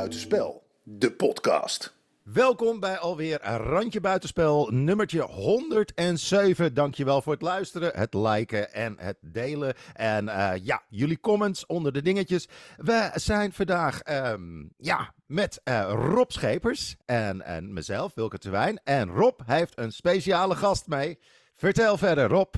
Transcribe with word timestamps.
Buitenspel, 0.00 0.62
de 0.82 1.12
podcast. 1.12 1.94
Welkom 2.22 2.80
bij 2.80 2.98
alweer 2.98 3.40
Randje 3.42 4.00
Buitenspel, 4.00 4.70
nummertje 4.70 5.22
107. 5.22 6.74
Dankjewel 6.74 7.22
voor 7.22 7.32
het 7.32 7.42
luisteren, 7.42 7.92
het 7.94 8.14
liken 8.14 8.72
en 8.72 8.94
het 8.98 9.16
delen. 9.20 9.74
En 9.92 10.24
uh, 10.24 10.52
ja, 10.62 10.82
jullie 10.88 11.20
comments 11.20 11.66
onder 11.66 11.92
de 11.92 12.02
dingetjes. 12.02 12.48
We 12.76 13.10
zijn 13.14 13.52
vandaag 13.52 14.00
um, 14.32 14.72
ja, 14.76 15.14
met 15.26 15.60
uh, 15.64 15.90
Rob 15.94 16.30
Schepers 16.30 16.96
en, 17.04 17.42
en 17.42 17.72
mezelf, 17.72 18.14
Wilke 18.14 18.38
Terwijn. 18.38 18.80
En 18.84 19.08
Rob 19.08 19.40
heeft 19.46 19.78
een 19.78 19.92
speciale 19.92 20.56
gast 20.56 20.86
mee. 20.86 21.18
Vertel 21.54 21.96
verder, 21.96 22.28
Rob. 22.28 22.54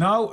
Nou, 0.00 0.26
uh, 0.26 0.32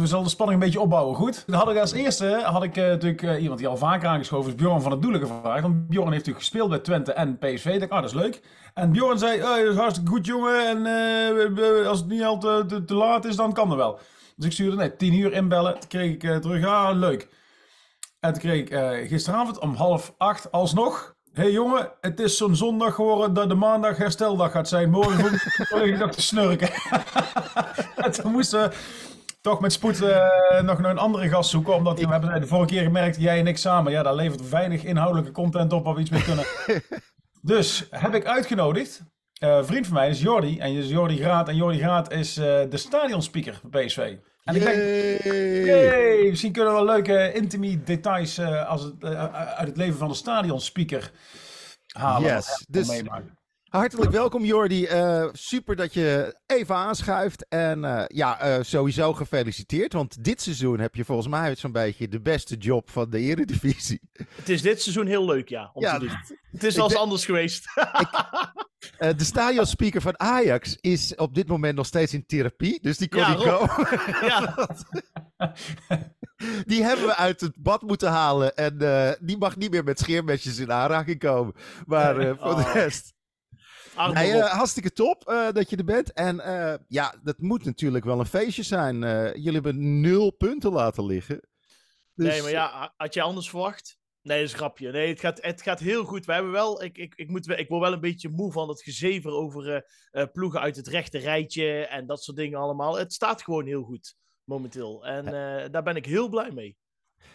we 0.00 0.06
zullen 0.06 0.24
de 0.24 0.30
spanning 0.30 0.60
een 0.60 0.64
beetje 0.64 0.80
opbouwen, 0.80 1.16
goed? 1.16 1.42
Dan 1.46 1.58
had 1.58 1.70
ik 1.70 1.78
als 1.78 1.92
eerste 1.92 2.40
had 2.44 2.62
ik, 2.62 2.76
uh, 2.76 2.84
natuurlijk 2.84 3.22
uh, 3.22 3.42
iemand 3.42 3.58
die 3.58 3.68
al 3.68 3.76
vaker 3.76 4.08
aangeschoven 4.08 4.50
is, 4.50 4.56
Bjorn 4.56 4.80
van 4.80 4.90
het 4.90 5.02
Doelen 5.02 5.20
gevraagd. 5.20 5.62
Want 5.62 5.88
Bjorn 5.88 6.12
heeft 6.12 6.26
natuurlijk 6.26 6.44
gespeeld 6.44 6.68
bij 6.68 6.78
Twente 6.78 7.12
en 7.12 7.38
PSV. 7.38 7.66
Ik 7.66 7.78
dacht, 7.78 7.90
ah, 7.90 8.00
dat 8.00 8.10
is 8.10 8.16
leuk. 8.16 8.42
En 8.74 8.92
Bjorn 8.92 9.18
zei, 9.18 9.42
oh, 9.42 9.48
dat 9.48 9.58
is 9.58 9.76
hartstikke 9.76 10.10
goed, 10.10 10.26
jongen. 10.26 10.86
En 10.86 11.86
als 11.86 11.98
het 11.98 12.08
niet 12.08 12.22
al 12.22 12.38
te, 12.38 12.82
te, 12.86 12.94
laat 12.94 13.24
is, 13.24 13.36
dan 13.36 13.52
kan 13.52 13.68
dat 13.68 13.76
wel. 13.76 13.98
Dus 14.36 14.46
ik 14.46 14.52
stuurde, 14.52 14.76
nee, 14.76 14.96
tien 14.96 15.14
uur 15.14 15.32
inbellen. 15.32 15.78
Toen 15.78 15.88
kreeg 15.88 16.12
ik 16.12 16.42
terug, 16.42 16.66
ah, 16.66 16.96
leuk. 16.96 17.28
En 18.20 18.32
toen 18.32 18.42
kreeg 18.42 18.68
ik 18.68 19.08
gisteravond 19.08 19.58
om 19.58 19.74
half 19.74 20.14
acht 20.18 20.52
alsnog 20.52 21.14
Hé 21.32 21.42
hey 21.42 21.52
jongen, 21.52 21.90
het 22.00 22.20
is 22.20 22.36
zo'n 22.36 22.56
zondag 22.56 22.94
geworden 22.94 23.34
dat 23.34 23.48
de 23.48 23.54
maandag 23.54 23.96
hersteldag 23.96 24.52
gaat 24.52 24.68
zijn. 24.68 24.90
Morgen 24.90 25.40
hoor 25.70 25.86
ik 25.86 25.98
nog 25.98 26.10
te 26.10 26.22
snurken. 26.22 26.68
en 28.06 28.12
toen 28.12 28.32
moesten 28.32 28.62
we 28.62 28.76
toch 29.40 29.60
met 29.60 29.72
spoed 29.72 30.00
uh, 30.00 30.60
nog 30.62 30.78
een 30.78 30.98
andere 30.98 31.28
gast 31.28 31.50
zoeken. 31.50 31.74
Omdat 31.74 32.00
we 32.00 32.06
hebben 32.06 32.40
de 32.40 32.46
vorige 32.46 32.74
keer 32.74 32.82
gemerkt, 32.82 33.20
jij 33.20 33.38
en 33.38 33.46
ik 33.46 33.56
samen, 33.56 33.92
ja, 33.92 34.02
daar 34.02 34.14
levert 34.14 34.48
weinig 34.48 34.84
inhoudelijke 34.84 35.32
content 35.32 35.72
op 35.72 35.84
waar 35.84 35.94
we 35.94 36.00
iets 36.00 36.10
mee 36.10 36.22
kunnen. 36.22 36.44
dus 37.52 37.86
heb 37.90 38.14
ik 38.14 38.26
uitgenodigd. 38.26 39.02
Uh, 39.42 39.56
een 39.56 39.66
vriend 39.66 39.86
van 39.86 39.94
mij 39.94 40.08
is 40.08 40.20
Jordi. 40.20 40.58
En 40.58 40.72
is 40.72 40.88
Jordi 40.88 41.16
Graat. 41.16 41.48
En 41.48 41.56
Jordi 41.56 41.78
Graat 41.78 42.12
is 42.12 42.38
uh, 42.38 42.44
de 42.44 42.76
stadionspeaker 42.76 43.60
bij 43.62 43.86
PSV. 43.86 44.16
En 44.44 44.54
ik 44.54 44.62
denk, 44.62 44.76
hey, 45.62 46.26
misschien 46.30 46.52
kunnen 46.52 46.72
we 46.72 46.78
wel 46.78 46.94
leuke 46.94 47.32
intimie 47.32 47.82
details 47.82 48.40
als 48.40 48.82
het, 48.82 49.04
uit 49.04 49.68
het 49.68 49.76
leven 49.76 49.98
van 49.98 50.08
de 50.08 50.14
stadionspeaker 50.14 51.12
halen. 51.86 52.34
Yes, 52.34 52.64
dus. 52.68 53.02
Hartelijk 53.72 54.10
welkom 54.10 54.44
Jordi. 54.44 54.88
Uh, 54.88 55.28
super 55.32 55.76
dat 55.76 55.94
je 55.94 56.38
even 56.46 56.74
aanschuift. 56.74 57.46
En 57.48 58.06
ja, 58.08 58.62
sowieso 58.62 59.12
gefeliciteerd. 59.12 59.92
Want 59.92 60.24
dit 60.24 60.42
seizoen 60.42 60.78
heb 60.78 60.94
je 60.94 61.04
volgens 61.04 61.28
mij 61.28 61.54
zo'n 61.54 61.72
beetje 61.72 62.08
de 62.08 62.20
beste 62.20 62.56
job 62.56 62.90
van 62.90 63.10
de 63.10 63.18
Eredivisie. 63.18 64.00
Het 64.34 64.48
is 64.48 64.62
dit 64.62 64.82
seizoen 64.82 65.06
heel 65.06 65.24
leuk, 65.24 65.48
ja, 65.48 65.70
om 65.72 65.82
ja, 65.82 65.98
te 65.98 65.98
doen. 65.98 66.16
Het 66.50 66.64
is 66.64 66.78
als 66.78 66.96
anders 66.96 67.24
geweest. 67.24 67.64
Ik, 67.98 69.18
de 69.18 69.24
stadionspeaker 69.24 70.00
van 70.00 70.20
Ajax 70.20 70.76
is 70.80 71.14
op 71.14 71.34
dit 71.34 71.48
moment 71.48 71.76
nog 71.76 71.86
steeds 71.86 72.14
in 72.14 72.26
therapie, 72.26 72.78
dus 72.82 72.98
die 72.98 73.08
kon 73.08 73.20
ja, 73.20 73.34
niet 73.34 73.42
komen. 73.42 73.88
Ja. 74.28 74.68
die 76.66 76.82
hebben 76.82 77.06
we 77.06 77.16
uit 77.16 77.40
het 77.40 77.62
bad 77.62 77.82
moeten 77.82 78.10
halen 78.10 78.56
en 78.56 78.76
uh, 78.82 79.10
die 79.20 79.38
mag 79.38 79.56
niet 79.56 79.70
meer 79.70 79.84
met 79.84 79.98
scheermesjes 79.98 80.58
in 80.58 80.72
aanraking 80.72 81.18
komen. 81.18 81.54
Maar 81.86 82.20
uh, 82.20 82.32
voor 82.38 82.52
oh. 82.52 82.56
de 82.56 82.72
rest... 82.72 83.14
Nee, 84.12 84.40
hartstikke 84.40 84.92
top 84.92 85.24
dat 85.52 85.70
je 85.70 85.76
er 85.76 85.84
bent. 85.84 86.12
En 86.12 86.36
ja, 86.88 87.14
dat 87.22 87.38
moet 87.38 87.64
natuurlijk 87.64 88.04
wel 88.04 88.18
een 88.18 88.26
feestje 88.26 88.62
zijn. 88.62 88.98
jullie 89.34 89.52
hebben 89.52 90.00
nul 90.00 90.30
punten 90.30 90.72
laten 90.72 91.06
liggen. 91.06 91.40
Dus... 92.14 92.28
Nee, 92.28 92.42
maar 92.42 92.50
ja, 92.50 92.92
had 92.96 93.14
je 93.14 93.22
anders 93.22 93.50
verwacht? 93.50 93.98
Nee, 94.22 94.36
dat 94.36 94.46
is 94.46 94.52
een 94.52 94.58
grapje. 94.58 94.90
Nee, 94.90 95.08
het 95.08 95.20
gaat, 95.20 95.42
het 95.42 95.62
gaat 95.62 95.80
heel 95.80 96.04
goed. 96.04 96.24
We 96.24 96.32
hebben 96.32 96.52
wel, 96.52 96.82
ik, 96.82 96.98
ik, 96.98 97.14
ik, 97.14 97.28
moet, 97.28 97.48
ik 97.48 97.68
word 97.68 97.82
wel 97.82 97.92
een 97.92 98.00
beetje 98.00 98.28
moe 98.28 98.52
van 98.52 98.68
het 98.68 98.82
gezever 98.82 99.30
over 99.30 99.86
ploegen 100.32 100.60
uit 100.60 100.76
het 100.76 100.88
rechte 100.88 101.18
rijtje 101.18 101.86
en 101.86 102.06
dat 102.06 102.22
soort 102.22 102.36
dingen 102.36 102.58
allemaal. 102.58 102.98
Het 102.98 103.12
staat 103.12 103.42
gewoon 103.42 103.66
heel 103.66 103.82
goed 103.82 104.14
momenteel. 104.44 105.06
En 105.06 105.24
daar 105.72 105.82
ben 105.82 105.96
ik 105.96 106.06
heel 106.06 106.28
blij 106.28 106.50
mee. 106.50 106.76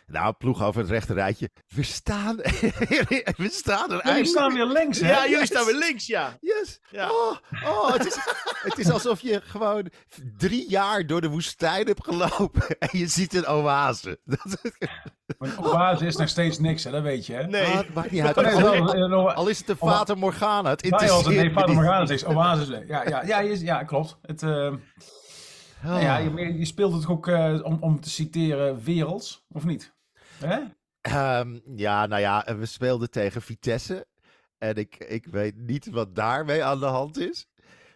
Nou, 0.07 0.33
ploeg 0.33 0.63
over 0.63 0.81
het 0.81 0.89
rechte 0.89 1.13
rijtje. 1.13 1.49
We 1.67 1.83
staan, 1.83 2.35
we 3.37 3.47
staan 3.51 3.91
er 3.91 4.07
Jullie 4.07 4.25
staan 4.25 4.53
weer 4.53 4.65
links, 4.65 4.99
hè? 4.99 5.09
Ja, 5.09 5.27
jullie 5.27 5.45
staan 5.45 5.65
weer 5.65 5.77
links, 5.77 6.05
ja. 6.05 6.37
Yes. 6.41 6.79
Ja. 6.89 7.09
Oh, 7.11 7.35
oh 7.65 7.93
het, 7.93 8.05
is, 8.05 8.17
het 8.69 8.77
is 8.77 8.89
alsof 8.89 9.19
je 9.21 9.41
gewoon 9.43 9.89
drie 10.37 10.69
jaar 10.69 11.05
door 11.07 11.21
de 11.21 11.29
woestijn 11.29 11.87
hebt 11.87 12.03
gelopen 12.03 12.77
en 12.79 12.89
je 12.91 13.07
ziet 13.07 13.33
een 13.33 13.47
oase. 13.47 14.19
Maar 15.37 15.49
een 15.49 15.59
oase 15.59 16.05
is 16.05 16.15
nog 16.15 16.29
steeds 16.29 16.59
niks, 16.59 16.83
hè? 16.83 16.91
Dat 16.91 17.01
weet 17.01 17.25
je, 17.25 17.33
hè? 17.33 17.47
Nee. 17.47 17.65
Ah, 17.65 17.89
maakt 17.93 18.11
niet 18.11 18.21
uit. 18.21 18.37
Al, 18.37 19.31
al, 19.31 19.47
is 19.47 19.57
het 19.57 19.67
de 19.67 19.75
Fata 19.75 20.15
Morgana. 20.15 20.69
Het 20.69 20.81
interesseert 20.81 21.35
Nee, 21.35 21.51
Fata 21.51 21.71
Morgana 21.71 22.09
is 22.09 22.25
oase. 22.25 22.83
Ja, 22.87 23.07
ja, 23.07 23.23
ja, 23.25 23.39
ja, 23.39 23.83
klopt. 23.83 24.17
Het... 24.21 24.41
Uh... 24.41 24.73
Oh. 25.85 26.01
Ja, 26.01 26.17
je, 26.17 26.57
je, 26.57 26.65
speelt 26.65 26.93
het 26.93 27.07
ook, 27.07 27.27
uh, 27.27 27.59
om, 27.63 27.77
om 27.79 27.99
te 27.99 28.09
citeren, 28.09 28.83
werelds, 28.83 29.45
of 29.51 29.65
niet? 29.65 29.93
Hè? 30.39 30.59
Um, 31.39 31.61
ja, 31.75 32.05
nou 32.05 32.21
ja, 32.21 32.57
we 32.57 32.65
speelden 32.65 33.09
tegen 33.09 33.41
Vitesse. 33.41 34.07
En 34.57 34.75
ik, 34.75 34.97
ik 34.97 35.25
weet 35.25 35.55
niet 35.57 35.89
wat 35.89 36.15
daarmee 36.15 36.63
aan 36.63 36.79
de 36.79 36.85
hand 36.85 37.17
is. 37.17 37.47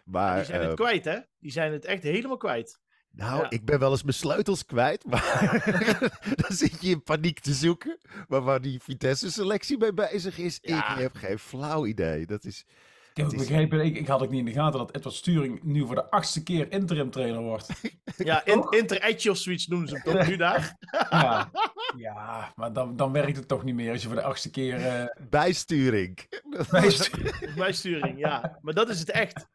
Maar, 0.04 0.36
die 0.36 0.44
zijn 0.44 0.60
het 0.60 0.68
uh, 0.68 0.74
kwijt, 0.74 1.04
hè? 1.04 1.18
Die 1.38 1.52
zijn 1.52 1.72
het 1.72 1.84
echt 1.84 2.02
helemaal 2.02 2.36
kwijt. 2.36 2.80
Nou, 3.10 3.42
ja. 3.42 3.50
ik 3.50 3.64
ben 3.64 3.78
wel 3.78 3.90
eens 3.90 4.02
mijn 4.02 4.14
sleutels 4.14 4.64
kwijt, 4.64 5.04
maar 5.04 5.62
dan 6.42 6.56
zit 6.56 6.82
je 6.82 6.90
in 6.90 7.02
paniek 7.02 7.40
te 7.40 7.52
zoeken. 7.52 7.98
Maar 8.28 8.40
waar 8.40 8.60
die 8.60 8.80
Vitesse-selectie 8.82 9.78
mee 9.78 9.92
bezig 9.92 10.38
is, 10.38 10.58
ja. 10.62 10.94
ik 10.94 11.00
heb 11.00 11.14
geen 11.14 11.38
flauw 11.38 11.86
idee. 11.86 12.26
Dat 12.26 12.44
is, 12.44 12.64
ik 13.14 13.22
heb 13.22 13.30
begrepen, 13.30 13.84
ik, 13.84 13.96
ik 13.96 14.06
had 14.06 14.22
ook 14.22 14.30
niet 14.30 14.38
in 14.38 14.44
de 14.44 14.52
gaten 14.52 14.78
dat 14.78 14.94
Edward 14.96 15.14
Sturing 15.14 15.62
nu 15.62 15.86
voor 15.86 15.94
de 15.94 16.10
achtste 16.10 16.42
keer 16.42 16.72
interim 16.72 17.10
trainer 17.10 17.40
wordt. 17.40 17.68
Ja, 18.16 18.44
in, 18.44 18.66
inter 18.70 19.30
of 19.30 19.36
zoiets 19.36 19.66
noemen 19.66 19.88
ze 19.88 19.94
hem 19.94 20.14
toch 20.14 20.26
nu 20.26 20.36
daar? 20.36 20.76
Ja, 21.10 21.50
ja 21.96 22.52
maar 22.56 22.72
dan, 22.72 22.96
dan 22.96 23.12
werkt 23.12 23.36
het 23.36 23.48
toch 23.48 23.64
niet 23.64 23.74
meer 23.74 23.92
als 23.92 24.02
je 24.02 24.08
voor 24.08 24.16
de 24.16 24.22
achtste 24.22 24.50
keer... 24.50 24.78
Uh... 24.78 25.04
Bijsturing. 25.30 26.28
Bijsturing. 26.70 27.54
Bijsturing, 27.54 28.18
ja. 28.18 28.58
Maar 28.60 28.74
dat 28.74 28.88
is 28.88 28.98
het 28.98 29.10
echt. 29.10 29.46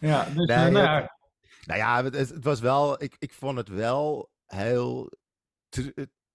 Ja, 0.00 0.24
dus 0.24 0.46
nee, 0.46 0.70
nou, 0.70 0.72
ja. 0.72 1.16
nou 1.64 1.78
ja, 1.80 2.04
het, 2.04 2.14
het, 2.14 2.44
was 2.44 2.60
wel, 2.60 3.02
ik, 3.02 3.16
ik 3.18 3.32
vond 3.32 3.56
het 3.56 3.68
wel 3.68 4.30
heel 4.46 5.12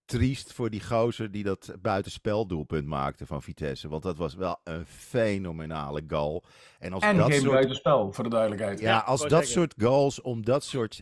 triest 0.10 0.54
voor 0.54 0.70
die 0.70 0.84
gozer 0.84 1.32
die 1.32 1.44
dat 1.44 1.76
buitenspeldoelpunt 1.82 2.86
maakte 2.86 3.26
van 3.26 3.42
Vitesse. 3.42 3.90
Want 3.90 4.04
dat 4.04 4.18
was 4.18 4.36
wel 4.36 4.60
een 4.64 4.86
fenomenale 4.86 6.04
goal. 6.08 6.44
En, 6.80 6.94
als 6.94 7.04
en 7.04 7.18
dat 7.18 7.32
geen 7.32 7.42
soort... 7.42 7.52
buitenspel, 7.52 8.14
voor 8.14 8.24
de 8.24 8.30
duidelijkheid. 8.30 8.80
Ja, 8.80 9.00
als 9.00 9.28
dat 9.28 9.48
soort 9.48 9.74
goals, 9.78 10.22
om 10.22 10.46
dat 10.46 10.64
soort 10.64 11.02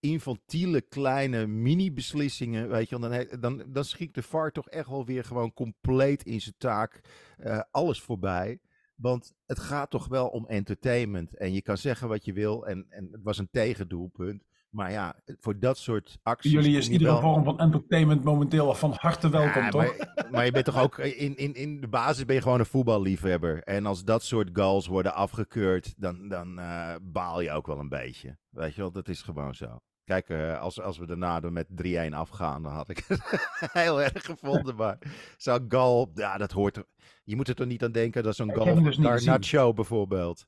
infantiele 0.00 0.80
kleine 0.80 1.46
mini-beslissingen, 1.46 2.68
weet 2.68 2.88
je, 2.88 2.98
dan, 2.98 3.40
dan, 3.40 3.64
dan 3.66 3.84
schiet 3.84 4.14
de 4.14 4.22
VAR 4.22 4.52
toch 4.52 4.68
echt 4.68 4.88
wel 4.88 5.04
weer 5.04 5.24
gewoon 5.24 5.52
compleet 5.52 6.22
in 6.22 6.40
zijn 6.40 6.54
taak 6.58 7.00
uh, 7.38 7.60
alles 7.70 8.00
voorbij. 8.00 8.60
Want 8.94 9.32
het 9.46 9.58
gaat 9.58 9.90
toch 9.90 10.08
wel 10.08 10.28
om 10.28 10.46
entertainment. 10.46 11.36
En 11.36 11.52
je 11.52 11.62
kan 11.62 11.76
zeggen 11.76 12.08
wat 12.08 12.24
je 12.24 12.32
wil. 12.32 12.66
En, 12.66 12.86
en 12.88 13.08
het 13.12 13.22
was 13.22 13.38
een 13.38 13.50
tegendoelpunt. 13.50 14.44
Maar 14.76 14.90
ja, 14.90 15.14
voor 15.40 15.58
dat 15.58 15.78
soort 15.78 16.18
acties. 16.22 16.52
Jullie 16.52 16.76
is 16.76 16.88
iedere 16.88 17.20
vorm 17.20 17.44
van 17.44 17.58
entertainment 17.58 18.24
momenteel 18.24 18.74
van 18.74 18.94
harte 18.96 19.28
welkom, 19.28 19.62
ja, 19.62 19.68
toch? 19.68 19.96
Maar, 19.96 20.28
maar, 20.30 20.44
je 20.44 20.50
bent 20.50 20.64
toch 20.64 20.82
ook. 20.82 20.98
In, 20.98 21.36
in, 21.36 21.54
in 21.54 21.80
de 21.80 21.88
basis 21.88 22.24
ben 22.24 22.34
je 22.34 22.42
gewoon 22.42 22.58
een 22.58 22.66
voetballiefhebber. 22.66 23.62
En 23.62 23.86
als 23.86 24.04
dat 24.04 24.22
soort 24.22 24.50
goals 24.52 24.86
worden 24.86 25.14
afgekeurd, 25.14 25.94
dan, 25.96 26.28
dan 26.28 26.58
uh, 26.58 26.94
baal 27.02 27.40
je 27.40 27.50
ook 27.50 27.66
wel 27.66 27.78
een 27.78 27.88
beetje. 27.88 28.38
Weet 28.48 28.74
je 28.74 28.80
wel, 28.80 28.92
dat 28.92 29.08
is 29.08 29.22
gewoon 29.22 29.54
zo. 29.54 29.78
Kijk, 30.04 30.28
uh, 30.28 30.60
als, 30.60 30.80
als 30.80 30.98
we 30.98 31.06
daarna 31.06 31.40
met 31.40 31.66
3-1 32.10 32.10
afgaan, 32.10 32.62
dan 32.62 32.72
had 32.72 32.88
ik 32.88 33.04
het 33.06 33.20
heel 33.72 34.02
erg 34.02 34.24
gevonden. 34.24 34.76
Maar 34.82 34.98
zo'n 35.36 35.64
goal, 35.68 36.10
ja, 36.14 36.38
dat 36.38 36.52
hoort 36.52 36.76
er. 36.76 36.84
Je 37.24 37.36
moet 37.36 37.48
er 37.48 37.54
toch 37.54 37.66
niet 37.66 37.84
aan 37.84 37.92
denken 37.92 38.22
dat 38.22 38.36
zo'n 38.36 38.54
goal 38.54 38.82
dus 38.82 38.96
Garnacho 38.96 39.72
bijvoorbeeld. 39.72 40.46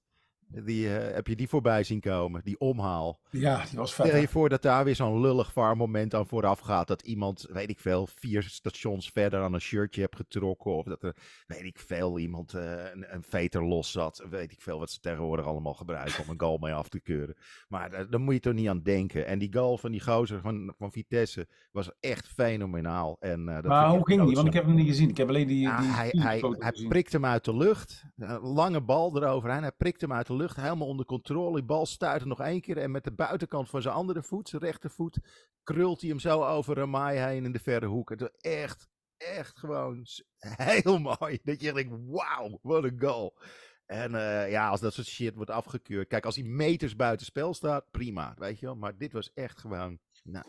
Die, 0.50 0.86
uh, 0.86 0.92
heb 0.92 1.26
je 1.26 1.36
die 1.36 1.48
voorbij 1.48 1.82
zien 1.82 2.00
komen? 2.00 2.40
Die 2.44 2.58
omhaal. 2.58 3.20
Ja, 3.30 3.64
die 3.64 3.78
was 3.78 3.94
vet. 3.94 4.06
Stel 4.06 4.20
je 4.20 4.28
voor 4.28 4.48
dat 4.48 4.62
daar 4.62 4.84
weer 4.84 4.94
zo'n 4.94 5.20
lullig 5.20 5.54
moment 5.54 6.14
aan 6.14 6.26
vooraf 6.26 6.58
gaat. 6.60 6.88
Dat 6.88 7.02
iemand, 7.02 7.46
weet 7.52 7.70
ik 7.70 7.80
veel, 7.80 8.06
vier 8.14 8.42
stations 8.42 9.10
verder 9.10 9.40
aan 9.40 9.54
een 9.54 9.60
shirtje 9.60 10.00
hebt 10.00 10.16
getrokken. 10.16 10.72
Of 10.72 10.84
dat 10.84 11.02
er, 11.02 11.16
weet 11.46 11.64
ik 11.64 11.78
veel, 11.78 12.18
iemand 12.18 12.54
uh, 12.54 12.62
een, 12.92 13.14
een 13.14 13.22
veter 13.22 13.64
los 13.64 13.92
zat. 13.92 14.24
Weet 14.30 14.52
ik 14.52 14.60
veel 14.60 14.78
wat 14.78 14.90
ze 14.90 15.00
tegenwoordig 15.00 15.46
allemaal 15.46 15.74
gebruiken 15.74 16.24
om 16.24 16.30
een 16.30 16.40
goal 16.40 16.58
mee 16.58 16.72
af 16.72 16.88
te 16.88 17.00
keuren. 17.00 17.36
Maar 17.68 17.92
uh, 17.92 18.00
daar 18.10 18.20
moet 18.20 18.34
je 18.34 18.40
toch 18.40 18.54
niet 18.54 18.68
aan 18.68 18.82
denken. 18.82 19.26
En 19.26 19.38
die 19.38 19.52
goal 19.52 19.78
van 19.78 19.90
die 19.90 20.02
gozer 20.02 20.40
van, 20.40 20.74
van 20.78 20.92
Vitesse 20.92 21.48
was 21.72 21.90
echt 22.00 22.28
fenomenaal. 22.28 23.16
En, 23.20 23.44
dat 23.46 23.64
maar 23.64 23.88
hoe 23.88 24.06
ging 24.06 24.24
die? 24.26 24.34
Want 24.34 24.46
ik 24.46 24.52
heb 24.52 24.64
hem 24.64 24.74
niet 24.74 24.86
gezien. 24.86 25.08
Ik 25.08 25.16
heb 25.16 25.28
alleen 25.28 25.46
die. 25.46 25.60
Ja, 25.60 25.80
die, 25.80 25.90
hij, 25.90 26.08
hij, 26.10 26.42
hij 26.58 26.86
prikt 26.88 27.12
hem 27.12 27.24
uit 27.24 27.44
de 27.44 27.56
lucht. 27.56 28.04
Een 28.16 28.40
lange 28.40 28.80
bal 28.80 29.16
eroverheen. 29.16 29.62
Hij 29.62 29.72
prikt 29.72 30.00
hem 30.00 30.12
uit 30.12 30.26
de 30.26 30.32
lucht, 30.32 30.37
helemaal 30.46 30.86
onder 30.86 31.06
controle. 31.06 31.54
Die 31.54 31.64
bal 31.64 31.86
stuitte 31.86 32.26
nog 32.26 32.40
één 32.40 32.60
keer 32.60 32.78
en 32.78 32.90
met 32.90 33.04
de 33.04 33.12
buitenkant 33.12 33.68
van 33.68 33.82
zijn 33.82 33.94
andere 33.94 34.22
voet, 34.22 34.48
zijn 34.48 34.62
rechtervoet, 34.62 35.18
krult 35.62 36.00
hij 36.00 36.10
hem 36.10 36.18
zo 36.18 36.44
over 36.44 36.76
Ramai 36.76 37.18
heen 37.18 37.44
in 37.44 37.52
de 37.52 37.58
verre 37.58 37.86
hoek. 37.86 38.10
Het 38.10 38.20
was 38.20 38.36
echt 38.40 38.88
echt 39.18 39.58
gewoon 39.58 40.06
heel 40.38 40.98
mooi. 41.18 41.38
Dat 41.42 41.60
je 41.60 41.72
denkt, 41.72 41.94
wauw, 42.06 42.58
wat 42.62 42.84
een 42.84 43.00
goal. 43.00 43.38
En 43.86 44.14
eh, 44.14 44.50
ja, 44.50 44.68
als 44.68 44.80
dat 44.80 44.94
soort 44.94 45.06
shit 45.06 45.34
wordt 45.34 45.50
afgekeurd. 45.50 46.08
Kijk, 46.08 46.24
als 46.24 46.36
hij 46.36 46.44
meters 46.44 46.96
buiten 46.96 47.26
spel 47.26 47.54
staat, 47.54 47.90
prima, 47.90 48.34
weet 48.36 48.58
je 48.58 48.66
wel. 48.66 48.76
Maar 48.76 48.96
dit 48.96 49.12
was 49.12 49.32
echt 49.34 49.58
gewoon, 49.58 49.98
nou, 50.22 50.44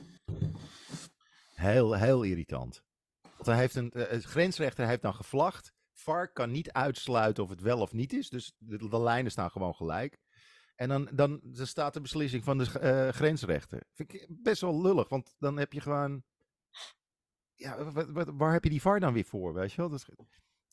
heel, 1.53 1.93
heel 1.93 2.23
irritant. 2.23 2.83
Want 3.21 3.45
hij 3.45 3.57
heeft 3.57 3.75
een, 3.75 3.91
eh, 3.91 4.11
een 4.11 4.21
grensrechter 4.21 4.87
heeft 4.87 5.01
dan 5.01 5.13
gevlacht. 5.13 5.73
VAR 6.09 6.31
kan 6.31 6.51
niet 6.51 6.71
uitsluiten 6.71 7.43
of 7.43 7.49
het 7.49 7.61
wel 7.61 7.79
of 7.79 7.93
niet 7.93 8.13
is. 8.13 8.29
Dus 8.29 8.53
de, 8.57 8.89
de 8.89 8.99
lijnen 9.01 9.31
staan 9.31 9.49
gewoon 9.51 9.75
gelijk. 9.75 10.17
En 10.75 10.89
dan, 10.89 11.09
dan, 11.13 11.39
dan 11.43 11.67
staat 11.67 11.93
de 11.93 12.01
beslissing 12.01 12.43
van 12.43 12.57
de 12.57 12.79
eh, 12.79 13.07
grensrechter. 13.13 13.83
Vind 13.93 14.13
ik 14.13 14.27
best 14.29 14.61
wel 14.61 14.81
lullig, 14.81 15.09
want 15.09 15.35
dan 15.39 15.57
heb 15.57 15.73
je 15.73 15.81
gewoon... 15.81 16.23
Ja, 17.55 17.91
wat, 17.91 18.09
wat- 18.09 18.29
waar 18.33 18.51
heb 18.53 18.63
je 18.63 18.69
die 18.69 18.81
VAR 18.81 18.99
dan 18.99 19.13
weer 19.13 19.25
voor, 19.25 19.53
weet 19.53 19.71
je 19.71 19.77
wel? 19.77 19.89
Dat 19.89 19.99
is, 19.99 20.09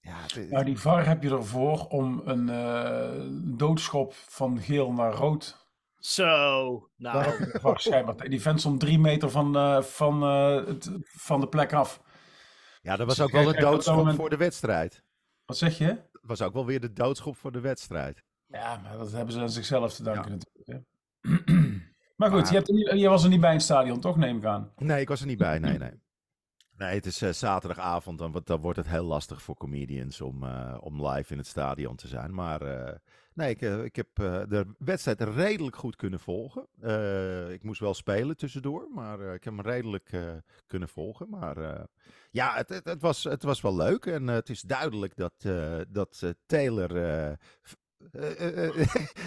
ja, 0.01 0.17
het- 0.21 0.51
Nou, 0.51 0.65
die 0.65 0.79
VAR 0.79 1.07
heb 1.07 1.23
je 1.23 1.31
ervoor 1.31 1.87
om 1.87 2.23
een 2.25 2.49
eh, 2.49 3.27
doodschop 3.59 4.15
van 4.15 4.61
geel 4.61 4.93
naar 4.93 5.13
rood. 5.13 5.65
Zo, 5.99 6.91
nou. 6.97 7.25
Die 8.29 8.41
vent 8.43 8.61
stond 8.61 8.81
drie 8.81 8.99
meter 8.99 9.31
van, 9.31 9.57
eh, 9.57 9.83
van, 9.83 10.23
eh, 10.23 10.67
het, 10.67 10.91
van 11.03 11.41
de 11.41 11.49
plek 11.49 11.73
af. 11.73 12.01
ja, 12.83 12.97
dat 12.97 13.07
was 13.07 13.17
Dus 13.17 13.25
ook 13.25 13.33
wel 13.33 13.55
een 13.55 13.61
doodschop 13.61 13.97
moment- 13.97 14.17
voor 14.17 14.31
de 14.31 14.37
wedstrijd. 14.37 15.05
Wat 15.47 15.57
zeg 15.57 15.79
je? 15.79 15.87
Dat 15.87 16.23
was 16.23 16.43
ook 16.43 16.53
wel 16.53 16.67
weer 16.67 16.81
de 16.81 16.93
doodschop 16.93 17.37
voor 17.37 17.53
de 17.53 17.61
wedstrijd. 17.61 18.23
Ja, 18.47 18.77
maar 18.77 18.97
dat 18.99 19.13
hebben 19.13 19.35
ze 19.35 19.41
aan 19.41 19.51
zichzelf 19.51 19.95
te 19.95 20.03
danken 20.03 20.31
Ja. 20.31 20.37
natuurlijk. 20.39 20.87
Hè? 21.21 21.55
maar 22.17 22.31
goed, 22.31 22.41
Maar- 22.41 22.49
je, 22.51 22.55
hebt 22.57 22.69
er 22.69 22.75
niet, 22.75 22.91
je 23.01 23.09
was 23.09 23.23
er 23.25 23.29
niet 23.29 23.41
bij 23.41 23.51
in 23.51 23.57
het 23.57 23.65
stadion, 23.65 24.01
toch? 24.01 24.17
Neem 24.17 24.37
ik 24.37 24.45
aan. 24.45 24.73
Nee, 24.77 25.01
ik 25.01 25.09
was 25.09 25.21
er 25.21 25.27
niet 25.27 25.39
bij. 25.39 25.59
Nee, 25.59 25.79
nee. 25.85 26.05
Nee, 26.77 26.95
het 26.95 27.07
is 27.07 27.23
eh, 27.23 27.31
zaterdagavond. 27.33 28.19
Dan, 28.19 28.41
dan 28.45 28.61
wordt 28.61 28.79
het 28.79 28.89
heel 28.89 29.05
lastig 29.05 29.43
voor 29.43 29.57
comedians 29.57 30.21
om, 30.21 30.43
eh, 30.43 30.77
om 30.81 31.07
live 31.07 31.33
in 31.33 31.39
het 31.39 31.47
stadion 31.47 31.97
te 31.97 32.09
zijn. 32.09 32.35
Maar 32.35 32.61
eh, 32.63 32.95
nee, 33.37 33.51
ik, 33.51 33.63
eh, 33.63 33.85
ik 33.85 33.97
heb 33.97 34.09
eh, 34.15 34.43
de 34.49 34.67
wedstrijd 34.79 35.21
redelijk 35.21 35.77
goed 35.77 35.97
kunnen 35.97 36.21
volgen. 36.21 36.67
Eh, 36.81 37.51
ik 37.51 37.63
moest 37.63 37.81
wel 37.81 37.95
spelen 37.95 38.37
tussendoor, 38.37 38.89
maar 38.95 39.21
ik 39.21 39.45
heb 39.45 39.57
hem 39.57 39.61
redelijk 39.61 40.11
kunnen 40.67 40.89
volgen. 40.89 41.29
Maar 41.29 41.87
ja, 42.31 42.55
het, 42.55 42.81
het, 42.85 43.01
was, 43.03 43.25
het 43.25 43.43
was 43.43 43.61
wel 43.61 43.77
leuk. 43.77 44.07
En 44.07 44.27
het 44.27 44.49
is 44.49 44.61
duidelijk 44.61 45.17
dat, 45.17 45.35
dat 45.89 46.35
Taylor 46.47 46.91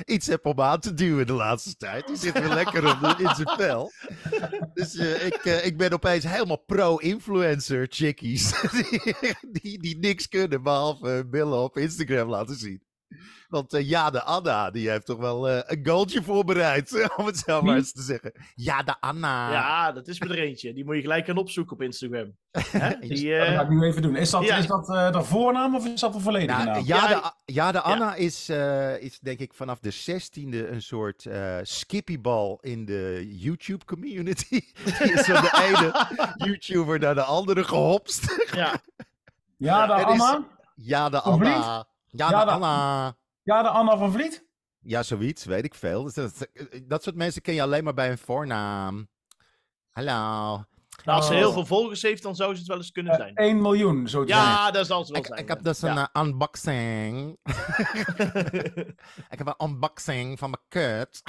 iets 0.06 0.27
heeft 0.27 0.44
om 0.44 0.61
aan 0.61 0.79
te 0.79 0.94
duwen 0.94 1.27
de 1.27 1.33
laatste 1.33 1.75
tijd. 1.75 2.07
Die 2.07 2.15
zit 2.15 2.39
weer 2.39 2.53
lekker 2.53 2.83
in 3.19 3.35
zijn 3.35 3.57
vel. 3.57 3.91
Dus 4.73 4.95
ik, 4.95 5.44
ik 5.44 5.77
ben 5.77 5.91
opeens 5.91 6.23
helemaal 6.23 6.63
pro-influencer 6.65 7.88
chickies. 7.89 8.61
die, 8.71 9.13
die, 9.51 9.79
die 9.79 9.97
niks 9.97 10.27
kunnen 10.27 10.63
behalve 10.63 11.27
billen 11.29 11.59
op 11.59 11.77
Instagram 11.77 12.29
laten 12.29 12.56
zien. 12.56 12.88
Want 13.50 13.73
eh 13.73 13.89
Jade 13.89 14.23
Anna, 14.23 14.71
die 14.71 14.89
heeft 14.89 15.06
toch 15.06 15.17
wel 15.17 15.50
eh, 15.50 15.59
een 15.65 15.85
goaltje 15.85 16.23
voorbereid, 16.23 17.09
om 17.17 17.25
het 17.25 17.38
zo 17.38 17.61
maar 17.61 17.75
eens 17.75 17.91
te 17.94 18.01
zeggen. 18.01 18.31
Jade 18.56 18.95
Anna. 19.00 19.51
Ja, 19.51 19.91
dat 19.91 20.07
is 20.07 20.19
me 20.19 20.27
er 20.27 20.39
eentje. 20.39 20.73
Die 20.73 20.85
moet 20.85 20.95
je 20.95 21.01
gelijk 21.01 21.25
gaan 21.25 21.38
opzoeken 21.38 21.73
op 21.73 21.81
Instagram. 21.81 22.35
Hè? 22.71 23.00
Die, 23.00 23.27
Ja, 23.27 23.38
dat 23.39 23.47
eh, 23.47 23.53
ga 23.56 23.61
ik 23.61 23.69
nu 23.69 23.83
even 23.83 24.01
doen. 24.01 24.15
Is 24.15 24.29
dat, 24.29 24.44
ja. 24.44 24.57
is 24.57 24.67
dat 24.67 24.89
eh, 24.89 25.11
de 25.11 25.23
voornaam 25.23 25.75
of 25.75 25.85
is 25.85 26.00
dat 26.00 26.13
de 26.13 26.19
volledige 26.19 26.51
Nou, 26.63 26.65
naam? 26.65 26.83
Jade, 26.83 27.13
Ja, 27.13 27.33
Jade 27.45 27.81
Anna 27.81 28.15
is, 28.15 28.50
eh, 28.50 29.01
is 29.01 29.19
denk 29.19 29.39
ik 29.39 29.53
vanaf 29.53 29.79
de 29.79 29.91
16e 29.91 30.71
een 30.71 30.81
soort 30.81 31.25
eh 31.25 31.57
skippybal 31.61 32.57
in 32.61 32.85
de 32.85 33.27
YouTube 33.39 33.85
community. 33.85 34.50
Die 34.83 35.13
is 35.13 35.25
van 35.25 35.41
de 35.41 35.51
ene 35.67 36.07
YouTuber 36.50 37.00
naar 37.00 37.15
de 37.15 37.23
andere 37.23 37.63
gehopst. 37.63 38.47
ja. 38.56 38.81
Ja, 39.57 39.88
de 39.88 39.94
er 39.94 40.00
is- 40.00 40.06
Anna? 40.21 40.47
Jade 40.75 41.21
Van 41.23 41.85
Jade 42.09 42.33
Jade- 42.35 42.51
Anna. 42.51 43.15
Ja, 43.44 43.61
de 43.61 43.69
Anna 43.69 43.97
van 43.97 44.11
Vliet? 44.11 44.47
Ja, 44.79 45.03
zoiets, 45.03 45.45
weet 45.45 45.63
ik 45.65 45.73
veel. 45.75 46.03
Dus 46.03 46.13
dat, 46.13 46.47
dat 46.83 47.03
soort 47.03 47.15
mensen 47.15 47.41
ken 47.41 47.53
je 47.53 47.61
alleen 47.61 47.83
maar 47.83 47.94
bij 47.94 48.11
een 48.11 48.17
voornaam. 48.17 49.09
Hallo. 49.89 50.63
Nou, 51.03 51.17
als 51.17 51.25
ze 51.27 51.31
Oh. 51.33 51.38
heel 51.38 51.51
veel 51.51 51.65
volgers 51.65 52.01
heeft, 52.01 52.23
dan 52.23 52.35
zou 52.35 52.53
ze 52.53 52.59
het 52.59 52.67
wel 52.67 52.77
eens 52.77 52.91
kunnen 52.91 53.15
zijn. 53.15 53.35
1 53.35 53.61
miljoen, 53.61 54.07
zo 54.07 54.23
te. 54.23 54.27
Ja, 54.33 54.71
dat 54.71 54.88
zal 54.88 55.06
ze 55.06 55.11
wel 55.11 55.21
Ik, 55.21 55.27
zijn. 55.27 55.39
ik 55.39 55.47
heb 55.47 55.57
ja. 55.57 55.63
dus 55.63 55.81
een 55.81 55.94
Ja. 55.94 56.09
eh, 56.13 56.21
unboxing. 56.23 57.38
ik 59.29 59.38
heb 59.38 59.47
een 59.47 59.67
unboxing 59.67 60.39
van 60.39 60.50
mijn 60.50 60.63
kut. 60.67 61.21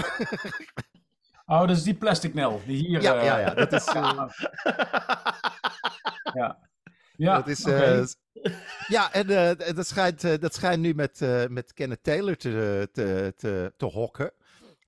Oh, 1.47 1.61
dat 1.61 1.71
is 1.71 1.83
die 1.83 1.95
plastic 1.95 2.35
nel. 2.35 2.63
Die 2.67 2.87
hier... 2.87 3.03
Ja, 3.03 3.15
eh, 3.19 3.25
ja, 3.25 3.39
ja. 3.39 3.55
Dat 3.55 3.73
is, 3.73 3.87
eh, 3.87 4.23
ja. 6.35 6.59
Ja, 7.21 7.37
dat 7.37 7.49
is 7.49 7.65
eh, 7.65 8.03
ja, 8.89 9.13
en 9.13 9.57
eh, 9.59 9.75
dat, 9.75 9.87
schijnt, 9.87 10.25
eh, 10.25 10.39
dat 10.39 10.55
schijnt 10.55 10.83
nu 10.83 10.95
met, 10.95 11.21
met 11.49 11.73
Kenneth 11.73 12.03
Taylor 12.03 12.37
te, 12.37 12.89
te, 12.93 13.33
te, 13.37 13.73
te 13.77 13.85
hokken. 13.85 14.33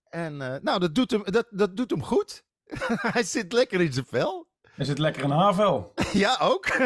En 0.08 0.36
nou, 0.36 0.78
dat 0.78 0.94
doet 0.94 1.10
hem, 1.10 1.22
dat, 1.24 1.46
dat 1.50 1.76
doet 1.76 1.90
hem 1.90 2.02
goed. 2.02 2.44
Hij 3.14 3.22
zit 3.22 3.52
lekker 3.52 3.80
in 3.80 3.92
zijn 3.92 4.06
vel. 4.06 4.48
Er 4.76 4.84
zit 4.84 4.98
lekker 4.98 5.24
een 5.24 5.30
haarvel. 5.30 5.92
Ja, 6.12 6.38
ook. 6.40 6.66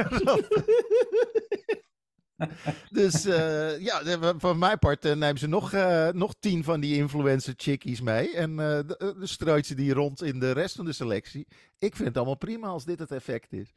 dus 2.90 3.26
eh, 3.26 3.80
ja, 3.80 4.02
van 4.38 4.58
mijn 4.58 4.78
part 4.78 5.04
eh, 5.04 5.14
nemen 5.14 5.38
ze 5.38 5.46
nog, 5.48 5.72
eh, 5.72 6.08
nog 6.08 6.34
tien 6.40 6.64
van 6.64 6.80
die 6.80 6.96
influencer 6.96 7.54
chickies 7.56 8.00
mee. 8.00 8.34
En 8.34 8.60
eh 8.60 9.08
strooit 9.22 9.66
ze 9.66 9.74
die 9.74 9.92
rond 9.92 10.22
in 10.22 10.38
de 10.38 10.52
rest 10.52 10.76
van 10.76 10.84
de 10.84 10.92
selectie. 10.92 11.46
Ik 11.78 11.96
vind 11.96 12.08
het 12.08 12.16
allemaal 12.16 12.36
prima 12.36 12.66
als 12.66 12.84
dit 12.84 12.98
het 12.98 13.10
effect 13.10 13.52
is. 13.52 13.72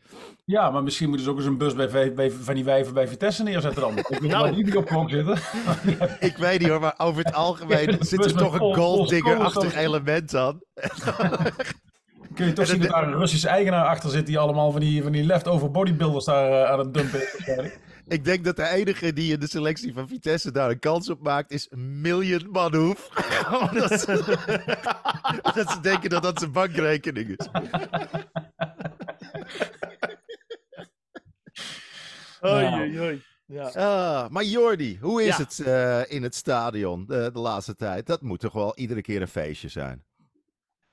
Ja, 0.46 0.70
maar 0.70 0.84
misschien 0.84 1.08
moeten 1.08 1.26
ze 1.26 1.32
ook 1.32 1.38
eens 1.38 1.48
een 1.48 1.58
bus 1.58 1.74
bij, 2.14 2.32
van 2.32 2.56
die 2.56 2.64
wijven 2.64 2.94
bij 2.94 3.08
Vitesse 3.08 3.44
neerzetten 3.44 3.82
dan. 3.82 3.98
Ik 3.98 4.08
weet 4.08 4.22
niet 4.22 4.32
Nou. 4.32 4.64
die 4.64 4.78
op 4.78 4.86
klok 4.86 5.10
zitten. 5.10 5.38
Ik 6.30 6.38
weet 6.38 6.60
niet 6.60 6.70
hoor, 6.70 6.80
maar 6.80 6.96
over 6.98 7.24
het 7.24 7.34
algemeen 7.34 7.98
zit 8.00 8.26
er 8.26 8.36
toch 8.36 8.54
een 8.54 8.76
golddigger-achtig 8.76 9.76
element 9.76 10.36
aan. 10.36 10.60
Kun 12.36 12.46
je 12.46 12.54
toch 12.54 12.68
zien 12.68 12.80
dat 12.80 12.90
daar 12.90 13.08
een 13.08 13.18
Russische 13.18 13.48
eigenaar 13.48 13.86
achter 13.86 14.10
zit 14.10 14.26
die 14.26 14.40
allemaal 14.40 14.72
van 14.72 14.80
die, 14.80 15.04
van 15.04 15.12
die 15.12 15.24
leftover 15.24 15.72
bodybuilders 15.72 16.26
daar 16.26 16.66
aan 16.66 16.80
het 16.80 16.94
dumpen 16.94 17.22
is. 17.22 17.72
Ik 18.10 18.24
denk 18.26 18.44
dat 18.44 18.56
de 18.56 18.68
enige 18.68 19.14
die 19.14 19.34
in 19.34 19.40
de 19.40 19.48
selectie 19.48 19.94
van 19.94 20.08
Vitesse 20.08 20.52
daar 20.52 20.70
een 20.70 20.80
kans 20.80 21.10
op 21.10 21.22
maakt 21.22 21.52
is 21.52 21.68
Million 21.76 22.50
Manhoef. 22.52 23.10
Ze, 24.00 24.38
dat 25.56 25.72
ze 25.72 25.78
denken 25.82 26.10
dat 26.10 26.24
dat 26.24 26.40
zijn 26.40 26.52
bankrekening 26.52 27.36
is. 27.38 27.48
Oei, 32.46 32.64
Nou. 32.70 32.80
oei, 32.82 33.00
oei. 33.00 33.24
Ja. 33.46 33.68
Ah, 33.68 34.30
maar 34.30 34.44
Jordi, 34.44 34.98
hoe 35.02 35.24
is 35.24 35.38
Ja. 35.38 35.44
het 35.44 35.60
eh, 35.60 36.02
in 36.16 36.24
het 36.24 36.36
stadion 36.36 37.06
de, 37.08 37.30
de 37.34 37.40
laatste 37.40 37.76
tijd? 37.76 38.06
Dat 38.06 38.22
moet 38.22 38.40
toch 38.40 38.54
wel 38.54 38.78
iedere 38.78 39.02
keer 39.02 39.22
een 39.22 39.28
feestje 39.28 39.68
zijn? 39.70 40.04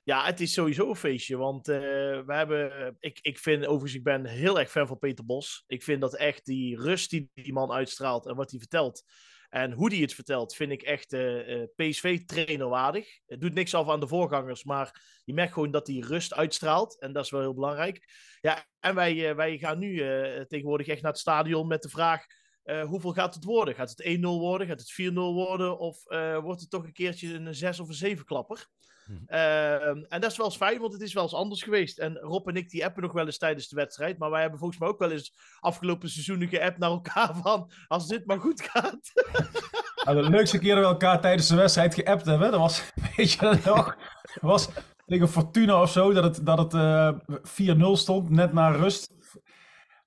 Ja, 0.07 0.25
het 0.25 0.39
is 0.39 0.53
sowieso 0.53 0.89
een 0.89 0.95
feestje. 0.95 1.37
Want 1.37 1.67
eh, 1.67 1.79
we 2.25 2.33
hebben. 2.33 2.95
Ik, 2.99 3.19
ik 3.21 3.39
vind 3.39 3.65
overigens, 3.65 3.93
ik 3.93 4.03
ben 4.03 4.25
heel 4.25 4.59
erg 4.59 4.71
fan 4.71 4.87
van 4.87 4.99
Peter 4.99 5.25
Bos. 5.25 5.63
Ik 5.67 5.83
vind 5.83 6.01
dat 6.01 6.15
echt 6.15 6.45
die 6.45 6.81
rust 6.81 7.09
die 7.09 7.31
die 7.33 7.53
man 7.53 7.71
uitstraalt 7.71 8.25
en 8.25 8.35
wat 8.35 8.49
hij 8.51 8.59
vertelt. 8.59 9.03
En 9.49 9.71
hoe 9.71 9.89
hij 9.89 9.99
het 9.99 10.13
vertelt, 10.13 10.55
vind 10.55 10.71
ik 10.71 10.81
echt 10.81 11.13
eh, 11.13 11.61
eh, 11.61 11.67
PSV-trainer 11.75 12.69
waardig. 12.69 13.19
Het 13.25 13.41
doet 13.41 13.53
niks 13.53 13.73
af 13.73 13.89
aan 13.89 13.99
de 13.99 14.07
voorgangers, 14.07 14.63
maar 14.63 15.19
je 15.23 15.33
merkt 15.33 15.53
gewoon 15.53 15.71
dat 15.71 15.87
hij 15.87 15.99
rust 15.99 16.33
uitstraalt. 16.33 16.99
En 16.99 17.13
dat 17.13 17.23
is 17.23 17.31
wel 17.31 17.41
heel 17.41 17.53
belangrijk. 17.53 18.05
Ja, 18.41 18.65
en 18.79 18.95
wij, 18.95 19.29
eh, 19.29 19.35
wij 19.35 19.57
gaan 19.57 19.79
nu 19.79 19.99
eh, 19.99 20.41
tegenwoordig 20.41 20.87
echt 20.87 21.01
naar 21.01 21.11
het 21.11 21.21
stadion 21.21 21.67
met 21.67 21.81
de 21.81 21.89
vraag: 21.89 22.25
eh, 22.67 22.83
hoeveel 22.83 23.13
gaat 23.13 23.33
het 23.33 23.43
worden? 23.43 23.75
Gaat 23.75 23.89
het 23.89 24.17
1-0 24.17 24.19
worden? 24.19 24.67
Gaat 24.67 24.79
het 24.79 24.91
4-0 24.91 25.13
worden? 25.13 25.79
Of 25.79 26.05
eh, 26.05 26.37
wordt 26.37 26.61
het 26.61 26.69
toch 26.69 26.83
een 26.83 26.93
keertje 26.93 27.33
een 27.33 27.55
6 27.55 27.79
of 27.79 27.87
een 27.87 27.93
7 27.93 28.25
klapper? 28.25 28.67
Mhm. 29.05 29.19
Ehm, 29.25 30.03
en 30.09 30.21
dat 30.21 30.31
is 30.31 30.37
wel 30.37 30.45
eens 30.45 30.55
fijn, 30.55 30.79
want 30.79 30.93
het 30.93 31.01
is 31.01 31.13
wel 31.13 31.23
eens 31.23 31.33
anders 31.33 31.63
geweest. 31.63 31.97
En 31.97 32.17
Rob 32.17 32.47
en 32.47 32.55
ik 32.55 32.69
die 32.69 32.85
appen 32.85 33.03
nog 33.03 33.11
wel 33.11 33.25
eens 33.25 33.37
tijdens 33.37 33.67
de 33.67 33.75
wedstrijd. 33.75 34.17
Maar 34.17 34.29
wij 34.29 34.41
hebben 34.41 34.59
volgens 34.59 34.79
mij 34.79 34.89
ook 34.89 34.99
wel 34.99 35.11
eens 35.11 35.33
afgelopen 35.59 36.09
seizoenen 36.09 36.47
geappt 36.47 36.77
naar 36.77 36.89
elkaar 36.89 37.35
van... 37.43 37.71
Als 37.87 38.07
dit 38.07 38.25
maar 38.25 38.39
goed 38.39 38.61
gaat. 38.61 39.11
Nou, 40.03 40.21
de 40.21 40.29
leukste 40.29 40.59
keer 40.59 40.75
dat 40.75 40.83
we 40.83 40.89
elkaar 40.89 41.21
tijdens 41.21 41.47
de 41.47 41.55
wedstrijd 41.55 41.93
geappt 41.93 42.25
hebben, 42.25 42.51
dat 42.51 42.59
was, 42.59 42.91
weet 43.15 43.31
je 43.31 43.39
dat 43.39 43.63
nog? 43.63 43.95
Dat 44.23 44.41
was 44.41 44.69
tegen 45.05 45.29
Fortuna 45.29 45.81
of 45.81 45.91
zo, 45.91 46.13
dat 46.13 46.23
het, 46.23 46.45
dat 46.45 46.57
het 46.57 46.73
eh 46.73 47.75
4-0 47.75 47.91
stond, 47.91 48.29
net 48.29 48.53
na 48.53 48.69
rust. 48.69 49.11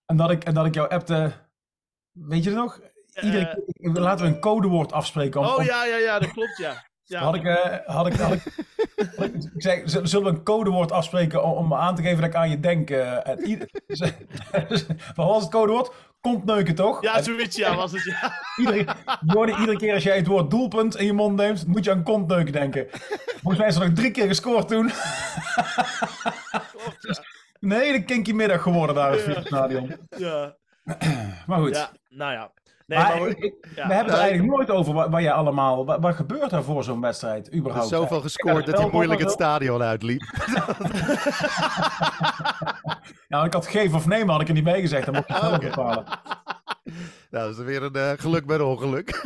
En 0.06 0.16
dat 0.16 0.30
ik, 0.30 0.44
en 0.44 0.54
dat 0.54 0.66
ik 0.66 0.74
jou 0.74 0.88
appte, 0.88 1.32
weet 2.28 2.44
je 2.44 2.50
het 2.50 2.58
nog? 2.58 2.80
Iedere 3.20 3.46
Eh, 3.46 3.54
keer, 3.92 4.02
laten 4.02 4.26
we 4.26 4.32
een 4.32 4.40
codewoord 4.40 4.92
afspreken. 4.92 5.40
Om, 5.40 5.46
oh 5.46 5.56
om- 5.56 5.64
ja, 5.64 5.84
ja, 5.84 5.96
ja, 5.96 6.18
dat 6.18 6.32
klopt, 6.32 6.56
ja. 6.56 6.84
ja. 7.04 7.20
Had 7.20 7.34
ik, 7.34 7.44
eh, 7.44 7.76
had 7.86 8.06
ik, 8.06 8.12
had 8.14 8.32
ik, 8.32 8.42
ik 9.54 9.62
zei, 9.62 9.82
z- 9.88 10.00
zullen 10.02 10.32
we 10.32 10.38
een 10.38 10.42
codewoord 10.44 10.92
afspreken 10.92 11.44
om, 11.44 11.52
om 11.52 11.74
aan 11.74 11.94
te 11.94 12.02
geven 12.02 12.16
dat 12.20 12.30
ik 12.30 12.34
aan 12.34 12.50
je 12.50 12.60
denk? 12.60 12.90
eh, 12.90 13.28
en 13.28 13.40
ieder- 13.44 13.68
wat 15.16 15.26
was 15.26 15.42
het 15.42 15.50
codewoord? 15.52 15.92
Komt 16.20 16.44
neuken 16.44 16.74
toch? 16.74 17.02
Ja, 17.02 17.22
zoiets, 17.22 17.56
ja, 17.56 17.76
was 17.76 17.92
het, 17.92 18.02
ja. 18.02 18.32
iedere, 18.60 18.86
Jordi, 19.26 19.52
iedere 19.60 19.76
keer 19.78 19.94
als 19.94 20.02
jij 20.02 20.16
het 20.16 20.26
woord 20.26 20.50
doelpunt 20.50 20.96
in 20.96 21.06
je 21.06 21.12
mond 21.12 21.36
neemt, 21.36 21.66
moet 21.66 21.84
je 21.84 21.90
aan 21.90 22.02
kontneuken 22.02 22.52
denken. 22.52 22.86
Volgens 23.26 23.58
mij 23.58 23.66
is 23.68 23.76
er 23.76 23.84
nog 23.86 23.94
drie 23.94 24.10
keer 24.10 24.26
gescoord 24.26 24.68
toen. 24.68 24.90
Klopt, 26.72 26.96
ja. 27.00 27.24
Een 27.60 27.70
hele 27.72 28.04
kinky 28.04 28.32
middag 28.32 28.62
geworden 28.62 28.94
daar 28.94 29.18
in 29.18 29.30
het 29.30 29.46
Stadion. 29.46 29.96
ja. 30.16 30.56
Maar 31.46 31.58
goed. 31.58 31.76
Ja, 31.76 31.90
nou 32.08 32.32
ja. 32.32 32.50
Nee, 32.86 32.98
maar 32.98 33.08
maar 33.18 33.28
we- 33.28 33.54
ja. 33.74 33.86
hebben 33.86 34.12
het 34.12 34.22
eigenlijk 34.22 34.56
nooit 34.56 34.70
over 34.70 34.92
wat, 34.94 35.08
wat 35.10 35.20
jij 35.22 35.32
allemaal... 35.32 35.86
Wat, 35.86 36.00
wat 36.00 36.14
gebeurt 36.14 36.52
er 36.52 36.64
voor 36.64 36.84
zo'n 36.84 37.00
wedstrijd 37.00 37.46
Er 37.46 37.52
is 37.52 37.58
überhaupt? 37.58 37.88
zoveel 37.88 38.20
gescoord 38.20 38.66
dat 38.66 38.78
hij 38.78 38.88
moeilijk 38.92 39.20
het 39.20 39.30
stadion 39.30 39.82
uitliep. 39.82 40.22
Nou, 43.28 43.46
ik 43.46 43.52
had 43.52 43.66
geef 43.66 43.94
of 43.94 44.06
nee, 44.06 44.24
maar 44.24 44.32
had 44.32 44.40
ik 44.40 44.48
er 44.48 44.54
niet 44.54 44.64
bij 44.64 44.80
gezegd. 44.80 45.04
Dan 45.04 45.14
mocht 45.14 45.26
je 45.28 45.32
het 45.34 45.42
zelf 45.42 45.56
Oké. 45.56 45.66
bepalen. 45.68 46.04
Nou, 47.30 47.48
dat 47.48 47.58
is 47.58 47.64
weer 47.64 47.82
een 47.82 47.94
eh, 47.94 48.10
geluk 48.16 48.46
bij 48.46 48.56
een 48.56 48.62
ongeluk. 48.62 49.22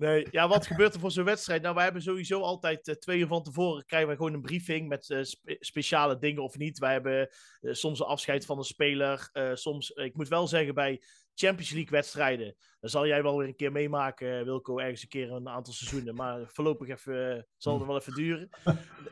Nee, 0.00 0.26
ja, 0.30 0.48
wat 0.48 0.66
gebeurt 0.66 0.94
er 0.94 1.00
voor 1.00 1.10
zo'n 1.10 1.24
wedstrijd? 1.24 1.62
Nou, 1.62 1.74
wij 1.74 1.84
hebben 1.84 2.02
sowieso 2.02 2.40
altijd 2.40 2.88
eh, 2.88 2.94
twee 2.94 3.18
uur 3.18 3.26
van 3.26 3.42
tevoren 3.42 3.84
krijgen 3.86 4.08
wij 4.08 4.16
gewoon 4.16 4.32
een 4.34 4.40
briefing 4.40 4.88
met 4.88 5.10
eh, 5.10 5.22
spe- 5.22 5.56
speciale 5.60 6.18
dingen 6.18 6.42
of 6.42 6.56
niet. 6.56 6.78
Wij 6.78 6.92
hebben 6.92 7.28
eh, 7.60 7.72
soms 7.72 8.00
een 8.00 8.06
afscheid 8.06 8.44
van 8.46 8.58
een 8.58 8.64
speler. 8.64 9.30
soms, 9.54 9.90
ik 9.90 10.16
moet 10.16 10.28
wel 10.28 10.46
zeggen, 10.46 10.74
bij 10.74 11.02
Champions 11.34 11.70
League 11.70 11.90
wedstrijden, 11.90 12.56
dan 12.80 12.90
zal 12.90 13.06
jij 13.06 13.22
wel 13.22 13.38
weer 13.38 13.48
een 13.48 13.56
keer 13.56 13.72
meemaken, 13.72 14.44
Wilco, 14.44 14.78
ergens 14.78 15.02
een 15.02 15.08
keer 15.08 15.32
een 15.32 15.48
aantal 15.48 15.72
seizoenen. 15.72 16.14
Maar 16.14 16.40
voorlopig 16.46 16.88
even, 16.88 17.46
zal 17.56 17.78
het 17.78 17.86
wel 17.86 17.96
even 17.96 18.14
duren. 18.14 18.48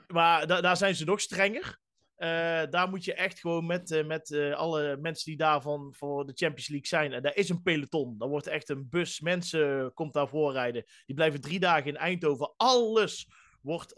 maar 0.09 0.47
da- 0.47 0.61
daar 0.61 0.77
zijn 0.77 0.95
ze 0.95 1.05
nog 1.05 1.21
strenger. 1.21 1.79
Eh, 2.19 2.63
daar 2.71 2.89
moet 2.89 3.05
je 3.05 3.15
echt 3.15 3.41
gewoon 3.41 3.67
met, 3.67 3.91
eh, 3.91 4.05
met 4.05 4.31
eh, 4.31 4.55
alle 4.55 4.97
mensen 4.97 5.25
die 5.25 5.37
daarvan 5.37 5.95
voor 5.97 6.27
de 6.27 6.33
Champions 6.35 6.69
League 6.69 6.87
zijn. 6.87 7.13
En 7.13 7.23
daar 7.23 7.37
is 7.37 7.49
een 7.49 7.63
peloton. 7.63 8.19
Dan 8.19 8.29
wordt 8.29 8.47
echt 8.47 8.69
een 8.69 8.89
bus 8.89 9.21
mensen 9.21 9.95
komt 9.95 10.13
daarvoor 10.13 10.53
rijden. 10.53 10.85
Die 11.07 11.15
blijven 11.15 11.41
drie 11.41 11.59
dagen 11.59 11.87
in 11.87 11.97
Eindhoven. 11.97 12.55
Alles 12.57 13.29
wordt 13.63 13.93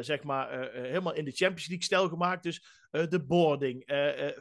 zeg 0.00 0.22
maar 0.22 0.70
helemaal 0.72 1.14
in 1.14 1.24
de 1.24 1.30
Champions 1.30 1.66
League 1.66 1.84
stijl 1.84 2.08
gemaakt. 2.08 2.42
Dus 2.42 2.64
de 2.90 3.24
boarding, 3.26 3.82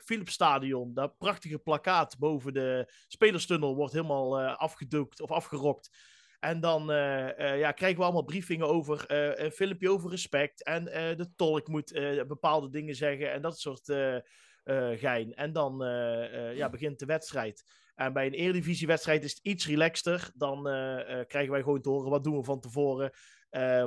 Philips 0.04 0.34
Stadion, 0.34 0.94
dat 0.94 1.18
prachtige 1.18 1.60
plakkaat 1.60 2.18
boven 2.18 2.54
de 2.54 2.94
spelerstunnel 3.08 3.76
wordt 3.76 3.94
helemaal 3.94 4.42
afgedoekt 4.42 5.22
of 5.22 5.32
afgerokt. 5.32 5.90
En 6.40 6.60
dan 6.60 6.92
eh, 6.92 7.54
eh, 7.54 7.60
ja, 7.60 7.72
krijgen 7.72 7.98
we 7.98 8.04
allemaal 8.04 8.24
briefingen 8.24 8.68
over 8.68 9.06
eh, 9.06 9.46
een 9.46 9.52
filmpje 9.52 9.92
over 9.92 10.10
respect. 10.10 10.64
En 10.64 10.86
de 11.18 11.34
tolk 11.36 11.68
moet 11.68 11.92
bepaalde 12.28 12.70
dingen 12.70 12.96
zeggen 12.96 13.32
en 13.32 13.42
dat 13.42 13.60
soort 13.60 13.86
gein. 15.00 15.34
En 15.34 15.54
dan 15.54 15.78
ja, 16.56 16.70
begint 16.70 17.00
de 17.00 17.06
wedstrijd. 17.06 17.64
En 17.96 18.14
bij 18.14 18.26
een 18.26 18.34
Eredivisiewedstrijd 18.34 19.24
is 19.24 19.32
het 19.32 19.40
iets 19.44 19.68
relaxter. 19.68 20.32
Dan 20.36 20.64
krijgen 21.28 21.52
wij 21.52 21.62
gewoon 21.62 21.82
te 21.82 21.90
horen 21.90 22.10
wat 22.10 22.24
doen 22.24 22.38
we 22.38 22.44
van 22.44 22.60
tevoren. 22.60 23.12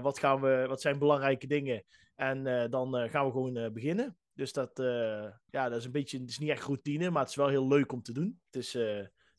Wat, 0.02 0.18
gaan 0.18 0.40
we, 0.40 0.64
wat 0.68 0.80
zijn 0.80 0.98
belangrijke 0.98 1.46
dingen. 1.46 1.84
En 2.14 2.70
dan 2.70 3.08
gaan 3.10 3.26
we 3.26 3.32
gewoon 3.32 3.72
beginnen. 3.72 4.16
Dus 4.34 4.52
dat, 4.52 4.70
ja, 5.46 5.68
dat 5.68 5.78
is 5.78 5.84
een 5.84 5.92
beetje, 5.92 6.24
is 6.26 6.38
niet 6.38 6.50
echt 6.50 6.64
routine, 6.64 7.10
maar 7.10 7.22
het 7.22 7.30
is 7.30 7.36
wel 7.36 7.48
heel 7.48 7.68
leuk 7.68 7.92
om 7.92 8.02
te 8.02 8.12
doen. 8.12 8.40
Het 8.50 8.62
is 8.62 8.74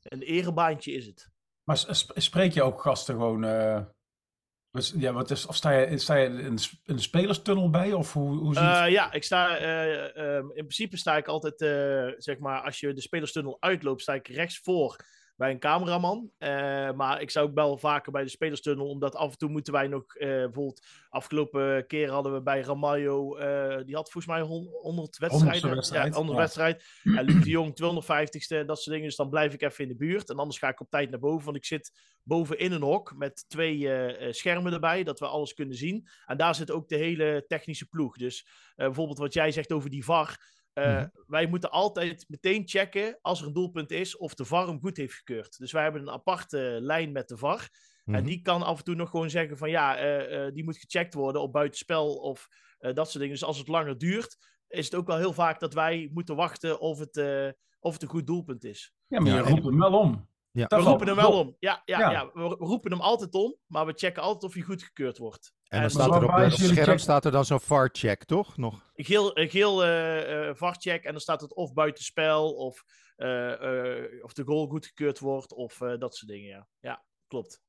een 0.01 0.21
erebaantje 0.21 0.91
is 0.91 1.05
het. 1.05 1.32
Maar 1.63 1.85
spreek 2.15 2.51
je 2.51 2.63
ook 2.63 2.81
gasten 2.81 3.15
gewoon... 3.15 3.43
eh, 3.43 3.81
dus, 4.71 4.93
ja, 4.97 5.13
wat 5.13 5.31
is, 5.31 5.45
of 5.45 5.55
sta 5.55 5.71
je, 5.71 5.97
sta 5.97 6.15
je 6.15 6.29
in, 6.29 6.55
de 6.83 7.01
spelerstunnel 7.01 7.69
bij? 7.69 7.93
Of 7.93 8.13
hoe, 8.13 8.37
hoe 8.37 8.53
ziet 8.53 8.63
Eh, 8.63 8.89
ja, 8.89 9.11
ik 9.11 9.23
sta, 9.23 9.57
eh, 9.57 10.35
in 10.35 10.51
principe 10.53 10.97
sta 10.97 11.17
ik 11.17 11.27
altijd, 11.27 11.57
zeg 12.17 12.37
maar, 12.39 12.61
als 12.61 12.79
je 12.79 12.93
de 12.93 13.01
spelerstunnel 13.01 13.57
uitloopt, 13.59 14.01
sta 14.01 14.13
ik 14.13 14.27
rechts 14.27 14.59
voor 14.59 14.95
bij 15.35 15.51
een 15.51 15.59
cameraman. 15.59 16.31
Eh, 16.37 16.91
maar 16.91 17.21
ik 17.21 17.29
sta 17.29 17.41
ook 17.41 17.53
wel 17.53 17.77
vaker 17.77 18.11
bij 18.11 18.23
de 18.23 18.29
spelerstunnel, 18.29 18.87
omdat 18.87 19.15
af 19.15 19.31
en 19.31 19.37
toe 19.37 19.49
moeten 19.49 19.73
wij 19.73 19.87
nog, 19.87 20.15
eh, 20.15 20.27
bijvoorbeeld, 20.27 20.85
afgelopen 21.09 21.87
keer 21.87 22.09
hadden 22.09 22.33
we 22.33 22.41
bij 22.41 22.61
Ramaljo, 22.61 23.35
eh, 23.35 23.85
die 23.85 23.95
had 23.95 24.11
volgens 24.11 24.33
mij 24.33 24.41
hon- 24.41 24.69
100 24.81 25.17
wedstrijden. 25.17 25.75
wedstrijd, 25.75 26.07
Ja, 26.07 26.13
100 26.15 26.37
ja. 26.37 26.43
wedstrijd. 26.43 26.83
En 27.03 27.25
Luc 27.25 27.43
de 27.43 27.49
Jong 27.49 27.75
250ste, 27.75 28.65
dat 28.65 28.77
soort 28.77 28.89
dingen. 28.95 29.07
Dus 29.07 29.15
dan 29.15 29.29
blijf 29.29 29.53
ik 29.53 29.61
even 29.61 29.83
in 29.83 29.89
de 29.89 29.95
buurt. 29.95 30.29
En 30.29 30.37
anders 30.37 30.59
ga 30.59 30.69
ik 30.69 30.79
op 30.79 30.89
tijd 30.89 31.09
naar 31.09 31.19
boven, 31.19 31.45
want 31.45 31.57
ik 31.57 31.65
zit 31.65 31.91
boven 32.23 32.59
in 32.59 32.71
een 32.71 32.81
hok 32.81 33.13
met 33.15 33.45
twee 33.47 33.89
schermen 34.33 34.73
erbij, 34.73 35.03
dat 35.03 35.19
we 35.19 35.27
alles 35.27 35.53
kunnen 35.53 35.75
zien. 35.77 36.07
En 36.25 36.37
daar 36.37 36.55
zit 36.55 36.71
ook 36.71 36.87
de 36.89 36.95
hele 36.97 37.43
technische 37.47 37.87
ploeg. 37.87 38.17
Dus 38.17 38.47
bijvoorbeeld 38.75 39.17
wat 39.17 39.33
jij 39.33 39.51
zegt 39.51 39.71
over 39.71 39.89
die 39.89 40.03
VAR. 40.03 40.52
Eh, 40.73 40.95
Mhm. 40.95 41.07
Wij 41.27 41.45
moeten 41.47 41.71
altijd 41.71 42.25
meteen 42.27 42.67
checken 42.67 43.17
als 43.21 43.41
er 43.41 43.47
een 43.47 43.53
doelpunt 43.53 43.91
is 43.91 44.17
of 44.17 44.33
de 44.33 44.45
VAR 44.45 44.67
hem 44.67 44.79
goed 44.79 44.97
heeft 44.97 45.13
gekeurd. 45.13 45.57
Dus 45.57 45.71
wij 45.71 45.83
hebben 45.83 46.01
een 46.01 46.09
aparte 46.09 46.77
lijn 46.81 47.11
met 47.11 47.27
de 47.27 47.37
VAR. 47.37 47.69
En 48.05 48.11
Mhm. 48.13 48.23
die 48.23 48.41
kan 48.41 48.63
af 48.63 48.77
en 48.77 48.83
toe 48.83 48.95
nog 48.95 49.09
gewoon 49.09 49.29
zeggen 49.29 49.57
van 49.57 49.69
ja, 49.69 49.97
eh, 49.97 50.45
eh, 50.45 50.53
die 50.53 50.63
moet 50.63 50.77
gecheckt 50.77 51.13
worden 51.13 51.41
op 51.41 51.51
buitenspel 51.53 52.15
of 52.15 52.47
eh, 52.79 52.93
dat 52.93 53.05
soort 53.05 53.19
dingen. 53.19 53.33
Dus 53.37 53.43
als 53.43 53.57
het 53.57 53.67
langer 53.67 53.97
duurt, 53.97 54.37
is 54.67 54.85
het 54.85 54.95
ook 54.95 55.07
wel 55.07 55.17
heel 55.17 55.33
vaak 55.33 55.59
dat 55.59 55.73
wij 55.73 56.09
moeten 56.13 56.35
wachten 56.35 56.79
of 56.79 56.99
het, 56.99 57.17
eh, 57.17 57.49
of 57.79 57.93
het 57.93 58.01
een 58.01 58.09
goed 58.09 58.27
doelpunt 58.27 58.63
is. 58.63 58.93
Ja, 59.07 59.19
maar 59.19 59.29
je 59.31 59.35
Ja, 59.37 59.41
roept 59.49 59.63
hem 59.63 59.79
wel 59.79 59.99
om. 59.99 60.29
Ja. 60.51 60.65
We 60.67 60.75
roepen 60.75 61.07
hem 61.07 61.15
wel 61.15 61.39
om. 61.39 61.55
Ja, 61.59 61.81
ja, 61.85 61.99
Ja. 61.99 62.11
ja. 62.11 62.29
we 62.33 62.41
we 62.41 62.55
roepen 62.65 62.91
hem 62.91 63.01
altijd 63.01 63.33
om, 63.33 63.55
maar 63.67 63.85
we 63.85 63.93
checken 63.95 64.21
altijd 64.23 64.43
of 64.43 64.53
hij 64.53 64.61
goedgekeurd 64.63 65.17
wordt. 65.17 65.53
En 65.73 65.81
dan 65.81 65.89
staat 65.89 66.15
er 66.15 66.23
op 66.23 66.31
het 66.31 66.53
scherm 66.53 66.97
staat 66.97 67.25
er 67.25 67.31
dan 67.31 67.45
zo'n 67.45 67.59
VAR-check, 67.59 68.23
toch? 68.23 68.57
Nog? 68.57 68.91
Een 68.95 69.05
geel, 69.05 69.37
een 69.37 69.49
geel 69.49 69.83
eh, 69.83 70.47
eh, 70.49 70.55
VAR-check 70.55 71.03
en 71.03 71.11
dan 71.11 71.21
staat 71.21 71.41
het 71.41 71.53
of 71.55 71.73
buitenspel 71.73 72.53
of, 72.53 72.83
eh, 73.15 73.97
eh, 74.01 74.23
of 74.23 74.33
de 74.33 74.43
goal 74.43 74.67
goedgekeurd 74.67 75.19
wordt 75.19 75.53
of 75.53 75.81
eh, 75.81 75.93
dat 75.99 76.15
soort 76.15 76.31
dingen. 76.31 76.49
Ja, 76.49 76.67
ja 76.79 77.03
klopt. 77.27 77.61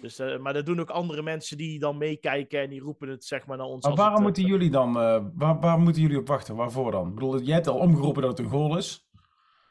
Dus, 0.00 0.18
eh, 0.18 0.38
maar 0.38 0.52
dat 0.52 0.66
doen 0.66 0.80
ook 0.80 0.90
andere 0.90 1.22
mensen 1.22 1.56
die 1.56 1.78
dan 1.78 1.98
meekijken 1.98 2.60
en 2.60 2.70
die 2.70 2.80
roepen 2.80 3.08
het 3.08 3.24
zeg 3.24 3.46
maar 3.46 3.56
naar 3.56 3.66
ons. 3.66 3.84
Maar 3.86 3.94
waarom 3.94 4.14
het, 4.14 4.22
moeten 4.24 4.44
jullie 4.44 4.70
dan... 4.70 4.88
eh, 5.00 5.24
waar, 5.34 5.60
waar 5.60 5.78
moeten 5.78 6.02
jullie 6.02 6.18
op 6.18 6.28
wachten? 6.28 6.56
Waarvoor 6.56 6.90
dan? 6.90 7.08
Ik 7.08 7.14
bedoel, 7.14 7.40
jij 7.40 7.54
hebt 7.54 7.66
al 7.68 7.78
omgeroepen 7.78 8.22
dat 8.22 8.30
het 8.30 8.46
een 8.46 8.52
goal 8.52 8.76
is. 8.76 9.08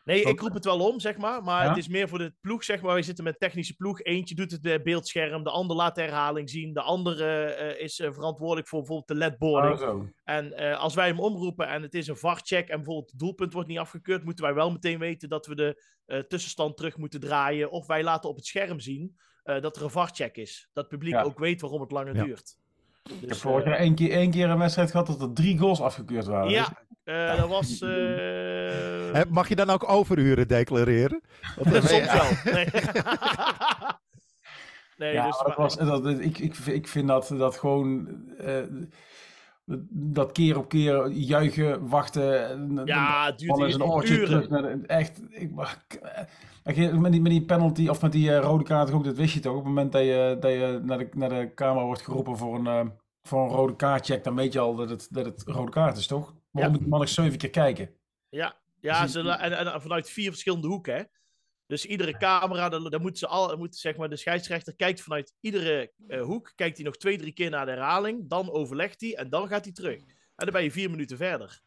Nee, 0.09 0.23
ik 0.23 0.39
roep 0.39 0.53
het 0.53 0.65
wel 0.65 0.79
om, 0.91 0.99
zeg 0.99 1.17
maar. 1.17 1.43
Maar 1.43 1.63
Ja? 1.63 1.69
het 1.69 1.77
is 1.77 1.87
meer 1.87 2.09
voor 2.09 2.17
de 2.17 2.33
ploeg, 2.41 2.63
zeg 2.63 2.81
maar. 2.81 2.95
We 2.95 3.01
zitten 3.01 3.23
met 3.23 3.39
technische 3.39 3.75
ploeg. 3.75 4.01
Eentje 4.03 4.35
doet 4.35 4.51
het 4.51 4.65
eh, 4.65 4.83
beeldscherm, 4.83 5.43
de 5.43 5.49
ander 5.49 5.75
laat 5.75 5.95
de 5.95 6.01
herhaling 6.01 6.49
zien. 6.49 6.73
De 6.73 6.81
andere 6.81 7.43
eh, 7.43 7.83
is 7.83 7.99
eh, 7.99 8.11
verantwoordelijk 8.11 8.67
voor 8.67 8.79
bijvoorbeeld 8.79 9.07
de 9.07 9.15
ledboarding. 9.15 9.81
Oh. 9.81 10.03
En 10.23 10.77
als 10.77 10.95
wij 10.95 11.07
hem 11.07 11.19
omroepen 11.19 11.67
en 11.67 11.81
het 11.81 11.93
is 11.93 12.07
een 12.07 12.17
VAR-check 12.17 12.67
en 12.69 12.75
bijvoorbeeld 12.75 13.09
het 13.09 13.19
doelpunt 13.19 13.53
wordt 13.53 13.69
niet 13.69 13.77
afgekeurd, 13.77 14.23
moeten 14.23 14.45
wij 14.45 14.53
wel 14.53 14.71
meteen 14.71 14.99
weten 14.99 15.29
dat 15.29 15.45
we 15.45 15.55
de 15.55 15.83
tussenstand 16.27 16.77
terug 16.77 16.97
moeten 16.97 17.19
draaien. 17.19 17.71
Of 17.71 17.87
wij 17.87 18.03
laten 18.03 18.29
op 18.29 18.35
het 18.35 18.45
scherm 18.45 18.79
zien 18.79 19.17
dat 19.43 19.75
er 19.75 19.83
een 19.83 19.89
VAR-check 19.89 20.35
is. 20.35 20.69
Dat 20.73 20.83
het 20.83 20.93
publiek 20.93 21.13
Ja. 21.13 21.21
ook 21.23 21.39
weet 21.39 21.61
waarom 21.61 21.81
het 21.81 21.91
langer 21.91 22.15
Ja. 22.15 22.23
duurt. 22.23 22.57
Ik 23.03 23.19
heb 23.19 23.29
Dus, 23.29 23.37
vorig 23.39 23.63
eh, 23.63 23.69
jaar 23.69 23.79
één 23.79 23.95
keer, 23.95 24.11
één 24.11 24.31
keer 24.31 24.49
een 24.49 24.57
wedstrijd 24.57 24.91
gehad 24.91 25.07
dat 25.07 25.21
er 25.21 25.33
drie 25.33 25.57
goals 25.57 25.81
afgekeurd 25.81 26.25
waren. 26.25 26.49
ja, 26.51 26.67
eh, 27.03 27.37
dat 27.37 27.47
was. 27.49 27.81
eh, 27.81 29.21
Mag 29.29 29.47
je 29.47 29.55
dan 29.55 29.69
ook 29.69 29.89
overuren 29.89 30.47
declareren? 30.47 31.21
Want 31.55 31.71
dan- 31.71 31.81
Soms 32.01 32.11
wel. 32.13 32.53
Nee, 32.53 32.65
nee 34.97 35.13
Ja, 35.13 35.25
dus, 35.25 35.37
maar 35.37 35.47
dat 35.47 35.55
was, 35.55 35.77
dat, 35.77 36.07
ik, 36.07 36.37
ik, 36.37 36.55
ik 36.57 36.87
vind 36.87 37.07
dat, 37.07 37.33
dat 37.37 37.55
gewoon... 37.57 38.07
eh, 38.37 38.63
dat 39.89 40.31
keer 40.31 40.57
op 40.57 40.69
keer 40.69 41.07
juichen, 41.07 41.87
wachten... 41.87 42.49
en- 42.49 42.81
ja, 42.85 43.25
het 43.25 43.37
duurt 43.39 43.57
een 43.59 43.69
uren. 43.69 43.81
oortje 43.89 44.23
terug 44.23 44.49
naar 44.49 44.61
de, 44.61 44.79
echt. 44.87 45.21
Ik, 45.29 45.51
maar- 45.51 45.77
met, 46.75 47.11
die, 47.11 47.21
met 47.21 47.31
die 47.31 47.45
penalty 47.45 47.87
of 47.87 48.01
met 48.01 48.11
die 48.11 48.31
eh, 48.31 48.39
rode 48.39 48.63
kaart 48.63 48.91
ook, 48.91 49.03
dat 49.03 49.15
wist 49.15 49.33
je 49.33 49.39
toch? 49.39 49.51
Op 49.51 49.57
het 49.57 49.67
moment 49.67 49.91
dat 49.91 50.01
je, 50.01 50.37
dat 50.39 50.51
je 50.51 50.79
naar, 50.83 50.97
de, 50.97 51.09
naar 51.13 51.29
de 51.29 51.53
camera 51.53 51.85
wordt 51.85 52.01
geroepen 52.01 52.37
voor 52.37 52.55
een, 52.55 52.67
eh, 52.67 52.87
voor 53.21 53.43
een 53.43 53.49
rode 53.49 53.75
kaartcheck, 53.75 54.23
dan 54.23 54.35
weet 54.35 54.53
je 54.53 54.59
al 54.59 54.75
dat 54.75 54.89
het, 54.89 55.07
dat 55.11 55.25
het 55.25 55.43
rode 55.45 55.71
kaart 55.71 55.97
is, 55.97 56.07
toch? 56.07 56.35
Waarom 56.51 56.71
moet 56.71 56.81
die 56.81 56.89
man 56.89 56.99
nog 56.99 57.09
zeven 57.09 57.37
keer 57.37 57.49
kijken? 57.49 57.95
Ja, 58.29 58.55
ja 58.79 59.01
Dus 59.01 59.11
ze, 59.11 59.29
en, 59.29 59.57
en 59.57 59.81
vanuit 59.81 60.09
vier 60.09 60.29
verschillende 60.29 60.67
hoeken. 60.67 60.95
Hè? 60.95 61.03
Dus 61.65 61.85
iedere 61.85 62.17
camera, 62.17 62.69
dan, 62.69 62.89
dan 62.89 63.01
moeten 63.01 63.19
ze 63.19 63.27
al, 63.27 63.57
moet, 63.57 63.75
zeg 63.75 63.97
maar, 63.97 64.09
de 64.09 64.15
scheidsrechter 64.15 64.75
kijkt 64.75 65.01
vanuit 65.01 65.33
iedere 65.39 65.91
eh, 66.07 66.21
hoek, 66.21 66.51
kijkt 66.55 66.77
hij 66.77 66.85
nog 66.85 66.97
twee, 66.97 67.17
drie 67.17 67.33
keer 67.33 67.49
naar 67.49 67.65
de 67.65 67.71
herhaling, 67.71 68.29
dan 68.29 68.51
overlegt 68.51 69.01
hij 69.01 69.15
en 69.15 69.29
dan 69.29 69.47
gaat 69.47 69.63
hij 69.63 69.73
terug. 69.73 69.99
En 70.35 70.45
dan 70.45 70.51
ben 70.51 70.63
je 70.63 70.71
vier 70.71 70.89
minuten 70.89 71.17
verder. 71.17 71.61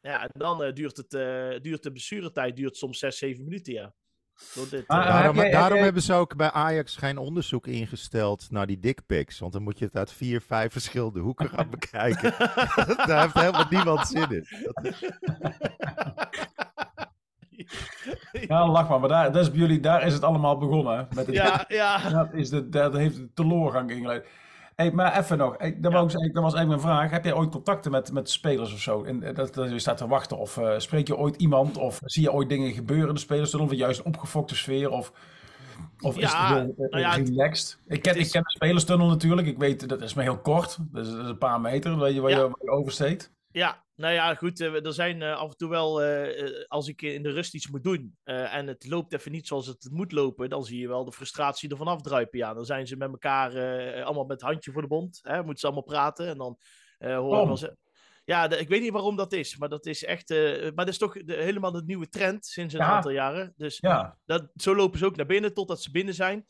Ja, 0.00 0.22
en 0.22 0.30
dan 0.32 0.74
duurt, 0.74 0.96
het, 0.96 1.10
duurt 1.62 1.82
de 1.82 1.90
blessuretijd 1.90 2.56
duurt 2.56 2.76
soms 2.76 2.98
zes, 2.98 3.18
zeven 3.18 3.44
minuten, 3.44 3.72
ja. 3.72 3.94
Door 4.54 4.68
dit, 4.70 4.84
Ah, 4.86 4.98
eh, 4.98 5.04
ah, 5.06 5.12
Daarom, 5.12 5.34
heb 5.36 5.42
jij- 5.42 5.50
daarom 5.50 5.62
heb 5.68 5.74
jij- 5.76 5.84
hebben 5.84 6.02
ze 6.02 6.12
ook 6.14 6.36
bij 6.36 6.50
Ajax 6.50 6.96
geen 6.96 7.18
onderzoek 7.18 7.66
ingesteld 7.66 8.50
naar 8.50 8.66
die 8.66 8.78
dickpics. 8.78 9.38
Want 9.38 9.52
dan 9.52 9.62
moet 9.62 9.78
je 9.78 9.84
het 9.84 9.96
uit 9.96 10.12
vier, 10.12 10.40
vijf 10.40 10.72
verschillende 10.72 11.20
hoeken 11.20 11.48
gaan 11.48 11.70
bekijken. 11.78 12.34
Daar 13.06 13.20
heeft 13.22 13.34
helemaal 13.34 13.66
niemand 13.70 14.06
zin 14.08 14.30
in. 14.30 14.46
Ja, 18.32 18.66
lach 18.68 18.88
maar, 18.88 19.00
maar 19.00 19.08
daar, 19.08 19.32
dat 19.32 19.42
is 19.42 19.50
bij 19.50 19.58
jullie, 19.60 19.80
daar 19.80 20.06
is 20.06 20.12
het 20.12 20.22
allemaal 20.22 20.58
begonnen. 20.58 21.08
Met 21.14 21.26
het, 21.26 21.34
ja, 21.34 21.64
ja. 21.68 22.08
Dat, 22.10 22.32
is 22.32 22.48
de, 22.50 22.68
dat 22.68 22.92
heeft 22.94 23.16
de 23.16 23.32
teleurgang 23.34 23.90
ingeleid. 23.90 24.26
Hey, 24.82 24.92
maar 24.92 25.18
even 25.18 25.38
nog, 25.38 25.54
hey, 25.58 25.76
dat, 25.80 25.92
Ja. 25.92 25.98
dat 26.00 26.12
was 26.12 26.54
eigenlijk 26.54 26.66
mijn 26.68 26.80
vraag. 26.80 27.10
Heb 27.10 27.24
jij 27.24 27.34
ooit 27.34 27.50
contacten 27.50 27.90
met, 27.90 28.12
met 28.12 28.30
spelers 28.30 28.72
of 28.72 28.80
zo? 28.80 29.04
En 29.04 29.22
eh, 29.22 29.34
dat, 29.34 29.54
dat 29.54 29.70
je 29.70 29.78
staat 29.78 29.96
te 29.96 30.06
wachten. 30.06 30.38
Of 30.38 30.56
eh, 30.56 30.78
spreek 30.78 31.06
je 31.06 31.16
ooit 31.16 31.36
iemand? 31.36 31.76
Of 31.78 32.00
zie 32.04 32.22
je 32.22 32.32
ooit 32.32 32.48
dingen 32.48 32.72
gebeuren 32.72 33.08
in 33.08 33.14
de 33.14 33.20
spelerstunnel? 33.20 33.68
Of 33.68 33.74
juist 33.74 33.98
een 33.98 34.06
opgefokte 34.06 34.54
sfeer? 34.56 34.90
Of, 34.90 35.12
of 36.00 36.16
is 36.18 36.32
het 36.32 36.46
heel 36.46 36.56
eh, 36.56 36.90
nou 36.90 36.98
ja, 37.02 37.14
relaxed? 37.14 37.78
Ik 37.86 38.02
ken, 38.02 38.16
is- 38.16 38.26
ik 38.26 38.32
ken 38.32 38.42
de 38.42 38.50
spelerstunnel 38.50 39.08
natuurlijk. 39.08 39.46
Ik 39.46 39.58
weet, 39.58 39.88
dat 39.88 40.02
is 40.02 40.14
maar 40.14 40.24
heel 40.24 40.38
kort. 40.38 40.78
Dat 40.92 41.06
is, 41.06 41.12
dat 41.12 41.22
is 41.22 41.28
een 41.28 41.38
paar 41.38 41.60
meter 41.60 41.96
waar 41.96 42.10
je, 42.10 42.20
waar 42.20 42.30
Ja. 42.30 42.36
je, 42.36 42.42
waar 42.42 42.58
je 42.62 42.70
oversteekt. 42.70 43.32
Ja, 43.50 43.82
Nou 44.02 44.14
ja, 44.14 44.34
goed. 44.34 44.60
eh, 44.60 44.84
er 44.86 44.92
zijn 44.92 45.22
eh, 45.22 45.36
af 45.36 45.50
en 45.50 45.56
toe 45.56 45.68
wel, 45.68 46.02
eh, 46.02 46.64
als 46.68 46.88
ik 46.88 47.02
in 47.02 47.22
de 47.22 47.30
rust 47.30 47.54
iets 47.54 47.68
moet 47.68 47.82
doen 47.84 48.16
en 48.24 48.66
het 48.66 48.86
loopt 48.88 49.12
even 49.12 49.32
niet 49.32 49.46
zoals 49.46 49.66
het 49.66 49.88
moet 49.90 50.12
lopen, 50.12 50.48
dan 50.48 50.64
zie 50.64 50.80
je 50.80 50.88
wel 50.88 51.04
de 51.04 51.12
frustratie 51.12 51.70
ervan 51.70 51.86
afdruipen. 51.86 52.38
Ja, 52.38 52.54
dan 52.54 52.64
zijn 52.64 52.86
ze 52.86 52.96
met 52.96 53.08
elkaar 53.10 53.50
allemaal 54.04 54.24
met 54.24 54.40
handje 54.40 54.72
voor 54.72 54.82
de 54.82 54.88
mond. 54.88 55.18
Hè, 55.22 55.36
moeten 55.36 55.56
ze 55.58 55.64
allemaal 55.66 55.82
praten 55.84 56.26
en 56.28 56.38
dan 56.38 56.58
wel 56.98 57.56
ze- 57.56 57.76
Ja, 58.24 58.50
ik 58.50 58.68
weet 58.68 58.80
niet 58.82 58.92
waarom 58.92 59.16
dat 59.16 59.32
is, 59.32 59.56
maar 59.56 59.68
dat 59.68 59.86
is 59.86 60.04
echt. 60.04 60.28
maar 60.60 60.72
dat 60.74 60.88
is 60.88 60.98
toch 60.98 61.12
de, 61.24 61.34
helemaal 61.34 61.72
de 61.72 61.82
nieuwe 61.84 62.08
trend 62.08 62.46
sinds 62.46 62.74
een 62.74 62.80
Ja. 62.80 62.86
aantal 62.86 63.10
jaren. 63.10 63.52
Dus 63.56 63.78
Ja, 63.78 64.18
dat, 64.24 64.50
zo 64.54 64.74
lopen 64.76 64.98
ze 64.98 65.04
ook 65.06 65.16
naar 65.16 65.26
binnen 65.26 65.54
totdat 65.54 65.82
ze 65.82 65.90
binnen 65.90 66.14
zijn. 66.14 66.46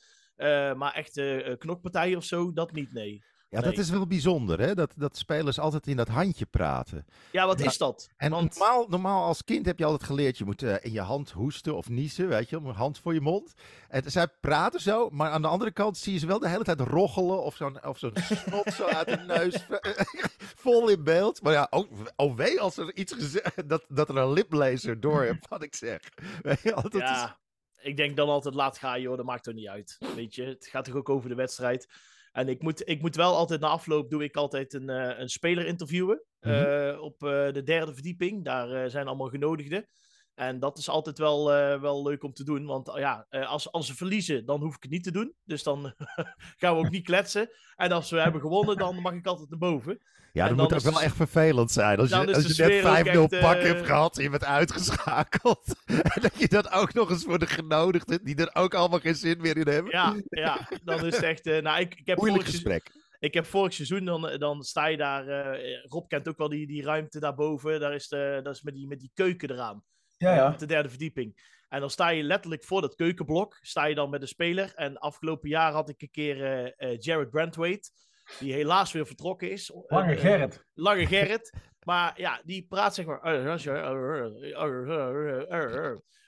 Maar 0.76 0.92
echt 0.94 1.16
eh, 1.16 1.56
knokpartijen 1.58 2.16
of 2.16 2.24
zo, 2.24 2.52
dat 2.52 2.72
niet, 2.72 2.92
nee. 2.92 3.24
Ja, 3.52 3.60
dat 3.60 3.78
is 3.78 3.90
wel 3.90 4.06
bijzonder, 4.06 4.60
hè? 4.60 4.74
Dat, 4.74 4.92
dat 4.96 5.16
spelers 5.16 5.58
altijd 5.58 5.86
in 5.86 5.96
dat 5.96 6.08
handje 6.08 6.46
praten. 6.46 7.06
Ja, 7.32 7.46
wat 7.46 7.58
Ja. 7.58 7.64
is 7.64 7.78
dat? 7.78 8.08
En 8.16 8.30
Want- 8.30 8.58
normaal, 8.58 8.86
normaal 8.88 9.24
als 9.24 9.44
kind 9.44 9.66
heb 9.66 9.78
je 9.78 9.84
altijd 9.84 10.02
geleerd, 10.04 10.38
je 10.38 10.44
moet 10.44 10.62
eh, 10.62 10.74
in 10.80 10.92
je 10.92 11.00
hand 11.00 11.30
hoesten 11.30 11.76
of 11.76 11.88
niezen, 11.88 12.28
weet 12.28 12.48
je, 12.48 12.56
een 12.56 12.64
hand 12.74 12.98
voor 12.98 13.14
je 13.14 13.20
mond. 13.20 13.52
En 13.88 14.10
zij 14.10 14.26
praten 14.40 14.80
zo, 14.80 15.10
maar 15.10 15.30
aan 15.30 15.42
de 15.42 15.48
andere 15.48 15.70
kant 15.72 15.96
zie 15.98 16.12
je 16.12 16.18
ze 16.18 16.26
wel 16.26 16.38
de 16.38 16.48
hele 16.48 16.64
tijd 16.64 16.80
roggelen 16.80 17.42
of 17.42 17.56
zo'n 17.56 17.84
of 17.86 17.98
zo'n 17.98 18.12
snot 18.22 18.72
zo 18.72 18.84
uit 18.84 19.06
de 19.08 19.16
neus, 19.16 19.66
vol 20.64 20.88
in 20.88 21.04
beeld. 21.04 21.42
Maar 21.42 21.52
ja, 21.52 21.66
oh, 21.70 21.90
oh 22.16 22.36
wee 22.36 22.60
als 22.60 22.76
er 22.76 22.94
iets 22.96 23.12
gezegd, 23.12 23.68
dat, 23.68 23.84
dat 23.88 24.08
er 24.08 24.16
een 24.16 24.32
liplezer 24.32 25.00
door 25.00 25.22
hebt 25.22 25.48
wat 25.48 25.62
ik 25.62 25.74
zeg. 25.74 26.00
Weet 26.42 26.60
je 26.62 26.70
wel, 26.74 26.82
dat 26.82 26.94
is- 26.94 27.00
ja, 27.00 27.38
ik 27.80 27.96
denk 27.96 28.16
dan 28.16 28.28
altijd 28.28 28.54
laat 28.54 28.78
gaan, 28.78 29.00
joh, 29.00 29.16
dat 29.16 29.26
maakt 29.26 29.46
er 29.46 29.54
niet 29.54 29.68
uit. 29.68 29.98
Weet 30.14 30.34
je, 30.34 30.42
het 30.44 30.66
gaat 30.66 30.84
toch 30.84 30.94
ook 30.94 31.08
over 31.08 31.28
de 31.28 31.34
wedstrijd. 31.34 31.88
En 32.32 32.48
ik 32.48 32.62
moet, 32.62 32.88
ik 32.88 33.00
moet 33.00 33.16
wel 33.16 33.36
altijd 33.36 33.60
na 33.60 33.68
afloop 33.68 34.10
doe 34.10 34.24
ik 34.24 34.36
altijd 34.36 34.74
een, 34.74 34.88
eh, 34.88 35.18
een 35.18 35.28
speler 35.28 35.66
interviewen. 35.66 36.24
Mhm. 36.40 36.54
eh, 36.54 37.00
op 37.00 37.22
eh, 37.22 37.52
de 37.52 37.62
derde 37.62 37.94
verdieping. 37.94 38.44
Daar 38.44 38.90
zijn 38.90 39.06
allemaal 39.06 39.28
genodigden. 39.28 39.88
En 40.34 40.58
dat 40.58 40.78
is 40.78 40.88
altijd 40.88 41.18
wel, 41.18 41.52
eh, 41.52 41.80
wel 41.80 42.02
leuk 42.02 42.22
om 42.24 42.32
te 42.32 42.44
doen. 42.44 42.66
Want 42.66 42.88
eh, 42.88 42.98
ja, 43.00 43.26
eh, 43.28 43.48
als, 43.48 43.72
als 43.72 43.86
ze 43.86 43.94
verliezen, 43.94 44.46
dan 44.46 44.60
hoef 44.60 44.76
ik 44.76 44.82
het 44.82 44.90
niet 44.90 45.04
te 45.04 45.10
doen. 45.10 45.34
Dus 45.44 45.62
dan 45.62 45.94
gaan 46.60 46.74
we 46.76 46.84
ook 46.84 46.90
niet 46.90 47.04
kletsen. 47.04 47.50
En 47.76 47.92
als 47.92 48.10
we 48.10 48.20
hebben 48.20 48.40
gewonnen, 48.40 48.76
dan 48.76 49.00
mag 49.00 49.12
ik 49.12 49.26
altijd 49.26 49.50
naar 49.50 49.58
boven. 49.58 49.98
Ja, 50.32 50.48
En 50.48 50.56
dat 50.56 50.70
moet 50.70 50.86
ook 50.86 50.92
wel 50.92 51.02
echt 51.02 51.16
vervelend 51.16 51.70
zijn. 51.70 51.98
Als 51.98 52.08
je, 52.08 52.16
als 52.16 52.28
je 52.28 52.32
net 52.32 52.72
sfeer 52.72 53.18
ook 53.18 53.28
5-0 53.30 53.32
echt, 53.32 53.40
pak 53.40 53.62
hebt 53.62 53.86
gehad 53.86 54.16
en 54.16 54.22
je 54.22 54.30
bent 54.30 54.44
uitgeschakeld. 54.44 55.82
en 56.14 56.22
dat 56.22 56.38
je 56.38 56.48
dat 56.48 56.72
ook 56.72 56.92
nog 56.92 57.10
eens 57.10 57.24
voor 57.24 57.38
de 57.38 57.46
genodigden, 57.46 58.24
die 58.24 58.36
er 58.36 58.54
ook 58.54 58.74
allemaal 58.74 58.98
geen 58.98 59.14
zin 59.14 59.40
meer 59.40 59.56
in 59.56 59.68
hebben. 59.68 59.92
Ja, 59.92 60.14
ja 60.28 60.68
dan 60.84 61.06
is 61.06 61.14
het 61.14 61.24
echt... 61.24 61.44
nou, 61.44 61.80
ik, 61.80 61.94
ik 61.94 62.06
heb 62.06 62.16
Moeilijk 62.18 62.44
vorig 62.44 62.60
seizoen- 62.62 62.72
gesprek. 62.72 63.00
Ik 63.18 63.34
heb 63.34 63.46
vorig 63.46 63.72
seizoen, 63.72 64.04
dan, 64.04 64.38
dan 64.38 64.62
sta 64.62 64.86
je 64.86 64.96
daar. 64.96 65.56
Rob 65.82 66.08
kent 66.08 66.28
ook 66.28 66.38
wel 66.38 66.48
die, 66.48 66.66
die 66.66 66.82
ruimte 66.82 67.20
daarboven. 67.20 67.80
Daar 67.80 67.94
is, 67.94 68.08
de, 68.08 68.40
dat 68.42 68.54
is 68.54 68.62
met, 68.62 68.74
die, 68.74 68.86
met 68.86 69.00
die 69.00 69.10
keuken 69.14 69.50
eraan. 69.50 69.84
Ja, 70.22 70.34
ja. 70.34 70.52
Op 70.52 70.58
de 70.58 70.66
derde 70.66 70.88
verdieping. 70.88 71.50
En 71.68 71.80
dan 71.80 71.90
sta 71.90 72.08
je 72.08 72.22
letterlijk 72.22 72.64
voor 72.64 72.80
dat 72.80 72.94
keukenblok. 72.94 73.58
Sta 73.60 73.84
je 73.84 73.94
dan 73.94 74.10
met 74.10 74.20
de 74.20 74.26
speler. 74.26 74.72
En 74.74 74.98
afgelopen 74.98 75.48
jaar 75.48 75.72
had 75.72 75.88
ik 75.88 76.02
een 76.02 76.10
keer 76.10 76.44
eh, 76.44 76.90
eh, 76.90 76.98
Jared 76.98 77.30
Brandwaite. 77.30 77.90
Die 78.38 78.52
helaas 78.52 78.92
weer 78.92 79.06
vertrokken 79.06 79.50
is. 79.50 79.72
Lange 79.86 80.14
Eh, 80.14 80.20
Gerrit. 80.20 80.66
Lange 80.74 81.06
Gerrit. 81.06 81.52
Maar 81.84 82.20
ja, 82.20 82.40
die 82.44 82.66
praat 82.68 82.94
zeg 82.94 83.06
maar. 83.06 83.20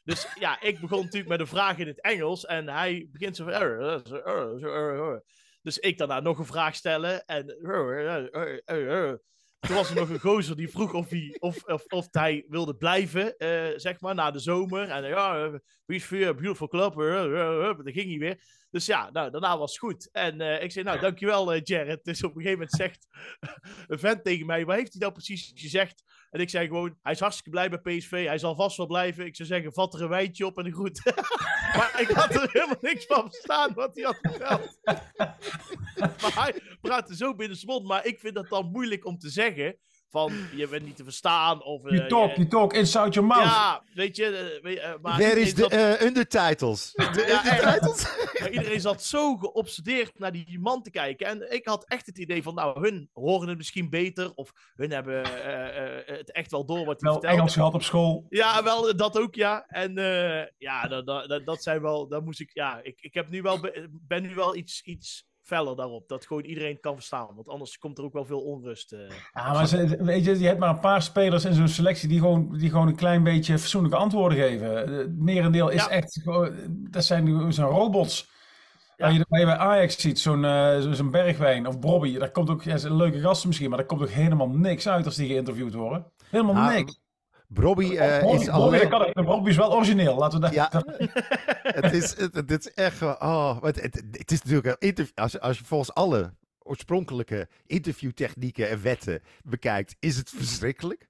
Dus 0.05 0.29
ja, 0.39 0.61
ik 0.61 0.81
begon 0.81 1.03
natuurlijk 1.03 1.31
met 1.31 1.41
een 1.41 1.47
vraag 1.47 1.79
in 1.79 1.87
het 1.87 2.01
Engels. 2.01 2.45
En 2.45 2.69
hij 2.69 3.09
begint 3.11 3.37
zo 3.37 3.45
van. 3.45 5.23
Dus 5.63 5.79
ik 5.79 5.99
daarna 5.99 6.21
nog 6.21 6.39
een 6.39 6.47
vraag 6.47 6.75
stellen. 6.75 7.25
En. 7.25 7.47
Toen 9.67 9.77
was 9.77 9.91
er 9.91 9.97
nog 9.97 10.09
een 10.09 10.21
gozer 10.21 10.57
die 10.57 10.69
vroeg 10.69 10.93
of 10.93 11.11
hij, 11.11 11.37
of, 11.39 11.65
of, 11.65 11.85
of 11.85 12.07
hij 12.11 12.45
wilde 12.49 12.77
blijven, 12.77 13.37
eh, 13.37 13.73
zeg 13.77 14.01
maar, 14.01 14.15
na 14.15 14.31
de 14.31 14.39
zomer. 14.39 14.89
En 14.89 15.05
ja, 15.05 15.51
wie 15.87 15.97
is 15.97 16.05
voor 16.05 16.19
beautiful 16.19 16.69
club. 16.69 16.95
Dan 17.85 17.93
ging 17.93 18.09
hij 18.09 18.19
weer. 18.19 18.43
Dus 18.71 18.87
ja, 18.87 19.11
nou, 19.11 19.31
daarna 19.31 19.59
was 19.59 19.71
het 19.71 19.81
goed. 19.81 20.09
En 20.13 20.41
eh, 20.41 20.63
ik 20.63 20.73
zei, 20.73 20.85
nou, 20.85 21.01
dankjewel 21.01 21.53
eh 21.53 21.61
Jared. 21.63 22.05
Dus 22.05 22.25
op 22.25 22.37
een 22.37 22.43
gegeven 22.43 22.59
moment 22.59 22.77
zegt 22.77 23.07
een 23.89 23.99
vent 23.99 24.25
tegen 24.25 24.47
mij, 24.47 24.65
wat 24.65 24.77
heeft 24.77 24.93
hij 24.93 25.01
nou 25.01 25.13
precies 25.13 25.53
gezegd? 25.55 26.03
En 26.35 26.41
ik 26.41 26.51
zei 26.51 26.67
gewoon, 26.67 26.99
hij 27.03 27.13
is 27.13 27.21
hartstikke 27.21 27.51
blij 27.51 27.71
bij 27.71 27.79
PSV. 27.79 28.27
Hij 28.27 28.39
zal 28.39 28.55
vast 28.55 28.77
wel 28.77 28.87
blijven. 28.87 29.27
Ik 29.27 29.37
zou 29.37 29.49
zeggen, 29.49 29.73
vat 29.73 29.95
er 29.95 30.03
een 30.03 30.09
wijntje 30.09 30.47
op 30.47 30.59
en 30.59 30.73
groet. 30.73 31.03
maar 31.77 31.97
ik 32.01 32.09
had 32.09 32.35
er 32.35 32.49
helemaal 32.53 32.77
niks 32.81 33.07
van 33.07 33.31
verstaan 33.31 33.75
wat 33.75 33.95
hij 33.95 34.05
had 34.05 34.19
verteld. 34.21 34.79
maar 36.23 36.35
hij 36.35 36.63
praatte 36.81 37.17
zo 37.17 37.35
binnen 37.35 37.57
zijn 37.57 37.71
mond. 37.71 37.87
Maar 37.87 38.07
ik 38.07 38.21
vind 38.21 38.35
dat 38.35 38.49
dan 38.49 38.71
moeilijk 38.71 39.05
om 39.05 39.19
te 39.19 39.29
zeggen. 39.29 39.77
Van, 40.15 40.33
je 40.57 40.69
bent 40.69 40.85
niet 40.85 40.97
te 40.97 41.05
verstaan. 41.05 41.63
Of, 41.65 41.85
eh, 41.85 41.97
You 41.97 42.09
talk, 42.09 42.29
je- 42.31 42.37
you 42.37 42.49
talk 42.49 42.73
inside 42.73 43.09
your 43.09 43.25
mouth. 43.29 43.45
ja, 43.45 43.83
weet 43.95 44.17
je. 44.17 44.25
eh, 44.27 44.63
weet 44.63 44.75
je, 44.75 44.81
eh, 44.81 44.89
maar 44.89 45.01
Waar 45.01 45.21
is 45.21 45.27
iedereen 45.29 45.55
de 45.55 45.61
zat- 45.61 45.73
eh, 46.01 46.07
undertitles? 46.07 46.93
De 46.93 47.25
Ja, 47.29 47.57
undertitles? 47.57 48.17
maar 48.41 48.51
iedereen 48.51 48.81
zat 48.81 49.03
zo 49.03 49.37
geobsedeerd 49.37 50.19
naar 50.19 50.33
die 50.33 50.59
man 50.61 50.83
te 50.83 50.91
kijken. 50.91 51.27
En 51.27 51.53
ik 51.53 51.67
had 51.67 51.85
echt 51.89 52.07
het 52.07 52.19
idee 52.19 52.43
van, 52.43 52.55
nou, 52.55 52.81
hun 52.81 53.09
horen 53.13 53.49
het 53.49 53.57
misschien 53.57 53.91
beter. 53.91 54.33
Of 54.35 54.53
hun 54.75 54.91
hebben 54.91 55.25
eh, 55.25 55.99
eh, 55.99 56.19
het 56.19 56.33
echt 56.33 56.51
wel 56.51 56.65
door 56.67 56.85
wat 56.85 57.01
hij 57.01 57.11
Wel. 57.13 57.23
Engels 57.23 57.55
gehad 57.55 57.75
op 57.75 57.83
school. 57.83 58.27
Ja, 58.29 58.63
wel, 58.63 58.97
dat 58.97 59.19
ook, 59.19 59.35
ja. 59.35 59.65
En 59.69 59.99
eh, 59.99 60.47
ja, 60.59 60.89
dat, 60.89 61.07
dat, 61.07 61.43
dat- 61.45 61.63
zijn 61.63 61.83
wel, 61.83 62.09
dat 62.09 62.25
moest 62.25 62.41
ik, 62.41 62.51
ja, 62.53 62.81
ik, 62.83 63.01
ik 63.01 63.15
heb 63.15 63.29
nu 63.31 63.43
wel, 63.43 63.61
be- 63.61 63.89
ben 63.91 64.23
nu 64.23 64.35
wel 64.35 64.57
iets, 64.57 64.83
iets 64.83 65.25
feller 65.45 65.77
daarop. 65.77 66.09
Dat 66.09 66.27
gewoon 66.27 66.45
iedereen 66.45 66.73
het 66.73 66.81
kan 66.81 66.95
verstaan. 66.95 67.29
Want 67.35 67.49
anders 67.49 67.79
komt 67.79 67.99
er 67.99 68.05
ook 68.05 68.13
wel 68.13 68.25
veel 68.25 68.41
onrust. 68.41 68.93
eh. 68.93 69.01
Ja, 69.33 69.53
maar 69.53 69.67
ze, 69.67 69.97
weet 70.03 70.25
je, 70.25 70.39
je 70.39 70.47
hebt 70.47 70.59
maar 70.59 70.69
een 70.69 70.79
paar 70.81 71.03
spelers 71.03 71.45
in 71.45 71.55
zo'n 71.55 71.69
selectie 71.69 72.09
die 72.09 72.19
gewoon, 72.19 72.59
die 72.59 72.71
gewoon 72.71 72.89
een 72.89 72.97
klein 72.97 73.23
beetje 73.23 73.59
fatsoenlijke 73.59 73.97
antwoorden 73.99 74.39
geven. 74.39 74.77
Het 74.99 75.19
merendeel 75.19 75.69
is 75.69 75.85
Ja. 75.85 75.89
echt, 75.91 76.21
dat 76.91 77.05
zijn 77.05 77.25
nu 77.25 77.53
zo'n 77.53 77.65
robots. 77.71 78.33
Ja. 78.97 79.05
Waar, 79.05 79.15
je, 79.15 79.25
waar 79.29 79.41
je 79.41 79.47
bij 79.47 79.57
Ajax 79.57 80.01
ziet, 80.01 80.19
zo'n 80.19 80.45
eh, 80.45 80.81
zo- 80.81 80.93
zo'n 80.93 81.11
Bergwijn 81.11 81.67
of 81.67 81.79
Bobby, 81.81 82.19
daar 82.19 82.31
komt 82.31 82.51
ook, 82.51 82.63
ja, 82.63 82.77
zijn 82.77 82.97
leuke 82.97 83.21
gasten 83.21 83.49
misschien, 83.49 83.69
maar 83.69 83.79
daar 83.79 83.87
komt 83.87 84.03
ook 84.03 84.09
helemaal 84.09 84.49
niks 84.49 84.89
uit 84.89 85.05
als 85.05 85.17
die 85.17 85.29
geïnterviewd 85.29 85.75
worden. 85.75 86.13
Helemaal 86.31 86.71
niks. 86.73 87.01
Bobby 87.55 87.97
eh, 87.97 88.23
Bobby, 88.23 88.41
is 88.43 88.49
alleen... 88.49 88.89
kan, 88.89 89.25
Bobby 89.25 89.51
is 89.51 89.57
wel 89.57 89.75
origineel, 89.75 90.17
laten 90.17 90.41
we 90.41 90.45
dat... 90.45 90.55
Ja. 90.55 90.71
het, 91.81 91.93
is, 91.93 92.17
het, 92.17 92.35
het 92.35 92.51
is 92.51 92.75
echt. 92.75 93.03
Oh, 93.03 93.63
het, 93.63 93.83
het, 93.83 94.03
het 94.11 94.31
is 94.31 94.43
natuurlijk 94.43 94.67
een 94.67 94.89
interview... 94.89 95.15
Als, 95.15 95.41
als 95.41 95.59
je 95.59 95.65
volgens 95.65 95.95
alle 95.95 96.35
oorspronkelijke 96.59 97.49
interviewtechnieken 97.67 98.69
en 98.69 98.83
wetten 98.83 99.23
bekijkt, 99.45 99.97
is 100.01 100.17
het 100.17 100.31
verschrikkelijk. 100.31 101.09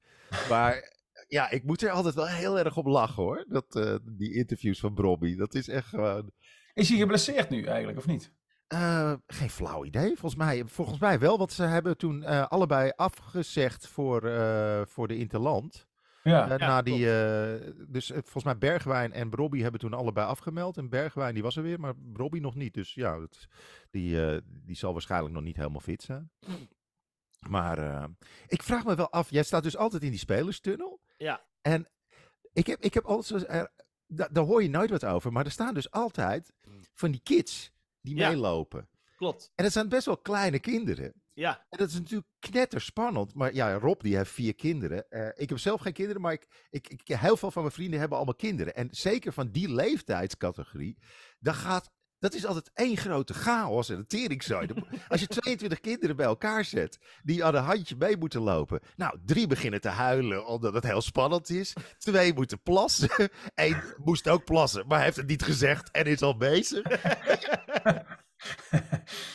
Maar 0.49 0.93
ja, 1.29 1.51
ik 1.51 1.65
moet 1.65 1.83
er 1.83 1.91
altijd 1.91 2.15
wel 2.15 2.27
heel 2.27 2.59
erg 2.59 2.77
op 2.77 2.87
lachen 2.87 3.23
hoor. 3.23 3.45
Dat, 3.49 3.77
eh, 3.77 3.95
die 4.03 4.35
interviews 4.35 4.81
van 4.81 4.95
Bobby. 4.95 5.37
Dat 5.37 5.55
is 5.55 5.69
echt 5.69 5.89
gewoon... 5.89 6.31
Is 6.75 6.89
hij 6.89 6.99
geblesseerd 6.99 7.51
nu 7.51 7.65
eigenlijk, 7.65 7.99
of 7.99 8.07
niet? 8.07 8.33
Eh, 8.67 9.13
geen 9.27 9.51
flauw 9.51 9.85
idee. 9.85 10.17
Volgens 10.17 10.35
mij, 10.35 10.65
volgens 10.67 10.99
mij 10.99 11.19
wel, 11.19 11.39
want 11.39 11.53
ze 11.53 11.63
hebben 11.63 11.97
toen 11.97 12.23
eh, 12.23 12.47
allebei 12.47 12.93
afgezegd 12.97 13.89
voor, 13.89 14.23
eh, 14.23 14.83
voor 14.87 15.09
de 15.09 15.17
Interland. 15.17 15.87
Ja. 16.31 16.47
Ja, 16.49 16.57
na 16.57 16.83
die, 16.83 17.13
eh, 17.21 17.73
dus 17.89 18.11
eh, 18.11 18.17
volgens 18.23 18.45
mij 18.45 18.59
Bergwijn 18.59 19.13
en 19.13 19.33
Robbie 19.35 19.63
hebben 19.63 19.81
toen 19.81 19.93
allebei 19.95 20.27
afgemeld. 20.27 20.77
En 20.77 20.89
Bergwijn 20.89 21.35
die 21.35 21.43
was 21.43 21.57
er 21.57 21.63
weer, 21.63 21.81
maar 21.81 21.95
Robbie 22.15 22.41
nog 22.41 22.55
niet. 22.55 22.75
Dus 22.75 22.95
ja, 22.95 23.19
dat, 23.19 23.47
die, 23.91 24.27
eh, 24.27 24.41
die 24.47 24.77
zal 24.77 24.93
waarschijnlijk 24.93 25.35
nog 25.35 25.43
niet 25.43 25.57
helemaal 25.57 25.81
fit 25.81 26.03
zijn. 26.03 26.31
Maar 27.49 27.79
eh, 27.79 28.05
ik 28.47 28.63
vraag 28.63 28.85
me 28.85 28.95
wel 28.95 29.11
af, 29.11 29.31
jij 29.31 29.43
staat 29.43 29.63
dus 29.63 29.77
altijd 29.77 30.03
in 30.03 30.11
die 30.11 30.19
spelerstunnel. 30.19 31.01
Ja. 31.17 31.45
En 31.63 31.89
ik 32.53 32.67
heb, 32.67 32.81
ik 32.81 32.95
heb 32.95 33.05
altijd, 33.05 33.49
er, 33.49 33.71
da- 34.07 34.29
daar 34.33 34.45
hoor 34.45 34.63
je 34.63 34.69
nooit 34.69 34.91
wat 34.91 35.05
over, 35.05 35.33
maar 35.33 35.45
er 35.45 35.51
staan 35.51 35.75
dus 35.75 35.91
altijd 35.91 36.53
van 36.95 37.11
die 37.11 37.21
kids 37.23 37.73
die 38.01 38.17
Ja. 38.17 38.29
meelopen. 38.29 38.89
Klopt. 39.17 39.53
En 39.55 39.65
dat 39.65 39.73
zijn 39.73 39.89
best 39.89 40.07
wel 40.07 40.17
kleine 40.17 40.59
kinderen. 40.59 41.13
Ja, 41.35 41.67
En 41.69 41.79
dat 41.79 41.89
is 41.89 41.95
natuurlijk 41.95 42.29
knetterspannend. 42.39 43.35
Maar 43.35 43.55
ja, 43.55 43.75
Rob 43.75 44.01
die 44.01 44.17
heeft 44.17 44.31
vier 44.31 44.55
kinderen. 44.55 45.11
Eh, 45.11 45.29
ik 45.35 45.49
heb 45.49 45.59
zelf 45.59 45.81
geen 45.81 45.93
kinderen, 45.93 46.21
maar 46.21 46.33
ik, 46.33 46.47
ik, 46.71 46.89
ik, 46.89 47.17
heel 47.17 47.37
veel 47.37 47.51
van 47.51 47.63
mijn 47.63 47.75
vrienden 47.75 47.99
hebben 47.99 48.17
allemaal 48.17 48.35
kinderen. 48.35 48.75
En 48.75 48.89
zeker 48.91 49.33
van 49.33 49.51
die 49.51 49.73
leeftijdscategorie, 49.73 50.99
dan 51.39 51.55
gaat, 51.55 51.91
dat 52.19 52.35
is 52.35 52.47
altijd 52.47 52.71
één 52.75 52.97
grote 52.97 53.35
chaos 53.35 53.89
en 53.89 53.97
een 53.97 54.07
teringzooi. 54.07 54.69
Als 55.09 55.21
je 55.21 55.27
22 55.27 55.81
kinderen 55.81 56.17
bij 56.17 56.27
elkaar 56.27 56.65
zet, 56.65 56.99
die 57.23 57.45
aan 57.45 57.55
een 57.55 57.63
handje 57.63 57.97
mee 57.97 58.17
moeten 58.17 58.41
lopen. 58.41 58.81
Nou, 58.97 59.19
drie 59.25 59.47
beginnen 59.47 59.81
te 59.81 59.89
huilen 59.89 60.47
omdat 60.47 60.75
het 60.75 60.85
heel 60.85 61.03
spannend 61.03 61.51
is. 61.51 61.73
Twee 61.99 62.35
moeten 62.35 62.63
plassen. 62.63 63.11
Eén 63.55 63.83
moest 63.97 64.29
ook 64.29 64.45
plassen, 64.45 64.87
maar 64.87 65.03
heeft 65.03 65.17
het 65.17 65.27
niet 65.27 65.43
gezegd 65.43 65.91
en 65.91 66.05
is 66.05 66.23
al 66.23 66.37
bezig. 66.37 66.83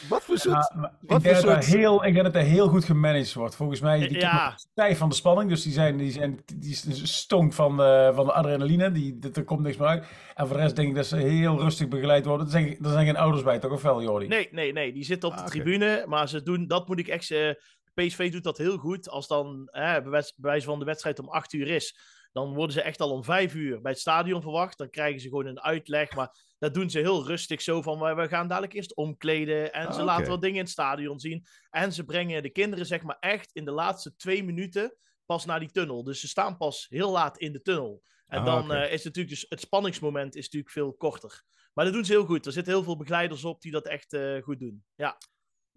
Wat 0.10 0.24
voor 0.24 0.38
soort... 0.38 0.72
Ja, 0.76 0.98
wat 1.02 1.18
ik, 1.18 1.24
denk 1.24 1.36
er 1.36 1.42
soort- 1.42 1.66
heel, 1.66 2.06
ik 2.06 2.14
denk 2.14 2.26
dat 2.26 2.36
er 2.36 2.42
heel 2.42 2.68
goed 2.68 2.86
gemanaged 2.86 3.34
wordt. 3.34 3.56
Volgens 3.56 3.80
mij, 3.80 4.00
die 4.08 4.20
Ja. 4.20 4.54
stijf 4.58 4.98
van 4.98 5.10
de 5.10 5.16
spanning. 5.16 5.50
Dus 5.50 5.64
die 5.64 5.74
zijn, 5.74 5.98
die 5.98 6.12
zijn 6.12 6.40
die 6.56 6.76
stonk 7.08 7.54
van 7.54 7.78
de, 7.78 8.12
van 8.16 8.26
de 8.26 8.34
adrenaline. 8.34 8.92
Die, 8.92 9.20
dat- 9.20 9.38
er 9.38 9.44
komt 9.44 9.62
niks 9.62 9.78
meer 9.78 9.88
uit. 9.88 10.06
En 10.36 10.48
voor 10.48 10.56
de 10.58 10.62
rest 10.64 10.76
denk 10.76 10.88
ik 10.90 10.96
dat 10.96 11.06
ze 11.08 11.16
heel 11.18 11.60
rustig 11.60 11.88
begeleid 11.88 12.26
worden. 12.26 12.46
Er 12.46 12.52
zijn, 12.52 12.68
er 12.82 12.90
zijn 12.92 13.06
geen 13.06 13.18
ouders 13.18 13.44
bij, 13.44 13.60
toch? 13.60 13.72
Of 13.72 13.82
wel, 13.82 14.02
Jordi? 14.02 14.28
nee, 14.28 14.48
nee, 14.52 14.72
nee. 14.74 14.94
Die 14.94 15.04
zitten 15.04 15.30
op 15.30 15.36
de 15.36 15.42
Ah, 15.42 15.48
tribune. 15.48 16.04
Maar 16.08 16.30
ze 16.30 16.44
doen, 16.44 16.68
dat 16.68 16.88
moet 16.88 17.00
ik 17.00 17.08
echt. 17.08 17.32
eh, 17.32 17.50
PSV 17.94 18.32
doet 18.32 18.44
dat 18.44 18.58
heel 18.58 18.78
goed. 18.78 19.10
Als 19.10 19.28
dan 19.28 19.68
hè, 19.72 20.02
bij 20.02 20.12
wijze- 20.12 20.34
bij 20.36 20.50
wijze 20.52 20.66
van 20.66 20.80
de 20.80 20.86
wedstrijd 20.86 21.20
om 21.20 21.30
acht 21.30 21.54
uur 21.54 21.68
is, 21.68 21.98
dan 22.32 22.54
worden 22.54 22.74
ze 22.74 22.82
echt 22.82 23.00
al 23.02 23.12
om 23.12 23.24
vijf 23.24 23.54
uur 23.56 23.82
bij 23.82 23.92
het 23.92 24.00
stadion 24.02 24.42
verwacht. 24.42 24.78
Dan 24.78 24.90
krijgen 24.90 25.22
ze 25.22 25.28
gewoon 25.28 25.46
een 25.46 25.62
uitleg. 25.62 26.16
Maar 26.16 26.48
dat 26.60 26.74
doen 26.74 26.90
ze 26.90 27.00
heel 27.00 27.26
rustig 27.28 27.62
zo 27.62 27.82
van, 27.82 28.00
"We- 28.16 28.28
gaan 28.28 28.48
dadelijk 28.48 28.74
eerst 28.74 28.96
omkleden. 28.96 29.74
En 29.74 29.86
Ah, 29.88 29.92
ze 29.94 29.98
oké. 29.98 30.06
laten 30.06 30.28
wat 30.28 30.42
dingen 30.42 30.56
in 30.58 30.62
het 30.64 30.72
stadion 30.72 31.20
zien. 31.20 31.46
En 31.70 31.94
ze 31.94 32.04
brengen 32.06 32.44
de 32.44 32.50
kinderen 32.52 32.86
zeg 32.86 33.02
maar 33.02 33.18
echt 33.20 33.52
in 33.54 33.66
de 33.66 33.72
laatste 33.72 34.16
twee 34.16 34.44
minuten 34.44 34.96
pas 35.26 35.46
naar 35.46 35.60
die 35.60 35.72
tunnel. 35.72 36.04
Dus 36.04 36.20
ze 36.20 36.28
staan 36.28 36.58
pas 36.58 36.86
heel 36.90 37.12
laat 37.12 37.38
in 37.38 37.52
de 37.52 37.62
tunnel. 37.62 38.04
En 38.28 38.40
Ah, 38.40 38.46
dan 38.46 38.72
eh, 38.74 38.94
is 38.94 39.04
natuurlijk 39.04 39.36
dus 39.36 39.46
het 39.50 39.60
spanningsmoment 39.60 40.36
is 40.36 40.44
natuurlijk 40.44 40.72
veel 40.74 40.94
korter. 40.94 41.44
Maar 41.74 41.86
dat 41.86 41.94
doen 41.94 42.06
ze 42.06 42.12
heel 42.12 42.26
goed. 42.26 42.46
Er 42.46 42.52
zitten 42.52 42.74
heel 42.74 42.84
veel 42.84 42.98
begeleiders 42.98 43.46
op 43.46 43.62
die 43.62 43.72
dat 43.72 43.88
echt 43.88 44.14
eh, 44.14 44.42
goed 44.42 44.60
doen. 44.60 44.84
Ja. 44.96 45.18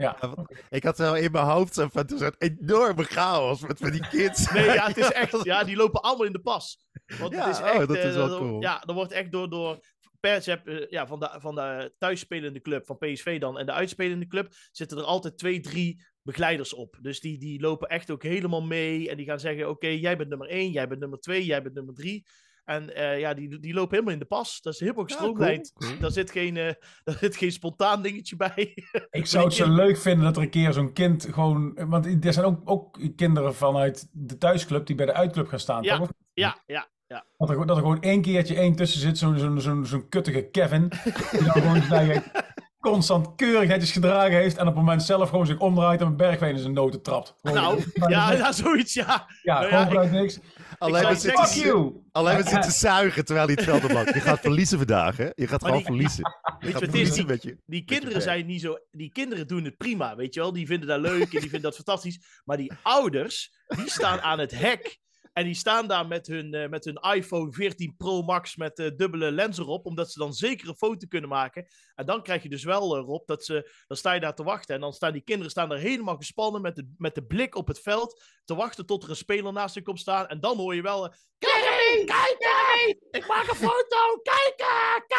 Ja. 0.02 0.18
Ik 0.70 0.82
had 0.84 0.98
wel 0.98 1.16
in 1.16 1.32
mijn 1.32 1.44
hoofd 1.46 1.74
zo 1.74 1.88
van, 1.92 2.08
zo'n 2.16 2.34
enorme 2.38 3.04
chaos 3.04 3.60
met, 3.60 3.80
met 3.80 3.92
die 3.92 4.08
kids. 4.08 4.52
Nee, 4.52 4.64
ja, 4.64 4.86
het 4.86 4.96
is 4.96 5.12
echt. 5.22 5.44
Ja, 5.44 5.64
die 5.64 5.76
lopen 5.76 6.02
allemaal 6.02 6.26
in 6.26 6.32
de 6.32 6.40
pas. 6.40 6.86
Want 7.18 7.32
Ja, 7.32 7.46
het 7.46 7.56
is 7.56 7.62
oh, 7.62 7.68
echt. 7.68 7.88
dat 7.88 7.96
eh, 7.96 8.08
is 8.08 8.14
wel 8.14 8.32
er- 8.32 8.38
cool. 8.38 8.60
Ja, 8.62 8.82
er 8.86 8.94
wordt 8.94 9.12
echt 9.12 9.32
door. 9.32 9.50
door 9.50 9.78
per, 10.20 10.42
ze 10.42 10.50
hebben, 10.50 10.80
eh, 10.82 10.90
ja, 10.90 11.06
van, 11.06 11.20
de, 11.20 11.30
van 11.38 11.54
de 11.54 11.94
thuisspelende 11.98 12.60
club, 12.60 12.86
van 12.86 12.98
PSV 12.98 13.40
dan, 13.40 13.58
en 13.58 13.66
de 13.66 13.72
uitspelende 13.72 14.26
club, 14.26 14.52
zitten 14.70 14.98
er 14.98 15.04
altijd 15.04 15.38
twee, 15.38 15.60
drie 15.60 16.04
begeleiders 16.22 16.74
op. 16.74 16.98
Dus 17.00 17.20
die, 17.20 17.38
die 17.38 17.60
lopen 17.60 17.88
echt 17.88 18.10
ook 18.10 18.22
helemaal 18.22 18.62
mee. 18.62 19.10
En 19.10 19.16
die 19.16 19.26
gaan 19.26 19.40
zeggen: 19.40 19.68
Oké, 19.68 19.86
jij 19.88 20.16
bent 20.16 20.28
nummer 20.28 20.48
één, 20.48 20.70
jij 20.70 20.88
bent 20.88 21.00
nummer 21.00 21.18
twee, 21.18 21.44
jij 21.44 21.62
bent 21.62 21.74
nummer 21.74 21.94
drie. 21.94 22.26
En 22.64 22.94
eh, 22.94 23.18
ja, 23.18 23.34
die, 23.34 23.58
die 23.60 23.74
lopen 23.74 23.90
helemaal 23.90 24.12
in 24.12 24.18
de 24.18 24.24
pas. 24.24 24.60
Dat 24.60 24.72
is 24.74 24.80
helemaal 24.80 25.04
Ja, 25.08 25.14
gestroomlijnd. 25.14 25.72
cool, 25.74 25.88
cool. 25.90 26.00
Daar, 26.02 26.10
zit 26.10 26.30
geen, 26.30 26.56
eh, 26.56 26.72
daar 27.04 27.16
zit 27.20 27.36
geen 27.36 27.52
spontaan 27.52 28.02
dingetje 28.02 28.36
bij. 28.36 28.74
Ik 29.10 29.26
zou 29.26 29.44
het 29.44 29.54
zo 29.54 29.68
leuk 29.68 29.98
vinden 29.98 30.24
dat 30.24 30.36
er 30.36 30.42
een 30.42 30.50
keer 30.50 30.72
zo'n 30.72 30.92
kind 30.92 31.28
gewoon... 31.30 31.78
Want 31.88 32.24
er 32.24 32.32
zijn 32.32 32.46
ook, 32.46 32.60
ook 32.64 32.98
kinderen 33.16 33.54
vanuit 33.54 34.08
de 34.12 34.38
thuisclub 34.38 34.86
die 34.86 34.96
bij 34.96 35.06
de 35.06 35.12
uitclub 35.14 35.48
gaan 35.48 35.58
staan. 35.58 35.82
Ja. 35.82 35.96
toch? 35.98 36.08
ja, 36.32 36.56
ja, 36.66 36.86
ja. 37.06 37.24
Dat 37.38 37.50
er, 37.50 37.66
dat 37.66 37.76
er 37.76 37.82
gewoon 37.82 38.02
één 38.02 38.22
keertje 38.22 38.54
één 38.56 38.74
tussen 38.74 39.00
zit, 39.00 39.18
zo'n 39.18 39.60
zo'n 39.60 39.86
zo'n 39.86 40.08
kuttige 40.08 40.42
Kevin. 40.42 40.88
Die 41.30 41.42
dan 41.42 41.82
gewoon 41.82 42.22
constant 42.80 43.34
keurig 43.36 43.68
netjes 43.68 43.92
gedragen 43.92 44.36
heeft. 44.36 44.54
En 44.56 44.60
op 44.60 44.66
het 44.66 44.76
moment 44.76 45.02
zelf 45.02 45.28
gewoon 45.28 45.46
zich 45.46 45.58
omdraait 45.58 46.00
en 46.00 46.06
een 46.06 46.16
bergwijn 46.16 46.54
in 46.54 46.60
zijn 46.60 46.72
noten 46.72 47.02
trapt. 47.02 47.34
Gewoon- 47.42 47.78
Nou, 47.94 48.10
ja, 48.10 48.32
ja, 48.32 48.52
zoiets, 48.52 48.94
ja. 48.94 49.26
ja, 49.42 49.60
nou 49.60 49.86
gewoon 49.86 50.04
ja, 50.04 50.10
niks. 50.20 50.38
Alleen 50.78 51.00
zeggen- 51.02 51.20
zitten, 51.20 51.46
Fuck 51.46 51.64
you! 51.64 51.92
alleen 52.12 52.34
maar 52.34 52.48
zitten 52.54 52.72
zuigen 52.72 53.24
terwijl 53.24 53.46
hij 53.46 53.54
het 53.54 53.64
veld 53.64 53.84
oploopt. 53.84 54.14
Je 54.14 54.20
gaat 54.20 54.40
verliezen 54.40 54.78
vandaag, 54.78 55.16
hè? 55.16 55.28
Je 55.34 55.46
gaat 55.46 55.60
Maar 55.60 55.70
gewoon 55.70 55.76
die- 55.76 55.84
verliezen. 55.86 56.24
Je 56.60 56.66
Weet 56.66 56.72
je 56.72 56.72
gaat 56.72 56.72
wat 56.72 56.82
het 56.82 56.82
is? 56.82 57.08
verliezen 57.08 57.14
Die, 57.16 57.26
met 57.26 57.42
je. 57.42 57.58
die 57.66 57.84
kinderen 57.84 58.22
zijn 58.22 58.46
niet 58.46 58.60
zo. 58.60 58.78
Die 58.90 59.10
kinderen 59.12 59.46
doen 59.46 59.64
het 59.64 59.76
prima, 59.76 60.16
weet 60.16 60.34
je 60.34 60.40
wel. 60.40 60.52
Die 60.52 60.66
vinden 60.66 60.88
dat 60.88 61.00
leuk 61.00 61.22
en 61.22 61.28
die 61.30 61.40
vinden 61.40 61.60
dat 61.62 61.74
fantastisch. 61.74 62.20
Maar 62.44 62.56
die 62.56 62.72
ouders, 62.82 63.52
die 63.66 63.90
staan 63.90 64.20
aan 64.20 64.38
het 64.38 64.50
hek. 64.50 64.98
En 65.32 65.44
die 65.44 65.54
staan 65.54 65.86
daar 65.88 66.06
met 66.06 66.26
hun, 66.26 66.54
eh, 66.54 66.68
met 66.68 66.84
hun 66.84 66.94
iPhone 67.14 67.52
14 67.52 67.94
Pro 67.96 68.22
Max 68.22 68.56
met 68.56 68.78
eh, 68.78 68.90
dubbele 68.96 69.30
lens 69.32 69.58
erop. 69.58 69.86
Omdat 69.86 70.10
ze 70.12 70.18
dan 70.18 70.32
zeker 70.32 70.68
een 70.68 70.76
foto 70.76 71.06
kunnen 71.08 71.28
maken. 71.30 71.66
En 71.94 72.06
dan 72.06 72.22
krijg 72.22 72.42
je 72.42 72.48
dus 72.48 72.64
wel, 72.64 72.96
eh, 72.96 73.02
Rob, 73.04 73.26
dat 73.26 73.44
ze. 73.44 73.70
Dan 73.86 73.96
sta 73.96 74.12
je 74.12 74.20
daar 74.20 74.34
te 74.34 74.42
wachten. 74.42 74.74
En 74.74 74.80
dan 74.80 74.92
staan 74.92 75.12
die 75.12 75.22
kinderen 75.22 75.50
staan 75.50 75.72
er 75.72 75.78
helemaal 75.78 76.16
gespannen 76.16 76.62
met 76.62 76.76
de, 76.76 76.94
met 76.98 77.14
de 77.14 77.24
blik 77.24 77.54
op 77.54 77.66
het 77.68 77.80
veld. 77.80 78.22
Te 78.44 78.54
wachten 78.54 78.86
tot 78.86 79.02
er 79.02 79.10
een 79.10 79.16
speler 79.16 79.52
naast 79.52 79.74
ze 79.74 79.82
komt 79.82 80.00
staan. 80.00 80.26
En 80.28 80.40
dan 80.40 80.56
hoor 80.56 80.74
je 80.74 80.82
wel. 80.82 81.06
eh, 81.06 81.12
Kijk, 82.06 82.98
ik 83.10 83.26
maak 83.26 83.48
een 83.48 83.54
foto. 83.56 84.20
Kijk, 84.22 84.54
kijk. 85.06 85.10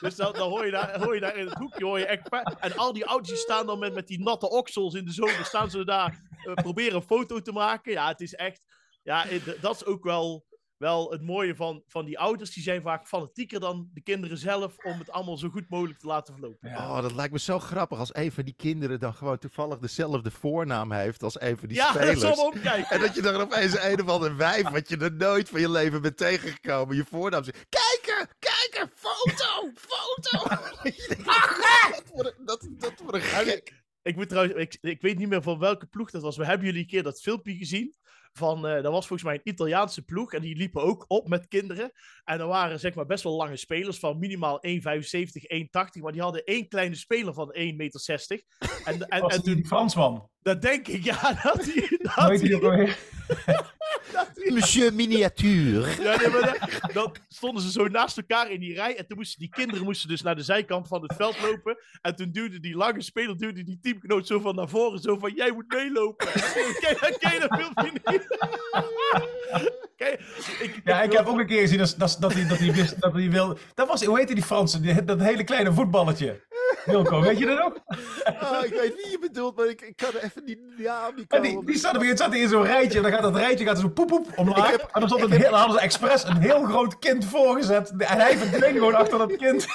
Dus 0.00 0.16
dan, 0.16 0.32
dan 0.32 0.48
hoor, 0.50 0.64
je 0.64 0.70
daar, 0.70 1.02
hoor 1.02 1.14
je 1.14 1.20
daar 1.20 1.36
in 1.36 1.44
het 1.46 1.54
hoekje, 1.58 1.84
hoor 1.84 1.98
je 1.98 2.06
echt... 2.06 2.28
En 2.60 2.76
al 2.76 2.92
die 2.92 3.04
ouders 3.06 3.28
die 3.28 3.38
staan 3.38 3.66
dan 3.66 3.78
met, 3.78 3.94
met 3.94 4.06
die 4.06 4.22
natte 4.22 4.50
oksels 4.50 4.94
in 4.94 5.04
de 5.04 5.12
zomer, 5.12 5.44
staan 5.44 5.70
ze 5.70 5.84
daar, 5.84 6.20
eh, 6.44 6.54
proberen 6.54 6.94
een 6.94 7.02
foto 7.02 7.40
te 7.40 7.52
maken. 7.52 7.92
Ja, 7.92 8.08
het 8.08 8.20
is 8.20 8.34
echt... 8.34 8.66
Ja, 9.04 9.28
eh, 9.28 9.40
dat 9.60 9.74
is 9.74 9.84
ook 9.84 10.04
wel, 10.04 10.46
wel 10.76 11.10
het 11.10 11.22
mooie 11.22 11.54
van, 11.54 11.82
van 11.86 12.04
die 12.04 12.18
ouders. 12.18 12.50
Die 12.54 12.62
zijn 12.62 12.82
vaak 12.82 13.06
fanatieker 13.08 13.60
dan 13.60 13.90
de 13.92 14.00
kinderen 14.02 14.38
zelf 14.38 14.76
om 14.84 14.98
het 14.98 15.10
allemaal 15.10 15.36
zo 15.36 15.48
goed 15.48 15.68
mogelijk 15.68 15.98
te 15.98 16.06
laten 16.06 16.34
verlopen. 16.34 16.68
Ja. 16.68 16.76
Oh, 16.96 17.02
dat 17.02 17.14
lijkt 17.14 17.32
me 17.32 17.38
zo 17.38 17.58
grappig 17.58 17.98
als 17.98 18.14
een 18.14 18.32
van 18.32 18.44
die 18.44 18.54
kinderen 18.56 19.00
dan 19.00 19.14
gewoon 19.14 19.38
toevallig 19.38 19.78
dezelfde 19.78 20.30
voornaam 20.30 20.92
heeft 20.92 21.22
als 21.22 21.40
een 21.40 21.58
van 21.58 21.68
die 21.68 21.76
Ja, 21.76 21.84
dat 21.92 21.94
spelers. 22.02 22.20
zal 22.20 22.36
wel 22.36 22.44
omkijken. 22.46 22.90
En 22.90 23.00
dat 23.00 23.14
je 23.14 23.22
dan 23.22 23.40
opeens 23.40 23.82
een 23.82 24.00
of 24.02 24.08
ander 24.08 24.36
wijf, 24.36 24.68
wat 24.68 24.88
je 24.88 24.96
er 24.96 25.12
nooit 25.12 25.48
van 25.48 25.60
je 25.60 25.70
leven 25.70 26.02
bent 26.02 26.16
tegengekomen, 26.16 26.96
je 26.96 27.04
voornaam 27.04 27.44
zegt. 27.44 27.66
Kijken, 27.68 28.28
kijken, 28.38 28.90
foto, 28.96 29.70
foto. 29.74 30.48
Dat 30.48 30.84
dat 31.90 32.10
wordt 32.12 32.34
een- 32.38 32.44
dat, 32.44 32.68
dat 32.78 32.92
wordt 33.00 33.14
een 33.16 33.22
gek. 33.22 33.82
Ik, 34.02 34.16
moet 34.16 34.28
trouwens, 34.28 34.54
ik, 34.56 34.76
ik 34.80 35.00
weet 35.00 35.18
niet 35.18 35.28
meer 35.28 35.42
van 35.42 35.58
welke 35.58 35.86
ploeg 35.86 36.10
dat 36.10 36.22
was. 36.22 36.36
We 36.36 36.44
hebben 36.46 36.66
jullie 36.66 36.80
een 36.80 36.86
keer 36.88 37.02
dat 37.02 37.20
filmpje 37.20 37.54
gezien. 37.56 37.94
Van, 38.38 38.66
eh, 38.66 38.82
dat 38.82 38.92
was 38.92 39.06
volgens 39.06 39.22
mij 39.22 39.34
een 39.34 39.52
Italiaanse 39.52 40.04
ploeg. 40.04 40.32
En 40.32 40.40
die 40.40 40.56
liepen 40.56 40.82
ook 40.82 41.04
op 41.08 41.28
met 41.28 41.48
kinderen. 41.48 41.92
En 42.24 42.40
er 42.40 42.46
waren 42.46 42.80
zeg 42.80 42.94
maar 42.94 43.06
best 43.06 43.24
wel 43.24 43.36
lange 43.36 43.56
spelers. 43.56 43.98
Van 43.98 44.18
minimaal 44.18 44.58
1,75, 44.60 45.44
1,80. 45.46 46.02
Maar 46.02 46.12
die 46.12 46.22
hadden 46.22 46.44
één 46.44 46.68
kleine 46.68 46.94
speler 46.94 47.34
van 47.34 47.54
1,60 47.58 47.76
meter. 47.76 48.42
En, 48.84 49.08
en, 49.08 49.20
Was 49.20 49.34
en 49.34 49.40
die 49.42 49.54
toen, 49.54 49.66
Fransman? 49.66 50.30
dat 50.42 50.62
denk 50.62 50.88
ik, 50.88 51.04
ja, 51.04 51.32
dat 51.42 51.64
die... 51.64 51.98
Dat 52.02 52.38
die? 52.38 52.58
Monsieur 54.48 54.94
Miniatuur. 54.94 56.02
ja, 56.02 56.16
nee, 56.16 56.28
maar 56.28 56.58
dan, 56.80 56.92
dan 56.92 57.14
stonden 57.28 57.62
ze 57.62 57.70
zo 57.70 57.88
naast 57.88 58.16
elkaar 58.16 58.50
in 58.50 58.60
die 58.60 58.74
rij. 58.74 58.96
En 58.96 59.06
toen 59.06 59.16
moesten 59.16 59.38
die 59.38 59.48
kinderen 59.48 59.84
moesten 59.84 60.08
dus 60.08 60.22
naar 60.22 60.36
de 60.36 60.42
zijkant 60.42 60.88
van 60.88 61.02
het 61.02 61.14
veld 61.16 61.40
lopen. 61.42 61.76
En 62.02 62.16
toen 62.16 62.30
duwde 62.32 62.60
die 62.60 62.76
lange 62.76 63.02
speler 63.02 63.36
duwde 63.38 63.62
die 63.64 63.78
teamgenoot 63.82 64.26
zo 64.26 64.40
van 64.40 64.54
naar 64.54 64.68
voren. 64.68 64.98
Zo 64.98 65.18
van, 65.18 65.32
jij 65.34 65.50
moet 65.52 65.64
meelopen. 65.68 66.26
Ken 66.80 66.90
je- 66.90 67.16
ken 67.18 67.32
je 67.32 67.40
dat 67.48 67.58
filmpje 67.60 67.90
niet? 67.92 68.02
Je- 69.96 70.18
ik, 70.60 70.80
Ja, 70.84 71.02
ik 71.02 71.12
heb 71.12 71.26
ook 71.26 71.38
een 71.38 71.46
keer 71.46 71.60
gezien 71.60 71.78
dat, 71.78 71.94
dat, 71.98 72.16
dat, 72.20 72.32
hij, 72.32 72.48
dat, 72.48 72.58
hij 72.58 72.72
wist, 72.72 73.00
dat 73.00 73.12
hij 73.12 73.30
wil... 73.30 73.58
Dat 73.74 73.88
was, 73.88 74.04
hoe 74.04 74.18
heette 74.18 74.34
die 74.34 74.42
Franse? 74.44 74.80
Die, 74.80 75.04
dat 75.04 75.20
hele 75.20 75.44
kleine 75.44 75.72
voetballetje. 75.72 76.42
Wilco, 76.84 77.20
weet 77.20 77.38
je 77.38 77.46
dat 77.46 77.58
ook? 77.60 77.80
Ah, 78.40 78.64
ik 78.64 78.70
weet 78.70 78.94
wie 78.94 79.10
je 79.10 79.18
bedoelt, 79.20 79.56
maar 79.56 79.66
ik, 79.66 79.80
ik 79.80 79.96
kan 79.96 80.08
er 80.14 80.22
even 80.24 80.44
niet 80.44 80.58
ja, 80.76 81.10
die 81.10 81.24
En 81.28 81.42
die, 81.42 81.64
die 81.64 81.78
zat, 81.78 81.94
er- 82.02 82.16
zat 82.16 82.34
in 82.34 82.48
zo'n 82.48 82.62
rijtje 82.64 82.96
en 82.96 83.02
dan 83.02 83.12
gaat 83.12 83.22
dat 83.22 83.36
rijtje 83.36 83.64
gaat 83.64 83.78
zo 83.78 83.88
poep 83.88 84.06
poep 84.06 84.26
omlaag. 84.36 84.70
Heb- 84.70 84.88
en 84.92 85.00
dan, 85.00 85.08
stond 85.08 85.22
een 85.22 85.30
heel, 85.32 85.52
hadden 85.54 85.76
ze 85.76 85.80
expres 85.82 86.24
een 86.24 86.36
heel 86.40 86.64
groot 86.64 86.98
kind 86.98 87.24
voorgezet. 87.24 87.92
En 87.98 88.18
hij 88.18 88.36
verdween 88.38 88.72
gewoon 88.72 88.94
achter 88.94 89.18
dat 89.18 89.36
kind. 89.36 89.66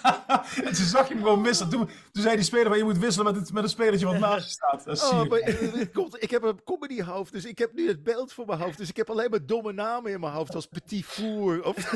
en 0.64 0.74
ze 0.76 0.84
zag 0.84 1.08
je 1.08 1.14
hem 1.14 1.22
gewoon 1.22 1.40
missen. 1.40 1.68
Toen, 1.68 1.86
toen 2.12 2.22
zei 2.22 2.34
die 2.36 2.44
speler 2.44 2.66
van 2.68 2.76
je 2.78 2.84
moet 2.84 2.98
wisselen 2.98 3.32
met, 3.32 3.40
het, 3.42 3.52
met 3.52 3.62
een 3.62 3.68
spelertje 3.68 4.06
wat 4.06 4.18
naast 4.18 4.44
je 4.44 4.50
staat. 4.50 4.84
Dat 4.84 5.02
Oh, 5.12 5.28
maar, 5.28 5.38
eh, 5.38 5.72
het 5.72 5.90
komt, 5.92 6.22
ik 6.22 6.30
heb 6.30 6.42
een 6.42 6.60
comedy 6.64 7.02
hoofd, 7.02 7.32
dus 7.32 7.44
ik 7.44 7.58
heb 7.58 7.72
nu 7.72 7.88
het 7.88 8.02
beeld 8.02 8.32
voor 8.32 8.46
mijn 8.46 8.60
hoofd. 8.60 8.78
Dus 8.78 8.88
ik 8.88 8.96
heb 8.96 9.10
alleen 9.10 9.30
maar 9.30 9.46
domme 9.46 9.72
namen 9.72 10.12
in 10.12 10.20
mijn 10.20 10.32
hoofd, 10.32 10.54
als 10.54 10.66
Petit 10.66 11.04
Four 11.04 11.62
of 11.62 11.74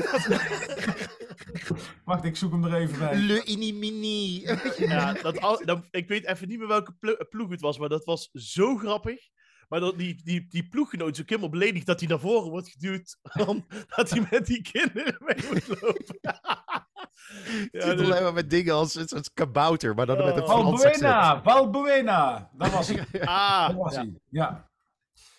Wacht, 2.05 2.25
ik 2.25 2.37
zoek 2.37 2.53
hem 2.53 2.65
er 2.65 2.75
even 2.75 2.99
bij. 2.99 3.17
Le 3.17 3.43
Inimini. 3.45 4.30
Ja, 4.77 5.13
dat, 5.13 5.41
al- 5.41 5.65
dat, 5.65 5.87
ik 5.91 6.09
weet 6.09 6.27
even 6.27 6.49
niet 6.49 6.59
meer 6.59 6.69
welke 6.69 6.93
plo- 6.93 7.25
ploeg 7.29 7.51
het 7.51 7.61
was, 7.61 7.79
maar 7.79 7.89
dat 7.89 8.05
was 8.05 8.29
zo 8.33 8.77
grappig. 8.77 9.29
Maar 9.69 9.81
dat, 9.81 9.99
die, 9.99 10.21
die, 10.25 10.47
die 10.49 10.69
ploeggenoot 10.69 11.21
ook 11.21 11.29
helemaal 11.29 11.51
beledigd 11.51 11.87
dat 11.87 12.01
hij 12.01 12.09
naar 12.09 12.21
voren 12.21 12.51
wordt 12.51 12.69
geduwd. 12.69 13.19
Omdat 13.47 14.11
hij 14.11 14.27
met 14.31 14.47
die 14.47 14.63
kinderen 14.63 15.17
mee 15.19 15.37
moet 15.49 15.69
lopen. 15.69 16.19
Het 16.21 17.69
ja, 17.73 17.81
zit 17.87 17.99
dus- 17.99 18.11
alleen 18.11 18.23
maar 18.23 18.33
met 18.33 18.51
dingen 18.51 18.75
als 18.75 18.99
kabouter, 19.35 19.95
maar 19.95 20.07
dan 20.07 20.17
met 20.17 20.37
een. 20.37 20.43
Frans 20.43 20.85
accent. 20.85 20.97
Valbuena, 21.03 21.43
Valbuena. 21.43 22.51
Dat 22.53 22.71
was 22.71 22.89
hij. 22.89 23.07
ah, 23.25 23.67
Dat 23.67 23.77
was 23.77 23.95
ja. 23.95 24.01
hij. 24.01 24.21
Ja. 24.29 24.71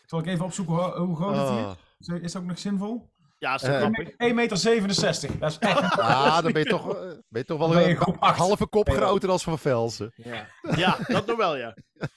Zal 0.05 0.19
ik 0.19 0.25
even 0.25 0.45
opzoeken 0.45 0.75
hoe, 0.75 0.97
hoe 1.05 1.15
groot 1.15 1.35
het 1.35 1.49
hier 1.49 2.15
is? 2.17 2.23
Is 2.23 2.31
dat 2.31 2.41
ook 2.41 2.47
nog 2.47 2.59
zinvol? 2.59 3.10
Ja, 3.41 3.57
zo 3.57 3.67
Eh, 3.67 3.77
grappig. 3.77 4.09
1,67 4.17 4.33
meter. 4.33 5.39
Dat 5.39 5.51
is 5.51 5.57
echt... 5.57 5.99
Ah, 5.99 6.41
dan 6.43 6.51
ben 6.51 6.63
je 6.63 6.69
toch, 6.69 6.95
eh, 6.95 7.01
ben 7.09 7.41
je 7.41 7.45
toch 7.45 7.57
wel 7.57 7.69
Dan 7.69 7.81
je 7.81 7.95
een 7.97 8.15
halve 8.19 8.67
kop 8.67 8.89
groter 8.89 9.29
als 9.29 9.43
Van 9.43 9.59
Velsen. 9.59 10.11
Ja. 10.15 10.47
Ja, 10.75 10.97
dat 11.07 11.25
nog 11.25 11.37
wel, 11.37 11.57
ja. 11.57 11.75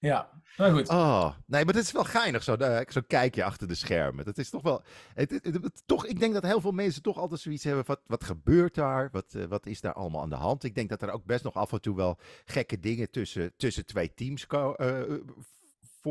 Ja, 0.00 0.30
nou 0.56 0.72
goed. 0.72 0.88
Oh, 0.88 1.30
nee, 1.46 1.64
maar 1.64 1.74
het 1.74 1.84
is 1.84 1.92
wel 1.92 2.04
geinig, 2.04 2.42
zo, 2.42 2.54
eh, 2.54 2.80
zo'n 2.88 3.06
kijkje 3.06 3.44
achter 3.44 3.68
de 3.68 3.74
schermen. 3.74 4.24
Dat 4.24 4.38
is 4.38 4.50
toch 4.50 4.62
wel... 4.62 4.82
Het, 5.14 5.30
het- 5.30 5.44
het- 5.44 5.54
het- 5.62 5.82
toch, 5.86 6.06
ik 6.06 6.20
denk 6.20 6.34
dat 6.34 6.42
heel 6.42 6.60
veel 6.60 6.70
mensen 6.72 7.02
toch 7.02 7.18
altijd 7.18 7.40
zoiets 7.40 7.64
hebben 7.64 7.84
van... 7.84 7.96
Wat 8.06 8.24
gebeurt 8.24 8.74
daar? 8.74 9.08
Wat, 9.12 9.36
wat 9.48 9.66
is 9.66 9.80
daar 9.80 9.92
allemaal 9.92 10.22
aan 10.22 10.28
de 10.30 10.34
hand? 10.36 10.64
Ik 10.64 10.74
denk 10.74 10.88
dat 10.88 11.02
er 11.02 11.10
ook 11.10 11.24
best 11.24 11.44
nog 11.44 11.54
af 11.54 11.72
en 11.72 11.80
toe 11.80 11.96
wel 11.96 12.18
gekke 12.44 12.78
dingen 12.78 13.10
tussen, 13.10 13.52
tussen 13.56 13.86
twee 13.86 14.14
teams 14.14 14.46
eh, 14.46 15.00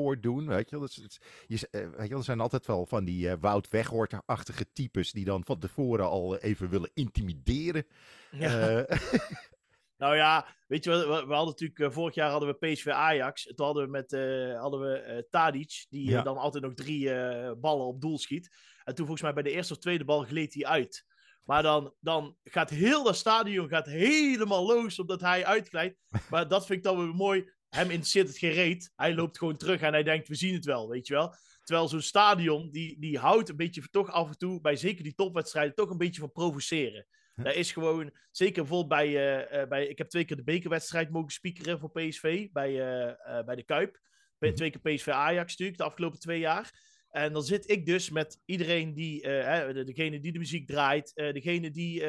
voordoen, 0.01 0.47
weet 0.47 0.69
je 0.69 0.77
wel. 0.77 0.85
Dus, 0.85 0.95
het- 0.95 1.19
je, 1.47 1.67
eh, 1.71 1.89
weet 1.97 2.09
je 2.09 2.15
er 2.15 2.23
zijn 2.23 2.39
altijd 2.39 2.65
wel 2.65 2.85
van 2.85 3.05
die 3.05 3.29
eh, 3.29 3.37
Wout 3.39 3.69
Weghorter-achtige 3.69 4.71
types... 4.73 5.11
die 5.11 5.25
dan 5.25 5.43
van 5.45 5.59
tevoren 5.59 6.05
al 6.09 6.37
even 6.37 6.69
willen 6.69 6.91
intimideren. 6.93 7.85
ja. 8.31 8.69
Eh, 8.85 8.97
Nou 9.97 10.15
ja, 10.15 10.47
weet 10.67 10.83
je 10.83 10.89
we, 10.91 11.05
we 11.05 11.33
hadden 11.33 11.45
natuurlijk, 11.45 11.79
eh, 11.79 11.91
vorig 11.91 12.15
jaar 12.15 12.29
hadden 12.31 12.49
we 12.59 12.71
PSV 12.71 12.87
Ajax. 12.87 13.43
Toen 13.55 13.65
hadden 13.65 13.83
we 13.83 13.89
met 13.89 14.13
eh, 14.13 14.59
hadden 14.59 14.79
we, 14.79 14.93
eh, 14.97 15.23
Tadic, 15.29 15.85
die 15.89 16.05
eh, 16.07 16.11
Ja. 16.13 16.21
dan 16.21 16.37
altijd 16.37 16.63
nog 16.63 16.73
drie 16.73 17.13
eh, 17.13 17.51
ballen 17.59 17.85
op 17.85 18.01
doel 18.01 18.17
schiet. 18.17 18.55
En 18.83 18.95
toen 18.95 19.05
volgens 19.05 19.21
mij 19.21 19.33
bij 19.33 19.43
de 19.43 19.51
eerste 19.51 19.73
of 19.73 19.79
tweede 19.79 20.05
bal 20.05 20.23
gleed 20.23 20.53
hij 20.53 20.65
uit. 20.65 21.05
Maar 21.43 21.63
dan, 21.63 21.93
dan 21.99 22.37
gaat 22.43 22.69
heel 22.69 23.03
dat 23.03 23.15
stadion 23.15 23.67
gaat 23.69 23.85
helemaal 23.85 24.65
los 24.65 24.99
omdat 24.99 25.21
hij 25.21 25.45
uitglijdt. 25.45 25.97
Maar 26.29 26.47
dat 26.47 26.65
vind 26.65 26.77
ik 26.77 26.83
dan 26.85 26.97
weer 26.97 27.15
mooi. 27.15 27.51
Hem 27.69 27.89
interesseert 27.89 28.27
het 28.27 28.37
geen 28.37 28.51
reet. 28.51 28.91
Hij 28.95 29.13
loopt 29.13 29.37
gewoon 29.37 29.57
terug 29.57 29.81
en 29.81 29.93
hij 29.93 30.03
denkt, 30.03 30.27
we 30.27 30.35
zien 30.35 30.53
het 30.53 30.65
wel, 30.65 30.89
weet 30.89 31.07
je 31.07 31.13
wel. 31.13 31.33
Terwijl 31.63 31.87
zo'n 31.87 32.01
stadion, 32.01 32.69
die, 32.71 32.99
die 32.99 33.17
houdt 33.17 33.49
een 33.49 33.55
beetje 33.55 33.87
toch 33.91 34.11
af 34.11 34.27
en 34.27 34.37
toe, 34.37 34.61
bij 34.61 34.75
zeker 34.75 35.03
die 35.03 35.15
topwedstrijden, 35.15 35.75
toch 35.75 35.89
een 35.89 35.97
beetje 35.97 36.19
van 36.21 36.31
provoceren. 36.31 37.07
Daar 37.35 37.55
is 37.55 37.71
gewoon, 37.71 38.11
zeker 38.31 38.61
bijvoorbeeld 38.61 38.89
bij, 38.89 39.07
eh, 39.07 39.61
eh, 39.61 39.69
bij, 39.69 39.87
ik 39.87 39.97
heb 39.97 40.09
twee 40.09 40.25
keer 40.25 40.35
de 40.37 40.43
bekerwedstrijd 40.43 41.09
mogen 41.09 41.31
speakeren 41.31 41.79
voor 41.79 41.91
PSV, 41.91 42.47
bij, 42.51 42.69
eh, 42.69 43.43
bij 43.45 43.55
de 43.55 43.63
Kuip. 43.63 43.99
Bij- 44.37 44.53
Twee 44.53 44.69
keer 44.69 44.81
PSV 44.95 45.07
Ajax 45.07 45.49
natuurlijk, 45.49 45.77
de 45.77 45.83
afgelopen 45.83 46.19
twee 46.19 46.39
jaar. 46.39 46.71
En 47.09 47.33
dan 47.33 47.43
zit 47.43 47.69
ik 47.69 47.85
dus 47.85 48.09
met 48.09 48.41
iedereen 48.45 48.93
die, 48.93 49.27
hè, 49.27 49.73
de- 49.73 49.83
degene 49.83 50.19
die 50.19 50.31
de 50.31 50.39
muziek 50.39 50.67
draait, 50.67 51.11
degene 51.15 51.69
die 51.71 52.07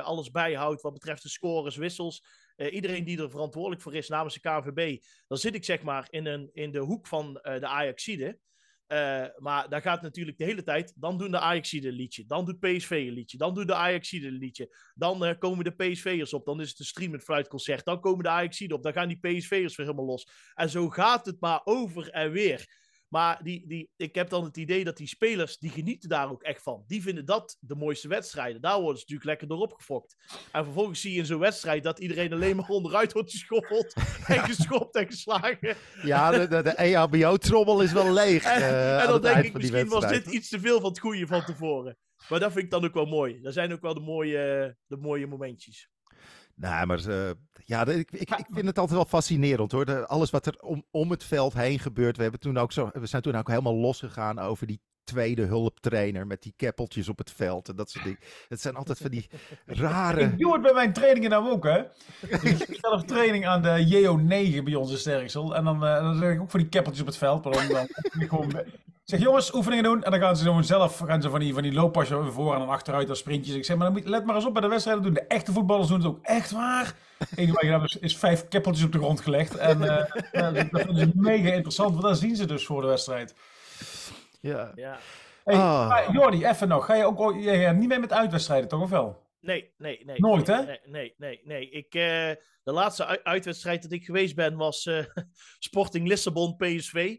alles 0.00 0.30
bijhoudt 0.30 0.82
wat 0.82 0.92
betreft 0.92 1.22
de 1.22 1.28
scores, 1.28 1.76
wissels. 1.76 2.24
Eh, 2.60 2.74
iedereen 2.74 3.04
die 3.04 3.22
er 3.22 3.30
verantwoordelijk 3.30 3.82
voor 3.82 3.94
is 3.94 4.08
namens 4.08 4.34
de 4.34 4.40
KVB. 4.40 5.02
Dan 5.26 5.38
zit 5.38 5.54
ik 5.54 5.64
zeg 5.64 5.82
maar 5.82 6.06
in, 6.10 6.26
een, 6.26 6.50
in 6.52 6.72
de 6.72 6.78
hoek 6.78 7.06
van 7.06 7.40
eh, 7.40 7.60
de 7.60 7.66
Ajaxide. 7.66 8.38
Eh, 8.86 9.24
maar 9.36 9.68
daar 9.68 9.82
gaat 9.82 10.02
natuurlijk 10.02 10.38
de 10.38 10.44
hele 10.44 10.62
tijd. 10.62 10.92
Dan 10.96 11.18
doen 11.18 11.30
de 11.30 11.38
Ajaxide 11.38 11.88
een 11.88 11.94
liedje. 11.94 12.24
Dan 12.26 12.44
doet 12.44 12.60
PSV 12.60 12.90
een 12.90 13.12
liedje. 13.12 13.38
Dan 13.38 13.54
doet 13.54 13.66
de 13.66 13.74
Ajaxide 13.74 14.26
een 14.26 14.38
liedje. 14.38 14.76
Dan 14.94 15.38
komen 15.38 15.64
de 15.64 15.70
PSV'ers 15.70 16.32
op. 16.32 16.44
Dan 16.44 16.60
is 16.60 16.68
het 16.68 16.78
een 16.78 16.84
streamend 16.84 17.22
fluitconcert. 17.22 17.84
Dan 17.84 18.00
komen 18.00 18.24
de 18.24 18.30
Ajaxide 18.30 18.74
op. 18.74 18.82
Dan 18.82 18.92
gaan 18.92 19.08
die 19.08 19.18
PSV'ers 19.18 19.76
weer 19.76 19.86
helemaal 19.86 20.06
los. 20.06 20.28
En 20.54 20.70
zo 20.70 20.88
gaat 20.88 21.26
het 21.26 21.40
maar 21.40 21.60
over 21.64 22.10
en 22.10 22.30
weer. 22.30 22.79
Maar 23.10 23.40
die, 23.42 23.66
die, 23.66 23.90
ik 23.96 24.14
heb 24.14 24.28
dan 24.28 24.44
het 24.44 24.56
idee 24.56 24.84
dat 24.84 24.96
die 24.96 25.06
spelers, 25.06 25.58
die 25.58 25.70
genieten 25.70 26.08
daar 26.08 26.30
ook 26.30 26.42
echt 26.42 26.62
van. 26.62 26.84
Die 26.86 27.02
vinden 27.02 27.24
dat 27.24 27.56
de 27.60 27.74
mooiste 27.74 28.08
wedstrijden. 28.08 28.60
Daar 28.60 28.80
worden 28.80 28.96
ze 28.96 29.00
natuurlijk 29.00 29.28
lekker 29.28 29.48
door 29.48 29.58
opgefokt. 29.58 30.16
En 30.52 30.64
vervolgens 30.64 31.00
zie 31.00 31.12
je 31.12 31.18
in 31.18 31.26
zo'n 31.26 31.38
wedstrijd 31.38 31.82
dat 31.82 31.98
iedereen 31.98 32.32
alleen 32.32 32.56
maar 32.56 32.68
onderuit 32.68 33.12
wordt 33.12 33.30
geschoffeld. 33.30 33.94
En 34.26 34.38
geschopt 34.38 34.96
en 34.96 35.06
geslagen. 35.06 35.76
Ja, 36.02 36.30
de, 36.30 36.48
de, 36.48 36.62
de 36.62 36.70
EHBO-trommel 36.70 37.82
is 37.82 37.92
wel 37.92 38.12
leeg. 38.12 38.44
En, 38.50 38.62
eh, 38.62 39.02
en 39.02 39.06
dan 39.06 39.22
denk 39.22 39.44
ik, 39.44 39.52
misschien 39.52 39.88
was 39.88 40.08
dit 40.08 40.26
iets 40.26 40.48
te 40.48 40.60
veel 40.60 40.80
van 40.80 40.88
het 40.88 40.98
goede 40.98 41.26
van 41.26 41.44
tevoren. 41.44 41.96
Maar 42.28 42.40
dat 42.40 42.52
vind 42.52 42.64
ik 42.64 42.70
dan 42.70 42.84
ook 42.84 42.94
wel 42.94 43.06
mooi. 43.06 43.40
Dat 43.40 43.52
zijn 43.52 43.72
ook 43.72 43.80
wel 43.80 43.94
de 43.94 44.00
mooie, 44.00 44.76
de 44.86 44.96
mooie 44.96 45.26
momentjes. 45.26 45.88
Nou, 46.60 46.86
maar 46.86 47.06
eh, 47.08 47.30
ja, 47.64 47.86
ik, 47.86 48.10
ik, 48.10 48.30
ik 48.30 48.46
vind 48.52 48.66
het 48.66 48.78
altijd 48.78 48.96
wel 48.96 49.08
fascinerend 49.08 49.72
hoor. 49.72 49.84
De- 49.84 50.06
alles 50.06 50.30
wat 50.30 50.46
er 50.46 50.60
om, 50.60 50.84
om 50.90 51.10
het 51.10 51.24
veld 51.24 51.54
heen 51.54 51.78
gebeurt. 51.78 52.16
We, 52.16 52.22
hebben 52.22 52.40
toen 52.40 52.58
ook 52.58 52.72
zo, 52.72 52.90
we 52.92 53.06
zijn 53.06 53.22
toen 53.22 53.36
ook 53.36 53.48
helemaal 53.48 53.74
losgegaan 53.74 54.38
over 54.38 54.66
die 54.66 54.80
tweede 55.04 55.42
hulptrainer 55.42 56.26
met 56.26 56.42
die 56.42 56.52
keppeltjes 56.56 57.08
op 57.08 57.18
het 57.18 57.30
veld 57.30 57.68
en 57.68 57.76
dat 57.76 57.90
soort 57.90 58.04
dingen. 58.04 58.18
Het 58.48 58.60
zijn 58.60 58.74
altijd 58.74 58.98
van 58.98 59.10
die 59.10 59.30
rare... 59.66 60.20
Ik 60.20 60.38
doe 60.38 60.52
het 60.52 60.62
bij 60.62 60.72
mijn 60.72 60.92
trainingen 60.92 61.30
nou 61.30 61.50
ook, 61.50 61.64
hè. 61.64 61.78
Ik 62.20 62.34
geef 62.34 62.66
zelf 62.80 63.04
training 63.04 63.46
aan 63.46 63.62
de 63.62 63.86
JO9 63.86 64.62
bij 64.64 64.74
ons 64.74 64.90
in 64.90 64.98
Sterksel. 64.98 65.56
En 65.56 65.64
dan, 65.64 65.84
eh, 65.84 65.94
dan 65.94 66.18
leg 66.18 66.34
ik 66.34 66.40
ook 66.40 66.50
voor 66.50 66.60
die 66.60 66.68
keppeltjes 66.68 67.02
op 67.02 67.08
het 67.08 67.16
veld. 67.16 67.44
Maar 67.44 67.52
dan, 67.52 67.68
dan 67.68 67.88
ik 68.22 68.28
gewoon... 68.28 68.52
Ik 69.10 69.16
zeg, 69.16 69.24
jongens, 69.26 69.54
oefeningen 69.54 69.84
doen. 69.84 70.02
En 70.02 70.10
dan 70.10 70.20
gaan 70.20 70.36
ze 70.36 70.44
gewoon 70.44 70.64
zelf 70.64 70.98
gaan 70.98 71.22
ze 71.22 71.30
van 71.30 71.40
die, 71.40 71.54
van 71.54 71.62
die 71.62 71.72
looppasjes 71.72 72.18
voor 72.32 72.52
en 72.52 72.58
dan 72.58 72.68
achteruit 72.68 73.08
als 73.08 73.18
sprintjes. 73.18 73.54
Ik 73.56 73.64
zeg, 73.64 73.76
maar 73.76 73.86
dan 73.86 73.94
moet, 73.96 74.06
let 74.08 74.24
maar 74.24 74.34
eens 74.34 74.46
op 74.46 74.52
bij 74.52 74.62
de 74.62 74.68
wedstrijden 74.68 75.02
doen. 75.04 75.14
De 75.14 75.20
echte 75.26 75.52
voetballers 75.52 75.88
doen 75.88 75.98
het 75.98 76.06
ook 76.06 76.18
echt 76.22 76.50
waar. 76.50 76.94
Het 77.18 77.28
enige 77.38 77.52
wat 77.52 77.62
je 77.62 77.68
hebt 77.70 77.84
is, 77.84 77.96
is 77.98 78.16
vijf 78.16 78.48
keppeltjes 78.48 78.84
op 78.84 78.92
de 78.92 78.98
grond 78.98 79.20
gelegd. 79.20 79.56
En 79.56 79.82
eh, 79.82 80.04
ja, 80.32 80.50
dat 80.50 80.66
vinden 80.70 80.96
ze 80.96 81.10
mega 81.14 81.52
interessant, 81.52 81.90
want 81.90 82.02
dan 82.02 82.16
zien 82.16 82.36
ze 82.36 82.46
dus 82.46 82.66
voor 82.66 82.80
de 82.80 82.86
wedstrijd. 82.86 83.34
Ja. 84.40 84.72
Ja. 84.74 84.98
Hey, 85.44 85.56
Ah. 85.56 86.08
Jordi, 86.12 86.44
even 86.46 86.68
nog. 86.68 86.84
Ga 86.86 86.94
je 86.94 87.04
ook 87.04 87.20
ooit- 87.20 87.44
jij 87.44 87.62
gaat 87.64 87.76
niet 87.76 87.88
mee 87.88 87.98
met 87.98 88.12
uitwedstrijden, 88.12 88.68
toch 88.68 88.82
of 88.82 88.90
wel? 88.90 89.28
Nee, 89.40 89.70
nee, 89.78 90.02
nee. 90.04 90.20
Nooit, 90.20 90.46
nee, 90.46 90.56
hè? 90.56 90.62
Nee, 90.64 90.80
nee, 90.84 91.14
nee. 91.18 91.40
nee. 91.44 91.70
Ik, 91.70 91.94
eh, 91.94 92.42
de 92.62 92.72
laatste 92.72 93.06
ui- 93.06 93.20
uitwedstrijd 93.22 93.82
dat 93.82 93.92
ik 93.92 94.04
geweest 94.04 94.34
ben 94.34 94.56
was 94.56 94.86
eh, 94.86 95.04
Sporting 95.58 96.08
Lissabon 96.08 96.56
PSV. 96.56 97.16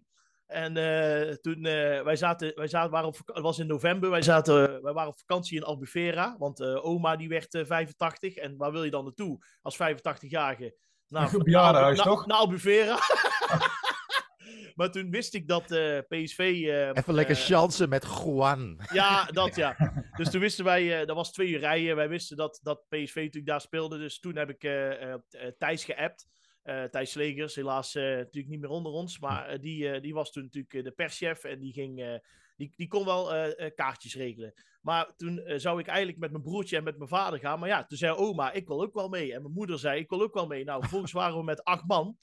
En 0.51 0.77
eh, 0.77 1.33
toen, 1.35 1.65
eh, 1.65 2.01
wij 2.03 2.15
zaten, 2.15 2.51
wij 2.55 2.67
zaten, 2.67 2.91
waren 2.91 3.07
op, 3.07 3.17
het 3.25 3.43
was 3.43 3.59
in 3.59 3.67
november, 3.67 4.09
wij, 4.09 4.21
zaten, 4.21 4.83
wij 4.83 4.93
waren 4.93 5.09
op 5.11 5.19
vakantie 5.19 5.57
in 5.57 5.63
Albufeira. 5.63 6.35
Want 6.39 6.59
eh, 6.59 6.85
oma 6.85 7.15
die 7.15 7.29
werd 7.29 7.53
eh, 7.53 7.65
85. 7.65 8.35
En 8.35 8.57
waar 8.57 8.71
wil 8.71 8.83
je 8.83 8.91
dan 8.91 9.03
naartoe 9.03 9.45
als 9.61 9.77
85-jarige? 9.77 10.75
Nou, 11.07 11.29
Een 11.37 11.43
bejaardenhuis, 11.43 11.97
naar- 11.97 12.05
toch? 12.05 12.25
Naar 12.25 12.37
Albufeira. 12.37 12.97
maar 14.75 14.91
toen 14.91 15.09
wist 15.09 15.33
ik 15.33 15.47
dat 15.47 15.71
eh, 15.71 15.97
PSV... 16.07 16.39
eh, 16.39 16.87
Even 16.87 17.13
lekker 17.13 17.35
eh, 17.35 17.41
chansen 17.41 17.89
met 17.89 18.05
Juan. 18.23 18.79
ja, 18.93 19.25
dat 19.31 19.55
ja. 19.55 19.93
Dus 20.17 20.29
toen 20.29 20.41
wisten 20.41 20.65
wij, 20.65 20.99
eh 21.01 21.07
dat 21.07 21.15
was 21.15 21.31
twee 21.31 21.47
uur 21.49 21.59
rijden. 21.59 21.95
Wij 21.95 22.09
wisten 22.09 22.37
dat, 22.37 22.59
dat 22.63 22.83
PSV 22.89 23.15
natuurlijk 23.15 23.45
daar 23.45 23.61
speelde. 23.61 23.97
Dus 23.97 24.19
toen 24.19 24.35
heb 24.35 24.49
ik 24.49 24.63
eh, 24.63 24.91
eh, 25.03 25.13
eh, 25.29 25.51
Thijs 25.57 25.85
geappt. 25.85 26.27
Eh 26.61 26.83
Thijs 26.83 27.11
Slegers, 27.11 27.55
helaas 27.55 27.95
eh, 27.95 28.03
natuurlijk 28.03 28.47
niet 28.47 28.59
meer 28.59 28.69
onder 28.69 28.91
ons. 28.91 29.19
Maar 29.19 29.47
eh, 29.47 29.59
die, 29.59 29.99
die 29.99 30.13
was 30.13 30.31
toen 30.31 30.43
natuurlijk 30.43 30.83
de 30.83 30.91
perschef. 30.91 31.43
En 31.43 31.59
die, 31.59 31.73
ging, 31.73 32.19
die, 32.55 32.73
die 32.75 32.87
kon 32.87 33.05
wel 33.05 33.53
kaartjes 33.75 34.15
regelen. 34.15 34.53
Maar 34.81 35.15
toen 35.15 35.43
zou 35.55 35.79
ik 35.79 35.87
eigenlijk 35.87 36.19
met 36.19 36.31
mijn 36.31 36.43
broertje 36.43 36.77
en 36.77 36.83
met 36.83 36.97
mijn 36.97 37.09
vader 37.09 37.39
gaan. 37.39 37.59
Maar 37.59 37.69
ja, 37.69 37.85
toen 37.85 37.97
zei 37.97 38.15
oma, 38.15 38.51
ik 38.51 38.67
wil 38.67 38.81
ook 38.81 38.93
wel 38.93 39.09
mee. 39.09 39.33
En 39.33 39.41
mijn 39.41 39.53
moeder 39.53 39.79
zei, 39.79 39.99
ik 39.99 40.09
wil 40.09 40.21
ook 40.21 40.33
wel 40.33 40.47
mee. 40.47 40.63
Nou, 40.63 40.79
vervolgens 40.79 41.11
waren 41.11 41.37
we 41.37 41.43
met 41.43 41.63
acht 41.63 41.87
man. 41.87 42.17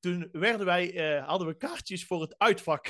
Toen 0.00 0.28
werden 0.32 0.66
wij, 0.66 1.22
hadden 1.26 1.46
we 1.46 1.56
kaartjes 1.56 2.06
voor 2.06 2.20
het 2.20 2.38
uitvak. 2.38 2.86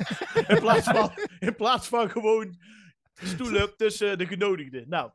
in, 0.48 0.58
plaats 0.60 0.88
van, 0.88 1.12
in 1.38 1.56
plaats 1.56 1.88
van 1.88 2.10
gewoon 2.10 2.58
stoelen 3.12 3.76
tussen 3.76 4.18
de 4.18 4.26
genodigden. 4.26 4.88
Nou, 4.88 5.10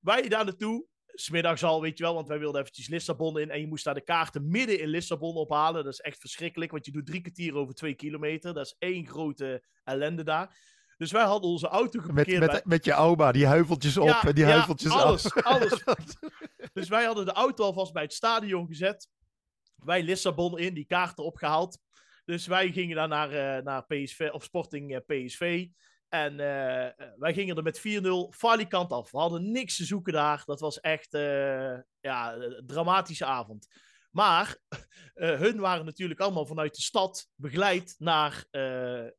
wij 0.00 0.28
daar 0.28 0.44
naartoe. 0.44 0.86
Smiddags 1.14 1.62
al, 1.62 1.80
weet 1.80 1.98
je 1.98 2.04
wel, 2.04 2.14
want 2.14 2.28
wij 2.28 2.38
wilden 2.38 2.60
eventjes 2.60 2.88
Lissabon 2.88 3.38
in. 3.38 3.50
En 3.50 3.60
je 3.60 3.66
moest 3.66 3.84
daar 3.84 3.94
de 3.94 4.04
kaarten 4.04 4.48
midden 4.48 4.80
in 4.80 4.88
Lissabon 4.88 5.34
ophalen. 5.34 5.84
Dat 5.84 5.92
is 5.92 6.00
echt 6.00 6.18
verschrikkelijk, 6.18 6.70
want 6.70 6.86
je 6.86 6.92
doet 6.92 7.06
drie 7.06 7.20
kwartier 7.20 7.56
over 7.56 7.74
twee 7.74 7.94
kilometer. 7.94 8.54
Dat 8.54 8.66
is 8.66 8.76
één 8.78 9.06
grote 9.06 9.64
ellende 9.84 10.24
daar. 10.24 10.56
Dus 10.96 11.10
wij 11.10 11.24
hadden 11.24 11.50
onze 11.50 11.68
auto 11.68 12.00
geparkeerd 12.00 12.52
met, 12.52 12.64
met 12.64 12.84
je 12.84 12.94
oma, 12.94 13.32
die 13.32 13.46
heuveltjes 13.46 13.96
op 13.96 14.06
Ja, 14.06 14.22
en 14.22 14.34
die 14.34 14.44
ja, 14.44 14.50
heuveltjes 14.50 14.92
alles, 14.92 15.34
af. 15.34 15.42
alles. 15.42 15.82
Dus 16.72 16.88
wij 16.88 17.04
hadden 17.04 17.24
de 17.24 17.32
auto 17.32 17.64
alvast 17.64 17.92
bij 17.92 18.02
het 18.02 18.12
stadion 18.12 18.66
gezet. 18.66 19.08
Wij 19.76 20.02
Lissabon 20.02 20.58
in, 20.58 20.74
die 20.74 20.86
kaarten 20.86 21.24
opgehaald. 21.24 21.78
Dus 22.24 22.46
wij 22.46 22.72
gingen 22.72 22.96
daar 22.96 23.08
naar, 23.08 23.30
eh, 23.30 23.62
naar 23.62 23.86
PSV, 23.86 24.28
of 24.32 24.44
Sporting 24.44 24.94
eh, 24.94 25.00
PSV. 25.06 25.66
En 26.12 26.40
eh, 26.40 27.06
wij 27.16 27.34
gingen 27.34 27.56
er 27.56 27.62
met 27.62 27.78
4-0 27.78 27.82
falikant 28.30 28.92
af. 28.92 29.10
We 29.10 29.18
hadden 29.18 29.50
niks 29.50 29.76
te 29.76 29.84
zoeken 29.84 30.12
daar. 30.12 30.42
Dat 30.44 30.60
was 30.60 30.80
echt 30.80 31.14
eh, 31.14 31.78
ja, 32.00 32.34
een 32.34 32.62
dramatische 32.66 33.24
avond. 33.24 33.68
Maar 34.10 34.56
eh, 35.14 35.38
hun 35.38 35.60
waren 35.60 35.84
natuurlijk 35.84 36.20
allemaal 36.20 36.46
vanuit 36.46 36.74
de 36.74 36.82
stad 36.82 37.28
begeleid 37.34 37.94
naar, 37.98 38.44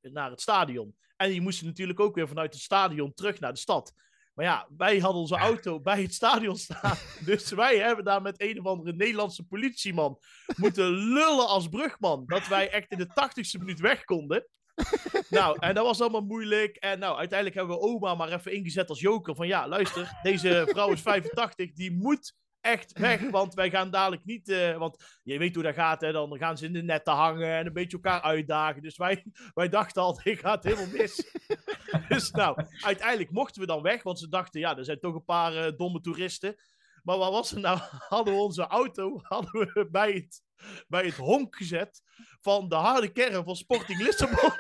naar 0.02 0.30
het 0.30 0.42
stadion. 0.42 0.96
En 1.16 1.30
die 1.30 1.42
moesten 1.42 1.66
natuurlijk 1.66 2.00
ook 2.00 2.16
weer 2.16 2.28
vanuit 2.28 2.54
het 2.54 2.62
stadion 2.62 3.14
terug 3.14 3.40
naar 3.40 3.54
de 3.54 3.60
stad. 3.60 3.94
Maar 4.34 4.46
ja, 4.46 4.68
wij 4.78 5.00
hadden 5.00 5.22
onze 5.22 5.38
auto 5.38 5.80
bij 5.90 6.02
het 6.02 6.14
stadion 6.14 6.58
staan. 6.58 6.98
Dus 7.26 7.52
wij 7.52 7.78
hebben 7.78 8.06
daar 8.06 8.22
met 8.22 8.42
een 8.42 8.60
of 8.60 8.66
andere 8.66 8.94
Nederlandse 8.94 9.44
politieman 9.44 10.20
moeten 10.56 10.92
lullen 10.92 11.48
als 11.48 11.68
brugman. 11.68 12.24
Dat 12.26 12.48
wij 12.48 12.70
echt 12.70 12.92
in 12.92 12.98
de 12.98 13.08
tachtigste 13.08 13.58
minuut 13.58 13.80
weg 13.80 14.04
konden. 14.04 14.48
Nou, 15.30 15.58
en 15.60 15.76
dat 15.76 15.86
was 15.86 16.02
allemaal 16.02 16.22
moeilijk. 16.22 16.76
En 16.76 17.00
nou, 17.00 17.18
uiteindelijk 17.18 17.58
hebben 17.60 17.78
we 17.78 17.84
oma 17.84 18.16
maar 18.16 18.32
even 18.32 18.54
ingezet 18.54 18.90
als 18.90 19.00
joker. 19.00 19.36
Van 19.36 19.48
ja, 19.48 19.68
luister, 19.68 20.20
deze 20.22 20.64
vrouw 20.68 20.92
is 20.92 21.02
85, 21.02 21.74
die 21.74 21.92
moet 21.92 22.36
echt 22.62 23.00
weg. 23.00 23.30
Want 23.30 23.54
wij 23.54 23.70
gaan 23.70 23.92
dadelijk 23.92 24.26
niet... 24.26 24.50
eh, 24.50 24.78
want 24.78 25.20
je 25.24 25.38
weet 25.38 25.56
hoe 25.56 25.64
dat 25.64 25.74
gaat, 25.74 26.02
hè. 26.02 26.12
Dan 26.12 26.38
gaan 26.38 26.58
ze 26.58 26.66
in 26.66 26.74
de 26.74 26.84
netten 26.84 27.14
hangen 27.14 27.58
en 27.58 27.66
een 27.66 27.74
beetje 27.74 27.98
elkaar 27.98 28.22
uitdagen. 28.22 28.82
Dus 28.82 28.98
wij, 28.98 29.26
wij 29.54 29.70
dachten 29.70 30.02
al, 30.02 30.20
dit 30.24 30.40
gaat 30.40 30.64
helemaal 30.64 30.88
mis. 30.88 31.32
dus 32.10 32.32
nou, 32.32 32.66
uiteindelijk 32.80 33.32
mochten 33.32 33.62
we 33.62 33.68
dan 33.68 33.82
weg. 33.82 34.04
Want 34.04 34.20
ze 34.20 34.30
dachten, 34.30 34.60
ja, 34.60 34.78
er 34.78 34.86
zijn 34.86 35.00
toch 35.00 35.16
een 35.16 35.26
paar 35.26 35.56
eh, 35.56 35.78
domme 35.78 36.02
toeristen. 36.02 36.56
Maar 37.04 37.18
wat 37.18 37.32
was 37.32 37.52
er 37.52 37.60
nou? 37.60 37.80
Hadden 38.10 38.34
we 38.34 38.40
onze 38.40 38.68
auto 38.68 39.20
hadden 39.24 39.52
we 39.52 39.88
bij, 39.92 40.12
het, 40.12 40.42
bij 40.88 41.06
het 41.06 41.16
honk 41.16 41.56
gezet 41.56 42.02
van 42.42 42.70
de 42.70 42.76
harde 42.76 43.12
kern 43.12 43.44
van 43.44 43.56
Sporting 43.56 44.02
Lissabon. 44.02 44.52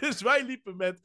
dus 0.00 0.22
wij 0.22 0.44
liepen 0.44 0.76
met, 0.76 1.00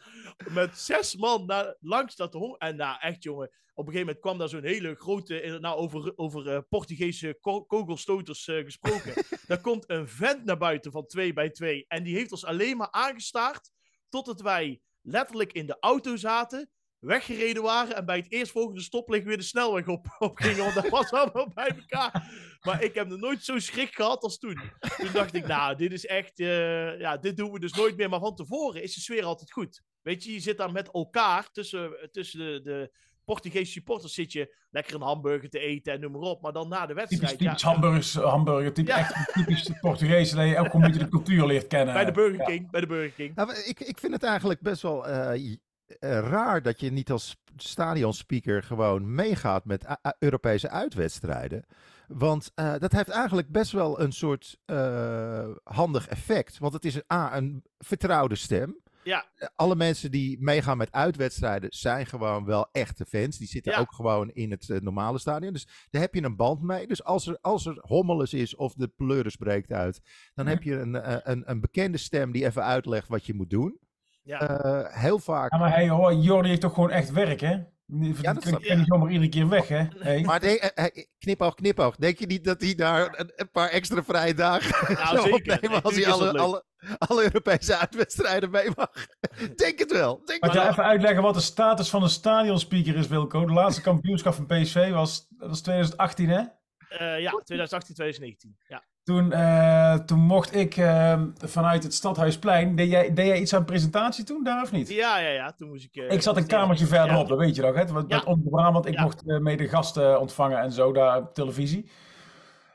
met 0.49 0.77
zes 0.77 1.15
man 1.15 1.45
naar, 1.45 1.75
langs 1.79 2.15
dat 2.15 2.33
honk. 2.33 2.61
En 2.61 2.75
nou, 2.75 2.97
echt 2.99 3.23
jongen, 3.23 3.47
op 3.73 3.87
een 3.87 3.93
gegeven 3.93 3.99
moment 3.99 4.19
kwam 4.19 4.37
daar 4.37 4.49
zo'n 4.49 4.63
hele 4.63 4.95
grote, 4.95 5.57
nou 5.61 5.77
over, 5.77 6.13
over 6.15 6.49
eh, 6.49 6.59
Portugese 6.69 7.37
ko- 7.41 7.63
kogelstoters 7.63 8.47
eh, 8.47 8.63
gesproken. 8.63 9.13
daar 9.47 9.61
komt 9.61 9.89
een 9.89 10.07
vent 10.07 10.43
naar 10.45 10.57
buiten 10.57 10.91
van 10.91 11.05
2 11.05 11.33
bij 11.33 11.49
2 11.49 11.85
en 11.87 12.03
die 12.03 12.15
heeft 12.15 12.31
ons 12.31 12.45
alleen 12.45 12.77
maar 12.77 12.91
aangestaard 12.91 13.71
totdat 14.09 14.41
wij 14.41 14.81
letterlijk 15.01 15.53
in 15.53 15.65
de 15.65 15.77
auto 15.79 16.15
zaten 16.15 16.71
weggereden 17.07 17.63
waren 17.63 17.95
en 17.95 18.05
bij 18.05 18.17
het 18.17 18.31
eerstvolgende 18.31 18.81
stoplicht 18.81 19.25
weer 19.25 19.37
de 19.37 19.43
snelweg 19.43 19.87
op, 19.87 20.05
op 20.19 20.37
gingen. 20.37 20.63
Want 20.63 20.73
dat 20.73 20.89
was 20.89 21.11
allemaal 21.11 21.51
bij 21.55 21.67
elkaar. 21.67 22.31
Maar 22.61 22.83
ik 22.83 22.93
heb 22.95 23.07
nog 23.07 23.19
nooit 23.19 23.43
zo'n 23.43 23.59
schrik 23.59 23.95
gehad 23.95 24.21
als 24.23 24.37
toen. 24.37 24.59
Toen 24.97 25.11
dacht 25.13 25.33
ik, 25.33 25.47
nou, 25.47 25.75
dit 25.75 25.91
is 25.91 26.05
echt... 26.05 26.39
eh, 26.39 26.99
ja, 26.99 27.17
dit 27.17 27.37
doen 27.37 27.51
we 27.51 27.59
dus 27.59 27.73
nooit 27.73 27.97
meer. 27.97 28.09
Maar 28.09 28.19
van 28.19 28.35
tevoren 28.35 28.83
is 28.83 28.93
de 28.95 29.01
sfeer 29.01 29.23
altijd 29.23 29.51
goed. 29.51 29.81
Weet 30.01 30.23
je, 30.23 30.33
je 30.33 30.39
zit 30.39 30.57
daar 30.57 30.71
met 30.71 30.91
elkaar 30.91 31.51
tussen, 31.51 32.09
tussen 32.11 32.39
de, 32.39 32.61
de, 32.61 32.91
Portugese 33.25 33.71
supporters 33.71 34.13
zit 34.13 34.31
je 34.31 34.55
lekker 34.69 34.95
een 34.95 35.01
hamburger 35.01 35.49
te 35.49 35.59
eten 35.59 35.93
en 35.93 35.99
noem 35.99 36.11
maar 36.11 36.21
op. 36.21 36.41
Maar 36.41 36.53
dan 36.53 36.67
na 36.69 36.85
de 36.85 36.93
wedstrijd... 36.93 37.31
Typisch, 37.31 37.47
typisch 37.47 37.61
ja, 37.61 37.69
hamburgers, 37.69 38.13
hamburger, 38.13 38.73
typisch, 38.73 38.93
Ja. 38.95 38.99
echt 38.99 39.33
typisch 39.33 39.71
Portugees, 39.81 40.31
dat 40.31 40.47
je 40.47 40.55
een 40.55 40.81
beetje 40.81 40.99
de 40.99 41.07
cultuur 41.09 41.45
leert 41.45 41.67
kennen. 41.67 41.93
bij 41.93 42.05
de 42.05 42.11
Burger 42.11 42.39
Ja. 42.39 42.45
King, 42.45 42.71
bij 42.71 42.81
de 42.81 42.87
Burger 42.87 43.11
King. 43.11 43.35
Nou, 43.35 43.51
ik, 43.65 43.79
ik 43.79 43.97
vind 43.97 44.13
het 44.13 44.23
eigenlijk 44.23 44.61
best 44.61 44.81
wel 44.81 45.07
eh, 45.07 45.57
raar 45.99 46.61
dat 46.61 46.79
je 46.79 46.91
niet 46.91 47.11
als 47.11 47.37
stadionspeaker 47.55 48.63
gewoon 48.63 49.15
meegaat 49.15 49.65
met 49.65 49.85
Europese 50.19 50.69
uitwedstrijden. 50.69 51.65
Want 52.07 52.51
eh, 52.55 52.73
dat 52.77 52.91
heeft 52.91 53.09
eigenlijk 53.09 53.49
best 53.51 53.71
wel 53.71 53.99
een 54.01 54.11
soort 54.11 54.57
eh, 54.65 55.49
handig 55.63 56.07
effect. 56.07 56.57
Want 56.57 56.73
het 56.73 56.85
is 56.85 56.95
een, 56.95 57.03
A, 57.13 57.37
een 57.37 57.63
vertrouwde 57.77 58.35
stem. 58.35 58.77
Ja. 59.03 59.25
Eh, 59.35 59.47
Alle 59.55 59.75
mensen 59.75 60.11
die 60.11 60.37
meegaan 60.41 60.77
met 60.77 60.91
uitwedstrijden 60.91 61.69
zijn 61.73 62.05
gewoon 62.05 62.45
wel 62.45 62.67
echte 62.71 63.05
fans. 63.05 63.37
Die 63.37 63.47
zitten 63.47 63.71
Ja. 63.71 63.79
ook 63.79 63.91
gewoon 63.93 64.29
in 64.31 64.51
het 64.51 64.69
eh, 64.69 64.79
normale 64.79 65.17
stadion. 65.19 65.53
Dus 65.53 65.67
daar 65.89 66.01
heb 66.01 66.13
je 66.13 66.23
een 66.23 66.35
band 66.35 66.61
mee. 66.61 66.87
Dus 66.87 67.03
als 67.03 67.27
er, 67.27 67.37
als 67.41 67.65
er 67.65 67.77
hommeles 67.81 68.33
is 68.33 68.55
of 68.55 68.73
de 68.73 68.87
pleuris 68.87 69.35
breekt 69.35 69.71
uit, 69.71 70.01
dan 70.33 70.47
heb 70.47 70.63
je 70.63 70.75
een, 70.79 70.95
eh, 70.95 71.17
een, 71.23 71.43
een 71.49 71.61
bekende 71.61 71.97
stem 71.97 72.31
die 72.31 72.45
even 72.45 72.63
uitlegt 72.63 73.07
wat 73.07 73.25
je 73.25 73.33
moet 73.33 73.49
doen. 73.49 73.79
Ja. 74.27 74.39
Eh, 74.39 75.01
heel 75.01 75.19
vaak. 75.19 75.51
Ja, 75.51 75.57
maar 75.57 75.73
hey, 75.73 75.89
hoor, 75.89 76.13
Jordi 76.13 76.49
heeft 76.49 76.61
toch 76.61 76.73
gewoon 76.73 76.91
echt 76.91 77.11
werk, 77.11 77.39
hè? 77.39 77.57
Die 77.85 78.15
Ja, 78.21 78.33
dat 78.33 78.43
snap 78.43 78.61
kan 78.63 78.77
niet 78.77 78.87
zomaar 78.87 79.11
iedere 79.11 79.29
keer 79.29 79.49
weg, 79.49 79.67
hè? 79.67 79.85
Hey. 79.99 80.21
Maar 80.21 80.39
denk, 80.39 80.59
eh, 80.59 80.85
eh, 80.85 81.05
knipoog, 81.19 81.53
knipoog. 81.53 81.95
Denk 81.95 82.19
je 82.19 82.25
niet 82.25 82.43
dat 82.43 82.61
hij 82.61 82.75
daar 82.75 83.19
een, 83.19 83.31
een 83.35 83.51
paar 83.51 83.69
extra 83.69 84.03
vrije 84.03 84.33
dagen 84.33 84.95
Nou, 84.95 85.07
zou 85.17 85.29
zeker. 85.29 85.53
opnemen 85.53 85.81
als 85.81 85.95
hij 85.95 86.07
alle, 86.07 86.37
alle, 86.37 86.63
alle 86.97 87.23
Europese 87.23 87.77
uitwedstrijden 87.77 88.51
mee 88.51 88.69
mag? 88.75 88.91
Denk 89.55 89.79
het 89.79 89.91
wel. 89.91 90.21
Denk 90.25 90.45
je 90.45 90.51
wel. 90.51 90.67
even 90.69 90.83
uitleggen 90.83 91.23
wat 91.23 91.33
de 91.33 91.41
status 91.41 91.89
van 91.89 92.03
een 92.03 92.09
stadionspeaker 92.09 92.95
is, 92.95 93.07
Wilco? 93.07 93.45
De 93.45 93.53
laatste 93.53 93.81
kampioenschap 93.81 94.33
van 94.33 94.45
PSV 94.45 94.91
was, 94.91 95.27
was 95.37 95.61
2018, 95.61 96.29
hè? 96.29 96.41
Eh, 96.89 97.19
ja, 97.19 97.29
2018, 97.29 97.95
2019. 97.95 98.57
Ja. 98.67 98.83
Toen, 99.07 99.31
eh, 99.31 99.93
toen 99.93 100.19
mocht 100.19 100.55
ik 100.55 100.77
eh, 100.77 101.21
vanuit 101.37 101.83
het 101.83 101.93
Stadhuisplein... 101.93 102.75
Deed 102.75 102.89
jij, 102.89 103.13
deed 103.13 103.25
jij 103.27 103.39
iets 103.39 103.53
aan 103.53 103.65
presentatie 103.65 104.23
toen, 104.23 104.43
daar 104.43 104.61
of 104.63 104.71
niet? 104.71 104.89
Ja, 104.89 105.17
ja, 105.19 105.29
ja. 105.29 105.51
Toen 105.57 105.67
moest 105.67 105.83
ik... 105.85 105.95
eh, 105.95 106.11
Ik 106.11 106.21
zat 106.21 106.37
een 106.37 106.47
kamertje 106.47 106.85
verderop, 106.85 107.21
Ja. 107.21 107.27
dat 107.27 107.37
weet 107.37 107.55
je 107.55 107.61
nog, 107.61 107.75
hè? 107.75 107.93
Met, 107.93 108.05
Ja. 108.07 108.23
Brabant, 108.43 108.85
ik 108.85 108.93
Ja. 108.93 109.01
mocht 109.01 109.23
eh, 109.27 109.37
mede 109.37 109.67
gasten 109.67 110.19
ontvangen 110.19 110.59
en 110.59 110.71
zo 110.71 110.91
daar 110.91 111.17
op 111.17 111.33
televisie. 111.33 111.89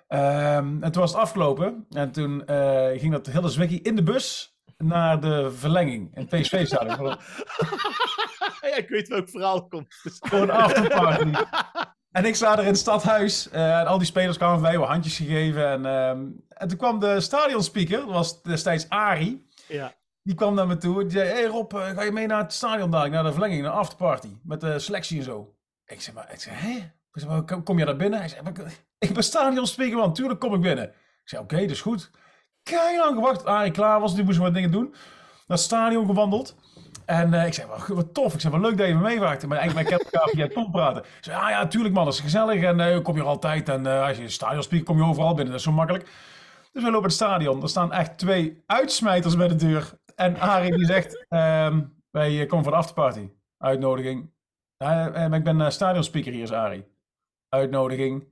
Ehm, 0.09 0.83
en 0.83 0.93
toen 0.93 1.01
was 1.03 1.13
het 1.13 1.21
afgelopen. 1.21 1.87
En 1.91 2.13
toen 2.13 2.43
ging 2.97 3.13
dat 3.13 3.27
hele 3.27 3.49
zwikkie 3.49 3.83
in 3.83 3.97
de 3.97 4.03
bus 4.03 4.57
naar 4.77 5.21
de 5.21 5.51
verlenging 5.51 6.11
in 6.17 6.21
het 6.23 6.29
PSV-stadion. 6.41 7.17
ja, 8.61 8.77
ik 8.77 8.89
weet 8.89 9.09
welk 9.09 9.29
verhaal 9.29 9.67
komt. 9.69 9.95
Voor 10.21 10.39
een 10.39 10.51
afterparty. 10.51 11.31
En 12.13 12.25
ik 12.25 12.35
sta 12.35 12.53
er 12.53 12.61
in 12.61 12.67
het 12.67 12.79
stadhuis. 12.79 13.49
eh, 13.49 13.79
en 13.81 13.87
al 13.87 13.99
die 13.99 14.07
spelers 14.07 14.37
kwamen 14.37 14.63
bij, 14.63 14.79
we 14.79 14.85
handjes 14.85 15.17
gegeven. 15.17 15.67
En, 15.71 15.87
ehm, 15.87 16.27
en 16.49 16.69
toen 16.69 16.79
kwam 16.79 16.99
de 17.01 17.21
stadionspeaker, 17.21 17.99
dat 17.99 18.09
was 18.11 18.43
destijds 18.43 18.89
Ari. 18.89 19.47
Ja. 19.69 19.93
Die 20.23 20.35
kwam 20.35 20.55
naar 20.55 20.67
me 20.67 20.77
toe. 20.77 21.03
Die 21.03 21.11
zei, 21.11 21.29
hey 21.29 21.45
Rob, 21.45 21.73
eh, 21.75 21.89
ga 21.89 22.03
je 22.03 22.13
mee 22.13 22.27
naar 22.27 22.43
het 22.43 22.53
stadion 22.53 22.91
dadelijk, 22.91 23.15
naar 23.15 23.25
de 23.25 23.33
verlenging, 23.33 23.63
naar 23.63 23.71
de 23.73 23.77
afterparty. 23.79 24.29
Met 24.45 24.61
de 24.61 24.79
selectie 24.79 25.19
en 25.19 25.25
zo. 25.25 25.55
Ik 25.87 26.01
zeg, 26.01 26.15
maar, 26.15 26.33
ik 26.33 26.41
zeg, 26.41 26.61
hè? 26.61 26.71
Ik 26.77 27.21
zeg, 27.21 27.29
maar, 27.29 27.63
kom, 27.63 27.79
je 27.79 27.85
daar 27.85 27.97
binnen? 27.97 28.19
Hij 28.19 28.29
zei, 28.29 28.43
maar, 28.43 28.53
ik- 28.99 29.15
ben 29.15 29.25
stadionspeaker, 29.25 29.97
man. 29.97 30.13
Tuurlijk 30.15 30.41
kom 30.41 30.55
ik 30.55 30.61
binnen. 30.61 30.85
Ik 30.89 31.29
zei, 31.29 31.43
oké, 31.43 31.61
dat 31.61 31.71
is 31.71 31.81
goed. 31.81 32.11
Kei 32.63 32.99
lang 32.99 33.15
gewacht. 33.15 33.45
Arie 33.45 33.73
klaar 33.73 34.01
was, 34.01 34.15
die 34.15 34.25
moest 34.25 34.39
wat 34.39 34.55
dingen 34.55 34.71
doen. 34.71 34.91
Naar 34.91 35.57
het 35.59 35.61
stadion 35.61 36.07
gewandeld. 36.07 36.57
En 37.13 37.35
eh, 37.35 37.47
ik 37.47 37.55
zei, 37.55 37.69
wat, 37.69 37.87
wat 37.87 38.15
tof. 38.15 38.35
Ik 38.35 38.41
zei, 38.41 38.53
wat 38.53 38.63
leuk 38.63 38.79
dat 38.79 38.87
je 38.87 38.95
me 38.95 39.01
meewaakt. 39.01 39.47
Maar 39.47 39.59
eigenlijk, 39.59 39.89
wij 39.89 39.99
kennen 39.99 40.13
elkaar 40.13 40.35
via 40.35 40.63
het 40.63 40.71
praten. 40.71 41.03
Ik 41.03 41.25
zei, 41.25 41.43
ah 41.43 41.51
ja, 41.51 41.67
tuurlijk 41.67 41.95
man, 41.95 42.05
dat 42.05 42.15
is 42.15 42.21
gezellig. 42.21 42.63
En 42.63 42.81
eh, 42.81 43.03
kom 43.03 43.17
je 43.17 43.23
altijd. 43.23 43.69
En 43.69 43.87
eh, 43.87 44.07
als 44.07 44.17
je 44.17 44.29
stadionspeaker, 44.29 44.87
kom 44.87 44.97
je 44.97 45.05
overal 45.05 45.35
binnen. 45.35 45.47
Dat 45.47 45.55
is 45.55 45.63
zo 45.63 45.73
makkelijk. 45.73 46.05
Dus 46.73 46.83
we 46.83 46.91
lopen 46.91 47.07
het 47.07 47.13
stadion. 47.13 47.63
Er 47.63 47.69
staan 47.69 47.93
echt 47.93 48.19
twee 48.19 48.63
uitsmijters 48.67 49.37
bij 49.37 49.49
de 49.49 49.55
deur. 49.55 49.93
En 50.15 50.41
Arie 50.41 50.77
die 50.77 50.87
zegt, 50.87 51.27
ehm, 51.29 51.81
wij 52.11 52.41
eh, 52.41 52.49
komen 52.49 52.65
voor 52.65 52.73
de 52.73 52.79
afterparty. 52.79 53.29
Uitnodiging. 53.59 54.31
Ik 55.33 55.45
ben 55.45 55.73
stadionspeaker 55.73 56.33
hier, 56.33 56.43
is 56.43 56.53
Arie. 56.53 56.85
Uitnodiging. 57.49 58.31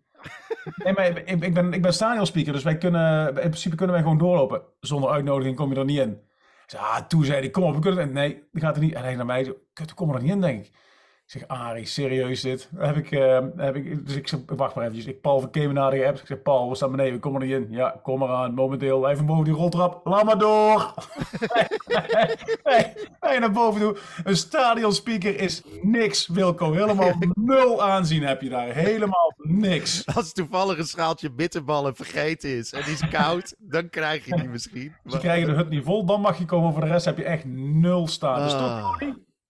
Nee, 0.84 0.92
maar 0.92 1.06
ik 1.24 1.54
ben, 1.54 1.72
ik 1.72 1.82
ben 1.82 1.92
stadionspeaker, 1.92 2.52
dus 2.52 2.62
wij 2.62 2.78
kunnen, 2.78 3.28
in 3.28 3.34
principe 3.34 3.76
kunnen 3.76 3.94
wij 3.94 4.04
gewoon 4.04 4.18
doorlopen. 4.18 4.62
Zonder 4.80 5.10
uitnodiging 5.10 5.56
kom 5.56 5.72
je 5.72 5.78
er 5.78 5.84
niet 5.84 5.98
in. 5.98 6.20
Zei, 6.70 6.82
ah, 6.82 7.06
toen 7.06 7.24
zei 7.24 7.38
hij, 7.38 7.50
kom 7.50 7.62
op, 7.62 7.74
we 7.74 7.80
kunnen. 7.80 8.12
Nee, 8.12 8.42
dat 8.52 8.62
gaat 8.62 8.76
er 8.76 8.82
niet. 8.82 8.94
En 8.94 9.02
hij 9.02 9.14
naar 9.14 9.26
mij, 9.26 9.44
zo, 9.44 9.56
kut, 9.72 9.88
we 9.88 9.94
komen 9.94 10.14
er 10.14 10.22
niet 10.22 10.30
in, 10.30 10.40
denk 10.40 10.64
ik. 10.64 10.72
Ik 11.30 11.38
zeg, 11.38 11.48
Arie, 11.48 11.86
serieus 11.86 12.40
dit? 12.40 12.68
Dan 12.72 12.86
Heb 12.86 12.96
ik, 12.96 13.10
eh, 13.10 13.38
heb 13.56 13.76
ik, 13.76 14.06
dus 14.06 14.16
ik 14.16 14.28
zeg, 14.28 14.40
wacht 14.46 14.74
maar 14.74 14.84
eventjes. 14.84 15.06
Ik 15.14 15.20
Paul 15.20 15.40
van 15.40 15.50
Kemen 15.50 15.74
naar 15.74 15.90
de 15.90 16.06
apps. 16.06 16.20
Ik 16.20 16.26
zeg, 16.26 16.42
Paul, 16.42 16.68
we 16.68 16.74
staan 16.74 16.90
beneden, 16.90 17.12
we 17.12 17.18
komen 17.18 17.40
er 17.40 17.46
niet 17.46 17.56
in. 17.56 17.66
Ja, 17.70 18.00
kom 18.02 18.18
maar 18.18 18.28
aan, 18.28 18.54
momenteel. 18.54 19.08
Even 19.08 19.26
boven 19.26 19.44
die 19.44 19.54
roltrap. 19.54 20.06
Laat 20.06 20.24
maar 20.24 20.38
door. 20.38 20.94
hey, 22.62 22.94
hey, 23.20 23.38
naar 23.38 23.50
boven 23.50 23.80
toe. 23.80 23.96
Een 24.24 24.36
stadionspeaker 24.36 25.40
is 25.40 25.62
niks, 25.82 26.26
Wilco. 26.26 26.72
Helemaal 26.72 27.12
nul 27.34 27.82
aanzien 27.82 28.22
heb 28.22 28.42
je 28.42 28.48
daar. 28.48 28.68
Helemaal 28.74 29.34
niks. 29.36 30.06
Als 30.14 30.32
toevallig 30.32 30.78
een 30.78 30.84
schaaltje 30.84 31.32
bitterballen 31.32 31.96
vergeten 31.96 32.50
is 32.50 32.72
en 32.72 32.82
die 32.84 32.92
is 32.92 33.08
koud, 33.08 33.54
dan 33.58 33.88
krijg 33.88 34.24
je 34.24 34.36
die 34.36 34.48
misschien. 34.58 34.94
Ze 35.06 35.18
krijgen 35.18 35.48
de 35.48 35.54
hut 35.54 35.68
niet 35.68 35.84
vol, 35.84 36.04
dan 36.04 36.20
mag 36.20 36.38
je 36.38 36.44
komen. 36.44 36.72
Voor 36.72 36.82
de 36.82 36.88
rest 36.88 37.04
heb 37.04 37.16
je 37.16 37.24
echt 37.24 37.44
nul 37.44 38.06
status. 38.06 38.52
toch, 38.52 38.60
Ah. 38.60 39.08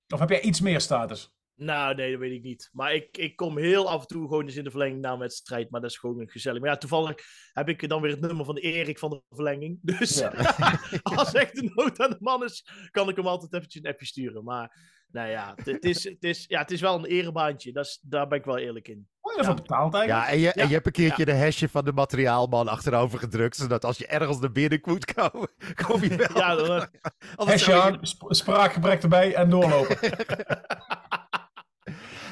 Of 0.09 0.19
heb 0.19 0.29
jij 0.29 0.41
iets 0.41 0.61
meer 0.61 0.81
status? 0.81 1.31
Nou, 1.63 1.95
nee, 1.95 2.11
dat 2.11 2.21
weet 2.21 2.33
ik 2.33 2.43
niet. 2.43 2.69
Maar 2.73 2.95
ik, 2.95 3.17
ik 3.17 3.37
kom 3.37 3.59
heel 3.59 3.91
af 3.91 4.01
en 4.01 4.07
toe 4.07 4.23
gewoon 4.29 4.45
eens 4.45 4.57
in 4.57 4.65
de 4.65 4.71
verlenging 4.71 5.01
na 5.01 5.13
een 5.13 5.19
wedstrijd. 5.19 5.71
Maar 5.71 5.81
dat 5.81 5.91
is 5.91 5.97
gewoon 5.99 6.29
gezellig. 6.31 6.61
Maar 6.61 6.71
ja, 6.71 6.77
toevallig 6.77 7.17
heb 7.53 7.69
ik 7.69 7.89
dan 7.89 8.01
weer 8.03 8.11
het 8.11 8.21
nummer 8.21 8.45
van 8.45 8.55
de 8.55 8.61
Erik 8.61 8.99
van 8.99 9.11
de 9.11 9.23
verlenging. 9.31 9.79
Dus 9.99 10.19
Ja. 10.19 10.33
als 11.03 11.33
echt 11.33 11.55
de 11.55 11.71
nood 11.75 12.01
aan 12.01 12.11
de 12.11 12.17
man 12.21 12.45
is, 12.45 12.67
kan 12.91 13.09
ik 13.09 13.17
hem 13.17 13.27
altijd 13.27 13.53
eventjes 13.55 13.83
een 13.85 13.91
appje 13.91 14.07
sturen. 14.07 14.45
Maar 14.45 14.77
nou 15.13 15.29
ja, 15.29 15.53
het, 15.65 15.85
is, 15.85 16.05
het, 16.05 16.25
is, 16.25 16.45
ja, 16.49 16.61
het 16.61 16.71
is 16.71 16.81
wel 16.81 16.95
een 16.99 17.05
erebaantje. 17.05 17.73
Dat 17.73 17.85
is, 17.85 18.01
daar 18.03 18.29
ben 18.29 18.39
ik 18.39 18.45
wel 18.45 18.59
eerlijk 18.59 18.89
in. 18.89 19.09
Oh, 19.21 19.35
Ja. 19.37 19.43
wel 19.45 19.55
betaald 19.55 19.95
eigenlijk. 19.95 20.27
Ja, 20.29 20.33
en 20.35 20.41
je, 20.41 20.53
en 20.53 20.67
je 20.69 20.75
hebt 20.75 20.87
een 20.87 20.93
keertje 20.93 21.25
de 21.25 21.37
hashje 21.37 21.69
van 21.69 21.85
de 21.85 21.93
materiaalman 21.93 22.69
achterover 22.69 23.19
gedrukt, 23.19 23.57
zodat 23.57 23.85
als 23.85 23.99
je 23.99 24.07
ergens 24.07 24.39
naar 24.41 24.53
binnen 24.53 24.81
moet 24.85 25.13
komen, 25.15 25.49
kom 25.87 26.03
je 26.03 26.17
wel. 26.17 26.37
Ja, 26.37 26.55
dan, 26.55 26.89
eh, 27.37 27.47
Hesje 27.47 27.71
je- 27.71 27.81
aan, 27.81 27.99
sp- 28.07 28.27
spraakgebrek 28.35 29.03
erbij 29.03 29.35
en 29.35 29.51
doorlopen. 29.51 29.97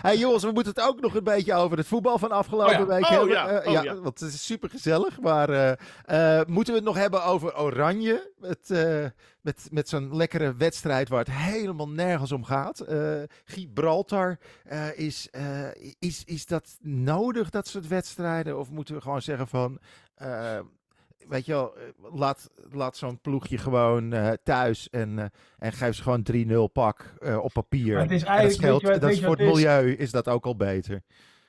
Hey 0.02 0.16
jongens, 0.18 0.42
we 0.44 0.50
moeten 0.52 0.72
het 0.74 0.84
ook 0.84 1.00
nog 1.00 1.14
een 1.14 1.24
beetje 1.24 1.54
over 1.54 1.76
het 1.76 1.86
voetbal 1.86 2.18
van 2.18 2.30
afgelopen 2.30 2.72
Oh 2.74 2.78
ja. 2.78 2.86
week 2.86 3.04
Oh 3.04 3.10
hebben. 3.10 3.28
ja, 3.28 3.48
Eh, 3.48 3.66
oh 3.66 3.72
ja, 3.72 3.82
ja. 3.82 3.94
want 3.94 4.20
het 4.20 4.32
is 4.32 4.44
super 4.44 4.70
gezellig. 4.70 5.20
Maar 5.20 5.48
eh, 5.50 6.38
eh, 6.40 6.46
moeten 6.46 6.72
we 6.72 6.78
het 6.78 6.88
nog 6.88 6.96
hebben 6.96 7.24
over 7.24 7.58
Oranje? 7.58 8.32
Met, 8.38 8.70
eh, 8.70 9.04
met, 9.40 9.68
met 9.70 9.88
zo'n 9.88 10.16
lekkere 10.16 10.54
wedstrijd 10.54 11.08
waar 11.08 11.18
het 11.18 11.30
helemaal 11.30 11.88
nergens 11.88 12.32
om 12.32 12.44
gaat. 12.44 12.84
Gibraltar, 13.44 14.38
is, 14.94 15.28
is, 15.98 16.22
is 16.24 16.46
dat 16.46 16.76
nodig, 16.80 17.50
dat 17.50 17.66
soort 17.66 17.88
wedstrijden? 17.88 18.58
Of 18.58 18.70
moeten 18.70 18.94
we 18.94 19.00
gewoon 19.00 19.22
zeggen 19.22 19.48
van... 19.48 19.78
Weet 21.28 21.46
je 21.46 21.52
wel, 21.52 21.76
eh, 21.76 21.82
laat, 22.14 22.50
laat 22.70 22.96
zo'n 22.96 23.20
ploegje 23.20 23.58
gewoon 23.58 24.12
eh, 24.12 24.30
thuis 24.42 24.90
en, 24.90 25.18
eh, 25.18 25.24
en 25.58 25.72
geef 25.72 25.94
ze 25.94 26.02
gewoon 26.02 26.22
3-0 26.22 26.66
pak 26.72 27.14
op 27.42 27.52
papier. 27.52 27.92
Maar 27.94 28.02
het 28.02 28.10
is 28.10 28.20
dat 28.20 28.28
eigenlijk, 28.28 28.58
scheelt, 28.62 28.82
wat- 28.82 29.00
dat 29.00 29.10
is 29.10 29.20
voor 29.20 29.30
het 29.30 29.40
is? 29.40 29.46
milieu 29.54 29.92
is 29.92 30.10
dat 30.10 30.28
ook 30.28 30.46
al 30.46 30.56
beter. 30.56 31.02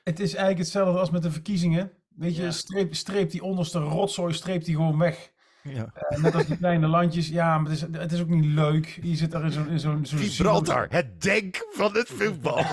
Het 0.04 0.20
is 0.20 0.28
eigenlijk 0.34 0.58
hetzelfde 0.58 0.98
als 1.00 1.10
met 1.10 1.22
de 1.22 1.30
verkiezingen. 1.30 1.92
Weet 2.16 2.36
je, 2.36 2.42
Ja. 2.42 2.50
streep, 2.50 2.94
streep 2.94 3.30
die 3.30 3.42
onderste 3.42 3.78
rotzooi, 3.78 4.32
streep 4.34 4.64
die 4.64 4.74
gewoon 4.74 4.98
weg. 4.98 5.30
Ja. 5.62 5.92
Eh, 5.94 6.18
net 6.22 6.34
als 6.34 6.46
die 6.46 6.56
kleine 6.56 6.86
landjes. 6.86 7.28
Ja, 7.28 7.58
maar 7.58 7.70
het 7.70 7.82
is, 7.82 7.98
het 8.00 8.12
is 8.12 8.20
ook 8.20 8.28
niet 8.28 8.44
leuk. 8.44 8.98
Je 9.02 9.16
zit 9.16 9.30
daar 9.30 9.44
in 9.44 9.52
zo'n... 9.52 9.78
zo'n 9.78 10.06
Gibraltar, 10.06 10.86
het 10.90 11.22
denk 11.22 11.66
van 11.70 11.92
het 11.96 12.08
voetbal. 12.08 12.64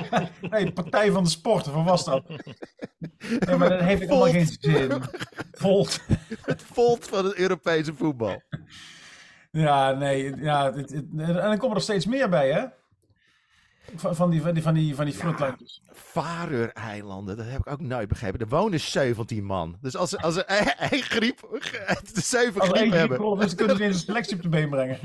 Nee, 0.50 0.72
Partij 0.72 1.10
van 1.10 1.24
de 1.24 1.30
Sport, 1.30 1.68
of 1.74 1.84
was 1.84 2.04
dat? 2.04 2.28
Nee, 2.28 3.56
maar 3.56 3.68
dat 3.68 3.80
heeft 3.80 4.00
helemaal 4.00 4.22
geen 4.30 4.46
zin. 4.60 4.92
Volt. 5.52 6.00
het 6.42 6.62
volt 6.62 7.06
van 7.08 7.24
het 7.24 7.34
Europese 7.34 7.94
voetbal. 7.94 8.42
Ja, 9.50 9.90
nee. 9.92 10.36
Ja, 10.36 10.72
het- 10.72 10.90
het- 10.90 11.06
en 11.16 11.34
dan 11.34 11.58
komen 11.58 11.76
er 11.76 11.82
steeds 11.82 12.06
meer 12.06 12.28
bij, 12.28 12.50
hè? 12.52 12.64
Van, 13.96 14.16
van 14.16 14.30
die, 14.30 14.42
van 14.42 14.54
die, 14.54 14.62
van 14.62 14.74
die, 14.74 14.94
van 14.94 15.04
die 15.04 15.14
dat 17.36 17.46
heb 17.46 17.58
ik 17.60 17.70
ook 17.70 17.80
nooit 17.80 18.08
begrepen. 18.08 18.40
Er 18.40 18.48
wonen 18.48 18.80
17 18.80 19.44
man. 19.44 19.76
Dus 19.80 19.96
als, 19.96 20.16
als 20.16 20.36
er 20.36 20.44
één 20.90 21.02
griep, 21.02 21.40
de 22.14 22.20
zeven 22.20 22.60
Als 22.60 22.70
griep 22.70 22.92
hebben. 22.92 23.18
kunnen 23.54 23.76
ze 23.76 23.82
ineens 23.82 23.96
een 24.00 24.04
selectie 24.06 24.36
op 24.36 24.42
de 24.42 24.48
been 24.48 24.68
brengen. 24.70 24.98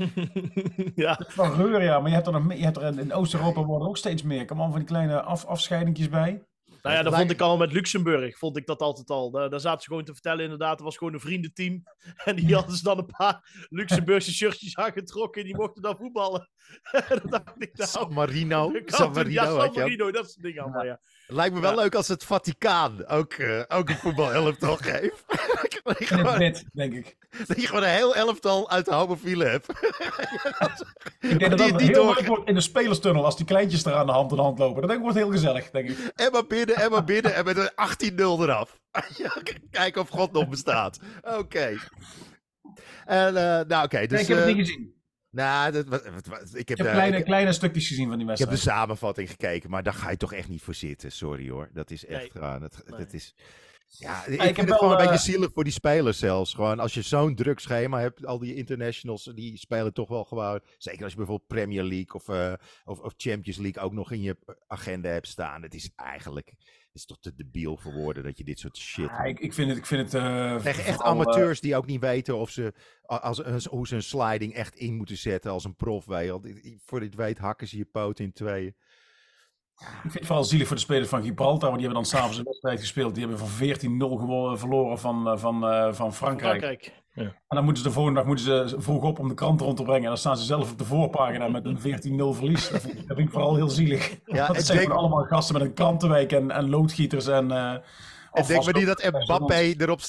ja. 0.94 1.20
Van 1.28 1.52
Reur, 1.54 1.82
ja. 1.82 1.98
Maar 2.00 2.08
je 2.08 2.14
hebt 2.14 2.26
er, 2.26 2.32
nog, 2.32 2.44
meer- 2.44 2.58
je 2.58 2.64
hebt 2.64 2.76
er 2.76 2.82
in, 2.82 2.98
in 2.98 3.12
Oost-Europa 3.12 3.64
worden 3.64 3.82
er 3.82 3.88
ook 3.88 3.96
steeds 3.96 4.22
meer. 4.22 4.44
Kom 4.44 4.60
aan 4.62 4.70
van 4.70 4.78
die 4.78 4.88
kleine 4.88 5.22
af, 5.22 5.44
afscheidingjes 5.44 6.08
bij. 6.08 6.42
Nou 6.84 6.96
ja, 6.96 7.02
dat 7.02 7.14
vond 7.14 7.30
ik 7.30 7.40
al 7.40 7.56
met 7.56 7.72
Luxemburg. 7.72 8.38
Vond 8.38 8.56
ik 8.56 8.66
dat 8.66 8.80
altijd 8.80 9.10
al. 9.10 9.30
Daar, 9.30 9.50
daar 9.50 9.60
zaten 9.60 9.80
ze 9.80 9.88
gewoon 9.88 10.04
te 10.04 10.12
vertellen, 10.12 10.42
inderdaad. 10.42 10.72
Het 10.72 10.80
was 10.80 10.96
gewoon 10.96 11.12
een 11.12 11.20
vriendenteam. 11.20 11.82
En 12.24 12.36
die 12.36 12.54
hadden 12.54 12.76
ze 12.76 12.82
dan 12.82 12.98
een 12.98 13.12
paar 13.16 13.66
Luxemburgse 13.68 14.34
shirtjes 14.38 14.76
aangetrokken. 14.76 15.44
Die 15.44 15.56
mochten 15.56 15.82
dan 15.82 15.96
voetballen. 15.96 16.48
En 17.08 17.18
dan 17.22 17.30
dacht 17.30 17.54
ik, 17.62 17.76
nou, 17.76 17.90
San 17.90 18.12
Marino. 18.12 18.72
San 18.84 19.12
Marino, 19.12 19.42
ja, 19.42 19.44
San. 19.44 19.72
Marino, 19.74 20.10
dat 20.10 20.30
soort 20.30 20.42
dingen 20.42 20.62
allemaal, 20.62 20.84
ja. 20.84 21.00
Lijkt 21.26 21.54
me 21.54 21.60
wel 21.60 21.70
Ja. 21.74 21.76
leuk 21.80 21.94
als 21.94 22.08
het 22.08 22.24
Vaticaan 22.24 23.06
ook, 23.06 23.32
eh, 23.32 23.62
ook 23.68 23.88
een 23.88 23.96
voetbalelftal 23.96 24.76
geeft. 24.90 25.24
dat, 25.84 25.98
je 25.98 26.06
gewoon, 26.06 26.38
wit, 26.38 26.64
denk 26.72 26.92
ik. 26.94 27.16
dat 27.46 27.60
je 27.60 27.66
gewoon 27.66 27.82
een 27.82 27.88
heel 27.88 28.14
elftal 28.14 28.70
uit 28.70 28.84
de 28.84 28.94
homofielen 28.94 29.50
hebt. 29.50 29.68
Ik 31.20 31.38
denk 31.38 31.50
dat 31.50 31.58
Die- 31.58 31.70
dat 31.70 31.78
die 31.78 31.88
heel 31.88 32.04
door- 32.04 32.14
leuk 32.14 32.26
wordt 32.26 32.48
in 32.48 32.54
de 32.54 32.60
spelerstunnel 32.60 33.24
als 33.24 33.36
die 33.36 33.46
kleintjes 33.46 33.84
er 33.84 33.92
aan 33.94 34.06
de 34.06 34.12
hand 34.12 34.30
in 34.30 34.36
de 34.36 34.42
hand 34.42 34.58
lopen. 34.58 34.74
Dat 34.80 34.84
denk 34.90 34.94
ik 34.94 35.04
wordt 35.04 35.16
heel 35.18 35.30
gezellig, 35.30 35.70
denk 35.70 35.88
ik. 35.88 35.98
En 36.14 36.32
maar 36.32 36.46
binnen, 36.46 36.76
en 36.76 36.90
maar 36.90 37.04
binnen. 37.04 37.34
En 37.34 37.44
met 37.44 37.56
een 37.56 37.70
18-0 37.70 38.42
eraf. 38.42 38.80
Kijken 39.70 40.00
of 40.00 40.08
God 40.08 40.32
nog 40.32 40.48
bestaat. 40.48 40.98
Oké. 41.22 41.76
En, 43.04 43.36
eh, 43.36 43.66
nou 43.66 43.84
oké. 43.84 43.98
dus, 44.06 44.10
Nee, 44.10 44.20
ik 44.20 44.26
heb 44.28 44.36
het 44.38 44.46
eh, 44.46 44.54
niet 44.54 44.66
gezien. 44.66 44.94
Nou, 45.34 45.72
dat, 45.72 45.86
wat, 45.88 46.04
wat- 46.04 46.26
wat- 46.26 46.40
ik 46.42 46.50
heb, 46.52 46.58
Ik 46.58 46.68
heb 46.68 46.86
de- 46.86 46.92
kleine, 46.92 47.16
ik- 47.16 47.24
kleine 47.24 47.52
stukjes 47.52 47.88
gezien 47.88 48.08
van 48.08 48.18
die 48.18 48.30
ik 48.30 48.38
heb 48.38 48.50
de 48.50 48.56
samenvatting 48.56 49.30
gekeken, 49.30 49.70
maar 49.70 49.82
daar 49.82 49.94
ga 49.94 50.10
je 50.10 50.16
toch 50.16 50.32
echt 50.32 50.48
niet 50.48 50.62
voor 50.62 50.74
zitten. 50.74 51.12
Sorry 51.12 51.50
hoor. 51.50 51.70
Dat 51.72 51.90
is 51.90 52.06
echt 52.06 52.34
Nee. 52.34 52.58
Dat, 52.58 52.82
Nee. 52.86 52.98
dat 52.98 53.12
is. 53.12 53.34
Ja, 53.98 54.24
ik, 54.24 54.40
heb 54.40 54.44
vind 54.44 54.56
het 54.56 54.68
wel, 54.68 54.78
gewoon 54.78 54.92
een 54.94 55.00
eh, 55.00 55.06
beetje 55.10 55.30
zielig 55.32 55.50
voor 55.52 55.64
die 55.64 55.72
spelers 55.72 56.18
zelfs. 56.18 56.54
Gewoon 56.54 56.78
als 56.80 56.94
je 56.94 57.02
zo'n 57.02 57.34
druk 57.34 57.58
schema 57.58 58.00
hebt, 58.00 58.26
al 58.26 58.38
die 58.38 58.54
internationals, 58.54 59.24
die 59.34 59.56
spelen 59.56 59.92
toch 59.92 60.08
wel 60.08 60.24
gewoon. 60.24 60.60
Zeker 60.78 61.02
als 61.02 61.10
je 61.12 61.16
bijvoorbeeld 61.18 61.48
Premier 61.48 61.82
League 61.82 62.12
of, 62.12 62.28
eh, 62.28 62.52
of, 62.84 62.98
of 62.98 63.14
Champions 63.16 63.58
League 63.58 63.82
ook 63.82 63.92
nog 63.92 64.12
in 64.12 64.22
je 64.22 64.36
agenda 64.66 65.08
hebt 65.08 65.26
staan. 65.28 65.62
Het 65.62 65.74
is 65.74 65.90
eigenlijk, 65.96 66.52
is 66.94 67.04
toch 67.06 67.18
te 67.20 67.34
debiel 67.34 67.76
voor 67.76 67.92
woorden 67.92 68.22
dat 68.22 68.38
je 68.38 68.44
dit 68.44 68.58
soort 68.58 68.76
shit. 68.76 69.08
Ja, 69.08 69.22
ik, 69.24 69.38
ik 69.40 69.52
vind 69.52 69.68
het... 69.68 69.78
Ik 69.78 69.86
vind 69.86 70.12
het 70.12 70.22
eh, 70.22 70.56
Tegen 70.56 70.84
echt 70.84 70.94
vooral, 70.96 71.04
eh, 71.14 71.20
amateurs 71.20 71.60
die 71.60 71.76
ook 71.76 71.86
niet 71.86 72.00
weten 72.00 72.36
of 72.36 72.50
ze, 72.50 72.72
als, 73.02 73.44
als- 73.44 73.64
hoe 73.64 73.86
ze 73.86 73.94
een 73.94 74.02
sliding 74.02 74.54
echt 74.54 74.74
in 74.74 74.94
moeten 74.96 75.16
zetten 75.16 75.50
als 75.50 75.64
een 75.64 75.76
prof. 75.76 76.04
Voor 76.84 77.00
dit 77.00 77.14
weet 77.14 77.38
hakken 77.38 77.68
ze 77.68 77.76
je 77.76 77.84
poot 77.84 78.18
in 78.18 78.32
tweeën. 78.32 78.74
Ik 79.78 80.00
vind 80.00 80.14
het 80.14 80.26
vooral 80.26 80.44
zielig 80.44 80.66
voor 80.66 80.76
de 80.76 80.82
spelers 80.82 81.08
van 81.08 81.22
Gibraltar, 81.22 81.68
want 81.70 81.78
die 81.80 81.86
hebben 81.86 82.02
dan 82.02 82.10
s'avonds 82.12 82.38
een 82.38 82.44
wedstrijd 82.44 82.80
gespeeld. 82.80 83.14
Die 83.14 83.26
hebben 83.26 83.46
van 83.46 83.68
14-0 83.68 84.18
gewonnen- 84.18 84.58
verloren 84.58 84.98
van, 84.98 85.28
eh, 85.28 85.38
van, 85.38 85.64
eh, 85.66 85.92
van 85.92 86.14
Frankrijk. 86.14 86.62
Frankrijk. 86.62 87.02
En 87.14 87.32
dan 87.48 87.64
moeten 87.64 87.82
ze 87.82 87.88
de 87.88 87.94
volgende 87.94 88.18
dag 88.18 88.28
moeten 88.28 88.68
ze 88.68 88.80
vroeg 88.80 89.02
op 89.02 89.18
om 89.18 89.28
de 89.28 89.34
krant 89.34 89.60
rond 89.60 89.76
te 89.76 89.82
brengen. 89.82 90.02
En 90.02 90.08
dan 90.08 90.18
staan 90.18 90.36
ze 90.36 90.44
zelf 90.44 90.70
op 90.72 90.78
de 90.78 90.84
voorpagina 90.84 91.48
met 91.48 91.64
een 91.64 91.78
14-0 91.78 92.36
verlies. 92.36 92.68
Dat 92.68 92.80
vind, 92.80 92.92
ik, 92.98 93.06
dat 93.06 93.16
vind 93.16 93.28
ik 93.28 93.30
vooral 93.32 93.54
heel 93.56 93.68
zielig. 93.70 94.16
Ja, 94.24 94.46
dat 94.46 94.56
ik 94.58 94.64
zijn 94.64 94.78
denk- 94.78 94.90
allemaal 94.90 95.24
gasten 95.24 95.54
met 95.54 95.62
een 95.62 95.74
krantenweek 95.74 96.32
en, 96.32 96.50
en 96.50 96.68
loodgieters 96.70 97.26
en... 97.26 97.50
eh 97.50 97.74
En 98.32 98.46
denk 98.46 98.64
maar 98.64 98.74
niet 98.74 98.86
dat 98.86 99.10
Mbappé 99.12 99.74
erop, 99.78 100.00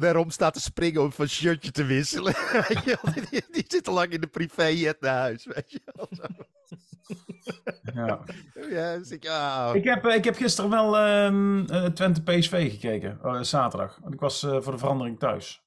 daarom 0.00 0.30
staat 0.30 0.54
te 0.54 0.60
springen 0.60 1.02
om 1.02 1.12
van 1.12 1.26
shirtje 1.26 1.70
te 1.70 1.84
wisselen. 1.84 2.34
Die, 3.30 3.44
die 3.50 3.64
zit 3.68 3.88
al 3.88 3.94
lang 3.94 4.08
in 4.12 4.20
de 4.20 4.26
privéjet 4.26 5.00
naar 5.00 5.18
huis. 5.18 5.46
Weet 5.46 5.70
je 5.70 5.80
wel. 5.84 6.08
Ja. 7.94 8.20
Ja, 8.70 8.96
dus 8.96 9.10
ik. 9.10 9.24
Ik, 9.74 9.84
heb, 9.84 10.04
eh, 10.04 10.14
ik 10.14 10.24
heb 10.24 10.36
gisteren 10.36 10.70
wel 10.70 10.98
ehm, 10.98 11.64
eh, 11.64 11.84
Twente 11.84 12.22
PSV 12.22 12.70
gekeken, 12.70 13.44
zaterdag. 13.44 13.98
Want 14.02 14.14
ik 14.14 14.20
was 14.20 14.42
eh, 14.42 14.60
voor 14.60 14.72
de 14.72 14.78
verandering 14.78 15.18
thuis. 15.18 15.64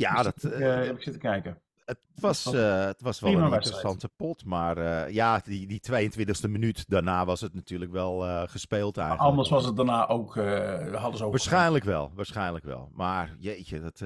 Ja 0.00 0.22
dat, 0.22 0.44
Ik, 0.44 0.52
eh, 0.52 0.80
eh, 0.80 0.86
heb 0.86 0.96
ik 0.96 1.02
zitten 1.02 1.22
kijken. 1.22 1.62
het, 1.84 1.98
was, 2.14 2.52
eh, 2.52 2.84
het 2.84 3.00
was 3.00 3.20
wel 3.20 3.32
een 3.32 3.52
interessante 3.52 4.08
pot. 4.08 4.44
Maar 4.44 5.10
ja, 5.12 5.38
die, 5.38 5.66
die 5.66 5.80
22e 5.80 6.48
minuut 6.50 6.88
daarna 6.88 7.24
was 7.24 7.40
het 7.40 7.54
natuurlijk 7.54 7.90
wel 7.90 8.46
gespeeld 8.48 8.96
eigenlijk. 8.96 9.28
Anders 9.28 9.48
was 9.48 9.64
het 9.64 9.76
daarna 9.76 10.08
ook, 10.08 10.34
hadden 10.34 11.16
ze 11.16 11.24
ook... 11.24 11.30
Waarschijnlijk 11.30 11.84
wel, 11.84 12.12
waarschijnlijk 12.14 12.64
wel. 12.64 12.90
Maar 12.92 13.36
jeetje, 13.38 13.80
dat, 13.80 14.02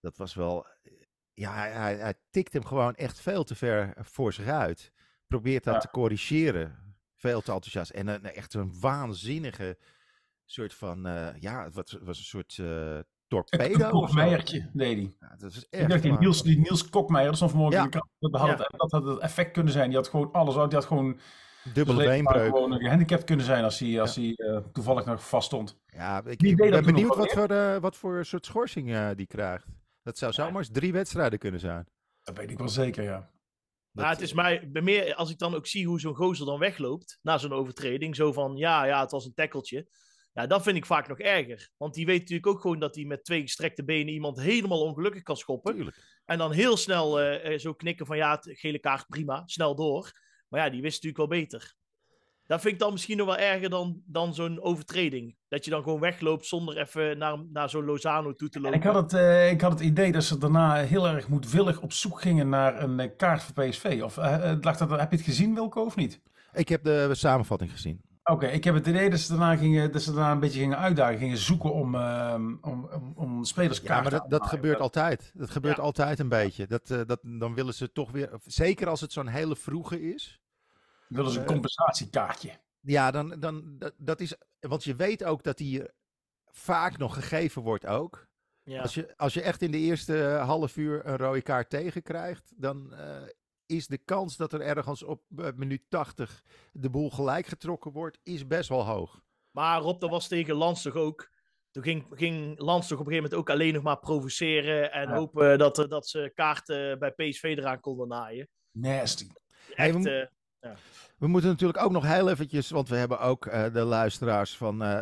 dat 0.00 0.16
was 0.16 0.34
wel. 0.34 0.66
Ja, 1.34 1.52
hij, 1.52 1.70
hij, 1.70 1.96
hij 1.96 2.14
tikt 2.30 2.52
hem 2.52 2.64
gewoon 2.64 2.94
echt 2.94 3.20
veel 3.20 3.44
te 3.44 3.54
ver 3.54 3.94
voor 3.96 4.32
zich 4.32 4.46
uit. 4.46 4.92
Probeert 5.26 5.64
dat 5.64 5.74
Ja. 5.74 5.80
te 5.80 5.90
corrigeren. 5.90 6.96
Veel 7.16 7.40
te 7.40 7.52
enthousiast. 7.52 7.90
En 7.90 8.06
een, 8.06 8.24
echt 8.24 8.54
een 8.54 8.80
waanzinnige 8.80 9.78
soort 10.44 10.74
van. 10.74 11.02
ja, 11.40 11.64
het 11.64 11.74
was, 11.74 11.96
was 12.00 12.18
een 12.18 12.24
soort 12.24 12.58
Een 13.28 13.44
torpedo. 13.48 13.74
of 13.74 13.80
zo. 13.80 13.90
kokmeijertje 13.90 14.70
deed 14.72 14.96
hij. 14.96 15.14
Ja, 15.20 15.36
dat 15.38 15.50
is 15.50 15.58
Ik 15.58 15.66
echt. 15.70 15.88
dacht, 15.88 16.02
die. 16.02 16.18
Niels, 16.18 16.42
die 16.42 16.58
Niels 16.58 16.88
Kokmeijer, 16.90 17.28
dat 17.28 17.36
stond 17.36 17.50
vanmorgen 17.50 17.78
Ja. 17.78 17.84
in 17.84 17.90
de 17.90 17.96
krant. 17.98 18.10
Dat 18.32 18.40
had, 18.40 18.48
Ja. 18.50 18.56
het, 18.56 18.74
dat 18.76 18.90
had 18.90 19.04
het 19.04 19.18
effect 19.18 19.52
kunnen 19.52 19.72
zijn. 19.72 19.88
Die 19.88 19.96
had 19.98 20.08
gewoon 20.08 20.32
alles 20.32 20.56
uit. 20.56 20.70
Die 20.70 20.78
had 20.78 20.88
gewoon, 20.88 21.18
Dubbele 21.74 22.04
beenbreuk. 22.04 22.50
gewoon 22.50 22.72
gehandicapt 22.78 23.24
kunnen 23.24 23.44
zijn 23.46 23.64
als 23.64 23.78
hij, 23.78 24.00
als 24.00 24.14
hij 24.16 24.32
eh, 24.34 24.56
toevallig 24.72 25.04
nog 25.04 25.28
vast 25.28 25.46
stond. 25.46 25.80
Ja, 25.86 26.22
ik, 26.24 26.42
ik 26.42 26.56
ben 26.56 26.84
benieuwd 26.84 27.16
wat 27.16 27.32
voor, 27.32 27.46
eh, 27.48 27.76
wat 27.76 27.96
voor 27.96 28.24
soort 28.24 28.46
schorsing 28.46 28.92
eh, 28.94 29.08
die 29.16 29.26
krijgt. 29.26 29.66
Dat 30.02 30.18
zou 30.18 30.32
zomaar 30.32 30.56
eens 30.58 30.70
drie 30.72 30.92
wedstrijden 30.92 31.38
kunnen 31.38 31.60
zijn. 31.60 31.86
Dat 32.22 32.36
weet 32.36 32.50
ik 32.50 32.58
wel 32.58 32.68
zeker, 32.68 33.02
ja. 33.04 33.16
Dat- 33.16 33.26
Nou, 34.04 34.08
het 34.08 34.20
is 34.20 34.32
mij 34.32 34.68
ik 34.72 34.82
meer 34.82 35.14
als 35.14 35.30
ik 35.30 35.38
dan 35.38 35.54
ook 35.54 35.66
zie 35.66 35.86
hoe 35.86 36.00
zo'n 36.00 36.14
gozer 36.14 36.46
dan 36.46 36.58
wegloopt 36.58 37.18
na 37.22 37.38
zo'n 37.38 37.52
overtreding. 37.52 38.16
Zo 38.16 38.32
van 38.32 38.56
ja, 38.56 38.84
ja, 38.84 39.00
het 39.00 39.10
was 39.10 39.24
een 39.24 39.34
tackeltje. 39.34 39.86
Ja, 40.32 40.46
dat 40.46 40.62
vind 40.62 40.76
ik 40.76 40.86
vaak 40.86 41.08
nog 41.08 41.18
erger. 41.18 41.70
Want 41.76 41.94
die 41.94 42.06
weet 42.06 42.20
natuurlijk 42.20 42.46
ook 42.46 42.60
gewoon 42.60 42.78
dat 42.78 42.94
hij 42.94 43.04
met 43.04 43.24
twee 43.24 43.42
gestrekte 43.42 43.84
benen 43.84 44.12
iemand 44.12 44.40
helemaal 44.40 44.82
ongelukkig 44.82 45.22
kan 45.22 45.36
schoppen. 45.36 45.74
Tuurlijk. 45.74 46.20
En 46.24 46.38
dan 46.38 46.52
heel 46.52 46.76
snel 46.76 47.20
eh, 47.20 47.52
eh, 47.52 47.58
zo 47.58 47.72
knikken 47.74 48.06
van 48.06 48.16
ja, 48.16 48.38
gele 48.40 48.78
kaart 48.78 49.06
prima, 49.08 49.42
snel 49.46 49.74
door. 49.74 50.12
Maar 50.48 50.64
ja, 50.64 50.70
die 50.70 50.82
wist 50.82 51.02
natuurlijk 51.02 51.30
wel 51.30 51.40
beter. 51.40 51.76
Dat 52.48 52.60
vind 52.60 52.74
ik 52.74 52.80
dan 52.80 52.92
misschien 52.92 53.16
nog 53.16 53.26
wel 53.26 53.36
erger 53.36 53.70
dan, 53.70 54.02
dan 54.06 54.34
zo'n 54.34 54.62
overtreding. 54.62 55.36
Dat 55.48 55.64
je 55.64 55.70
dan 55.70 55.82
gewoon 55.82 56.00
wegloopt 56.00 56.46
zonder 56.46 56.78
even 56.78 57.18
naar, 57.18 57.38
naar 57.52 57.70
zo'n 57.70 57.84
Lozano 57.84 58.34
toe 58.34 58.48
te 58.48 58.56
En 58.56 58.62
lopen. 58.64 58.78
ik 58.78 58.84
had, 58.84 58.94
het, 58.94 59.12
eh, 59.12 59.50
ik 59.50 59.60
had 59.60 59.72
het 59.72 59.80
idee 59.80 60.12
dat 60.12 60.24
ze 60.24 60.38
daarna 60.38 60.74
heel 60.74 61.08
erg 61.08 61.28
moedwillig 61.28 61.80
op 61.80 61.92
zoek 61.92 62.20
gingen 62.20 62.48
naar 62.48 62.82
een 62.82 63.16
kaart 63.16 63.42
voor 63.42 63.64
PSV. 63.64 64.00
Of 64.04 64.18
eh, 64.18 64.52
lag 64.60 64.76
dat, 64.76 64.90
heb 64.90 65.10
je 65.10 65.16
het 65.16 65.24
gezien, 65.24 65.54
Wilco, 65.54 65.84
of 65.84 65.96
niet? 65.96 66.20
Ik 66.52 66.68
heb 66.68 66.84
de 66.84 67.14
samenvatting 67.14 67.70
gezien. 67.70 68.00
Oké, 68.30 68.46
ik 68.46 68.64
heb 68.64 68.74
het 68.74 68.86
idee 68.86 69.10
dat 69.10 69.18
ze 69.18 69.28
daarna, 69.36 69.56
gingen, 69.56 69.92
dat 69.92 70.02
ze 70.02 70.12
daarna 70.12 70.32
een 70.32 70.40
beetje 70.40 70.58
gingen 70.60 70.78
uitdagen, 70.78 71.18
gingen 71.18 71.36
zoeken 71.38 71.72
om, 71.72 71.94
ehm 71.94 72.56
om, 72.60 72.84
om, 72.92 73.12
om 73.16 73.44
spelerskaarten 73.44 74.12
Ja, 74.12 74.18
maar 74.20 74.28
dat, 74.28 74.46
gebeurt 74.46 74.80
altijd. 74.80 75.30
Dat 75.34 75.50
gebeurt 75.50 75.76
Ja. 75.76 75.82
altijd 75.82 76.18
een 76.18 76.28
beetje. 76.28 76.66
Dat, 76.66 76.90
eh, 76.90 77.00
dat, 77.06 77.18
dan 77.22 77.54
willen 77.54 77.74
ze 77.74 77.92
toch 77.92 78.10
weer, 78.10 78.30
zeker 78.44 78.88
als 78.88 79.00
het 79.00 79.12
zo'n 79.12 79.26
hele 79.26 79.56
vroege 79.56 80.12
is. 80.14 80.40
willen 81.08 81.30
ze 81.30 81.38
een 81.38 81.44
Eh, 81.44 81.50
compensatiekaartje. 81.50 82.50
Ja, 82.80 83.10
dan, 83.10 83.36
dan 83.40 83.78
dat, 83.78 83.92
dat 83.96 84.20
is, 84.20 84.34
want 84.60 84.84
je 84.84 84.94
weet 84.96 85.24
ook 85.24 85.42
dat 85.42 85.56
die 85.56 85.82
vaak 86.50 86.98
nog 86.98 87.14
gegeven 87.14 87.62
wordt 87.62 87.86
ook. 87.86 88.26
ja. 88.62 88.82
Als, 88.82 88.94
je, 88.94 89.16
als 89.16 89.34
je 89.34 89.42
echt 89.42 89.62
in 89.62 89.70
de 89.70 89.78
eerste 89.78 90.24
eh, 90.28 90.44
half 90.46 90.76
uur 90.76 91.06
een 91.06 91.16
rode 91.16 91.42
kaart 91.42 91.70
tegenkrijgt, 91.70 92.52
dan 92.56 92.94
eh, 92.94 93.16
is 93.68 93.86
de 93.86 93.98
kans 93.98 94.36
dat 94.36 94.52
er 94.52 94.60
ergens 94.60 95.02
op 95.02 95.22
eh, 95.36 95.48
minuut 95.56 95.82
80 95.88 96.42
de 96.72 96.90
boel 96.90 97.10
gelijk 97.10 97.46
getrokken 97.46 97.92
wordt, 97.92 98.18
is 98.22 98.46
best 98.46 98.68
wel 98.68 98.84
hoog. 98.86 99.20
Maar 99.50 99.80
Rob, 99.80 100.00
dat 100.00 100.10
was 100.10 100.28
tegen 100.28 100.54
Lans 100.54 100.82
toch 100.82 100.94
ook. 100.94 101.30
Toen 101.70 101.82
ging, 101.82 102.06
ging 102.10 102.58
Lans 102.58 102.88
toch 102.88 102.98
op 102.98 103.06
een 103.06 103.12
gegeven 103.12 103.30
moment 103.30 103.34
ook 103.34 103.50
alleen 103.50 103.74
nog 103.74 103.82
maar 103.82 103.98
provoceren. 103.98 104.92
En 104.92 105.08
Ja. 105.08 105.14
hopen 105.14 105.58
dat, 105.58 105.78
er- 105.78 105.88
dat 105.88 106.08
ze 106.08 106.30
kaarten 106.34 106.98
bij 106.98 107.10
PSV 107.10 107.42
eraan 107.42 107.80
konden 107.80 108.08
naaien. 108.08 108.48
Nasty. 108.70 109.26
Hey, 109.74 109.88
Echt, 109.88 110.02
we 110.04 110.30
eh, 110.60 110.70
We 111.18 111.26
moeten 111.26 111.50
natuurlijk 111.50 111.82
ook 111.82 111.90
nog 111.90 112.04
heel 112.06 112.28
eventjes, 112.30 112.70
want 112.70 112.88
we 112.88 112.96
hebben 112.96 113.20
ook 113.20 113.46
eh, 113.46 113.72
de 113.72 113.82
luisteraars 113.82 114.56
van 114.56 114.82
eh, 114.82 114.98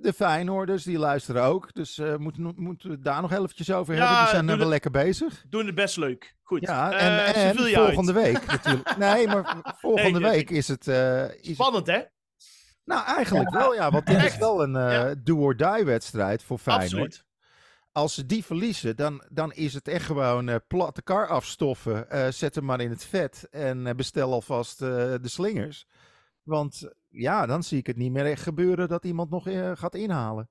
de 0.00 0.12
Feyenoorders, 0.12 0.82
die 0.82 0.98
luisteren 0.98 1.42
ook. 1.42 1.74
Dus 1.74 1.98
eh 1.98 2.16
moeten, 2.16 2.54
moeten 2.56 2.90
we 2.90 3.00
daar 3.00 3.20
nog 3.20 3.30
heel 3.30 3.42
eventjes 3.42 3.70
over 3.72 3.94
Ja, 3.94 4.00
hebben. 4.00 4.18
Die 4.20 4.46
zijn 4.46 4.58
wel 4.58 4.68
lekker 4.68 4.90
bezig. 4.90 5.44
doen 5.48 5.66
het 5.66 5.74
best 5.74 5.96
leuk. 5.96 6.34
Goed. 6.42 6.60
Ja, 6.60 6.92
en, 6.92 7.54
volgende 7.56 8.14
uit. 8.14 8.22
week 8.24 8.46
natuurlijk. 8.46 8.96
Nee, 8.98 9.26
maar 9.26 9.74
volgende 9.78 10.20
Nee, 10.20 10.30
week 10.30 10.50
is 10.50 10.68
het... 10.68 10.86
is, 10.86 11.54
Spannend, 11.54 11.86
hè? 11.86 12.00
nou, 12.84 13.04
eigenlijk 13.06 13.50
wel, 13.50 13.74
ja. 13.74 13.90
Want 13.90 14.06
dit 14.06 14.16
is 14.16 14.24
Echt? 14.24 14.38
wel 14.38 14.62
een 14.62 14.72
Ja. 14.72 15.14
do-or-die 15.24 15.84
wedstrijd 15.84 16.42
voor 16.42 16.58
Feyenoord. 16.58 16.92
Absoluut. 16.92 17.24
Als 17.92 18.14
ze 18.14 18.26
die 18.26 18.44
verliezen, 18.44 18.96
dan, 18.96 19.24
dan 19.30 19.52
is 19.52 19.74
het 19.74 19.88
echt 19.88 20.04
gewoon 20.04 20.48
eh 20.48 20.56
platte 20.68 21.02
kar 21.02 21.28
afstoffen. 21.28 22.10
Eh, 22.10 22.28
zet 22.28 22.54
hem 22.54 22.64
maar 22.64 22.80
in 22.80 22.90
het 22.90 23.04
vet 23.04 23.48
en 23.50 23.86
eh, 23.86 23.94
bestel 23.94 24.32
alvast 24.32 24.82
eh, 24.82 24.88
de 25.20 25.28
slingers. 25.28 25.86
Want 26.42 26.88
ja, 27.08 27.46
dan 27.46 27.62
zie 27.62 27.78
ik 27.78 27.86
het 27.86 27.96
niet 27.96 28.12
meer 28.12 28.26
echt 28.26 28.42
gebeuren 28.42 28.88
dat 28.88 29.04
iemand 29.04 29.30
nog 29.30 29.48
gaat 29.78 29.94
inhalen. 29.94 30.48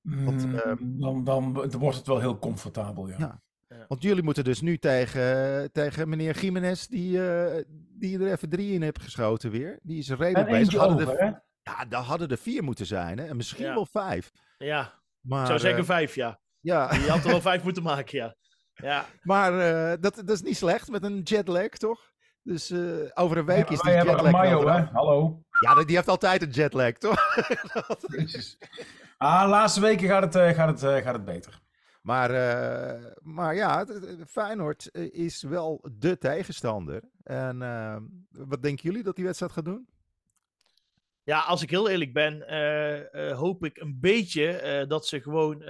Want, 0.00 0.46
Mm, 0.46 0.54
ehm, 0.54 0.76
dan, 0.80 1.24
dan, 1.24 1.52
dan 1.52 1.70
wordt 1.78 1.96
het 1.96 2.06
wel 2.06 2.20
heel 2.20 2.38
comfortabel, 2.38 3.08
ja. 3.08 3.16
Ja. 3.18 3.40
Want 3.88 4.02
jullie 4.02 4.22
moeten 4.22 4.44
dus 4.44 4.60
nu 4.60 4.78
tegen, 4.78 5.72
tegen 5.72 6.08
meneer 6.08 6.38
Jiménez, 6.40 6.86
die, 6.86 7.28
eh, 7.28 7.64
die 7.98 8.18
er 8.18 8.32
even 8.32 8.48
drie 8.48 8.72
in 8.72 8.82
heeft 8.82 9.02
geschoten 9.02 9.50
weer. 9.50 9.78
Die 9.82 9.98
is 9.98 10.08
redelijk 10.08 10.48
En 10.48 10.58
bezig. 10.58 10.74
Hadden 10.80 11.06
over, 11.08 11.18
er, 11.18 11.42
ja, 11.62 11.84
daar 11.84 12.02
hadden 12.02 12.28
er 12.28 12.38
vier 12.38 12.62
moeten 12.64 12.86
zijn. 12.86 13.18
Hè? 13.18 13.24
En 13.26 13.36
misschien 13.36 13.64
Ja. 13.64 13.74
wel 13.74 13.86
vijf. 13.86 14.32
Ja, 14.58 14.92
Maar, 15.20 15.40
ik 15.40 15.46
zou 15.46 15.58
zeggen 15.58 15.80
eh, 15.80 15.86
vijf, 15.86 16.14
ja. 16.14 16.40
Ja, 16.60 16.94
Je 16.94 17.10
had 17.10 17.24
er 17.24 17.30
wel 17.30 17.40
vijf 17.40 17.62
moeten 17.62 17.82
maken, 17.82 18.18
ja. 18.18 18.34
Ja, 18.74 19.06
maar 19.22 19.58
eh, 19.58 19.96
dat, 20.00 20.14
dat 20.14 20.30
is 20.30 20.42
niet 20.42 20.56
slecht 20.56 20.90
met 20.90 21.02
een 21.02 21.20
jetlag, 21.22 21.68
toch? 21.68 22.14
Dus 22.46 22.70
eh, 22.70 22.78
over 23.14 23.36
een 23.36 23.44
week 23.44 23.70
is 23.70 23.80
die 23.80 23.92
Wij 23.92 23.94
hebben 23.94 24.14
jetlag 24.14 24.32
Mayo, 24.32 24.68
hè? 24.68 24.84
Hallo. 24.92 25.42
Ja, 25.60 25.84
die 25.84 25.96
heeft 25.96 26.08
altijd 26.08 26.42
een 26.42 26.50
jetlag, 26.50 26.92
toch? 26.92 27.34
Jezus. 28.16 28.58
Ah, 29.16 29.42
de 29.42 29.48
laatste 29.48 29.80
weken 29.80 30.08
gaat 30.08 30.22
het, 30.22 30.34
eh, 30.34 30.48
gaat 30.54 30.80
het, 30.80 31.02
gaat 31.04 31.14
het 31.14 31.24
beter. 31.24 31.60
Maar, 32.02 32.30
eh, 32.30 33.04
maar 33.22 33.54
ja, 33.54 33.86
Feyenoord 34.26 34.94
is 34.94 35.42
wel 35.42 35.88
de 35.98 36.18
tegenstander. 36.18 37.02
En 37.22 37.58
wat 38.30 38.62
denken 38.62 38.84
jullie 38.84 39.02
dat 39.02 39.16
die 39.16 39.24
wedstrijd 39.24 39.52
gaat 39.52 39.64
doen? 39.64 39.88
Ja, 41.26 41.40
als 41.40 41.62
ik 41.62 41.70
heel 41.70 41.88
eerlijk 41.88 42.12
ben, 42.12 42.48
eh, 42.48 43.30
eh, 43.30 43.38
hoop 43.38 43.64
ik 43.64 43.76
een 43.76 44.00
beetje 44.00 44.50
eh, 44.50 44.88
dat 44.88 45.06
ze 45.06 45.20
gewoon 45.20 45.64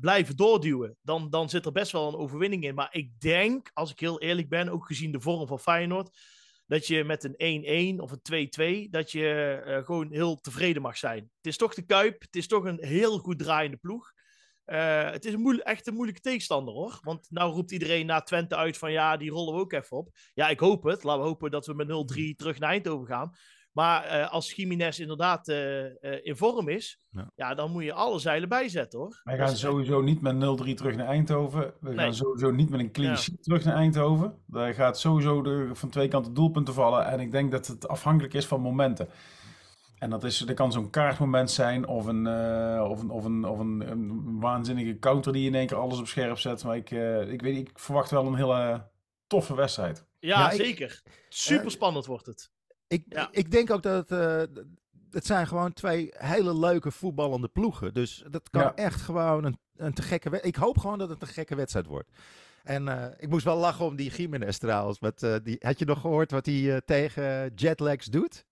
blijven 0.00 0.36
doorduwen. 0.36 0.96
Dan, 1.02 1.30
dan 1.30 1.48
zit 1.48 1.66
er 1.66 1.72
best 1.72 1.92
wel 1.92 2.08
een 2.08 2.16
overwinning 2.16 2.64
in. 2.64 2.74
Maar 2.74 2.88
ik 2.90 3.20
denk, 3.20 3.70
als 3.72 3.90
ik 3.90 4.00
heel 4.00 4.20
eerlijk 4.20 4.48
ben, 4.48 4.68
ook 4.68 4.86
gezien 4.86 5.12
de 5.12 5.20
vorm 5.20 5.46
van 5.46 5.58
Feyenoord, 5.58 6.18
dat 6.66 6.86
je 6.86 7.04
met 7.04 7.24
een 7.36 7.96
1-1 7.98 8.00
of 8.00 8.12
een 8.12 8.86
2-2, 8.86 8.90
dat 8.90 9.10
je 9.10 9.82
gewoon 9.84 10.12
heel 10.12 10.36
tevreden 10.36 10.82
mag 10.82 10.96
zijn. 10.96 11.30
Het 11.36 11.46
is 11.46 11.56
toch 11.56 11.74
de 11.74 11.84
Kuip, 11.84 12.20
het 12.22 12.36
is 12.36 12.46
toch 12.46 12.64
een 12.64 12.84
heel 12.84 13.18
goed 13.18 13.38
draaiende 13.38 13.76
ploeg. 13.76 14.12
Het 14.64 15.24
is 15.24 15.32
een 15.32 15.62
echt 15.62 15.86
een 15.86 15.94
moeilijke 15.94 16.20
tegenstander 16.20 16.74
hoor. 16.74 16.98
Want 17.00 17.26
nou 17.30 17.52
roept 17.52 17.70
iedereen 17.70 18.06
na 18.06 18.20
Twente 18.20 18.56
uit 18.56 18.78
van 18.78 18.92
ja, 18.92 19.16
die 19.16 19.30
rollen 19.30 19.54
we 19.54 19.60
ook 19.60 19.72
even 19.72 19.96
op. 19.96 20.08
Ja, 20.34 20.48
ik 20.48 20.60
hoop 20.60 20.82
het. 20.82 21.02
Laten 21.02 21.22
we 21.22 21.28
hopen 21.28 21.50
dat 21.50 21.66
we 21.66 21.74
met 21.74 21.88
0-3 21.88 22.36
terug 22.36 22.58
naar 22.58 22.70
Eindhoven 22.70 23.06
gaan. 23.06 23.32
Maar 23.74 24.04
eh, 24.04 24.32
als 24.32 24.52
Jiménez 24.52 24.98
inderdaad 24.98 25.48
eh, 25.48 25.84
eh, 25.84 26.20
in 26.22 26.36
vorm 26.36 26.68
is, 26.68 26.98
Ja. 27.10 27.30
ja. 27.34 27.54
dan 27.54 27.70
moet 27.70 27.84
je 27.84 27.92
alle 27.92 28.18
zeilen 28.18 28.48
bijzetten 28.48 28.98
hoor. 28.98 29.20
Wij 29.24 29.36
gaan 29.36 29.50
is- 29.50 29.58
sowieso 29.60 30.00
niet 30.02 30.20
met 30.20 30.34
0-3 30.34 30.74
terug 30.74 30.96
naar 30.96 31.06
Eindhoven. 31.06 31.74
We 31.80 31.88
Nee. 31.88 31.98
gaan 31.98 32.14
sowieso 32.14 32.50
niet 32.50 32.70
met 32.70 32.80
een 32.80 32.92
clean 32.92 33.10
Ja. 33.10 33.16
sheet 33.16 33.42
terug 33.42 33.64
naar 33.64 33.76
Eindhoven. 33.76 34.42
Daar 34.46 34.74
gaat 34.74 34.98
sowieso 34.98 35.42
de, 35.42 35.70
van 35.72 35.88
twee 35.88 36.08
kanten 36.08 36.34
doelpunten 36.34 36.74
vallen. 36.74 37.06
En 37.06 37.20
ik 37.20 37.30
denk 37.30 37.50
dat 37.52 37.66
het 37.66 37.88
afhankelijk 37.88 38.34
is 38.34 38.46
van 38.46 38.60
momenten. 38.60 39.08
En 39.98 40.10
dat, 40.10 40.24
is, 40.24 40.38
dat 40.38 40.56
kan 40.56 40.72
zo'n 40.72 40.90
kaartmoment 40.90 41.50
zijn 41.50 41.86
of, 41.86 42.06
een, 42.06 42.26
eh, 42.26 42.86
of, 42.90 43.00
een, 43.02 43.10
of, 43.10 43.24
een, 43.24 43.44
of 43.44 43.58
een, 43.58 43.90
een 43.90 44.40
waanzinnige 44.40 44.98
counter 44.98 45.32
die 45.32 45.46
in 45.46 45.54
één 45.54 45.66
keer 45.66 45.76
alles 45.76 45.98
op 45.98 46.06
scherp 46.06 46.38
zet. 46.38 46.64
Maar 46.64 46.76
ik, 46.76 46.90
eh, 46.90 47.32
ik, 47.32 47.42
weet, 47.42 47.56
ik 47.56 47.70
verwacht 47.78 48.10
wel 48.10 48.26
een 48.26 48.34
hele 48.34 48.90
toffe 49.26 49.54
wedstrijd. 49.54 50.04
ja, 50.18 50.38
Ja, 50.38 50.50
ik- 50.50 50.60
zeker. 50.64 51.02
Super 51.28 51.70
spannend 51.70 52.06
wordt 52.06 52.26
het. 52.26 52.52
Ik, 52.86 53.04
Ja. 53.08 53.28
ik 53.30 53.50
denk 53.50 53.70
ook 53.70 53.82
dat 53.82 54.08
het, 54.08 54.18
eh, 54.20 54.62
het 55.10 55.26
zijn 55.26 55.46
gewoon 55.46 55.72
twee 55.72 56.08
hele 56.16 56.58
leuke 56.58 56.90
voetballende 56.90 57.48
ploegen. 57.48 57.94
Dus 57.94 58.24
dat 58.30 58.50
kan 58.50 58.62
Ja. 58.62 58.74
echt 58.74 59.00
gewoon 59.00 59.44
een, 59.44 59.58
een 59.76 59.92
te 59.94 60.02
gekke 60.02 60.30
wedstrijd. 60.30 60.56
Ik 60.56 60.62
hoop 60.62 60.78
gewoon 60.78 60.98
dat 60.98 61.08
het 61.08 61.22
een 61.22 61.28
gekke 61.28 61.54
wedstrijd 61.54 61.86
wordt. 61.86 62.10
En 62.62 62.88
eh, 62.88 63.06
ik 63.18 63.28
moest 63.28 63.44
wel 63.44 63.56
lachen 63.56 63.84
om 63.84 63.96
die 63.96 64.10
Jiménez 64.10 64.58
trouwens. 64.58 65.00
Met, 65.00 65.22
eh, 65.22 65.34
die, 65.42 65.56
had 65.60 65.78
je 65.78 65.84
nog 65.84 66.00
gehoord 66.00 66.30
wat 66.30 66.46
hij 66.46 66.72
eh, 66.74 66.76
tegen 66.84 67.52
jetlags 67.54 68.06
doet? 68.06 68.44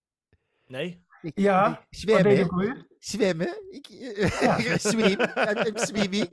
Nee? 0.66 1.04
Ik- 1.22 1.38
Ja, 1.38 1.68
ik- 1.90 2.08
Wat 2.10 2.22
deed 2.22 2.36
Zwemmen. 2.46 2.86
Zwemmen. 2.98 3.58
Ik, 3.70 3.86
eh, 3.86 4.76
swim. 4.90 5.20
I'm, 5.20 5.66
I'm 5.66 5.76
swimming. 5.88 6.30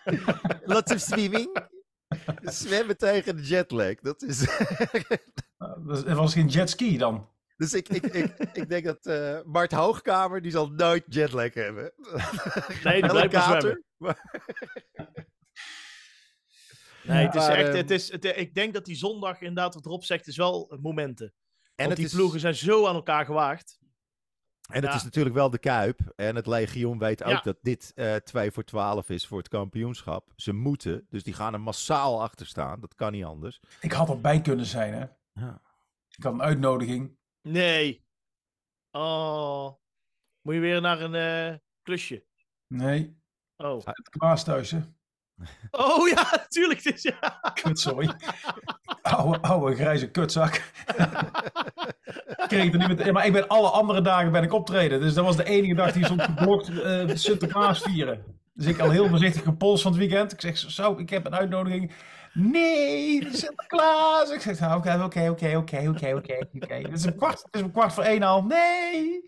Lots 0.74 0.92
of 0.92 1.00
swimming. 1.00 1.56
Zwemmen 2.42 2.96
tegen 2.98 3.36
de 3.36 3.42
jetlag. 3.42 3.94
Dat 4.00 4.22
is... 4.22 4.46
Nou, 5.58 5.86
Dat 5.86 6.04
was 6.16 6.32
geen 6.32 6.46
jetski 6.48 6.98
dan. 6.98 7.28
dus 7.56 7.74
ik, 7.74 7.88
ik, 7.88 8.04
ik, 8.06 8.36
ik 8.52 8.68
denk 8.68 8.84
dat 8.84 9.06
eh 9.06 9.40
Bart 9.44 9.72
Hoogkamer, 9.72 10.42
die 10.42 10.50
zal 10.50 10.68
nooit 10.68 11.04
jetlag 11.08 11.54
hebben. 11.54 11.92
Nee, 12.84 13.00
die 13.00 13.10
blijft 13.10 13.32
maar 13.32 13.42
zwemmen. 13.60 13.84
maar- 13.96 14.42
Nee, 17.02 17.24
het 17.26 17.34
is 17.34 17.40
Maar, 17.40 17.56
echt. 17.56 17.68
ehm, 17.68 17.76
Het 17.76 17.90
is, 17.90 18.12
het, 18.12 18.24
ik 18.24 18.54
denk 18.54 18.74
dat 18.74 18.84
die 18.84 18.96
zondag 18.96 19.40
inderdaad, 19.40 19.74
wat 19.74 19.86
erop 19.86 20.04
zegt, 20.04 20.26
is 20.26 20.36
wel 20.36 20.78
momenten. 20.82 21.32
En 21.74 21.84
Want 21.84 21.96
die 21.96 22.06
is, 22.06 22.12
ploegen 22.12 22.40
zijn 22.40 22.54
zo 22.54 22.86
aan 22.86 22.94
elkaar 22.94 23.24
gewaagd. 23.24 23.78
En 24.68 24.80
het 24.82 24.90
ja. 24.90 24.94
is 24.96 25.02
natuurlijk 25.04 25.34
wel 25.34 25.50
de 25.50 25.58
Kuip. 25.58 26.00
En 26.16 26.36
het 26.36 26.46
Legioen 26.46 26.98
weet 26.98 27.22
ook 27.24 27.30
Ja. 27.30 27.40
dat 27.40 27.56
dit 27.62 27.92
eh 27.94 28.14
2 28.14 28.50
voor 28.50 28.64
12 28.64 29.08
is 29.08 29.26
voor 29.26 29.38
het 29.38 29.48
kampioenschap. 29.48 30.32
Ze 30.36 30.52
moeten, 30.52 31.06
dus 31.08 31.22
die 31.22 31.34
gaan 31.34 31.52
er 31.52 31.60
massaal 31.60 32.22
achter 32.22 32.46
staan. 32.46 32.80
Dat 32.80 32.94
kan 32.94 33.12
niet 33.12 33.24
anders. 33.24 33.60
Ik 33.80 33.92
had 33.92 34.08
erbij 34.08 34.40
kunnen 34.40 34.66
zijn, 34.66 34.94
hè. 34.94 35.06
Ja. 35.32 35.60
Ik 36.16 36.22
had 36.24 36.32
een 36.32 36.42
uitnodiging. 36.42 37.16
Nee. 37.42 38.04
Oh. 38.90 39.72
Moet 40.42 40.54
je 40.54 40.60
weer 40.60 40.80
naar 40.80 41.00
een 41.00 41.14
eh, 41.14 41.58
klusje? 41.82 42.24
Nee, 42.66 43.22
Oh. 43.56 43.84
het 43.84 44.08
Klaas 44.08 44.44
thuis, 44.44 44.70
hè. 44.70 44.80
Oh 45.70 46.08
ja, 46.08 46.26
natuurlijk. 46.30 46.84
Is, 46.84 47.02
ja. 47.02 47.50
Kutzooi. 47.54 48.10
oude, 49.02 49.40
oude 49.40 49.74
grijze 49.74 50.10
kutzak. 50.10 50.62
Kreeg 52.46 52.72
er 52.72 52.78
niet 52.78 52.88
met, 52.88 53.12
maar 53.12 53.26
ik 53.26 53.32
ben 53.32 53.48
alle 53.48 53.68
andere 53.68 54.00
dagen 54.00 54.32
ben 54.32 54.42
ik 54.42 54.52
optreden. 54.52 55.00
Dus 55.00 55.14
dat 55.14 55.24
was 55.24 55.36
de 55.36 55.44
enige 55.44 55.74
dag 55.74 55.92
die 55.92 56.04
stond 56.04 56.22
geblokt 56.22 56.68
eh, 56.68 57.08
Sinterklaas 57.14 57.80
vieren. 57.82 58.24
Dus 58.52 58.66
ik 58.66 58.78
al 58.78 58.90
heel 58.90 59.08
voorzichtig 59.08 59.42
gepolst 59.42 59.82
van 59.82 59.92
het 59.92 60.00
weekend. 60.00 60.32
Ik 60.32 60.40
zeg, 60.40 60.56
zo, 60.56 60.98
ik 60.98 61.10
heb 61.10 61.26
een 61.26 61.34
uitnodiging. 61.34 61.92
Nee, 62.32 63.28
Sinterklaas. 63.32 64.30
Ik 64.30 64.40
zeg, 64.40 64.60
nou, 64.60 64.76
oké, 64.78 65.02
oké, 65.02 65.28
oké, 65.28 65.56
oké, 65.56 65.88
oké, 65.88 66.14
oké, 66.54 66.74
het 66.74 66.92
is 66.92 67.04
een 67.04 67.72
kwart 67.72 67.92
voor 67.92 68.04
één 68.04 68.22
al. 68.22 68.42
Nee. 68.42 69.24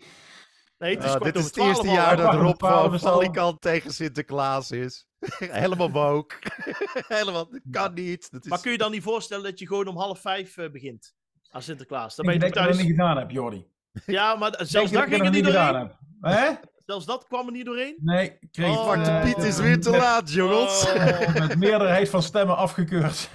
Nee, 0.77 0.95
het 0.95 1.03
is 1.03 1.11
Ah, 1.13 1.21
dit 1.21 1.35
is 1.35 1.45
het 1.45 1.57
eerste 1.57 1.87
jaar 1.87 2.17
dat 2.17 2.33
Rob 2.33 2.55
van. 2.59 2.99
Valikant 2.99 3.61
tegen 3.61 3.91
Sinterklaas 3.91 4.71
is. 4.71 5.07
Helemaal 5.39 5.91
woke. 5.91 6.35
Helemaal, 7.07 7.49
dat 7.49 7.61
kan 7.71 7.93
niet. 7.93 8.31
Dat 8.31 8.43
is... 8.43 8.49
Maar 8.49 8.61
kun 8.61 8.71
je 8.71 8.77
dan 8.77 8.91
niet 8.91 9.03
voorstellen 9.03 9.43
dat 9.43 9.59
je 9.59 9.67
gewoon 9.67 9.87
om 9.87 9.97
half 9.97 10.19
vijf 10.21 10.57
eh, 10.57 10.71
begint 10.71 11.13
aan 11.49 11.61
Sinterklaas? 11.61 12.15
Dan 12.15 12.25
Ik 12.25 12.31
ben 12.31 12.33
je 12.33 12.39
dat 12.39 12.49
ik 12.49 12.55
dat 12.55 12.63
thuis. 12.63 12.77
nog 12.77 12.85
niet 12.87 12.95
gedaan 12.95 13.17
heb, 13.17 13.31
Jordi. 13.31 13.67
Ja, 14.05 14.35
maar 14.35 14.51
zelfs 14.57 14.71
dat 14.71 14.83
dat 14.91 15.03
ik 15.03 15.07
ging 15.09 15.19
er 15.19 15.23
nog 15.25 15.33
niet 15.33 15.43
doorheen. 15.43 15.75
heb. 15.75 15.97
Hè? 16.21 16.49
Zelfs 16.85 17.05
dat 17.05 17.25
kwam 17.27 17.45
er 17.45 17.51
niet 17.51 17.65
doorheen. 17.65 17.95
Nee, 18.01 18.37
ik 18.39 18.51
kreeg 18.51 18.69
Oh, 18.77 18.83
Zwarte 18.83 19.09
eh, 19.11 19.21
Piet 19.23 19.37
is 19.37 19.57
weer 19.59 19.79
te 19.81 19.89
met- 19.89 19.99
laat, 19.99 20.31
jongens. 20.33 20.85
Oh. 20.93 21.33
met 21.33 21.57
meerderheid 21.57 22.09
van 22.09 22.23
stemmen 22.23 22.57
afgekeurd. 22.57 23.29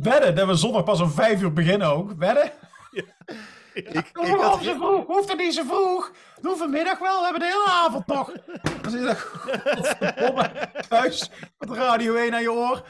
Wedden 0.00 0.34
dat 0.34 0.46
we 0.46 0.54
zondag 0.54 0.84
pas 0.84 1.00
om 1.00 1.10
vijf 1.10 1.42
uur 1.42 1.52
beginnen 1.52 1.88
ook. 1.88 2.12
Wedden? 2.12 2.52
Ik, 3.76 3.88
ik 3.88 4.10
Hoeft 4.12 4.42
had, 4.42 4.62
zo 4.62 4.74
vroeg? 4.74 5.06
Hoeft 5.06 5.28
het 5.28 5.38
niet 5.38 5.54
zo 5.54 5.62
vroeg? 5.64 6.12
Doe 6.40 6.56
vanmiddag 6.56 6.98
wel, 6.98 7.18
we 7.18 7.24
hebben 7.24 7.40
de 7.40 7.46
hele 7.46 7.68
avond 7.68 8.06
nog. 8.06 8.32
Dan 8.82 8.90
zit 8.90 9.20
godverdomme 9.20 10.70
thuis 10.88 11.30
met 11.58 11.70
Radio 11.70 12.14
1 12.14 12.34
aan 12.34 12.42
je 12.42 12.52
oor. 12.52 12.84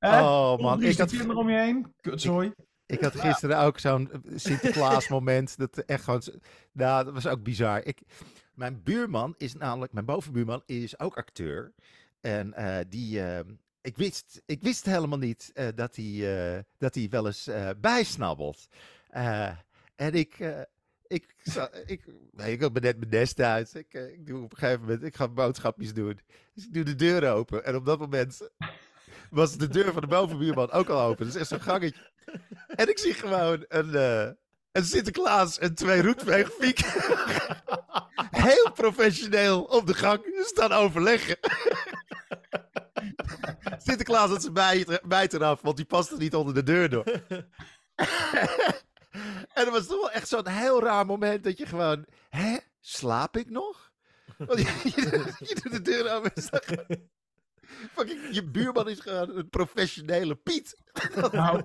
Oh 0.00 0.58
man, 0.58 0.82
ik 0.82 0.98
had, 0.98 1.10
kinderen 1.10 1.36
om 1.36 1.50
je 1.50 1.56
heen. 1.56 1.94
Kutzooi. 2.00 2.52
ik 2.86 3.00
had 3.00 3.20
gisteren 3.20 3.58
ook 3.58 3.78
zo'n 3.78 4.10
Sinterklaas 4.34 5.08
moment. 5.08 5.58
Dat 5.58 5.78
echt 5.78 6.04
gewoon, 6.04 6.22
nou, 6.72 7.04
dat 7.04 7.14
was 7.14 7.26
ook 7.26 7.42
bizar. 7.42 7.84
Ik, 7.84 8.00
mijn 8.54 8.82
buurman 8.82 9.34
is 9.38 9.54
namelijk, 9.54 9.92
mijn 9.92 10.04
bovenbuurman 10.06 10.62
is 10.66 10.98
ook 10.98 11.16
acteur. 11.16 11.72
En 12.20 12.54
eh, 12.54 12.84
die, 12.88 13.22
eh, 13.22 13.44
ik, 13.82 13.96
wist, 13.96 14.42
ik 14.46 14.62
wist 14.62 14.84
helemaal 14.84 15.18
niet 15.18 15.50
eh, 15.54 15.68
dat, 15.74 15.96
hij, 15.96 16.54
eh, 16.54 16.62
dat 16.78 16.94
hij 16.94 17.06
wel 17.10 17.26
eens 17.26 17.46
eh, 17.46 17.70
bijsnabbelt. 17.80 18.68
En 19.96 20.12
ik, 20.12 20.38
ik, 21.06 21.34
ik, 21.86 22.04
nee, 22.32 22.52
ik 22.52 22.72
ben 22.72 22.82
net 22.82 22.98
mijn 22.98 23.10
nest 23.10 23.40
uit. 23.40 23.74
Ik, 23.74 23.94
ik 23.94 24.26
doe 24.26 24.42
op 24.42 24.52
een 24.52 24.58
gegeven 24.58 24.80
moment, 24.80 25.02
ik 25.02 25.16
ga 25.16 25.28
boodschapjes 25.28 25.94
doen. 25.94 26.20
Dus 26.54 26.64
ik 26.64 26.74
doe 26.74 26.84
de 26.84 26.94
deur 26.94 27.32
open. 27.32 27.64
En 27.64 27.76
op 27.76 27.86
dat 27.86 27.98
moment 27.98 28.50
was 29.30 29.56
de 29.56 29.68
deur 29.68 29.92
van 29.92 30.00
de 30.00 30.08
bovenbuurman 30.08 30.70
ook 30.70 30.88
al 30.88 31.00
open. 31.00 31.26
Dus 31.26 31.34
echt 31.34 31.48
zo'n 31.48 31.60
gangetje. 31.60 32.10
En 32.66 32.88
ik 32.88 32.98
zie 32.98 33.14
gewoon 33.14 33.64
een, 33.68 33.94
een 34.72 34.84
Sinterklaas 34.84 35.58
en 35.58 35.74
twee 35.74 36.02
roetveegfiek. 36.02 36.80
Heel 38.30 38.72
professioneel 38.72 39.62
op 39.62 39.86
de 39.86 39.94
gang 39.94 40.22
staan 40.40 40.72
overleggen. 40.72 41.38
Sinterklaas 43.86 44.30
had 44.30 44.40
zijn 44.42 44.52
bijt, 44.52 45.00
bijt 45.08 45.32
eraf, 45.32 45.60
want 45.60 45.76
die 45.76 45.86
paste 45.86 46.16
niet 46.16 46.34
onder 46.34 46.54
de 46.54 46.62
deur 46.62 46.88
door. 46.88 47.04
en 49.54 49.64
dat 49.64 49.68
was 49.68 49.86
toch 49.86 50.00
wel 50.00 50.10
echt 50.10 50.28
zo'n 50.28 50.48
heel 50.48 50.82
raar 50.82 51.06
moment 51.06 51.44
dat 51.44 51.58
je 51.58 51.66
gewoon... 51.66 52.04
Hè? 52.28 52.56
Slaap 52.80 53.36
ik 53.36 53.50
nog? 53.50 53.92
Want 54.38 54.58
je, 54.60 54.80
je, 54.94 55.32
je 55.38 55.60
doet 55.62 55.72
de 55.72 55.82
deur 55.82 56.14
open 56.14 56.34
en 56.34 56.42
staat 56.42 56.64
gewoon- 56.66 57.08
Fucking, 57.92 58.20
je 58.30 58.44
buurman 58.44 58.88
is 58.88 59.00
gewoon 59.00 59.36
een 59.36 59.48
professionele 59.48 60.34
Piet. 60.34 60.76
Nou, 61.32 61.62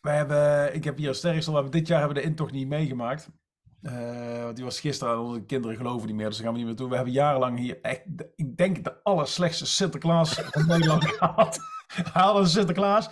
wij 0.00 0.16
hebben, 0.16 0.74
ik 0.74 0.84
heb 0.84 0.96
hier. 0.96 1.18
We 1.22 1.28
hebben, 1.28 1.70
dit 1.70 1.86
jaar 1.86 1.98
hebben 1.98 2.16
we 2.16 2.22
de 2.22 2.28
intocht 2.28 2.52
niet 2.52 2.68
meegemaakt. 2.68 3.28
Eh, 3.82 4.42
want 4.42 4.56
die 4.56 4.64
was 4.64 4.80
gisteren, 4.80 5.18
onze 5.20 5.42
kinderen 5.42 5.76
geloven 5.76 6.06
niet 6.06 6.16
meer, 6.16 6.26
dus 6.26 6.36
daar 6.36 6.44
gaan 6.44 6.52
we 6.54 6.58
niet 6.58 6.68
meer 6.68 6.76
toe. 6.78 6.88
We 6.88 6.94
hebben 6.94 7.12
jarenlang 7.12 7.58
hier 7.58 7.78
echt, 7.80 8.00
ik 8.36 8.56
denk 8.56 8.84
de 8.84 9.02
allerslechtste 9.02 9.66
Sinterklaas 9.66 10.34
van 10.34 10.66
Nederland 10.66 11.04
gehad. 11.18 11.58
Sinterklaas. 12.48 13.08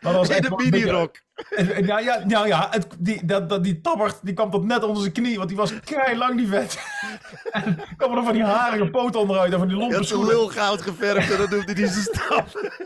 Maar 0.00 0.12
dat 0.12 0.26
was 0.26 0.36
In 0.36 0.42
de 0.42 0.84
wel 0.84 1.10
en 1.56 1.86
Ja, 1.86 2.20
nou 2.26 2.46
ja, 2.46 2.66
het, 2.70 2.86
die, 2.98 3.24
dat, 3.26 3.48
dat, 3.48 3.64
die 3.64 3.80
tabbert, 3.80 4.18
die 4.22 4.34
kwam 4.34 4.50
tot 4.50 4.64
net 4.64 4.82
onder 4.84 5.00
zijn 5.02 5.12
knie, 5.14 5.36
want 5.36 5.48
die 5.48 5.56
was 5.58 5.72
lang 6.16 6.36
die 6.36 6.48
vet. 6.48 6.78
en 7.52 7.78
kwam 7.96 8.16
er 8.16 8.24
van 8.24 8.32
die 8.32 8.44
harige 8.44 8.90
poot 8.90 9.16
onderuit 9.16 9.52
en 9.52 9.58
van 9.58 9.68
die 9.68 9.76
lompe 9.76 10.04
schoenen. 10.04 10.28
lul 10.28 10.48
goud 10.48 10.82
geverfd 10.82 11.30
en 11.30 11.36
dan 11.38 11.50
doet 11.50 11.64
hij 11.64 11.74
die 11.74 11.86
zijn 11.86 12.04
stap. 12.04 12.46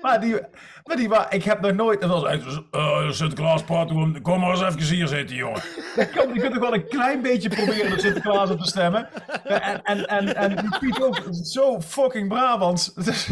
Maar 0.00 0.20
die, 0.20 0.40
maar 0.84 0.96
die 0.96 1.08
wa- 1.08 1.30
ik 1.30 1.44
heb 1.44 1.60
nog 1.60 1.72
nooit, 1.72 2.00
het 2.02 2.10
was 2.10 2.24
echt, 2.24 2.60
uh, 2.72 3.10
Sinterklaas 3.10 3.62
gewoon, 3.66 4.20
kom 4.22 4.40
maar 4.40 4.50
eens 4.50 4.60
even 4.76 4.94
hier 4.96 5.06
zitten, 5.06 5.36
jongen. 5.36 5.60
Dat 5.96 6.10
kan, 6.10 6.34
je 6.34 6.40
kunt 6.40 6.52
toch 6.52 6.62
wel 6.62 6.74
een 6.74 6.88
klein 6.88 7.22
beetje 7.22 7.48
proberen 7.48 7.90
met 7.90 8.00
Sinterklaas 8.00 8.50
op 8.50 8.60
te 8.60 8.68
stemmen. 8.68 9.08
En, 9.44 9.82
en, 9.82 10.06
en, 10.06 10.36
en 10.36 10.56
die 10.56 10.78
Piet 10.78 11.02
ook, 11.02 11.20
zo 11.44 11.80
fucking 11.80 12.28
Brabants. 12.28 12.94
Dus- 13.04 13.30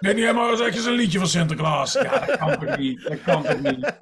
Nee, 0.00 0.14
niet 0.14 0.32
maar 0.32 0.60
eens 0.60 0.84
een 0.84 0.92
liedje 0.92 1.18
van 1.18 1.28
Sinterklaas. 1.28 1.92
Ja, 1.92 2.18
dat 2.18 2.36
kan 2.36 2.58
toch 2.58 2.76
niet, 2.76 3.02
dat 3.02 3.22
kan 3.22 3.42
toch 3.42 3.60
niet. 3.60 3.92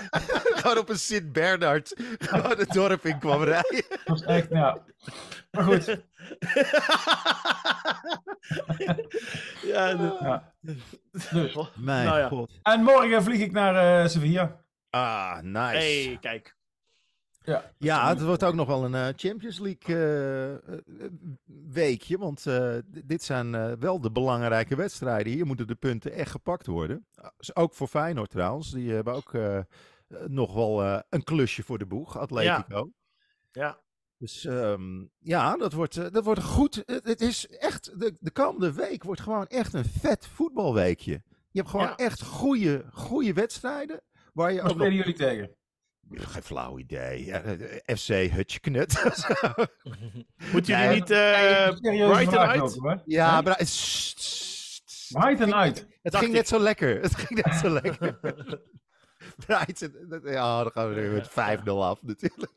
Gewoon 0.60 0.78
op 0.78 0.88
een 0.88 0.98
Sint-Bernard. 0.98 1.94
Gewoon 2.18 2.58
het 2.58 2.70
dorp 2.72 3.04
in 3.06 3.18
kwam 3.18 3.42
rijden. 3.42 3.84
Dat 3.88 4.00
was 4.04 4.22
echt, 4.22 4.46
ja. 4.50 4.78
Maar 5.50 5.64
goed, 5.64 5.84
ja, 9.72 9.94
de- 9.94 10.16
ja. 10.20 10.52
Dus. 10.60 11.56
Mijn 11.74 12.06
Nou 12.06 12.18
ja. 12.18 12.28
god. 12.28 12.50
En 12.62 12.82
morgen 12.82 13.22
vlieg 13.22 13.40
ik 13.40 13.52
naar 13.52 14.02
eh, 14.02 14.08
Sevilla. 14.08 14.60
Ah, 14.90 15.38
nice. 15.42 15.76
hey, 15.76 16.18
kijk. 16.20 16.56
Ja, 17.48 17.72
Ja, 17.78 18.08
het 18.08 18.22
wordt 18.22 18.44
ook 18.44 18.54
nog 18.54 18.66
wel 18.66 18.84
een 18.84 18.94
eh, 18.94 19.08
Champions 19.16 19.58
League 19.58 19.96
eh, 19.96 20.54
eh, 20.54 20.60
weekje. 21.68 22.18
Want 22.18 22.46
dit 23.04 23.22
zijn 23.22 23.78
wel 23.78 24.00
de 24.00 24.10
belangrijke 24.10 24.76
wedstrijden. 24.76 25.32
Hier 25.32 25.46
moeten 25.46 25.66
de 25.66 25.74
punten 25.74 26.12
echt 26.12 26.30
gepakt 26.30 26.66
worden. 26.66 27.06
Ah, 27.14 27.30
ook 27.54 27.74
voor 27.74 27.88
Feyenoord 27.88 28.30
trouwens. 28.30 28.70
Die 28.70 28.92
hebben 28.92 29.14
ook 29.14 29.32
nog 30.26 30.54
wel 30.54 31.02
een 31.08 31.24
klusje 31.24 31.62
voor 31.62 31.78
de 31.78 31.86
boeg. 31.86 32.18
Atletico. 32.18 32.90
Ja. 33.50 33.80
Dus 34.18 34.44
ehm, 34.44 35.04
ja, 35.18 35.56
dat 35.56 35.72
wordt, 35.72 36.12
dat 36.12 36.24
wordt 36.24 36.42
goed. 36.42 36.82
Het, 36.86 37.20
is 37.20 37.48
echt, 37.48 38.00
de, 38.00 38.16
de 38.20 38.30
komende 38.30 38.72
week 38.72 39.02
wordt 39.02 39.20
gewoon 39.20 39.46
echt 39.46 39.72
een 39.72 39.84
vet 39.84 40.26
voetbalweekje. 40.26 41.22
Je 41.50 41.58
hebt 41.58 41.68
gewoon 41.70 41.86
Ja. 41.86 41.96
echt 41.96 42.22
goede, 42.22 42.84
goede 42.92 43.32
wedstrijden. 43.32 44.00
Waar 44.32 44.52
je 44.52 44.62
nog 44.62 44.70
spelen 44.70 44.94
jullie 44.94 45.14
tegen? 45.14 45.56
Geen 46.10 46.42
flauw 46.42 46.78
idee. 46.78 47.24
Ja, 47.24 47.42
eh, 47.42 47.96
FC 47.96 48.08
Hutchknut. 48.32 49.02
Moeten 50.52 50.72
Nee, 50.72 50.82
jullie 50.82 51.00
niet 51.00 51.10
eh 51.10 51.68
vraag 52.28 52.60
uit? 52.60 53.02
ja, 53.04 53.40
maar 53.40 53.56
het, 53.58 55.08
Brighton 55.08 55.54
uit. 55.54 55.86
het 56.02 56.16
ging 56.16 56.32
net 56.32 56.48
zo 56.48 56.58
lekker. 56.58 57.00
Het 57.02 57.14
ging 57.16 57.42
net 57.44 57.54
zo 57.54 57.68
lekker. 57.82 58.18
Ja, 59.46 60.62
dan 60.62 60.72
gaan 60.72 60.94
we 60.94 61.00
er 61.00 61.12
met 61.12 61.60
5-0 61.60 61.62
af 61.68 62.02
natuurlijk. 62.02 62.52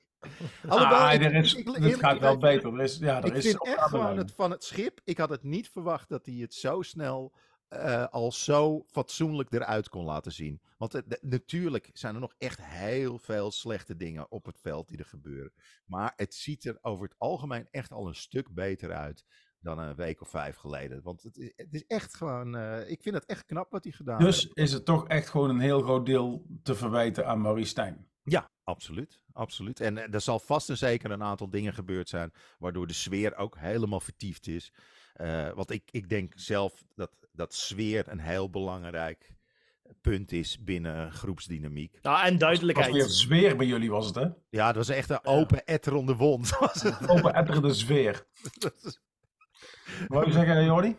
Ah, 0.67 1.13
er 1.13 1.35
is, 1.35 1.53
ik- 1.53 1.65
het 1.67 1.75
eerlijk 1.75 1.99
gaat 1.99 2.19
wel 2.19 2.37
beter. 2.37 2.73
Er 2.73 2.81
is, 2.81 2.97
ja, 2.97 3.17
er 3.17 3.25
Ik 3.25 3.33
is 3.33 3.45
vind 3.45 3.65
echt 3.65 3.81
gewoon 3.81 4.17
het 4.17 4.33
van 4.35 4.51
het 4.51 4.63
schip. 4.63 4.99
Ik 5.03 5.17
had 5.17 5.29
het 5.29 5.43
niet 5.43 5.69
verwacht 5.69 6.09
dat 6.09 6.25
hij 6.25 6.35
het 6.35 6.53
zo 6.53 6.81
snel 6.81 7.33
eh, 7.71 8.07
al 8.07 8.31
zo 8.31 8.83
fatsoenlijk 8.87 9.53
eruit 9.53 9.89
kon 9.89 10.05
laten 10.05 10.31
zien. 10.31 10.61
Want 10.77 10.93
eh, 10.95 11.01
de- 11.05 11.19
natuurlijk 11.21 11.89
zijn 11.93 12.13
er 12.15 12.21
nog 12.21 12.33
echt 12.37 12.61
heel 12.65 13.17
veel 13.19 13.51
slechte 13.51 13.95
dingen 13.95 14.31
op 14.31 14.45
het 14.45 14.59
veld 14.59 14.87
die 14.87 14.97
er 14.97 15.05
gebeuren. 15.05 15.53
Maar 15.85 16.13
het 16.15 16.33
ziet 16.33 16.65
er 16.65 16.77
over 16.81 17.03
het 17.03 17.15
algemeen 17.17 17.67
echt 17.71 17.91
al 17.91 18.07
een 18.07 18.15
stuk 18.15 18.53
beter 18.53 18.91
uit 18.93 19.25
dan 19.59 19.79
een 19.79 19.95
week 19.95 20.21
of 20.21 20.29
vijf 20.29 20.55
geleden. 20.55 21.01
Want 21.03 21.23
het 21.23 21.37
is, 21.37 21.51
het 21.55 21.73
is 21.73 21.85
echt 21.87 22.15
gewoon, 22.15 22.55
eh, 22.55 22.89
ik 22.89 23.01
vind 23.01 23.15
het 23.15 23.25
echt 23.25 23.45
knap 23.45 23.71
wat 23.71 23.83
hij 23.83 23.93
gedaan 23.93 24.19
Dus 24.19 24.41
heeft. 24.43 24.57
is 24.57 24.71
het 24.73 24.85
toch 24.85 25.07
echt 25.07 25.29
gewoon 25.29 25.49
een 25.49 25.59
heel 25.59 25.81
groot 25.81 26.05
deel 26.05 26.45
te 26.63 26.75
verwijten 26.75 27.27
aan 27.27 27.41
Maurice 27.41 27.69
Stijn. 27.69 28.07
Ja, 28.23 28.49
absoluut. 28.63 29.19
absoluut. 29.33 29.79
En 29.79 29.97
er 30.13 30.21
zal 30.21 30.39
vast 30.39 30.69
en 30.69 30.77
zeker 30.77 31.11
een 31.11 31.23
aantal 31.23 31.49
dingen 31.49 31.73
gebeurd 31.73 32.09
zijn 32.09 32.33
waardoor 32.59 32.87
de 32.87 32.93
sfeer 32.93 33.35
ook 33.35 33.57
helemaal 33.57 33.99
vertiefd 33.99 34.47
is. 34.47 34.73
Want 35.55 35.71
ik, 35.71 35.91
ik 35.91 36.09
denk 36.09 36.33
zelf 36.35 36.83
dat, 36.95 37.11
dat 37.31 37.53
sfeer 37.53 38.03
een 38.07 38.19
heel 38.19 38.49
belangrijk 38.49 39.35
punt 40.01 40.31
is 40.31 40.63
binnen 40.63 41.11
groepsdynamiek. 41.11 41.97
Nou, 42.01 42.15
en 42.17 42.21
Het 42.23 42.31
was 42.31 42.39
duidelijkheid. 42.39 42.91
weer 42.93 43.03
zweer 43.09 43.57
bij 43.57 43.65
jullie, 43.65 43.89
was 43.91 44.05
het 44.05 44.15
hè? 44.15 44.27
Ja, 44.49 44.67
het 44.67 44.75
was 44.75 44.89
echt 44.89 45.09
een 45.09 45.25
open 45.25 45.65
etter 45.65 45.93
om 45.93 46.05
de 46.05 46.15
wond. 46.15 46.49
was 46.59 46.81
het. 46.81 47.09
Open 47.09 47.33
etterende 47.33 47.73
zweer. 47.73 48.25
Wou 50.07 50.25
je 50.25 50.31
zeggen, 50.31 50.63
Jordi? 50.65 50.95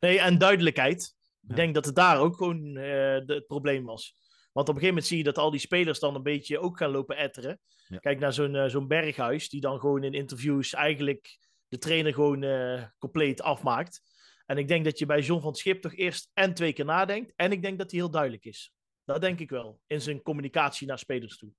Nee, 0.00 0.20
en 0.20 0.38
duidelijkheid. 0.38 1.16
Ja. 1.40 1.48
Ik 1.50 1.56
denk 1.56 1.74
dat 1.74 1.84
het 1.84 1.94
daar 1.94 2.18
ook 2.20 2.36
gewoon 2.36 2.66
eh, 2.76 2.82
de- 3.26 3.34
het 3.34 3.46
probleem 3.46 3.84
was. 3.84 4.14
Want 4.52 4.68
op 4.68 4.74
een 4.74 4.80
gegeven 4.80 4.88
moment 4.88 5.06
zie 5.06 5.18
je 5.18 5.24
dat 5.24 5.38
al 5.38 5.50
die 5.50 5.60
spelers 5.60 5.98
dan 5.98 6.14
een 6.14 6.22
beetje 6.22 6.58
ook 6.58 6.78
gaan 6.78 6.90
lopen 6.90 7.16
etteren. 7.16 7.60
Ja. 7.88 7.98
Kijk 7.98 8.18
naar 8.18 8.32
zo'n 8.32 8.54
eh, 8.54 8.68
zo'n 8.68 8.88
Berghuis, 8.88 9.48
die 9.48 9.60
dan 9.60 9.78
gewoon 9.80 10.04
in 10.04 10.12
interviews 10.12 10.74
eigenlijk 10.74 11.38
de 11.68 11.78
trainer 11.78 12.14
gewoon 12.14 12.42
eh, 12.42 12.82
compleet 12.98 13.42
afmaakt. 13.42 14.02
En 14.48 14.58
ik 14.58 14.68
denk 14.68 14.84
dat 14.84 14.98
je 14.98 15.06
bij 15.06 15.20
John 15.20 15.40
van 15.40 15.48
het 15.50 15.58
Schip 15.58 15.82
toch 15.82 15.94
eerst 15.94 16.30
en 16.34 16.54
twee 16.54 16.72
keer 16.72 16.84
nadenkt. 16.84 17.32
En 17.36 17.52
ik 17.52 17.62
denk 17.62 17.78
dat 17.78 17.90
hij 17.90 18.00
heel 18.00 18.10
duidelijk 18.10 18.44
is. 18.44 18.72
Dat 19.04 19.20
denk 19.20 19.38
ik 19.40 19.50
wel. 19.50 19.80
In 19.86 20.00
zijn 20.00 20.22
communicatie 20.22 20.86
naar 20.86 20.98
spelers 20.98 21.38
toe. 21.38 21.52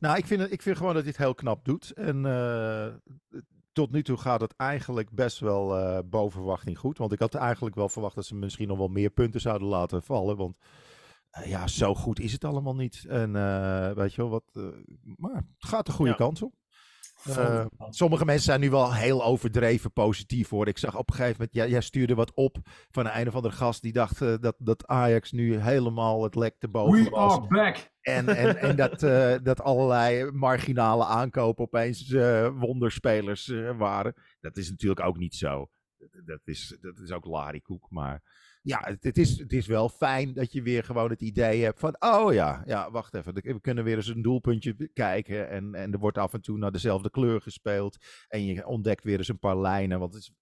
Nou, 0.00 0.16
ik 0.16 0.26
vind, 0.26 0.52
ik 0.52 0.62
vind 0.62 0.76
gewoon 0.76 0.94
dat 0.94 1.02
hij 1.02 1.10
het 1.10 1.20
heel 1.20 1.34
knap 1.34 1.64
doet. 1.64 1.90
En 1.90 2.26
eh, 2.26 2.94
tot 3.72 3.90
nu 3.90 4.02
toe 4.02 4.16
gaat 4.16 4.40
het 4.40 4.54
eigenlijk 4.56 5.10
best 5.10 5.38
wel 5.38 5.76
eh, 5.78 5.98
boven 6.04 6.32
verwachting 6.38 6.78
goed. 6.78 6.98
Want 6.98 7.12
ik 7.12 7.18
had 7.18 7.34
eigenlijk 7.34 7.74
wel 7.76 7.88
verwacht 7.88 8.14
dat 8.14 8.26
ze 8.26 8.34
misschien 8.34 8.68
nog 8.68 8.78
wel 8.78 8.88
meer 8.88 9.10
punten 9.10 9.40
zouden 9.40 9.68
laten 9.68 10.02
vallen. 10.02 10.36
Want 10.36 10.58
eh, 11.30 11.46
ja, 11.50 11.66
zo 11.66 11.94
goed 11.94 12.20
is 12.20 12.32
het 12.32 12.44
allemaal 12.44 12.74
niet. 12.74 13.04
En 13.08 13.32
weet 13.94 14.14
je 14.14 14.22
wel, 14.22 14.30
wat, 14.30 14.72
maar 15.16 15.34
het 15.34 15.68
gaat 15.68 15.86
de 15.86 15.92
goede 15.92 16.10
Ja. 16.10 16.16
kant 16.16 16.42
op. 16.42 16.54
Eh, 17.24 17.66
sommige 17.88 18.24
mensen 18.24 18.44
zijn 18.44 18.60
nu 18.60 18.70
wel 18.70 18.94
heel 18.94 19.24
overdreven 19.24 19.92
positief 19.92 20.48
hoor. 20.48 20.68
Ik 20.68 20.78
zag 20.78 20.96
op 20.96 21.08
een 21.08 21.14
gegeven 21.14 21.36
moment, 21.38 21.54
jij, 21.56 21.68
jij 21.68 21.80
stuurde 21.80 22.14
wat 22.14 22.34
op 22.34 22.56
van 22.90 23.06
een, 23.06 23.20
een 23.20 23.28
of 23.28 23.34
andere 23.34 23.54
gast 23.54 23.82
die 23.82 23.92
dacht 23.92 24.22
eh, 24.22 24.34
dat, 24.40 24.54
dat 24.58 24.86
Ajax 24.86 25.32
nu 25.32 25.56
helemaal 25.56 26.22
het 26.22 26.34
lek 26.34 26.58
te 26.58 26.68
boven 26.68 27.04
We 27.04 27.10
was. 27.10 27.32
are 27.32 27.46
back. 27.46 27.90
En, 28.00 28.28
en, 28.28 28.56
en 28.56 28.76
dat, 28.76 29.02
eh, 29.12 29.34
dat 29.42 29.60
allerlei 29.60 30.30
marginale 30.30 31.04
aankopen 31.04 31.64
opeens 31.64 32.12
wonderspelers 32.54 33.52
waren. 33.76 34.14
Dat 34.40 34.56
is 34.56 34.70
natuurlijk 34.70 35.00
ook 35.00 35.16
niet 35.18 35.34
zo. 35.34 35.70
Dat 36.24 36.40
is, 36.44 36.78
dat 36.80 36.98
is 36.98 37.12
ook 37.12 37.24
larikoek. 37.24 37.86
Maar 37.90 38.22
ja, 38.68 38.80
het, 38.80 39.04
het, 39.04 39.18
is, 39.18 39.38
het 39.38 39.52
is 39.52 39.66
wel 39.66 39.88
fijn 39.88 40.34
dat 40.34 40.52
je 40.52 40.62
weer 40.62 40.84
gewoon 40.84 41.10
het 41.10 41.20
idee 41.20 41.62
hebt 41.62 41.78
van... 41.78 41.96
Oh 41.98 42.32
ja, 42.32 42.62
ja 42.66 42.90
wacht 42.90 43.14
even. 43.14 43.34
We 43.34 43.60
kunnen 43.60 43.84
weer 43.84 43.96
eens 43.96 44.08
een 44.08 44.22
doelpuntje 44.22 44.90
kijken. 44.92 45.48
En, 45.48 45.74
en 45.74 45.92
er 45.92 45.98
wordt 45.98 46.18
af 46.18 46.32
en 46.32 46.40
toe 46.40 46.58
naar 46.58 46.72
dezelfde 46.72 47.10
kleur 47.10 47.40
gespeeld. 47.40 47.96
En 48.28 48.44
je 48.44 48.66
ontdekt 48.66 49.04
weer 49.04 49.18
eens 49.18 49.28
een 49.28 49.38
paar 49.38 49.58
lijnen. 49.58 49.98
Want 49.98 50.14
het 50.14 50.22
is, 50.22 50.32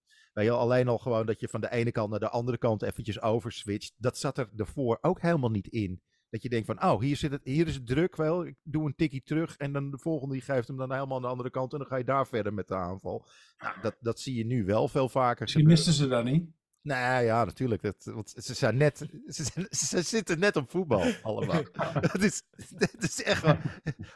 je, 0.45 0.51
alleen 0.51 0.89
al 0.89 0.99
gewoon 0.99 1.27
dat 1.27 1.41
je 1.41 1.49
van 1.49 1.61
de 1.61 1.70
ene 1.70 1.93
kant 1.93 2.11
naar 2.11 2.18
de 2.18 2.29
andere 2.29 2.59
kant 2.59 2.83
eventjes 2.83 3.22
overswitcht. 3.22 3.95
Dat 3.97 4.18
zat 4.18 4.39
er 4.39 4.49
daarvoor 4.53 4.99
ook 5.01 5.20
helemaal 5.20 5.51
niet 5.51 5.68
in. 5.68 6.03
Dat 6.31 6.43
je 6.43 6.49
denkt 6.49 6.66
van, 6.66 6.83
oh, 6.83 7.01
hier, 7.01 7.16
zit 7.16 7.31
het, 7.31 7.45
hier 7.45 7.66
is 7.66 7.74
het 7.74 7.87
druk 7.87 8.16
wel. 8.16 8.47
Ik 8.47 8.57
doe 8.62 8.87
een 8.87 8.95
tikkie 8.95 9.22
terug 9.22 9.57
en 9.57 9.72
dan 9.72 9.91
de 9.91 9.99
volgende 9.99 10.35
die 10.35 10.43
geeft 10.43 10.68
hem 10.68 10.77
dan 10.77 10.93
helemaal 10.93 11.16
aan 11.16 11.22
de 11.22 11.29
andere 11.29 11.51
kant. 11.51 11.72
En 11.72 11.79
dan 11.79 11.87
ga 11.87 11.97
je 11.97 12.05
daar 12.05 12.27
verder 12.27 12.55
met 12.55 12.68
de 12.68 12.74
aanval. 12.74 13.27
Nou, 13.59 13.81
dat, 13.83 13.97
dat 14.01 14.20
zie 14.20 14.37
je 14.37 14.45
nu 14.45 14.64
wel 14.64 14.89
veel 14.89 15.09
vaker 15.09 15.47
gebeuren. 15.47 15.72
misten 15.72 15.93
ze 15.93 16.09
dat 16.09 16.24
niet. 16.24 16.56
Nou 16.87 17.24
ja, 17.24 17.45
natuurlijk. 17.45 17.82
Dat, 17.82 18.05
want 18.05 18.34
ze, 18.37 18.55
zijn 18.55 18.76
net, 18.76 18.99
ze, 19.26 19.45
zijn- 19.45 19.66
ze 19.70 20.03
zitten 20.03 20.39
net 20.39 20.57
op 20.57 20.70
voetbal 20.70 21.12
allemaal. 21.22 21.62
Het 22.12 22.22
is, 22.22 22.43
het 22.76 23.03
is 23.03 23.22
echt 23.22 23.43
wel... 23.43 23.57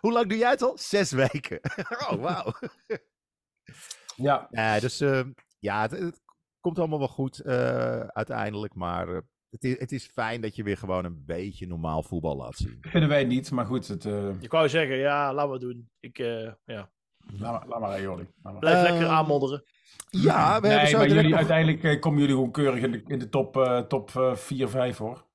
Hoe 0.00 0.12
lang 0.12 0.28
doe 0.28 0.38
jij 0.38 0.50
het 0.50 0.62
al? 0.62 0.78
Zes 0.78 1.10
weken. 1.12 1.60
Oh, 2.10 2.12
wauw. 2.22 2.52
Ja, 4.16 4.48
Ja, 4.50 4.80
dus 4.80 5.00
eh, 5.00 5.22
ja, 5.58 5.82
het, 5.82 5.90
het 5.90 6.20
komt 6.60 6.78
allemaal 6.78 6.98
wel 6.98 7.08
goed 7.08 7.38
eh, 7.38 8.00
uiteindelijk. 8.00 8.74
Maar 8.74 9.08
eh, 9.08 9.20
het, 9.50 9.64
is, 9.64 9.78
het 9.78 9.92
is 9.92 10.06
fijn 10.06 10.40
dat 10.40 10.56
je 10.56 10.62
weer 10.62 10.76
gewoon 10.76 11.04
een 11.04 11.24
beetje 11.24 11.66
normaal 11.66 12.02
voetbal 12.02 12.36
laat 12.36 12.56
zien. 12.56 12.78
vinden 12.80 13.08
wij 13.08 13.24
niet, 13.24 13.50
maar 13.50 13.66
goed, 13.66 13.88
het, 13.88 14.04
eh, 14.04 14.40
Ik 14.40 14.50
wou 14.50 14.68
zeggen, 14.68 14.96
ja, 14.96 15.34
laten 15.34 15.48
we 15.50 15.56
het 15.56 15.62
doen. 15.74 15.90
Ik, 16.00 16.18
eh, 16.18 16.52
ja. 16.64 16.90
Laat, 17.38 17.52
maar, 17.52 17.68
laat 17.68 17.80
maar, 17.80 18.00
Jordi. 18.02 18.26
Laat 18.42 18.52
maar. 18.52 18.60
Blijf 18.60 18.88
lekker 18.90 19.08
aanmodderen. 19.08 19.64
Ja, 20.10 20.54
we 20.60 20.60
nee, 20.66 20.70
hebben 20.70 20.88
zo 20.90 20.96
maar 20.96 21.06
direct 21.06 21.12
jullie, 21.14 21.28
nog- 21.30 21.38
uiteindelijk 21.38 21.82
eh, 21.84 22.00
komen 22.00 22.18
jullie 22.20 22.34
gewoon 22.34 22.50
keurig 22.50 22.82
in 22.82 22.90
de, 22.92 23.02
in 23.06 23.18
de 23.18 23.28
top, 23.28 23.56
eh, 23.56 23.78
top 23.78 24.10
eh, 24.16 24.34
4, 24.34 24.68
5 24.68 24.96
hoor. 24.96 25.28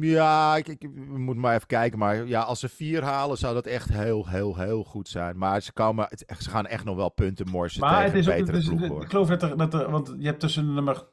Ja, 0.00 0.56
ik, 0.56 0.68
ik, 0.68 0.80
we 0.94 1.18
moeten 1.18 1.42
maar 1.42 1.54
even 1.54 1.66
kijken. 1.66 1.98
Maar 1.98 2.26
ja, 2.26 2.40
als 2.40 2.60
ze 2.60 2.68
vier 2.68 3.02
halen, 3.02 3.36
zou 3.38 3.54
dat 3.54 3.66
echt 3.66 3.88
heel, 3.88 4.28
heel, 4.28 4.56
heel 4.56 4.84
goed 4.84 5.08
zijn. 5.08 5.38
Maar 5.38 5.60
ze, 5.62 5.72
komen, 5.72 6.06
het- 6.08 6.34
ze 6.42 6.50
gaan 6.50 6.66
echt 6.66 6.84
nog 6.84 6.96
wel 6.96 7.08
punten 7.10 7.48
morsen 7.50 7.80
Maar 7.80 8.02
het 8.02 8.12
tegen 8.12 8.18
is 8.18 8.26
een 8.26 8.32
ook, 8.32 8.38
het 8.38 8.46
betere 8.46 8.72
is, 8.72 8.78
ploeg, 8.78 8.88
hoor. 8.90 9.02
ik 9.02 9.10
geloof 9.10 9.28
dat 9.28 9.42
er, 9.42 9.56
dat 9.56 9.74
er, 9.74 9.90
want 9.90 10.14
je 10.18 10.26
hebt 10.26 10.40
tussen 10.40 10.74
nummer 10.74 11.06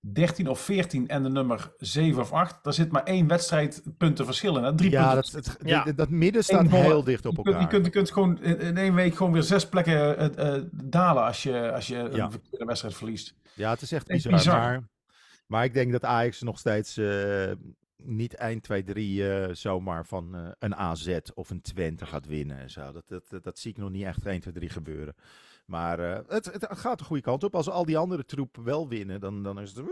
13 0.00 0.48
of 0.48 0.60
14 0.60 1.08
en 1.08 1.22
de 1.22 1.28
nummer 1.28 1.72
7 1.78 2.20
of 2.22 2.32
8, 2.32 2.58
daar 2.64 2.72
zit 2.72 2.90
maar 2.92 3.02
één 3.02 3.26
wedstrijd 3.26 3.82
punten 3.98 4.24
verschil 4.24 4.56
in. 4.56 4.62
Hè? 4.64 4.74
Drie 4.74 4.90
Ja, 4.90 5.12
punten. 5.14 5.32
dat, 5.32 5.44
het- 5.56 5.68
Ja. 5.68 5.84
dat- 5.84 5.96
dat 5.96 6.08
midden 6.10 6.44
staat 6.44 6.60
Eén 6.64 6.70
heel 6.70 7.04
dicht 7.04 7.26
op 7.26 7.32
je, 7.32 7.42
elkaar. 7.42 7.52
kunt, 7.52 7.62
je, 7.62 7.68
kunt, 7.68 7.84
je 7.86 7.90
kunt 7.92 8.10
gewoon 8.10 8.42
in, 8.42 8.58
in 8.60 8.76
één 8.76 8.94
week 8.94 9.14
gewoon 9.16 9.32
weer 9.32 9.42
zes 9.42 9.68
plekken 9.68 10.16
eh, 10.36 10.54
eh, 10.56 10.62
dalen 10.72 11.24
als 11.24 11.42
je, 11.42 11.72
als 11.72 11.86
je 11.86 12.08
Ja. 12.12 12.24
een 12.24 12.30
verkeerde 12.30 12.64
wedstrijd 12.64 12.94
verliest. 12.94 13.34
Ja, 13.54 13.70
het 13.70 13.82
is 13.82 13.92
echt 13.92 14.06
bizar. 14.06 14.32
bizar. 14.32 14.58
Maar, 14.58 14.82
maar 15.46 15.64
ik 15.64 15.74
denk 15.74 15.92
dat 15.92 16.04
Ajax 16.04 16.42
nog 16.42 16.58
steeds 16.58 16.96
eh, 16.96 17.52
niet 17.96 18.34
1, 18.34 18.60
2, 18.60 18.82
3 18.84 19.32
eh, 19.32 19.54
zomaar 19.54 20.06
van 20.06 20.34
eh, 20.34 20.48
een 20.58 20.74
AZ 20.76 21.18
of 21.34 21.50
een 21.50 21.60
Twente 21.60 22.06
gaat 22.06 22.26
winnen 22.26 22.58
en 22.58 22.70
zo. 22.70 22.92
Dat, 22.92 23.02
dat, 23.06 23.24
dat, 23.28 23.44
dat 23.44 23.58
zie 23.58 23.70
ik 23.70 23.76
nog 23.76 23.90
niet 23.90 24.04
echt 24.04 24.26
1, 24.26 24.40
2, 24.40 24.52
3 24.54 24.68
gebeuren. 24.68 25.14
Maar 25.68 25.98
eh, 25.98 26.18
het, 26.28 26.44
het 26.44 26.66
gaat 26.70 26.98
de 26.98 27.04
goede 27.04 27.22
kant 27.22 27.44
op. 27.44 27.54
Als 27.54 27.70
al 27.70 27.84
die 27.84 27.98
andere 27.98 28.24
troep 28.24 28.56
wel 28.64 28.88
winnen, 28.88 29.20
dan, 29.20 29.42
dan, 29.42 29.60
is 29.60 29.72
het, 29.72 29.84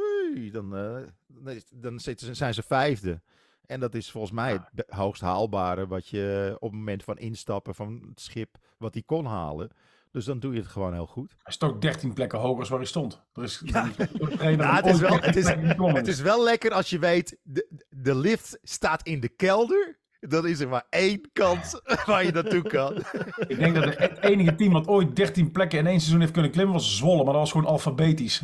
dan, 0.53 0.77
eh, 0.77 1.57
dan, 1.71 2.01
zijn 2.31 2.55
ze 2.55 2.63
vijfde. 2.63 3.21
En 3.67 3.81
dat 3.81 3.95
is 3.95 4.11
volgens 4.11 4.33
mij 4.33 4.53
het 4.53 4.91
hoogst 4.91 5.23
haalbare 5.23 5.87
wat 5.87 6.09
je 6.09 6.57
op 6.59 6.71
het 6.71 6.79
moment 6.79 7.05
van 7.05 7.19
instappen 7.19 7.75
van 7.75 8.07
het 8.09 8.21
schip, 8.21 8.57
wat 8.79 8.95
hij 8.95 9.03
kon 9.03 9.27
halen. 9.27 9.71
Dus 10.11 10.25
dan 10.25 10.39
doe 10.39 10.53
je 10.53 10.61
het 10.61 10.69
gewoon 10.69 10.93
heel 10.93 11.07
goed. 11.07 11.31
Hij 11.31 11.53
is 11.53 11.57
toch 11.57 11.79
13 11.79 12.13
plekken 12.13 12.39
hoger 12.39 12.59
als 12.59 12.69
waar 12.69 12.79
hij 12.79 12.89
stond. 12.89 13.23
Er 13.35 13.43
is, 13.43 13.63
Ja. 13.65 13.91
er 13.99 14.75
het 14.85 14.87
is 14.87 15.01
wel, 15.01 15.11
13 15.11 15.27
het 15.27 15.37
is, 15.37 15.45
plekken 15.45 15.69
geklommen 15.69 15.97
het 15.97 16.09
is 16.09 16.21
wel 16.21 16.43
lekker 16.43 16.73
als 16.73 16.91
je 16.91 16.99
weet, 16.99 17.39
de, 17.43 17.85
de 17.89 18.15
lift 18.15 18.59
staat 18.63 19.03
in 19.03 19.21
de 19.21 19.29
kelder. 19.29 19.99
Dan 20.29 20.47
is 20.47 20.61
er 20.61 20.69
maar 20.69 20.87
één 20.91 21.21
kant 21.33 21.81
waar 22.07 22.25
je 22.25 22.33
naartoe 22.33 22.63
kan. 22.63 22.95
Ik 23.49 23.59
denk 23.59 23.75
dat 23.75 23.85
het 23.85 24.19
enige 24.23 24.55
team 24.55 24.73
wat 24.73 24.87
ooit 24.87 25.17
13 25.17 25.51
plekken 25.51 25.79
in 25.79 25.87
één 25.87 25.99
seizoen 25.99 26.21
heeft 26.21 26.33
kunnen 26.33 26.51
klimmen 26.51 26.75
was 26.75 26.97
Zwolle, 26.97 27.25
maar 27.25 27.33
dat 27.33 27.43
was 27.43 27.51
gewoon 27.51 27.67
alfabetisch. 27.67 28.35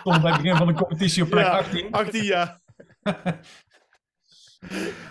Stond 0.00 0.22
bij 0.22 0.32
het 0.32 0.42
begin 0.42 0.56
van 0.56 0.66
de 0.66 0.72
competitie 0.74 1.22
op 1.22 1.30
plek 1.30 1.44
Ja. 1.44 1.50
18. 1.50 1.92
18 1.92 2.24
jaar. 2.24 2.60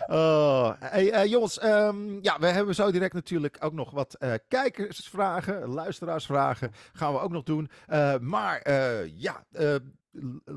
Oh, 0.07 0.71
hey, 0.79 1.11
eh, 1.11 1.25
jongens, 1.25 1.59
ehm, 1.59 2.17
ja, 2.21 2.39
we 2.39 2.47
hebben 2.47 2.75
zo 2.75 2.91
direct 2.91 3.13
natuurlijk 3.13 3.57
ook 3.59 3.73
nog 3.73 3.91
wat 3.91 4.13
eh, 4.13 4.33
kijkersvragen, 4.47 5.67
luisteraarsvragen 5.67 6.71
gaan 6.93 7.13
we 7.13 7.19
ook 7.19 7.31
nog 7.31 7.43
doen. 7.43 7.69
Eh, 7.87 8.17
maar 8.17 8.71
ja, 9.15 9.45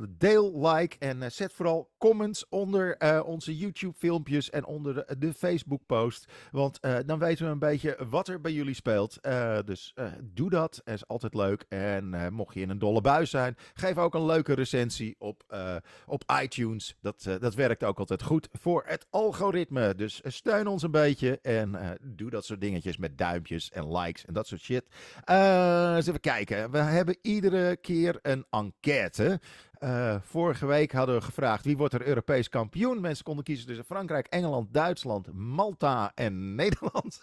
deel, 0.09 0.67
like 0.69 0.97
en 0.99 1.23
eh, 1.23 1.31
zet 1.31 1.53
vooral 1.53 1.91
comments 1.99 2.49
onder 2.49 2.97
eh, 2.97 3.21
onze 3.25 3.57
YouTube-filmpjes 3.57 4.51
en 4.51 4.65
onder 4.65 4.95
de, 4.95 5.19
de 5.19 5.35
Facebook-post. 5.35 6.33
Want 6.51 6.81
eh, 6.81 6.97
dan 7.07 7.19
weten 7.19 7.45
we 7.47 7.51
een 7.53 7.59
beetje 7.59 7.99
wat 8.09 8.29
er 8.29 8.41
bij 8.41 8.53
jullie 8.53 8.75
speelt. 8.75 9.21
Eh, 9.21 9.59
dus 9.65 9.93
eh, 9.95 10.07
doe 10.23 10.51
dat, 10.51 10.81
dat 10.85 10.95
is 10.95 11.07
altijd 11.07 11.35
leuk. 11.35 11.65
En 11.69 12.15
eh, 12.15 12.29
mocht 12.29 12.55
je 12.55 12.61
in 12.61 12.71
een 12.71 12.79
dolle 12.79 13.01
bui 13.01 13.27
zijn, 13.27 13.57
geef 13.75 13.99
ook 13.99 14.15
een 14.15 14.27
leuke 14.27 14.53
recensie 14.53 15.15
op, 15.19 15.43
eh, 15.49 15.77
op 16.07 16.33
iTunes. 16.43 16.97
Dat, 17.01 17.25
eh, 17.27 17.35
dat 17.41 17.55
werkt 17.55 17.85
ook 17.85 17.99
altijd 17.99 18.23
goed 18.23 18.49
voor 18.53 18.83
het 18.87 19.07
algoritme. 19.11 19.95
Dus 19.95 20.23
eh, 20.23 20.33
steun 20.33 20.67
ons 20.67 20.83
een 20.83 20.91
beetje 20.91 21.39
en 21.43 21.75
eh, 21.75 21.91
doe 22.03 22.31
dat 22.31 22.45
soort 22.45 22.61
dingetjes 22.61 22.97
met 22.97 23.19
duimpjes 23.19 23.71
en 23.71 23.97
likes 23.97 24.25
en 24.25 24.35
dat 24.35 24.47
soort 24.47 24.61
shit. 24.61 24.85
Eh, 25.25 25.93
eens 25.97 26.07
even 26.07 26.21
kijken. 26.21 26.71
We 26.71 26.79
hebben 26.79 27.17
iedere 27.23 27.77
keer 27.77 28.19
een 28.23 28.45
enquête. 28.51 29.41
Eh, 29.85 30.15
vorige 30.23 30.67
week 30.67 30.93
hadden 30.93 31.15
we 31.15 31.21
gevraagd 31.21 31.65
wie 31.65 31.77
wordt 31.77 31.95
er 31.95 32.07
Europees 32.07 32.49
kampioen. 32.49 33.01
Mensen 33.01 33.25
konden 33.25 33.45
kiezen 33.45 33.67
tussen 33.67 33.85
Frankrijk, 33.85 34.27
Engeland, 34.27 34.75
Duitsland, 34.75 35.33
Malta 35.33 36.13
en 36.15 36.55
Nederland. 36.61 37.21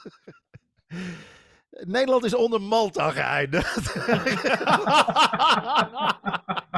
Nederland 1.69 2.23
is 2.23 2.35
onder 2.35 2.61
Malta 2.61 3.09
geëindigd. 3.09 3.93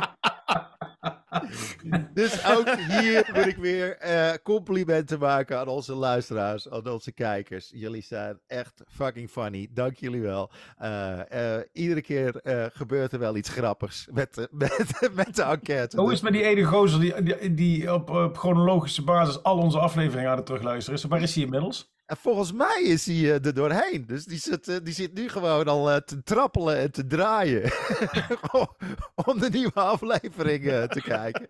dus 2.13 2.45
ook 2.45 2.75
hier 2.77 3.29
wil 3.33 3.47
ik 3.47 3.55
weer 3.55 3.97
eh, 3.97 4.31
complimenten 4.43 5.19
maken 5.19 5.59
aan 5.59 5.67
onze 5.67 5.93
luisteraars, 5.93 6.69
aan 6.69 6.89
onze 6.89 7.11
kijkers. 7.11 7.71
Jullie 7.73 8.01
zijn 8.01 8.39
echt 8.47 8.83
fucking 8.87 9.29
funny. 9.29 9.67
Dank 9.71 9.97
jullie 9.97 10.21
wel. 10.21 10.51
Eh, 10.77 11.55
eh, 11.55 11.63
iedere 11.71 12.01
keer 12.01 12.41
gebeurt 12.73 13.11
er 13.11 13.19
wel 13.19 13.35
iets 13.35 13.49
grappigs 13.49 14.07
met, 14.11 14.47
met, 14.51 15.09
met 15.13 15.35
de 15.35 15.43
enquête. 15.43 15.99
Hoe 15.99 16.11
is 16.11 16.21
met 16.21 16.33
die 16.33 16.43
ene 16.43 16.63
gozer 16.63 16.99
die, 16.99 17.23
die, 17.23 17.53
die 17.53 17.93
op, 17.93 18.09
op 18.09 18.37
chronologische 18.37 19.03
basis 19.03 19.43
al 19.43 19.57
onze 19.57 19.79
afleveringen 19.79 20.29
aan 20.29 20.37
het 20.37 20.45
terugluisteren 20.45 20.99
is? 20.99 21.05
Waar 21.05 21.21
is 21.21 21.35
hij 21.35 21.43
inmiddels? 21.43 21.92
En 22.13 22.19
volgens 22.19 22.51
mij 22.51 22.81
is 22.83 23.05
hij 23.05 23.15
eh, 23.15 23.45
er 23.45 23.53
doorheen. 23.53 24.05
Dus 24.07 24.25
die 24.25 24.39
zit, 24.39 24.67
eh, 24.67 24.75
die 24.83 24.93
zit 24.93 25.13
nu 25.13 25.29
gewoon 25.29 25.67
al 25.67 25.91
eh, 25.91 25.97
te 25.97 26.23
trappelen 26.23 26.77
en 26.77 26.91
te 26.91 27.07
draaien. 27.07 27.61
om 29.25 29.39
de 29.39 29.49
nieuwe 29.49 29.73
aflevering 29.73 30.63
te 30.89 31.01
kijken. 31.03 31.49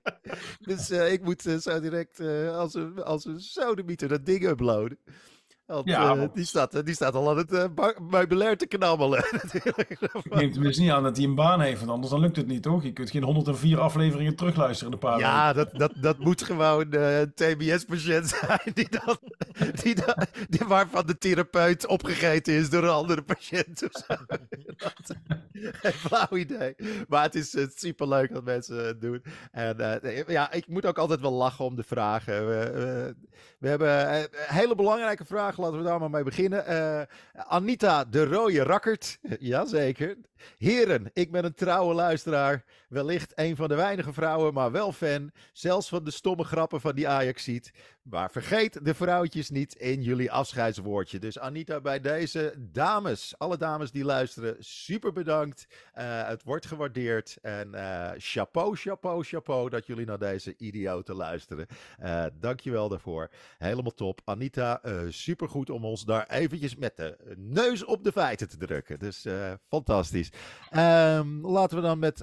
Dus 0.60 0.90
ik 0.90 1.24
moet 1.24 1.42
zo 1.62 1.80
direct 1.80 2.20
als 2.50 2.74
een, 2.74 3.04
als 3.04 3.26
een 3.26 3.40
sodemieter 3.40 4.08
dat 4.08 4.26
ding 4.26 4.48
uploaden. 4.48 4.98
Want 5.66 5.88
Ja, 5.88 6.16
eh, 6.16 6.28
die, 6.34 6.46
staat, 6.46 6.76
eh, 6.76 6.84
die 6.84 6.94
staat 6.94 7.14
al 7.16 7.30
aan 7.30 7.38
het 7.38 7.76
ba- 7.76 7.96
meubilair 8.10 8.58
te 8.58 8.68
knabbelen. 8.68 9.24
natuurlijk. 9.44 9.90
Ik 9.90 10.34
neem 10.36 10.52
tenminste 10.52 10.82
niet 10.82 10.92
aan 10.92 11.04
dat 11.04 11.18
hij 11.18 11.26
een 11.26 11.36
baan 11.36 11.62
heeft, 11.62 11.80
want 11.80 11.92
anders 11.92 12.12
dan 12.12 12.20
lukt 12.22 12.36
het 12.36 12.48
niet, 12.48 12.64
toch? 12.64 12.84
Je 12.84 12.92
kunt 12.94 13.10
geen 13.12 13.24
104 13.24 13.80
afleveringen 13.80 14.36
terugluisteren 14.36 14.88
in 14.88 14.94
een 14.94 15.10
paar 15.10 15.18
weken. 15.18 15.30
Ja, 15.32 15.54
dat, 15.54 15.70
dat, 15.74 15.92
dat 15.96 16.18
moet 16.18 16.44
gewoon 16.44 16.94
een 16.94 17.34
TBS-patiënt 17.34 18.28
zijn 18.28 18.60
die 18.74 18.88
dan, 18.90 19.18
die 19.84 19.96
die, 20.50 20.68
waarvan 20.68 21.06
de 21.06 21.18
therapeut 21.18 21.88
opgegeten 21.88 22.54
is 22.54 22.70
door 22.70 22.84
een 22.84 22.90
andere 22.90 23.22
patiënt 23.22 23.84
of 23.84 24.04
zo. 24.08 24.16
Dat- 24.28 24.42
Geen 25.54 25.92
flauw 25.94 26.38
idee. 26.38 26.76
Maar 27.08 27.24
het 27.24 27.36
is 27.36 27.54
uh, 27.56 27.66
superleuk 27.76 28.34
dat 28.34 28.44
mensen 28.44 28.86
het 28.86 29.02
doen. 29.02 29.24
En 29.52 30.02
ja, 30.28 30.52
ik 30.52 30.68
moet 30.68 30.86
ook 30.86 30.98
altijd 30.98 31.22
wel 31.22 31.32
lachen 31.32 31.66
om 31.66 31.76
de 31.76 31.84
vragen. 31.84 32.48
We, 33.60 33.68
hebben 33.70 34.16
een 34.18 34.28
hele 34.34 34.76
belangrijke 34.76 35.26
vraag, 35.26 35.53
laten 35.58 35.78
we 35.78 35.84
daar 35.84 36.00
maar 36.00 36.10
mee 36.10 36.24
beginnen. 36.24 36.66
Eh, 36.66 37.02
Anita 37.34 38.06
de 38.06 38.26
Rode 38.26 38.64
Rakkert, 38.64 39.20
jazeker. 39.40 40.18
Heren, 40.58 41.10
ik 41.14 41.32
ben 41.32 41.46
een 41.46 41.54
trouwe 41.54 41.94
luisteraar. 41.94 42.64
Wellicht 42.94 43.32
een 43.36 43.56
van 43.56 43.68
de 43.68 43.76
weinige 43.76 44.14
vrouwen, 44.14 44.54
maar 44.54 44.72
wel 44.72 44.92
fan. 44.92 45.32
Zelfs 45.54 45.90
van 45.90 46.04
de 46.04 46.12
stomme 46.12 46.44
grappen 46.44 46.82
van 46.82 46.96
die 46.96 47.08
Ajaxiet. 47.08 47.72
Maar 48.02 48.32
vergeet 48.32 48.86
de 48.86 48.94
vrouwtjes 48.94 49.50
niet 49.50 49.76
in 49.76 50.02
jullie 50.02 50.32
afscheidswoordje. 50.32 51.20
Dus 51.20 51.40
Anita, 51.40 51.82
bij 51.82 52.00
deze 52.00 52.54
dames, 52.58 53.34
alle 53.38 53.58
dames 53.58 53.92
die 53.92 54.04
luisteren, 54.04 54.56
super 54.60 55.14
bedankt. 55.14 55.68
Uh, 55.98 56.28
het 56.28 56.44
wordt 56.44 56.66
gewaardeerd. 56.66 57.38
En 57.42 57.70
uh, 57.74 58.10
chapeau, 58.18 58.76
chapeau, 58.76 59.24
chapeau 59.24 59.70
dat 59.70 59.86
jullie 59.86 60.06
naar 60.06 60.20
deze 60.20 60.54
idioten 60.58 61.16
luisteren. 61.16 61.68
Uh, 62.04 62.26
dankjewel 62.40 62.90
daarvoor. 62.90 63.30
Helemaal 63.58 63.94
top. 63.94 64.22
Anita, 64.26 64.82
super 65.10 65.50
goed 65.50 65.70
om 65.70 65.86
ons 65.86 66.06
daar 66.06 66.28
eventjes 66.30 66.76
met 66.76 66.98
de 66.98 67.18
neus 67.38 67.86
op 67.86 68.04
de 68.04 68.12
feiten 68.12 68.50
te 68.50 68.58
drukken. 68.58 69.00
Dus 69.00 69.26
fantastisch. 69.68 70.32
Um, 70.76 71.48
laten 71.48 71.78
we 71.78 71.82
dan 71.82 72.00
met 72.00 72.22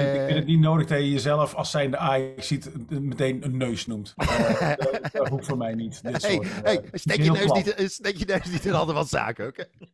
twee... 0.00 0.14
Ik 0.14 0.24
vind 0.24 0.38
het 0.38 0.46
niet 0.46 0.60
nodig 0.60 0.86
dat 0.86 0.98
je 0.98 1.10
jezelf 1.10 1.54
als 1.54 1.70
zijnde 1.70 1.96
Ajax 1.96 2.46
ziet 2.46 2.70
meteen 2.88 3.44
een 3.44 3.56
neus 3.56 3.86
noemt. 3.86 4.14
Uh, 4.16 4.72
dat 5.12 5.28
hoeft 5.28 5.46
voor 5.46 5.56
mij 5.56 5.74
niet. 5.74 6.02
Dit 6.02 6.22
hey, 6.22 6.34
soort, 6.34 6.48
hey, 6.62 6.82
steek, 6.92 7.22
je 7.22 7.30
neus 7.30 7.52
niet, 7.52 7.90
steek 7.92 8.16
je 8.16 8.24
neus 8.24 8.50
niet 8.50 8.64
in 8.64 8.72
handen 8.72 8.94
van 8.94 9.06
zaken, 9.06 9.46
oké? 9.46 9.60
Okay? 9.60 9.88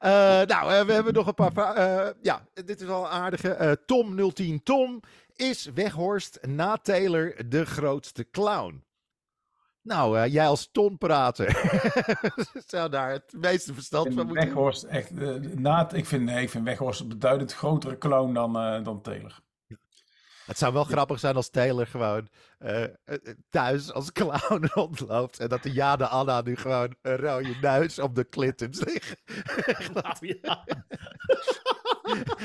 Uh, 0.00 0.46
nou, 0.46 0.86
we 0.86 0.92
hebben 0.92 1.12
nog 1.12 1.26
een 1.26 1.34
paar 1.34 1.52
vragen. 1.52 2.16
Ja, 2.22 2.46
dit 2.64 2.80
is 2.80 2.88
al 2.88 3.04
een 3.04 3.10
aardige. 3.10 3.78
Tom010 3.80 4.62
Tom. 4.62 5.00
Is 5.36 5.70
Weghorst 5.74 6.38
na 6.42 6.76
Taylor 6.76 7.48
de 7.48 7.66
grootste 7.66 8.30
clown? 8.30 8.83
Nou, 9.84 10.28
jij 10.28 10.46
als 10.46 10.68
tonprater 10.72 11.46
zou 12.66 12.90
daar 12.90 13.10
het 13.10 13.32
meeste 13.32 13.74
verstand 13.74 14.14
van 14.14 14.26
moeten 14.26 14.44
Weghorst 14.44 14.82
echt, 14.82 15.10
na, 15.54 15.92
ik, 15.92 16.06
vind, 16.06 16.24
nee, 16.24 16.42
ik 16.42 16.50
vind 16.50 16.64
Weghorst 16.64 17.00
een 17.00 17.08
beduidend 17.08 17.52
grotere 17.52 17.98
clown 17.98 18.32
dan, 18.32 18.82
dan 18.82 19.00
Taylor. 19.00 19.42
Het 20.46 20.58
zou 20.58 20.72
wel 20.72 20.84
grappig 20.84 21.18
zijn 21.18 21.36
als 21.36 21.50
Taylor 21.50 21.86
gewoon 21.86 22.28
uh, 22.58 22.84
thuis 23.50 23.92
als 23.92 24.12
clown 24.12 24.66
rondloopt. 24.74 25.38
En 25.38 25.48
dat 25.48 25.62
de 25.62 25.72
Jade 25.72 26.06
Anna 26.06 26.40
nu 26.40 26.56
gewoon 26.56 26.94
een 27.02 27.16
rode 27.16 27.54
neus 27.60 27.98
op 27.98 28.14
de 28.14 28.28
clintons 28.28 28.80
liggen. 28.84 29.16
nou, 29.94 30.16
ja. 30.42 30.64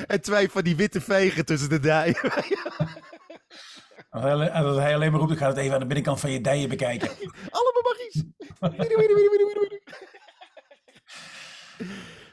en 0.07 0.21
twee 0.21 0.49
van 0.49 0.63
die 0.63 0.75
witte 0.75 1.01
vegen 1.01 1.45
tussen 1.45 1.69
de 1.69 1.79
dijen. 1.79 2.15
En 4.09 4.63
dat 4.63 4.77
hij 4.77 4.95
alleen 4.95 5.11
maar 5.11 5.19
roept, 5.19 5.31
ik 5.31 5.37
ga 5.37 5.47
het 5.47 5.57
even 5.57 5.73
aan 5.73 5.79
de 5.79 5.85
binnenkant 5.85 6.19
van 6.19 6.31
je 6.31 6.41
dijen 6.41 6.69
bekijken. 6.69 7.09
Allemaal 7.49 7.83
magisch. 7.83 8.23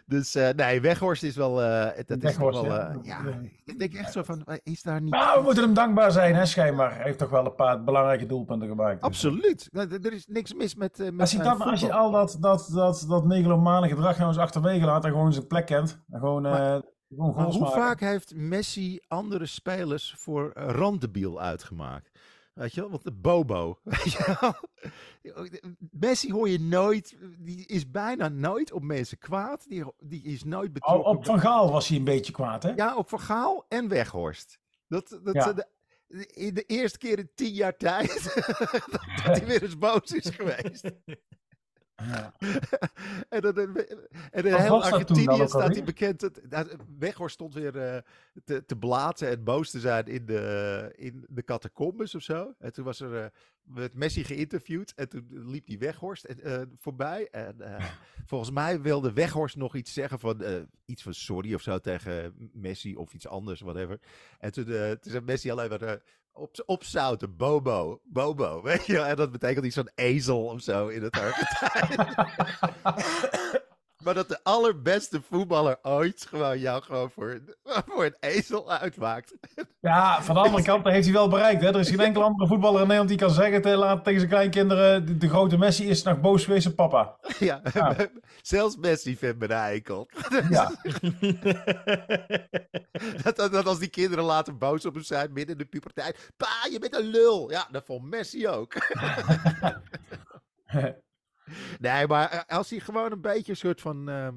Dus 0.06 0.36
uh, 0.36 0.48
nee, 0.48 0.80
Weghorst 0.80 1.22
is 1.22 1.36
wel. 1.36 1.62
Uh, 1.62 1.86
dat 2.06 2.22
Weghorst, 2.22 2.62
is 2.62 2.68
wel. 2.68 2.78
Uh, 2.78 2.94
ja. 3.02 3.22
ja. 3.24 3.40
ik 3.64 3.78
denk 3.78 3.94
echt 3.94 4.12
zo 4.12 4.22
van. 4.22 4.46
Is 4.62 4.82
daar 4.82 5.00
niet. 5.00 5.12
Nou, 5.12 5.38
we 5.38 5.44
moeten 5.44 5.62
hem 5.62 5.74
dankbaar 5.74 6.12
zijn, 6.12 6.34
hè, 6.34 6.46
schijnbaar. 6.46 6.94
Hij 6.94 7.04
heeft 7.04 7.18
toch 7.18 7.30
wel 7.30 7.44
een 7.44 7.54
paar 7.54 7.84
belangrijke 7.84 8.26
doelpunten 8.26 8.68
gemaakt. 8.68 9.02
Absoluut. 9.02 9.68
Er 9.72 10.12
is 10.12 10.26
niks 10.26 10.54
mis 10.54 10.74
met. 10.74 10.98
met 10.98 11.20
als, 11.20 11.32
je 11.32 11.38
dat, 11.38 11.60
als 11.60 11.80
je 11.80 11.92
al 11.92 12.10
dat, 12.10 12.36
dat, 12.40 12.70
dat, 12.72 13.04
dat 13.08 13.24
megalomane 13.24 13.88
gedrag 13.88 14.16
nou 14.16 14.28
eens 14.28 14.38
achterwege 14.38 14.84
laat 14.84 15.04
en 15.04 15.10
gewoon 15.10 15.32
zijn 15.32 15.46
plek 15.46 15.66
kent. 15.66 15.98
En 16.10 16.18
gewoon. 16.20 16.42
Maar, 16.42 16.56
gewoon 16.56 16.82
maar 17.08 17.46
hoe 17.46 17.66
vaak 17.66 18.00
heeft 18.00 18.34
Messi 18.34 19.00
andere 19.08 19.46
spelers 19.46 20.14
voor 20.16 20.52
randebiel 20.54 21.40
uitgemaakt? 21.40 22.10
Weet 22.54 22.74
je 22.74 22.80
wel, 22.80 22.90
want 22.90 23.02
de 23.02 23.12
Bobo. 23.12 23.78
Weet 23.82 24.12
je 24.12 24.36
wel? 24.40 24.54
Messi 25.90 26.32
hoor 26.32 26.48
je 26.48 26.60
nooit, 26.60 27.16
die 27.38 27.66
is 27.66 27.90
bijna 27.90 28.28
nooit 28.28 28.72
op 28.72 28.82
mensen 28.82 29.18
kwaad. 29.18 29.68
Die, 29.68 29.84
die 29.98 30.22
is 30.22 30.44
nooit 30.44 30.72
betrokken. 30.72 31.04
Oh, 31.10 31.16
op 31.16 31.24
Van 31.24 31.40
Gaal 31.40 31.70
was 31.70 31.88
hij 31.88 31.96
een 31.98 32.04
beetje 32.04 32.32
kwaad, 32.32 32.62
hè? 32.62 32.70
Ja, 32.70 32.96
op 32.96 33.08
Van 33.08 33.20
Gaal 33.20 33.64
en 33.68 33.88
Weghorst. 33.88 34.58
Dat, 34.88 35.18
dat, 35.22 35.34
ja. 35.34 35.52
de, 35.52 35.66
in 36.26 36.54
de 36.54 36.62
eerste 36.62 36.98
keer 36.98 37.18
in 37.18 37.30
tien 37.34 37.52
jaar 37.52 37.76
tijd 37.76 38.34
dat 39.24 39.36
hij 39.38 39.46
weer 39.46 39.62
eens 39.62 39.78
boos 39.78 40.12
is 40.12 40.30
geweest. 40.30 40.90
Ja. 41.96 42.32
en 43.28 43.40
dan, 43.40 43.56
en 43.56 44.44
in 44.44 44.54
heel 44.54 44.80
dat 44.80 45.06
toen 45.06 45.24
dan 45.24 45.28
Argentinië 45.32 45.48
staat 45.48 45.74
hij 45.74 45.84
bekend. 45.84 46.20
Dat, 46.50 46.76
Weghorst 46.98 47.34
stond 47.34 47.54
weer 47.54 47.76
eh, 47.76 48.02
te, 48.44 48.64
te 48.64 48.76
blaten 48.76 49.28
en 49.28 49.44
boos 49.44 49.70
te 49.70 49.80
zijn 49.80 50.06
in 50.06 50.26
de, 50.26 50.92
in 50.96 51.24
de 51.28 51.42
catacombes 51.42 52.14
of 52.14 52.22
zo. 52.22 52.54
En 52.58 52.72
toen 52.72 52.84
was 52.84 53.00
er, 53.00 53.22
eh, 53.22 53.30
werd 53.74 53.94
Messi 53.94 54.24
geïnterviewd 54.24 54.92
en 54.94 55.08
toen 55.08 55.26
liep 55.30 55.66
die 55.66 55.78
Weghorst 55.78 56.24
en, 56.24 56.40
eh, 56.42 56.62
voorbij. 56.76 57.28
En 57.30 57.60
eh, 57.60 57.84
volgens 58.30 58.50
mij 58.50 58.80
wilde 58.80 59.12
Weghorst 59.12 59.56
nog 59.56 59.74
iets 59.74 59.92
zeggen 59.92 60.18
van, 60.18 60.42
eh, 60.42 60.54
iets 60.84 61.02
van 61.02 61.14
sorry 61.14 61.54
of 61.54 61.62
zo 61.62 61.78
tegen 61.78 62.34
Messi 62.52 62.96
of 62.96 63.12
iets 63.14 63.26
anders, 63.28 63.60
whatever. 63.60 64.00
En 64.38 64.52
toen, 64.52 64.66
eh, 64.72 64.90
toen 64.90 65.12
zei 65.12 65.24
Messi 65.24 65.50
alleen 65.50 65.68
maar... 65.68 65.82
eh, 65.82 65.96
op, 66.32 66.62
opzouten, 66.66 67.36
Bobo, 67.36 68.00
Bobo, 68.04 68.62
weet 68.62 68.86
je 68.86 68.92
wel? 68.92 69.04
En 69.04 69.16
dat 69.16 69.32
betekent 69.32 69.64
iets 69.66 69.74
van 69.74 69.90
ezel 69.94 70.44
of 70.44 70.60
zo 70.60 70.88
in 70.88 71.02
het 71.02 71.18
Argentijn. 71.20 72.14
maar 74.06 74.14
dat 74.14 74.28
de 74.28 74.38
allerbeste 74.42 75.20
voetballer 75.22 75.78
ooit 75.82 76.26
gewoon 76.28 76.58
jou 76.58 76.82
gewoon 76.82 77.10
voor, 77.10 77.40
voor 77.86 78.04
een 78.04 78.16
ezel 78.20 78.72
uitmaakt. 78.72 79.34
Ja, 79.80 80.22
van 80.22 80.34
de 80.34 80.40
andere 80.40 80.62
kant 80.72 80.84
heeft 80.84 81.04
hij 81.04 81.14
wel 81.14 81.28
bereikt. 81.28 81.60
Hè? 81.62 81.68
Er 81.68 81.78
is 81.78 81.88
geen 81.88 82.00
enkele 82.00 82.24
andere 82.24 82.48
voetballer 82.48 82.80
in 82.80 82.86
Nederland 82.86 83.08
die 83.08 83.18
kan 83.18 83.30
zeggen 83.30 83.62
te, 83.62 83.76
laat, 83.76 84.04
tegen 84.04 84.18
zijn 84.18 84.32
kleinkinderen: 84.32 85.06
de, 85.06 85.16
de 85.16 85.28
grote 85.28 85.58
Messi 85.58 85.88
is 85.88 86.02
nog 86.02 86.20
boos 86.20 86.44
geweest 86.44 86.66
op 86.66 86.76
papa. 86.76 87.16
ja, 87.38 87.62
Ja. 87.72 87.96
zelfs 88.42 88.76
Messi 88.76 89.16
vindt 89.16 89.38
me 89.38 89.44
een 89.44 89.50
eikel. 89.50 90.08
Ja, 90.50 90.72
dat, 93.22 93.36
dat, 93.36 93.52
dat 93.52 93.66
als 93.66 93.78
die 93.78 93.88
kinderen 93.88 94.24
later 94.24 94.56
boos 94.56 94.86
op 94.86 94.94
hem 94.94 95.02
zijn 95.02 95.32
midden 95.32 95.52
in 95.52 95.62
de 95.62 95.68
puberteit. 95.68 96.30
Pa, 96.36 96.68
je 96.70 96.78
bent 96.78 96.94
een 96.94 97.06
lul. 97.10 97.50
Ja, 97.50 97.68
dat 97.70 97.84
vond 97.84 98.04
Messi 98.04 98.48
ook. 98.48 98.74
Nee, 101.78 102.06
maar 102.06 102.30
eh, 102.30 102.56
als 102.56 102.70
hij 102.70 102.80
gewoon 102.80 103.12
een 103.12 103.20
beetje 103.20 103.50
een 103.50 103.58
soort 103.58 103.80
van... 103.80 104.08
ehm, 104.08 104.34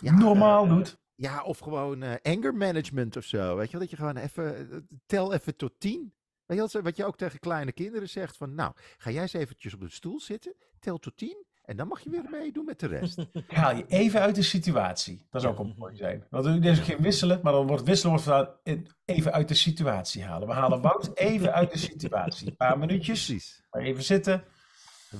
ja, 0.00 0.12
normaal 0.12 0.64
eh, 0.64 0.70
doet. 0.70 1.00
Ja, 1.14 1.42
of 1.42 1.58
gewoon 1.58 2.02
eh, 2.02 2.14
anger 2.22 2.54
management 2.54 3.16
of 3.16 3.24
zo. 3.24 3.56
Weet 3.56 3.66
je 3.66 3.72
wel, 3.72 3.80
dat 3.80 3.90
je 3.90 3.96
gewoon 3.96 4.16
even, 4.16 4.88
tel 5.06 5.32
even 5.32 5.56
tot 5.56 5.72
tien. 5.78 6.14
Weet 6.46 6.72
je 6.72 6.82
wat 6.82 6.96
je 6.96 7.04
ook 7.04 7.16
tegen 7.16 7.38
kleine 7.38 7.72
kinderen 7.72 8.08
zegt 8.08 8.36
van, 8.36 8.54
nou, 8.54 8.72
ga 8.96 9.10
jij 9.10 9.22
eens 9.22 9.32
eventjes 9.32 9.74
op 9.74 9.80
de 9.80 9.90
stoel 9.90 10.20
zitten, 10.20 10.54
tel 10.78 10.98
tot 10.98 11.16
tien 11.16 11.44
en 11.62 11.76
dan 11.76 11.88
mag 11.88 12.00
je 12.00 12.10
weer 12.10 12.24
meedoen 12.30 12.64
met 12.64 12.80
de 12.80 12.86
rest. 12.86 13.26
Haal 13.46 13.76
je 13.76 13.84
even 13.86 14.20
uit 14.20 14.34
de 14.34 14.42
situatie. 14.42 15.26
Dat 15.30 15.40
zou 15.40 15.52
ook 15.52 15.64
wel 15.66 15.74
mooi 15.78 15.96
zijn. 15.96 16.26
Want 16.30 16.44
er 16.46 16.64
is 16.64 16.78
geen 16.78 17.00
wisselen, 17.00 17.40
maar 17.42 17.52
dan 17.52 17.66
wordt 17.66 17.82
wisselen 17.82 18.20
wordt 18.24 18.58
even 19.04 19.32
uit 19.32 19.48
de 19.48 19.54
situatie 19.54 20.24
halen. 20.24 20.48
We 20.48 20.54
halen 20.54 20.80
Wout 20.80 21.10
even 21.14 21.52
uit 21.52 21.72
de 21.72 21.78
situatie. 21.78 22.46
Een 22.46 22.56
paar 22.56 22.78
minuutjes, 22.78 23.26
Precies. 23.26 23.62
maar 23.70 23.82
even 23.82 24.02
zitten. 24.02 24.44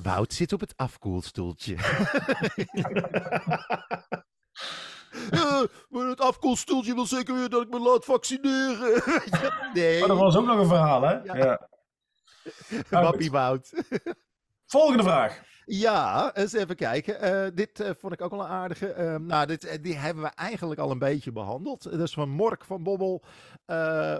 Wout 0.01 0.33
zit 0.33 0.53
op 0.53 0.59
het 0.59 0.73
afkoelstoeltje. 0.75 1.75
Maar 5.89 6.05
het 6.05 6.21
afkoelstoeltje 6.21 6.93
wil 6.93 7.05
zeker 7.05 7.35
weer 7.35 7.49
dat 7.49 7.61
ik 7.61 7.69
me 7.69 7.79
laat 7.79 8.05
vaccineren. 8.05 9.01
nee, 9.73 10.01
Oh, 10.01 10.07
dat 10.07 10.17
was 10.17 10.35
ook 10.35 10.45
nog 10.45 10.59
een 10.59 10.67
verhaal, 10.67 11.01
hè? 11.01 11.13
Ja. 11.13 11.35
Ja. 11.35 13.01
wappie 13.01 13.31
Wout. 13.31 13.83
Volgende 14.65 15.03
vraag. 15.03 15.41
Ja, 15.65 16.35
eens 16.35 16.53
even 16.53 16.75
kijken. 16.75 17.19
Eh, 17.19 17.51
dit 17.55 17.79
eh, 17.79 17.89
vond 17.97 18.13
ik 18.13 18.21
ook 18.21 18.31
wel 18.31 18.39
een 18.39 18.47
aardige. 18.47 18.87
Eh, 18.87 19.15
nou, 19.15 19.45
dit, 19.47 19.63
eh, 19.65 19.81
die 19.83 19.95
hebben 19.95 20.23
we 20.23 20.29
eigenlijk 20.29 20.79
al 20.79 20.91
een 20.91 20.99
beetje 20.99 21.31
behandeld. 21.31 21.83
Dat 21.83 21.99
is 21.99 22.13
van 22.13 22.29
Mork 22.29 22.65
van 22.65 22.83
Bobbel. 22.83 23.23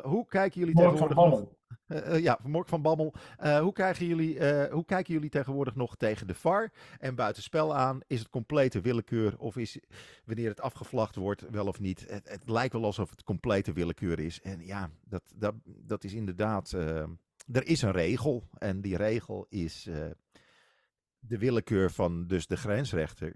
Hoe 0.03 0.25
kijken 0.27 0.59
jullie 0.59 0.75
van 0.75 0.83
tegenwoordig 0.83 1.17
nog-. 1.17 1.43
Eh, 1.87 2.15
eh, 2.15 2.21
ja, 2.23 2.37
van 2.41 2.51
Mork 2.51 2.67
van 2.67 2.81
Bammel. 2.81 3.13
Eh, 3.37 3.59
hoe, 3.59 3.71
krijgen 3.73 4.05
jullie, 4.05 4.37
hoe 4.69 4.85
kijken 4.85 5.13
jullie 5.13 5.29
tegenwoordig 5.29 5.75
nog 5.75 5.95
tegen 5.95 6.27
de 6.27 6.33
VAR 6.33 6.71
en 6.99 7.15
buitenspel 7.15 7.75
aan? 7.75 7.99
Is 8.07 8.19
het 8.19 8.29
complete 8.29 8.81
willekeur 8.81 9.37
of 9.37 9.57
is 9.57 9.79
wanneer 10.25 10.49
het 10.49 10.61
afgevlacht 10.61 11.15
wordt 11.15 11.45
wel 11.51 11.67
of 11.67 11.79
niet? 11.79 12.05
Het, 12.09 12.29
het 12.29 12.49
lijkt 12.49 12.73
wel 12.73 12.83
alsof 12.83 13.09
het 13.09 13.23
complete 13.23 13.71
willekeur 13.73 14.19
is. 14.19 14.41
En 14.41 14.65
ja, 14.65 14.89
dat, 15.05 15.23
dat, 15.35 15.53
dat 15.65 16.03
is 16.03 16.13
inderdaad. 16.13 16.73
eh, 16.73 17.03
er 17.51 17.67
is 17.67 17.81
een 17.81 17.91
regel 17.91 18.43
en 18.57 18.81
die 18.81 18.97
regel 18.97 19.45
is 19.49 19.89
de 21.28 21.38
willekeur 21.38 21.91
van 21.91 22.28
dus 22.28 22.47
de 22.47 22.57
grensrechter. 22.57 23.34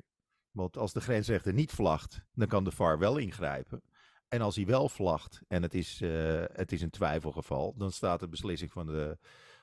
Want 0.51 0.77
als 0.77 0.93
de 0.93 1.01
grensrechter 1.01 1.53
niet 1.53 1.71
vlagt, 1.71 2.21
dan 2.33 2.47
kan 2.47 2.63
de 2.63 2.71
VAR 2.71 2.99
wel 2.99 3.17
ingrijpen. 3.17 3.81
En 4.27 4.41
als 4.41 4.55
hij 4.55 4.65
wel 4.65 4.89
vlagt 4.89 5.41
en 5.47 5.61
het 5.61 5.73
is, 5.73 6.01
eh, 6.01 6.43
het 6.53 6.71
is 6.71 6.81
een 6.81 6.89
twijfelgeval, 6.89 7.73
dan 7.77 7.91
staat 7.91 8.19
de 8.19 8.27
beslissing 8.27 8.71
van 8.71 8.85
de, 8.85 9.17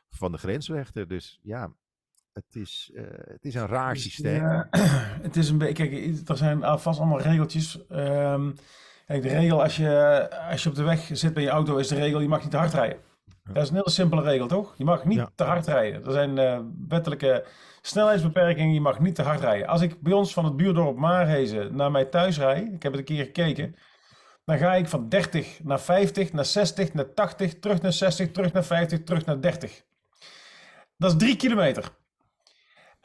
van 0.08 0.32
de 0.32 0.38
grensrechter. 0.38 1.08
Dus 1.08 1.38
ja, 1.42 1.72
het 2.32 2.56
is, 2.56 2.90
eh, 2.94 3.04
het 3.08 3.44
is 3.44 3.54
een 3.54 3.66
raar 3.66 3.96
systeem. 3.96 4.42
Ja, 4.42 4.68
het 5.26 5.36
is 5.36 5.48
een 5.48 5.58
beetje, 5.58 5.88
kijk, 5.88 6.28
er 6.28 6.36
zijn 6.36 6.64
alvast 6.64 6.98
allemaal 6.98 7.20
regeltjes. 7.20 7.86
Ehm, 7.86 8.52
kijk, 9.06 9.22
de 9.22 9.28
regel 9.28 9.62
als 9.62 9.76
je, 9.76 10.28
als 10.50 10.62
je 10.62 10.68
op 10.68 10.74
de 10.74 10.82
weg 10.82 11.10
zit 11.12 11.34
met 11.34 11.42
je 11.42 11.50
auto, 11.50 11.76
is 11.76 11.88
de 11.88 11.94
regel, 11.94 12.20
je 12.20 12.28
mag 12.28 12.42
niet 12.42 12.50
te 12.50 12.56
hard 12.56 12.74
rijden. 12.74 12.98
Dat 13.52 13.62
is 13.62 13.68
een 13.68 13.74
hele 13.74 13.90
simpele 13.90 14.22
regel, 14.22 14.46
toch? 14.46 14.74
Je 14.76 14.84
mag 14.84 15.04
niet 15.04 15.18
Ja. 15.18 15.30
te 15.34 15.44
hard 15.44 15.66
rijden. 15.66 16.04
Er 16.04 16.12
zijn 16.12 16.38
eh, 16.38 16.58
wettelijke 16.88 17.44
snelheidsbeperkingen, 17.82 18.74
je 18.74 18.80
mag 18.80 19.00
niet 19.00 19.14
te 19.14 19.22
hard 19.22 19.40
rijden. 19.40 19.66
Als 19.66 19.80
ik 19.80 20.00
bij 20.00 20.12
ons 20.12 20.32
van 20.32 20.44
het 20.44 20.56
buurdorp 20.56 20.96
Maarhezen 20.96 21.76
naar 21.76 21.90
mijn 21.90 22.10
thuis 22.10 22.38
rijd, 22.38 22.72
ik 22.72 22.82
heb 22.82 22.92
het 22.92 23.00
een 23.00 23.16
keer 23.16 23.24
gekeken, 23.24 23.74
dan 24.44 24.58
ga 24.58 24.74
ik 24.74 24.88
van 24.88 25.08
30 25.08 25.60
naar 25.62 25.80
50, 25.80 26.32
naar 26.32 26.44
60, 26.44 26.92
naar 26.94 27.14
80, 27.14 27.58
terug 27.58 27.80
naar 27.82 27.92
60, 27.92 28.30
terug 28.30 28.52
naar 28.52 28.64
50, 28.64 29.02
terug 29.04 29.24
naar 29.24 29.40
30. 29.40 29.82
Dat 30.96 31.10
is 31.10 31.16
drie 31.18 31.36
kilometer. 31.36 31.90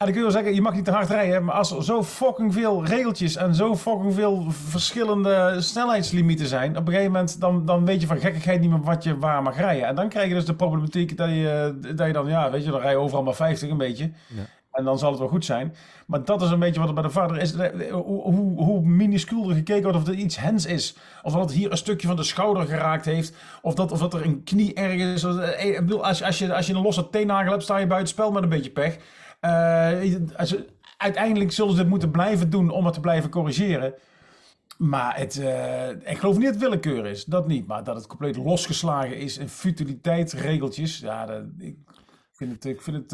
En 0.00 0.06
dan 0.06 0.14
kun 0.14 0.24
je 0.24 0.30
wel 0.32 0.40
zeggen, 0.42 0.54
je 0.54 0.62
mag 0.66 0.74
niet 0.74 0.84
te 0.84 0.90
hard 0.90 1.08
rijden, 1.08 1.44
maar 1.44 1.54
als 1.54 1.70
er 1.70 1.84
zo 1.84 2.02
fucking 2.04 2.52
veel 2.54 2.84
regeltjes 2.84 3.36
en 3.36 3.54
zo 3.54 3.76
fucking 3.76 4.14
veel 4.14 4.46
verschillende 4.50 5.56
snelheidslimieten 5.58 6.46
zijn, 6.46 6.70
op 6.76 6.86
een 6.86 6.92
gegeven 6.92 7.12
moment 7.12 7.40
dan, 7.40 7.66
dan 7.66 7.84
weet 7.84 8.00
je 8.00 8.06
van 8.06 8.18
gekkigheid 8.20 8.60
niet 8.60 8.70
meer 8.70 8.80
wat 8.82 9.04
je 9.04 9.18
waar 9.18 9.42
mag 9.42 9.56
rijden. 9.56 9.86
En 9.86 9.94
dan 9.94 10.08
krijg 10.08 10.28
je 10.28 10.34
dus 10.34 10.44
de 10.44 10.54
problematiek 10.54 11.16
dat 11.16 11.28
je, 11.28 11.78
dat 11.96 12.06
je 12.06 12.12
dan, 12.12 12.28
ja, 12.28 12.50
weet 12.50 12.64
je, 12.64 12.70
dan 12.70 12.80
rij 12.80 12.90
je 12.90 12.96
overal 12.96 13.22
maar 13.22 13.34
50 13.34 13.70
een 13.70 13.76
beetje. 13.76 14.04
Ja. 14.26 14.42
En 14.72 14.84
dan 14.84 14.98
zal 14.98 15.10
het 15.10 15.18
wel 15.18 15.28
goed 15.28 15.44
zijn. 15.44 15.74
Maar 16.06 16.24
dat 16.24 16.42
is 16.42 16.50
een 16.50 16.58
beetje 16.58 16.78
wat 16.80 16.88
er 16.88 16.94
bij 16.94 17.02
de 17.02 17.10
vader 17.10 17.38
is. 17.38 17.54
Hoe, 17.90 18.22
hoe, 18.62 18.82
minuscuul 18.82 19.48
er 19.48 19.54
gekeken 19.54 19.82
wordt 19.82 19.98
of 19.98 20.06
er 20.06 20.14
iets 20.14 20.36
hens 20.38 20.66
is. 20.66 20.96
Of 21.22 21.32
dat 21.32 21.40
het 21.42 21.52
hier 21.52 21.70
een 21.70 21.76
stukje 21.76 22.06
van 22.06 22.16
de 22.16 22.22
schouder 22.22 22.66
geraakt 22.66 23.04
heeft. 23.04 23.34
Of 23.62 23.74
dat, 23.74 23.92
of 23.92 23.98
dat 23.98 24.14
er 24.14 24.24
een 24.24 24.42
knie 24.44 24.74
ergens... 24.74 25.24
eh, 25.24 25.64
Ik 25.64 25.76
bedoel, 25.80 26.04
als, 26.04 26.18
je- 26.18 26.24
als, 26.26 26.38
je, 26.38 26.54
als 26.54 26.66
je 26.66 26.74
een 26.74 26.82
losse 26.82 27.10
teennagel 27.10 27.50
hebt, 27.50 27.62
sta 27.62 27.76
je 27.76 27.86
buiten 27.86 28.08
spel 28.08 28.30
met 28.32 28.42
een 28.42 28.48
beetje 28.48 28.70
pech. 28.70 28.96
Eh, 29.40 30.14
als, 30.36 30.56
uiteindelijk 30.96 31.52
zullen 31.52 31.72
ze 31.72 31.78
het 31.78 31.88
moeten 31.88 32.10
blijven 32.10 32.50
doen 32.50 32.70
om 32.70 32.84
het 32.84 32.94
te 32.94 33.00
blijven 33.00 33.30
corrigeren. 33.30 33.94
Maar 34.78 35.16
het, 35.18 35.38
eh, 35.38 35.88
ik 35.90 36.18
geloof 36.18 36.36
niet 36.36 36.44
dat 36.44 36.54
het 36.54 36.62
willekeur 36.62 37.06
is. 37.06 37.24
Dat 37.24 37.46
niet. 37.46 37.66
Maar 37.66 37.84
dat 37.84 37.96
het 37.96 38.06
compleet 38.06 38.36
losgeslagen 38.36 39.16
is 39.16 39.38
in 39.38 39.48
futiliteitsregeltjes. 39.48 40.98
Ja, 40.98 41.26
dat, 41.26 41.44
ik 41.58 41.76
vind 42.32 42.52
het... 42.52 42.64
Ik 42.64 42.82
vind 42.82 42.96
het 42.96 43.12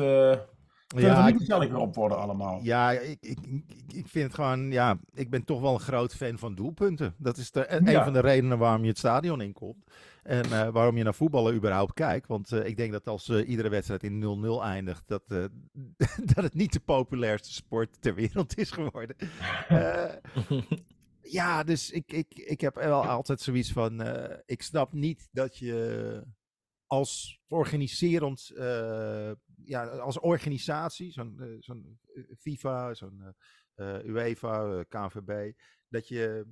ik 0.94 1.00
vind 1.00 1.12
het 1.12 1.50
er 1.50 1.58
niet 1.60 1.74
op 1.74 1.94
worden 1.94 2.18
allemaal. 2.18 2.60
Ja, 2.62 2.90
ik, 2.90 3.16
ik, 3.20 3.38
ik, 3.66 3.92
ik 3.92 4.06
vind 4.08 4.24
het 4.24 4.34
gewoon, 4.34 4.70
ja, 4.70 4.98
ik 5.14 5.30
ben 5.30 5.44
toch 5.44 5.60
wel 5.60 5.74
een 5.74 5.80
groot 5.80 6.14
fan 6.14 6.38
van 6.38 6.54
doelpunten. 6.54 7.14
Dat 7.18 7.36
is 7.36 7.50
de, 7.50 7.70
een 7.72 7.84
Ja. 7.84 8.04
van 8.04 8.12
de 8.12 8.20
redenen 8.20 8.58
waarom 8.58 8.82
je 8.82 8.88
het 8.88 8.98
stadion 8.98 9.40
inkomt. 9.40 9.84
En 10.26 10.44
eh, 10.44 10.68
waarom 10.68 10.96
je 10.96 11.02
naar 11.02 11.14
voetballen 11.14 11.54
überhaupt 11.54 11.92
kijkt. 11.92 12.26
Want 12.26 12.52
eh, 12.52 12.66
ik 12.66 12.76
denk 12.76 12.92
dat 12.92 13.06
als 13.06 13.28
eh, 13.28 13.48
iedere 13.48 13.68
wedstrijd 13.68 14.02
in 14.02 14.44
0-0 14.60 14.62
eindigt, 14.62 15.08
dat, 15.08 15.22
dat 16.34 16.44
het 16.44 16.54
niet 16.54 16.72
de 16.72 16.80
populairste 16.80 17.52
sport 17.52 18.02
ter 18.02 18.14
wereld 18.14 18.58
is 18.58 18.70
geworden. 18.70 19.16
Ja, 21.28 21.64
dus 21.64 21.90
ik, 21.90 22.12
ik, 22.12 22.34
ik 22.34 22.60
heb 22.60 22.74
wel 22.74 23.04
altijd 23.04 23.40
zoiets 23.40 23.72
van, 23.72 24.02
ik 24.44 24.62
snap 24.62 24.92
niet 24.92 25.28
dat 25.32 25.56
je 25.56 26.22
als 26.86 27.40
organiserend, 27.48 28.52
ja, 29.64 29.86
als 29.86 30.18
organisatie, 30.18 31.12
zo'n 31.12 31.56
zo'n 31.60 31.98
FIFA, 32.38 32.94
zo'n 32.94 33.34
UEFA, 34.04 34.82
KNVB, 34.88 35.52
dat 35.88 36.08
je 36.08 36.46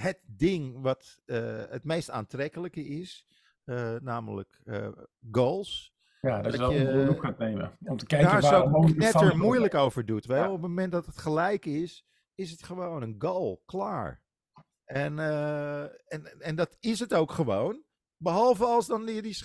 het 0.00 0.20
ding 0.26 0.80
wat 0.80 1.18
eh, 1.24 1.62
het 1.68 1.84
meest 1.84 2.10
aantrekkelijke 2.10 2.84
is, 2.84 3.26
eh, 3.64 3.96
namelijk 4.00 4.60
eh, 4.64 4.88
goals, 5.30 5.94
Ja, 6.20 6.42
dat, 6.42 6.52
je 6.52 6.58
Dat 6.58 6.72
je- 6.72 6.84
de 6.84 7.04
loep 7.04 7.18
gaat 7.18 7.38
nemen. 7.38 7.76
Om 7.84 7.96
te 7.96 8.06
kijken 8.06 8.30
daar 8.30 8.40
waar 8.40 8.62
zo 8.62 8.80
net 8.94 9.14
er 9.14 9.36
moeilijk 9.38 9.74
over 9.74 10.06
doet. 10.06 10.24
Wel. 10.26 10.36
Ja. 10.42 10.46
Op 10.46 10.52
het 10.52 10.60
moment 10.60 10.92
dat 10.92 11.06
het 11.06 11.16
gelijk 11.18 11.64
is, 11.64 12.04
is 12.34 12.50
het 12.50 12.62
gewoon 12.62 13.02
een 13.02 13.14
goal. 13.18 13.62
Klaar. 13.66 14.22
En, 14.84 15.18
en, 16.08 16.40
en 16.40 16.56
dat 16.56 16.76
is 16.80 16.98
het 17.00 17.14
ook 17.14 17.30
gewoon. 17.30 17.82
Behalve 18.16 18.64
als 18.64 18.86
dan 18.86 19.04
die. 19.06 19.22
die 19.22 19.36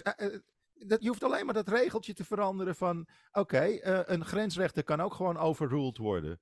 dat, 0.73 1.01
je 1.01 1.07
hoeft 1.07 1.23
alleen 1.23 1.45
maar 1.45 1.53
dat 1.53 1.67
regeltje 1.67 2.13
te 2.13 2.25
veranderen 2.25 2.75
van. 2.75 3.07
Oké, 3.31 3.79
een 4.11 4.25
grensrechter 4.25 4.83
kan 4.83 5.01
ook 5.01 5.13
gewoon 5.13 5.37
overruled 5.37 5.97
worden. 5.97 6.41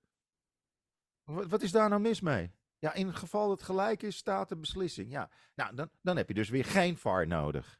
Wat, 1.23 1.47
wat 1.47 1.61
is 1.61 1.71
daar 1.71 1.89
nou 1.89 2.01
mis 2.01 2.21
mee? 2.21 2.51
Ja, 2.79 2.93
in 2.93 3.07
het 3.07 3.15
geval 3.15 3.47
dat 3.47 3.57
het 3.57 3.65
gelijk 3.65 4.03
is, 4.03 4.15
staat 4.17 4.49
de 4.49 4.57
beslissing. 4.57 5.11
Ja, 5.11 5.29
nou, 5.55 5.75
dan, 5.75 5.89
dan 6.01 6.17
heb 6.17 6.27
je 6.27 6.33
dus 6.33 6.49
weer 6.49 6.65
geen 6.65 6.97
VAR 6.97 7.27
nodig. 7.27 7.79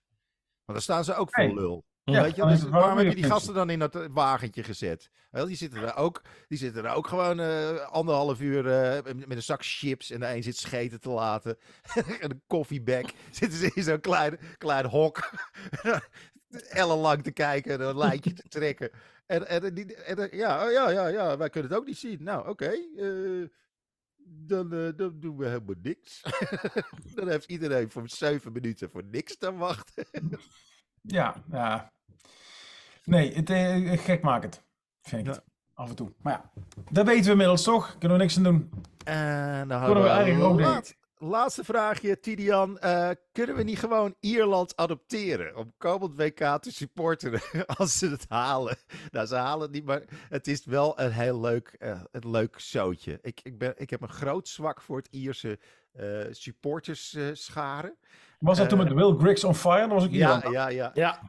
dan 0.65 0.81
staan 0.81 1.03
ze 1.03 1.13
ook 1.15 1.33
vol 1.33 1.45
Nee. 1.45 1.53
lul. 1.55 1.87
Ja, 2.03 2.21
Weet 2.21 2.35
je, 2.35 2.45
dus 2.45 2.63
waarom 2.63 2.97
heb 2.97 3.07
je 3.07 3.15
die 3.15 3.23
gasten 3.23 3.53
dan 3.53 3.69
in 3.69 3.79
dat 3.79 3.95
eh, 3.95 4.05
wagentje 4.09 4.63
gezet? 4.63 5.09
Wel, 5.31 5.45
die 5.45 5.55
zitten 5.55 5.81
er 5.83 5.95
ook, 5.95 6.21
die 6.47 6.57
zitten 6.57 6.85
er 6.85 6.93
ook 6.93 7.07
gewoon 7.07 7.39
eh, 7.39 7.75
anderhalf 7.79 8.41
uur 8.41 8.67
eh, 8.67 9.13
met 9.13 9.31
een 9.31 9.43
zak 9.43 9.63
chips 9.65 10.11
en 10.11 10.19
de 10.19 10.27
een 10.27 10.43
zit 10.43 10.57
scheten 10.57 10.99
te 10.99 11.09
laten. 11.09 11.57
en 12.21 12.31
een 12.31 12.41
koffiebek. 12.47 13.13
Zitten 13.31 13.59
ze 13.59 13.71
in 13.73 13.83
zo'n 13.83 13.99
klein, 13.99 14.39
klein 14.57 14.85
hok. 14.85 15.29
ellenlang 16.69 17.23
te 17.23 17.31
kijken 17.31 17.73
en 17.73 17.81
een 17.87 17.97
lijntje 17.97 18.33
te 18.33 18.47
trekken. 18.47 18.91
En, 19.25 19.47
en, 19.47 19.73
die- 19.73 19.95
en, 19.95 20.17
en- 20.17 20.37
ja, 20.37 20.65
oh 20.65 20.71
ja, 20.71 20.89
ja, 20.89 21.07
ja, 21.07 21.37
wij 21.37 21.49
kunnen 21.49 21.71
het 21.71 21.79
ook 21.79 21.85
niet 21.87 21.97
zien. 21.97 22.23
Nou, 22.23 22.47
oké. 22.49 22.69
eh, 22.97 23.47
dan, 24.29 24.73
eh, 24.73 24.89
dan 24.95 25.19
doen 25.19 25.37
we 25.37 25.45
helemaal 25.47 25.75
niks. 25.81 26.21
dan 27.15 27.27
heeft 27.29 27.45
iedereen 27.45 27.91
voor 27.91 28.09
zeven 28.09 28.51
minuten 28.51 28.89
voor 28.89 29.03
niks 29.03 29.37
te 29.37 29.53
wachten. 29.53 30.05
Ja, 31.01 31.43
ja. 31.51 31.93
Nee, 33.03 33.33
het, 33.33 33.49
eh, 33.49 33.97
gek 33.99 34.21
maakt 34.21 34.43
het. 34.43 34.63
Vind 35.01 35.21
ik 35.21 35.27
Ja. 35.27 35.39
het. 35.39 35.43
Af 35.73 35.89
en 35.89 35.95
toe. 35.95 36.13
Maar 36.21 36.33
ja, 36.33 36.51
dat 36.91 37.05
weten 37.05 37.23
we 37.25 37.31
inmiddels 37.31 37.63
toch. 37.63 37.97
Kunnen 37.97 38.17
we 38.17 38.23
niks 38.23 38.37
aan 38.37 38.43
doen. 38.43 38.69
En 39.03 39.67
dan 39.67 39.79
Worden 39.79 39.79
hadden 39.79 39.95
we 39.95 40.01
we 40.03 40.09
eigenlijk 40.09 40.51
ook, 40.53 40.59
laat- 40.59 40.95
laatste 41.19 41.63
vraagje, 41.63 42.19
Tidian. 42.19 42.79
Eh, 42.79 43.09
kunnen 43.31 43.55
we 43.55 43.63
niet 43.63 43.79
gewoon 43.79 44.15
Ierland 44.19 44.75
adopteren 44.75 45.55
om 45.55 45.73
komend 45.77 46.15
WK 46.15 46.37
te 46.61 46.71
supporteren 46.71 47.41
als 47.77 47.97
ze 47.97 48.09
het 48.09 48.25
halen? 48.27 48.77
Nou, 49.11 49.27
ze 49.27 49.35
halen 49.35 49.61
het 49.61 49.71
niet, 49.71 49.85
maar 49.85 50.03
het 50.29 50.47
is 50.47 50.65
wel 50.65 50.99
een 50.99 51.11
heel 51.11 51.39
leuk, 51.39 51.75
eh, 51.79 52.01
een 52.11 52.29
leuk 52.31 52.59
zootje. 52.59 53.19
Ik, 53.21 53.39
ik, 53.43 53.57
ben, 53.57 53.73
ik 53.77 53.89
heb 53.89 54.01
een 54.01 54.09
groot 54.09 54.47
zwak 54.47 54.81
voor 54.81 54.97
het 54.97 55.07
Ierse 55.11 55.59
eh 55.93 56.25
supporters 56.31 57.13
eh, 57.13 57.27
scharen. 57.33 57.97
Was 58.39 58.57
dat 58.57 58.69
toen 58.69 58.77
met 58.77 58.93
Will 58.93 59.15
Griggs 59.17 59.43
on 59.43 59.55
Fire? 59.55 59.79
Dat 59.79 59.89
was 59.89 60.03
ook 60.03 60.11
Ja, 60.11 60.35
Ierland. 60.35 60.53
ja, 60.53 60.67
ja. 60.67 60.91
Ja. 60.93 61.19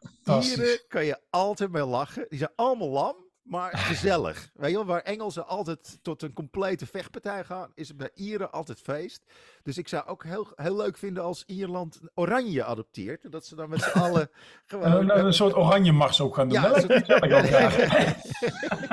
Ieren 0.41 0.81
kan 0.89 1.05
je 1.05 1.19
altijd 1.31 1.71
mee 1.71 1.85
lachen. 1.85 2.27
Die 2.29 2.39
zijn 2.39 2.51
allemaal 2.55 2.89
lam, 2.89 3.17
maar 3.43 3.77
gezellig. 3.91 4.51
Weet 4.55 4.71
je 4.71 4.77
wel, 4.77 4.87
waar 4.87 5.03
Engelsen 5.03 5.47
altijd 5.47 5.99
tot 6.03 6.23
een 6.23 6.33
complete 6.33 6.87
vechtpartij 6.87 7.45
gaan, 7.45 7.73
is 7.75 7.89
het 7.89 7.97
bij 7.97 8.11
Ieren 8.15 8.53
altijd 8.53 8.81
feest. 8.81 9.23
Dus 9.63 9.79
ik 9.79 9.89
zou 9.89 10.07
ook 10.07 10.25
heel, 10.25 10.53
heel 10.55 10.77
leuk 10.77 10.97
vinden 10.97 11.23
als 11.23 11.45
Ierland 11.47 12.01
oranje 12.15 12.65
adopteert. 12.65 13.25
En 13.25 13.31
dat 13.31 13.47
ze 13.47 13.55
dan 13.55 13.69
met 13.69 13.83
z'n 13.83 13.99
allen 13.99 14.21
En 14.21 14.31
gewoon... 14.67 15.11
een, 15.11 15.25
een 15.25 15.35
soort 15.35 15.57
oranje 15.57 15.93
mars 15.93 16.21
ook 16.21 16.35
gaan 16.35 16.49
doen. 16.49 16.61
Ja, 16.61 16.69
Dat 16.69 16.89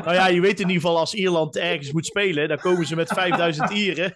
nou 0.06 0.14
ja, 0.14 0.28
je 0.28 0.42
weet 0.42 0.60
in 0.60 0.68
ieder 0.68 0.82
geval 0.82 0.98
als 0.98 1.14
Ierland 1.14 1.58
ergens 1.58 1.92
moet 1.92 2.06
spelen, 2.06 2.48
dan 2.48 2.58
komen 2.58 2.86
ze 2.86 2.96
met 2.96 3.08
5000 3.08 3.70
Ieren. 3.70 4.16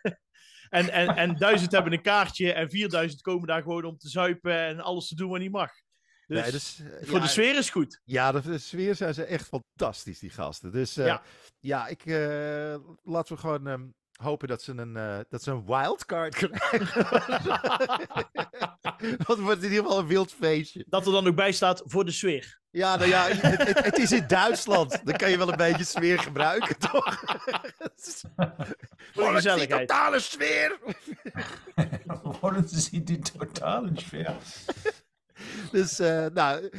En, 0.69 0.89
en, 0.89 1.15
en 1.15 1.37
1000 1.37 1.71
hebben 1.71 1.93
een 1.93 2.01
kaartje 2.01 2.53
en 2.53 2.69
4000 2.69 3.21
komen 3.21 3.47
daar 3.47 3.61
gewoon 3.61 3.85
om 3.85 3.97
te 3.97 4.09
zuipen 4.09 4.59
en 4.59 4.79
alles 4.79 5.07
te 5.07 5.15
doen 5.15 5.29
wat 5.29 5.39
niet 5.39 5.51
mag. 5.51 5.71
Dus, 6.31 6.41
Nee, 6.41 6.51
dus, 6.51 6.79
eh, 6.79 7.07
voor 7.07 7.17
ja, 7.17 7.23
de 7.23 7.29
sfeer 7.29 7.57
is 7.57 7.69
goed. 7.69 8.01
Ja, 8.03 8.31
de, 8.31 8.41
de 8.41 8.57
sfeer 8.57 8.95
zijn 8.95 9.13
ze 9.13 9.23
echt 9.23 9.47
fantastisch, 9.47 10.19
die 10.19 10.29
gasten. 10.29 10.71
Dus 10.71 10.97
eh, 10.97 11.05
ja. 11.05 11.21
Ja. 11.59 11.87
ik, 11.87 12.05
eh, 12.05 12.75
laten 13.03 13.35
we 13.35 13.41
gewoon 13.41 13.67
ehm, 13.67 13.83
hopen 14.21 14.47
dat 14.47 14.61
ze 14.61 14.71
een, 14.71 14.97
eh, 14.97 15.19
dat 15.29 15.43
ze 15.43 15.51
een 15.51 15.65
wildcard 15.65 16.35
krijgen. 16.35 16.79
Het 19.27 19.39
wordt 19.39 19.63
in 19.63 19.69
ieder 19.69 19.83
geval 19.83 19.99
een 19.99 20.07
wild 20.07 20.31
feestje. 20.31 20.85
Dat 20.87 21.05
er 21.05 21.11
dan 21.11 21.27
ook 21.27 21.35
bij 21.35 21.51
staat 21.51 21.81
voor 21.85 22.05
de 22.05 22.11
sfeer. 22.11 22.59
Ja, 22.69 22.95
nou 22.95 23.09
ja, 23.09 23.27
het, 23.27 23.67
het, 23.67 23.83
het 23.85 23.97
is 23.97 24.11
in 24.11 24.27
Duitsland. 24.27 25.05
Dan 25.05 25.17
kan 25.17 25.29
je 25.29 25.37
wel 25.37 25.51
een 25.51 25.57
beetje 25.57 25.83
sfeer 25.83 26.19
gebruiken, 26.19 26.77
toch? 26.91 27.23
Voor 29.13 29.27
de 29.27 29.33
gezelligheid. 29.33 29.87
totale 29.87 30.19
sfeer. 30.19 30.79
Worden 32.41 32.69
ze 32.69 33.03
die 33.03 33.19
totale 33.19 33.91
sfeer. 33.95 34.35
Dus, 35.71 35.99
eh, 35.99 36.25
nou, 36.33 36.69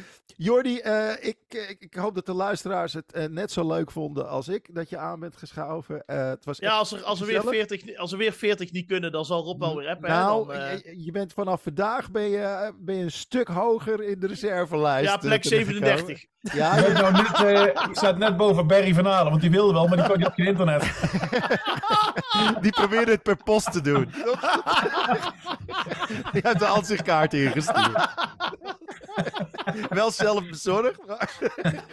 Jordi, 0.43 0.77
eh, 0.79 1.09
ik, 1.19 1.37
ik, 1.49 1.75
ik 1.79 1.93
hoop 1.93 2.15
dat 2.15 2.25
de 2.25 2.33
luisteraars 2.33 2.93
het 2.93 3.11
eh, 3.11 3.25
net 3.27 3.51
zo 3.51 3.67
leuk 3.67 3.91
vonden 3.91 4.29
als 4.29 4.47
ik, 4.47 4.67
dat 4.75 4.89
je 4.89 4.97
aan 4.97 5.19
bent 5.19 5.37
geschoven. 5.37 6.03
Eh, 6.05 6.27
het 6.29 6.45
was 6.45 6.57
Ja, 6.57 6.77
als 6.77 6.91
er, 6.91 7.03
als, 7.03 7.19
er 7.19 7.25
weer 7.25 7.41
gezellig. 7.41 7.67
40, 7.67 7.97
als 7.97 8.11
er 8.11 8.17
weer 8.17 8.31
40 8.33 8.71
niet 8.71 8.87
kunnen, 8.87 9.11
dan 9.11 9.25
zal 9.25 9.43
Rob 9.43 9.59
wel 9.59 9.75
weer 9.75 9.87
hè, 9.89 9.95
Nou, 9.99 10.47
dan, 10.47 10.55
eh, 10.55 10.77
je, 10.83 11.03
je 11.03 11.11
bent 11.11 11.33
vanaf 11.33 11.61
vandaag 11.63 12.11
ben 12.11 12.29
je, 12.29 12.73
ben 12.79 12.95
je 12.95 13.03
een 13.03 13.11
stuk 13.11 13.47
hoger 13.47 14.03
in 14.03 14.19
de 14.19 14.27
reservelijst. 14.27 15.09
ja, 15.09 15.13
eh, 15.15 15.19
plek 15.19 15.41
terechtgekomen. 15.41 15.87
37. 15.95 16.25
Ja, 16.41 16.75
je- 16.77 16.91
nou 16.93 17.13
niet, 17.13 17.33
eh, 17.43 17.61
ik 17.89 17.95
staat 17.95 18.17
net 18.17 18.37
boven 18.37 18.67
Barry 18.67 18.93
van 18.93 19.05
Halen, 19.05 19.29
want 19.29 19.41
die 19.41 19.51
wilde 19.51 19.73
wel, 19.73 19.87
maar 19.87 19.97
die 19.97 20.05
kon 20.07 20.17
niet 20.17 20.27
op 20.27 20.33
geen 20.33 20.45
internet. 20.45 20.81
die 22.61 22.71
probeerde 22.71 23.11
het 23.11 23.23
per 23.23 23.37
post 23.43 23.71
te 23.71 23.81
doen. 23.81 24.09
Die 26.31 26.41
heeft 26.43 26.59
de 26.59 26.65
ansichtkaart 26.65 27.33
ingestuurd. 27.33 28.07
Wel 29.89 30.11
zelf 30.11 30.32
bezorgd, 30.41 30.99
maar... 31.07 31.39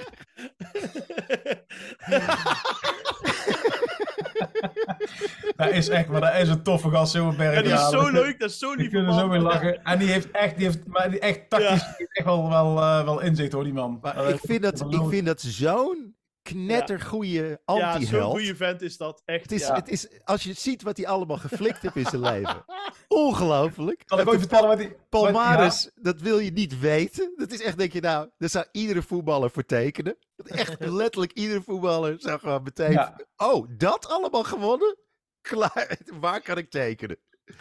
Dat 5.56 5.70
is 5.70 5.88
echt, 5.88 6.08
maar 6.08 6.20
dat 6.20 6.34
is 6.34 6.48
een 6.48 6.62
toffe 6.62 6.90
gast, 6.90 7.12
zo 7.12 7.32
Barry 7.32 7.54
Ja, 7.54 7.62
die 7.62 7.70
van 7.70 7.80
is 7.80 7.88
zo 7.88 8.10
leuk, 8.10 8.40
dat 8.40 8.50
is 8.50 8.58
zo 8.58 8.68
Die 8.74 8.78
lief. 8.82 8.90
kunnen 8.90 9.14
zo 9.14 9.28
weer 9.28 9.38
lachen. 9.40 9.82
En 9.84 9.98
die 9.98 10.08
heeft 10.08 10.30
echt, 10.30 10.56
die 10.56 10.66
heeft, 10.66 10.86
maar 10.86 11.10
die 11.10 11.18
echt 11.20 11.50
tactisch, 11.50 11.68
die 11.80 11.94
heeft 11.96 12.16
echt 12.16 12.26
wel, 12.26 12.48
wel, 12.48 12.78
eh, 12.80 13.04
wel 13.04 13.20
inzicht 13.20 13.52
hoor, 13.52 13.64
die 13.64 13.72
man. 13.72 13.98
Maar 14.02 14.16
Eh, 14.16 14.28
ik 14.28 14.40
vind 14.42 14.62
dat, 14.62 14.80
ik 14.88 15.02
vind 15.08 15.26
dat 15.26 15.40
zo'n 15.40 16.14
knettergoeie 16.54 17.42
Ja, 17.48 17.58
zo'n 17.66 17.82
anti-held. 17.82 18.30
goede 18.30 18.56
vent 18.56 18.82
is 18.82 18.96
dat. 18.96 19.22
Echt. 19.24 19.42
het 19.42 19.52
is, 19.52 19.66
ja. 19.66 19.74
het 19.74 19.88
is, 19.88 20.08
als 20.24 20.42
je 20.42 20.52
ziet 20.52 20.82
wat 20.82 20.96
hij 20.96 21.06
allemaal 21.06 21.36
geflikt 21.36 21.82
heeft 21.82 21.96
in 21.96 22.04
zijn 22.06 22.20
leven. 22.32 22.64
Ongelooflijk. 23.08 24.02
Kan 24.06 24.20
ik 24.20 24.28
ooit 24.28 24.38
vertellen 24.40 24.68
wat 24.68 24.78
die... 24.78 24.88
wat- 24.88 24.96
ja. 24.96 25.06
Palmares, 25.08 25.90
dat 25.94 26.20
wil 26.20 26.38
je 26.38 26.50
niet 26.52 26.78
weten. 26.80 27.32
Dat 27.36 27.50
is 27.52 27.62
echt, 27.62 27.78
denk 27.78 27.92
je 27.92 28.00
nou, 28.00 28.28
daar 28.38 28.48
zou 28.48 28.64
iedere 28.72 29.02
voetballer 29.02 29.50
voor 29.50 29.64
tekenen. 29.64 30.16
Echt 30.44 30.84
letterlijk 31.00 31.32
iedere 31.32 31.62
voetballer 31.62 32.14
zou 32.18 32.38
gewoon 32.38 32.62
meteen... 32.62 32.92
Ja. 32.92 33.20
Oh, 33.36 33.66
dat 33.76 34.08
allemaal 34.08 34.44
gewonnen? 34.44 34.96
Klaar, 35.40 35.98
waar 36.20 36.40
kan 36.40 36.58
ik 36.58 36.70
tekenen? 36.70 37.16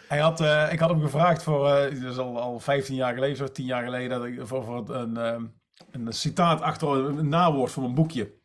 Hij 0.08 0.18
had, 0.18 0.40
eh, 0.40 0.72
ik 0.72 0.78
had 0.78 0.90
hem 0.90 1.00
gevraagd 1.00 1.42
voor, 1.42 1.68
eh 1.68 2.02
dat 2.02 2.12
is 2.12 2.18
al, 2.18 2.40
al 2.40 2.60
15 2.60 2.94
jaar 2.94 3.14
geleden, 3.14 3.36
zo 3.36 3.46
10 3.46 3.64
jaar 3.64 3.84
geleden, 3.84 4.18
dat 4.18 4.26
ik, 4.28 4.46
voor, 4.46 4.64
voor 4.64 4.94
een, 4.94 5.16
ehm, 5.16 5.46
een 5.90 6.12
citaat 6.12 6.60
achter 6.60 6.88
een 6.88 7.28
nawoord 7.28 7.70
voor 7.70 7.82
mijn 7.82 7.94
boekje. 7.94 8.38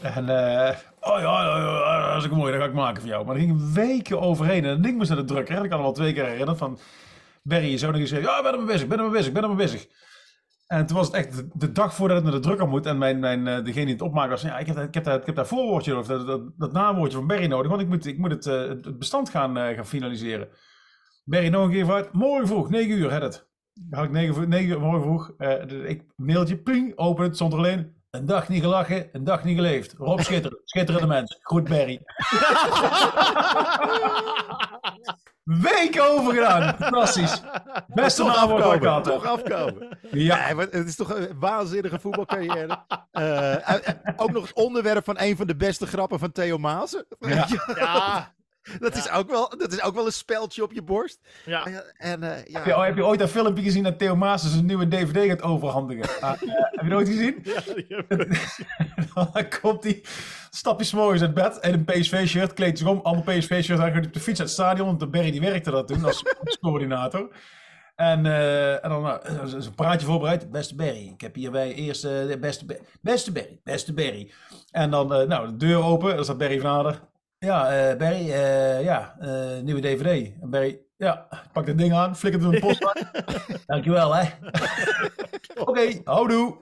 En, 0.00 0.28
eh, 0.28 0.76
oh 1.00 1.20
ja, 1.20 2.12
dat 2.12 2.24
is 2.24 2.30
ook 2.30 2.36
mooi, 2.36 2.52
dat 2.52 2.60
ga 2.60 2.66
ik 2.68 2.74
maken 2.74 3.00
voor 3.00 3.10
jou. 3.10 3.24
Maar 3.26 3.34
er 3.34 3.40
gingen 3.40 3.72
weken 3.74 4.20
overheen 4.20 4.64
en 4.64 4.70
dat 4.74 4.82
ding 4.82 4.96
moest 4.96 5.08
naar 5.08 5.18
de 5.18 5.24
drukker. 5.24 5.64
Ik 5.64 5.70
kan 5.70 5.78
me 5.80 5.84
al 5.84 5.92
twee 5.92 6.12
keer 6.12 6.26
herinnerd 6.26 6.58
van, 6.58 6.78
Barry 7.42 7.72
is 7.72 7.80
zo 7.80 7.90
nog 7.90 8.00
gezegd, 8.00 8.22
ja, 8.24 8.42
ben 8.42 8.52
er 8.52 8.58
mee 8.58 8.66
bezig, 8.66 8.86
ben 8.88 8.98
er 8.98 9.04
mee 9.04 9.12
bezig, 9.12 9.32
ben 9.32 9.42
er 9.42 9.48
mee 9.48 9.56
bezig. 9.56 9.86
En 10.66 10.86
toen 10.86 10.96
was 10.96 11.06
het 11.06 11.16
echt 11.16 11.44
de, 11.60 11.72
dag 11.72 11.94
voordat 11.94 12.16
het 12.16 12.24
naar 12.24 12.34
de 12.34 12.40
drukker 12.40 12.68
moet. 12.68 12.86
En 12.86 12.98
mijn, 12.98 13.18
mijn, 13.18 13.46
eh, 13.46 13.64
degene 13.64 13.84
die 13.84 13.94
het 13.94 14.02
opmaakte 14.02 14.30
was, 14.30 14.42
ja, 14.42 14.58
ik 14.58 14.66
heb, 14.66 14.78
ik 14.78 14.94
heb, 14.94 15.04
dat, 15.04 15.20
ik 15.20 15.26
heb 15.26 15.34
dat 15.34 15.48
voorwoordje, 15.48 15.96
of 15.98 16.06
dat, 16.06 16.26
dat, 16.26 16.40
dat 16.56 16.72
nawoordje 16.72 17.16
van 17.16 17.26
Barry 17.26 17.46
nodig. 17.46 17.68
Want 17.70 17.82
ik 17.82 17.88
moet, 17.88 18.06
ik 18.06 18.18
moet 18.18 18.30
het, 18.30 18.46
eh, 18.46 18.92
bestand 18.98 19.30
gaan, 19.30 19.56
gaan 19.56 19.86
finaliseren. 19.86 20.48
Barry 21.24 21.48
nog 21.48 21.64
een 21.64 21.70
keer 21.70 21.84
vooruit. 21.84 22.12
Morgen 22.12 22.46
vroeg, 22.46 22.70
9 22.70 22.90
uur, 22.90 23.12
had 23.12 23.22
het. 23.22 23.48
Dan 23.74 23.98
had 23.98 24.04
ik 24.08 24.14
9, 24.14 24.34
vroeg- 24.34 24.46
9 24.46 24.68
uur, 24.68 24.80
morgen 24.80 25.02
vroeg. 25.02 25.34
ik 25.86 26.02
mailtje, 26.16 26.56
ping, 26.56 26.92
open 26.98 27.24
het, 27.24 27.34
stond 27.34 27.52
er 27.52 27.58
alleen. 27.58 27.95
Een 28.16 28.26
dag 28.26 28.48
niet 28.48 28.62
gelachen, 28.62 29.08
een 29.12 29.24
dag 29.24 29.44
niet 29.44 29.56
geleefd. 29.56 29.94
Rob 29.98 30.20
Schitter, 30.20 30.60
schitterende 30.64 31.06
mens. 31.06 31.38
Goed 31.42 31.68
Barry. 31.68 32.00
Weken 35.42 36.10
over 36.10 36.34
gedaan. 36.34 36.74
Fantastisch. 36.78 37.42
Beste 37.86 38.22
ik 38.22 38.28
afkomen, 38.28 39.02
toch 39.02 39.26
afkomen. 39.26 39.98
Ja, 40.10 40.56
het 40.56 40.86
is 40.86 40.96
toch 40.96 41.14
een 41.14 41.38
waanzinnige 41.38 41.98
voetbalcarrière. 41.98 42.84
Eh, 43.10 43.68
eh, 43.68 43.94
ook 44.16 44.32
nog 44.32 44.42
het 44.42 44.56
onderwerp 44.56 45.04
van 45.04 45.18
een 45.18 45.36
van 45.36 45.46
de 45.46 45.56
beste 45.56 45.86
grappen 45.86 46.18
van 46.18 46.32
Theo 46.32 46.58
Maassen. 46.58 47.06
Ja. 47.18 47.46
Ja, 47.74 48.34
Dat, 48.78 48.96
is 48.96 49.10
ook 49.10 49.30
wel, 49.30 49.54
dat 49.58 49.72
is 49.72 49.82
ook 49.82 49.94
wel 49.94 50.06
een 50.06 50.12
speldje 50.12 50.62
op 50.62 50.72
je 50.72 50.82
borst. 50.82 51.18
ja. 51.44 51.66
En 51.96 52.22
eh, 52.22 52.44
ja, 52.44 52.58
Heb 52.58 52.64
je, 52.66 52.80
heb 52.82 52.96
je 52.96 53.04
ooit 53.06 53.18
dat 53.18 53.30
filmpje 53.30 53.62
gezien 53.62 53.82
dat 53.82 53.98
Theo 53.98 54.16
Maas 54.16 54.42
zijn 54.52 54.66
nieuwe 54.66 54.88
DVD 54.88 55.28
gaat 55.28 55.42
overhandigen? 55.42 56.04
Ah, 56.24 56.32
eh, 56.32 56.48
heb 56.70 56.82
je 56.82 56.88
dat 56.88 56.98
ooit 56.98 57.08
gezien? 57.08 57.38
ja, 57.42 57.60
die- 57.74 57.86
Dan 59.14 59.48
komt 59.60 59.84
hij, 59.84 60.02
stap 60.50 60.78
je 60.78 60.84
's 60.84 60.92
morgens 60.92 61.22
uit 61.22 61.34
bed 61.34 61.58
en 61.58 61.72
een 61.72 61.84
PSV-shirt, 61.84 62.52
kleedt 62.52 62.78
zich 62.78 62.88
om, 62.88 63.00
ander 63.02 63.24
PSV-shirt, 63.38 63.78
hij 63.78 63.92
gaat 63.92 64.06
op 64.06 64.12
de 64.12 64.20
fiets 64.20 64.40
uit 64.40 64.48
het 64.48 64.58
stadion, 64.58 64.86
want 64.86 65.00
de 65.00 65.08
Berry 65.08 65.30
die 65.30 65.40
werkte 65.40 65.70
dat 65.70 65.88
toen 65.88 66.04
als 66.04 66.22
coördinator. 66.60 67.28
En, 67.96 68.26
eh, 68.26 68.84
en 68.84 68.90
dan 68.90 69.02
nou, 69.02 69.20
zo'n 69.60 69.74
praatje 69.74 70.06
voorbereid. 70.06 70.50
Beste 70.50 70.74
Berry, 70.74 71.08
ik 71.14 71.20
heb 71.20 71.34
hierbij 71.34 71.72
eerst 71.74 72.04
eh, 72.04 72.10
de 72.26 72.38
beste, 72.40 72.64
Be- 72.64 72.80
beste 73.00 73.32
Berry, 73.32 73.60
beste 73.64 73.92
Berry. 73.94 74.30
En 74.70 74.90
dan 74.90 75.14
eh, 75.14 75.26
nou, 75.28 75.46
de 75.46 75.56
deur 75.56 75.82
open, 75.82 76.14
daar 76.14 76.24
staat 76.24 76.38
Berry 76.38 76.60
van 76.60 76.70
Ader. 76.70 77.00
Ja, 77.38 77.70
eh 77.70 77.96
Berry, 77.96 78.30
eh, 78.32 78.82
ja, 78.84 79.16
eh, 79.20 79.62
nieuwe 79.62 79.80
DVD. 79.80 80.32
En 80.42 80.50
Berry, 80.50 80.80
ja, 80.96 81.28
pak 81.52 81.66
dat 81.66 81.78
ding 81.78 81.92
aan, 81.92 82.16
flikkert 82.16 82.44
het 82.44 82.52
in 82.54 82.60
de 82.60 82.66
post. 82.66 83.06
Dankjewel, 83.66 84.14
hè. 84.14 84.28
Oké, 85.66 86.00
houdoe. 86.04 86.56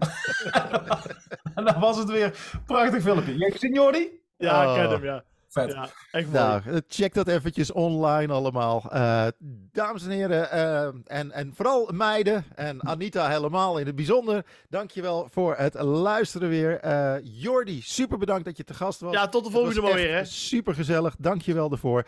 en 1.55 1.65
dan 1.65 1.81
was 1.81 1.97
het 1.99 2.11
weer. 2.11 2.39
Prachtig 2.67 3.03
filmpje. 3.03 3.37
Jij 3.39 3.51
gezien, 3.51 3.75
Jordi? 3.75 4.09
ja, 4.37 4.63
ik 4.63 4.75
ken 4.75 4.87
Oh. 4.87 4.93
hem, 4.93 5.05
ja. 5.05 5.25
Vet. 5.55 5.73
Ja, 5.73 5.89
echt 6.11 6.27
mooi. 6.31 6.45
Nou, 6.45 6.83
check 6.89 7.15
dat 7.15 7.29
eventjes 7.29 7.73
online 7.73 8.33
allemaal. 8.33 8.85
Eh, 8.91 9.27
dames 9.73 10.05
en 10.05 10.11
heren, 10.11 10.51
eh, 10.51 10.85
en, 11.05 11.33
en 11.33 11.53
vooral 11.55 11.91
meiden 11.93 12.45
en 12.55 12.87
Anita 12.87 13.29
helemaal 13.29 13.79
in 13.79 13.87
het 13.87 13.95
bijzonder. 13.95 14.45
Dankjewel 14.69 15.29
voor 15.31 15.55
het 15.57 15.75
luisteren 15.83 16.49
weer. 16.49 16.81
Eh 16.81 17.15
Jordi, 17.23 17.83
super 17.83 18.19
bedankt 18.19 18.45
dat 18.45 18.57
je 18.57 18.65
te 18.65 18.75
gast 18.75 19.01
was. 19.01 19.13
ja, 19.13 19.29
tot 19.29 19.45
de 19.45 19.51
volgende 19.51 19.83
echt 19.83 19.95
weer, 19.95 20.15
hè. 20.15 20.25
Super 20.25 20.75
gezellig, 20.75 21.15
dankjewel 21.19 21.69
daarvoor. 21.69 22.05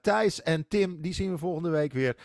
Thijs 0.00 0.42
en 0.42 0.68
Tim, 0.68 1.00
die 1.00 1.14
zien 1.14 1.30
we 1.30 1.38
volgende 1.38 1.70
week 1.70 1.92
weer. 1.92 2.16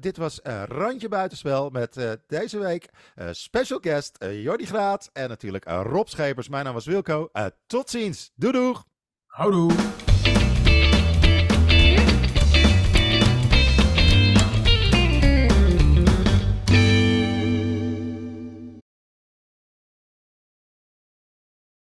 Dit 0.00 0.16
was 0.16 0.40
Randje 0.68 1.08
Buitenspel 1.08 1.70
met 1.70 2.18
deze 2.26 2.58
week 2.58 2.88
special 3.30 3.78
guest 3.82 4.24
Jordi 4.30 4.66
Graat 4.66 5.10
en 5.12 5.28
natuurlijk 5.28 5.64
Rob 5.64 6.06
Schepers. 6.06 6.48
Mijn 6.48 6.64
naam 6.64 6.74
was 6.74 6.86
Wilco. 6.86 7.30
Tot 7.66 7.90
ziens, 7.90 8.30
doei 8.34 8.52
doeg! 8.52 8.84
Houdoe! 9.36 10.13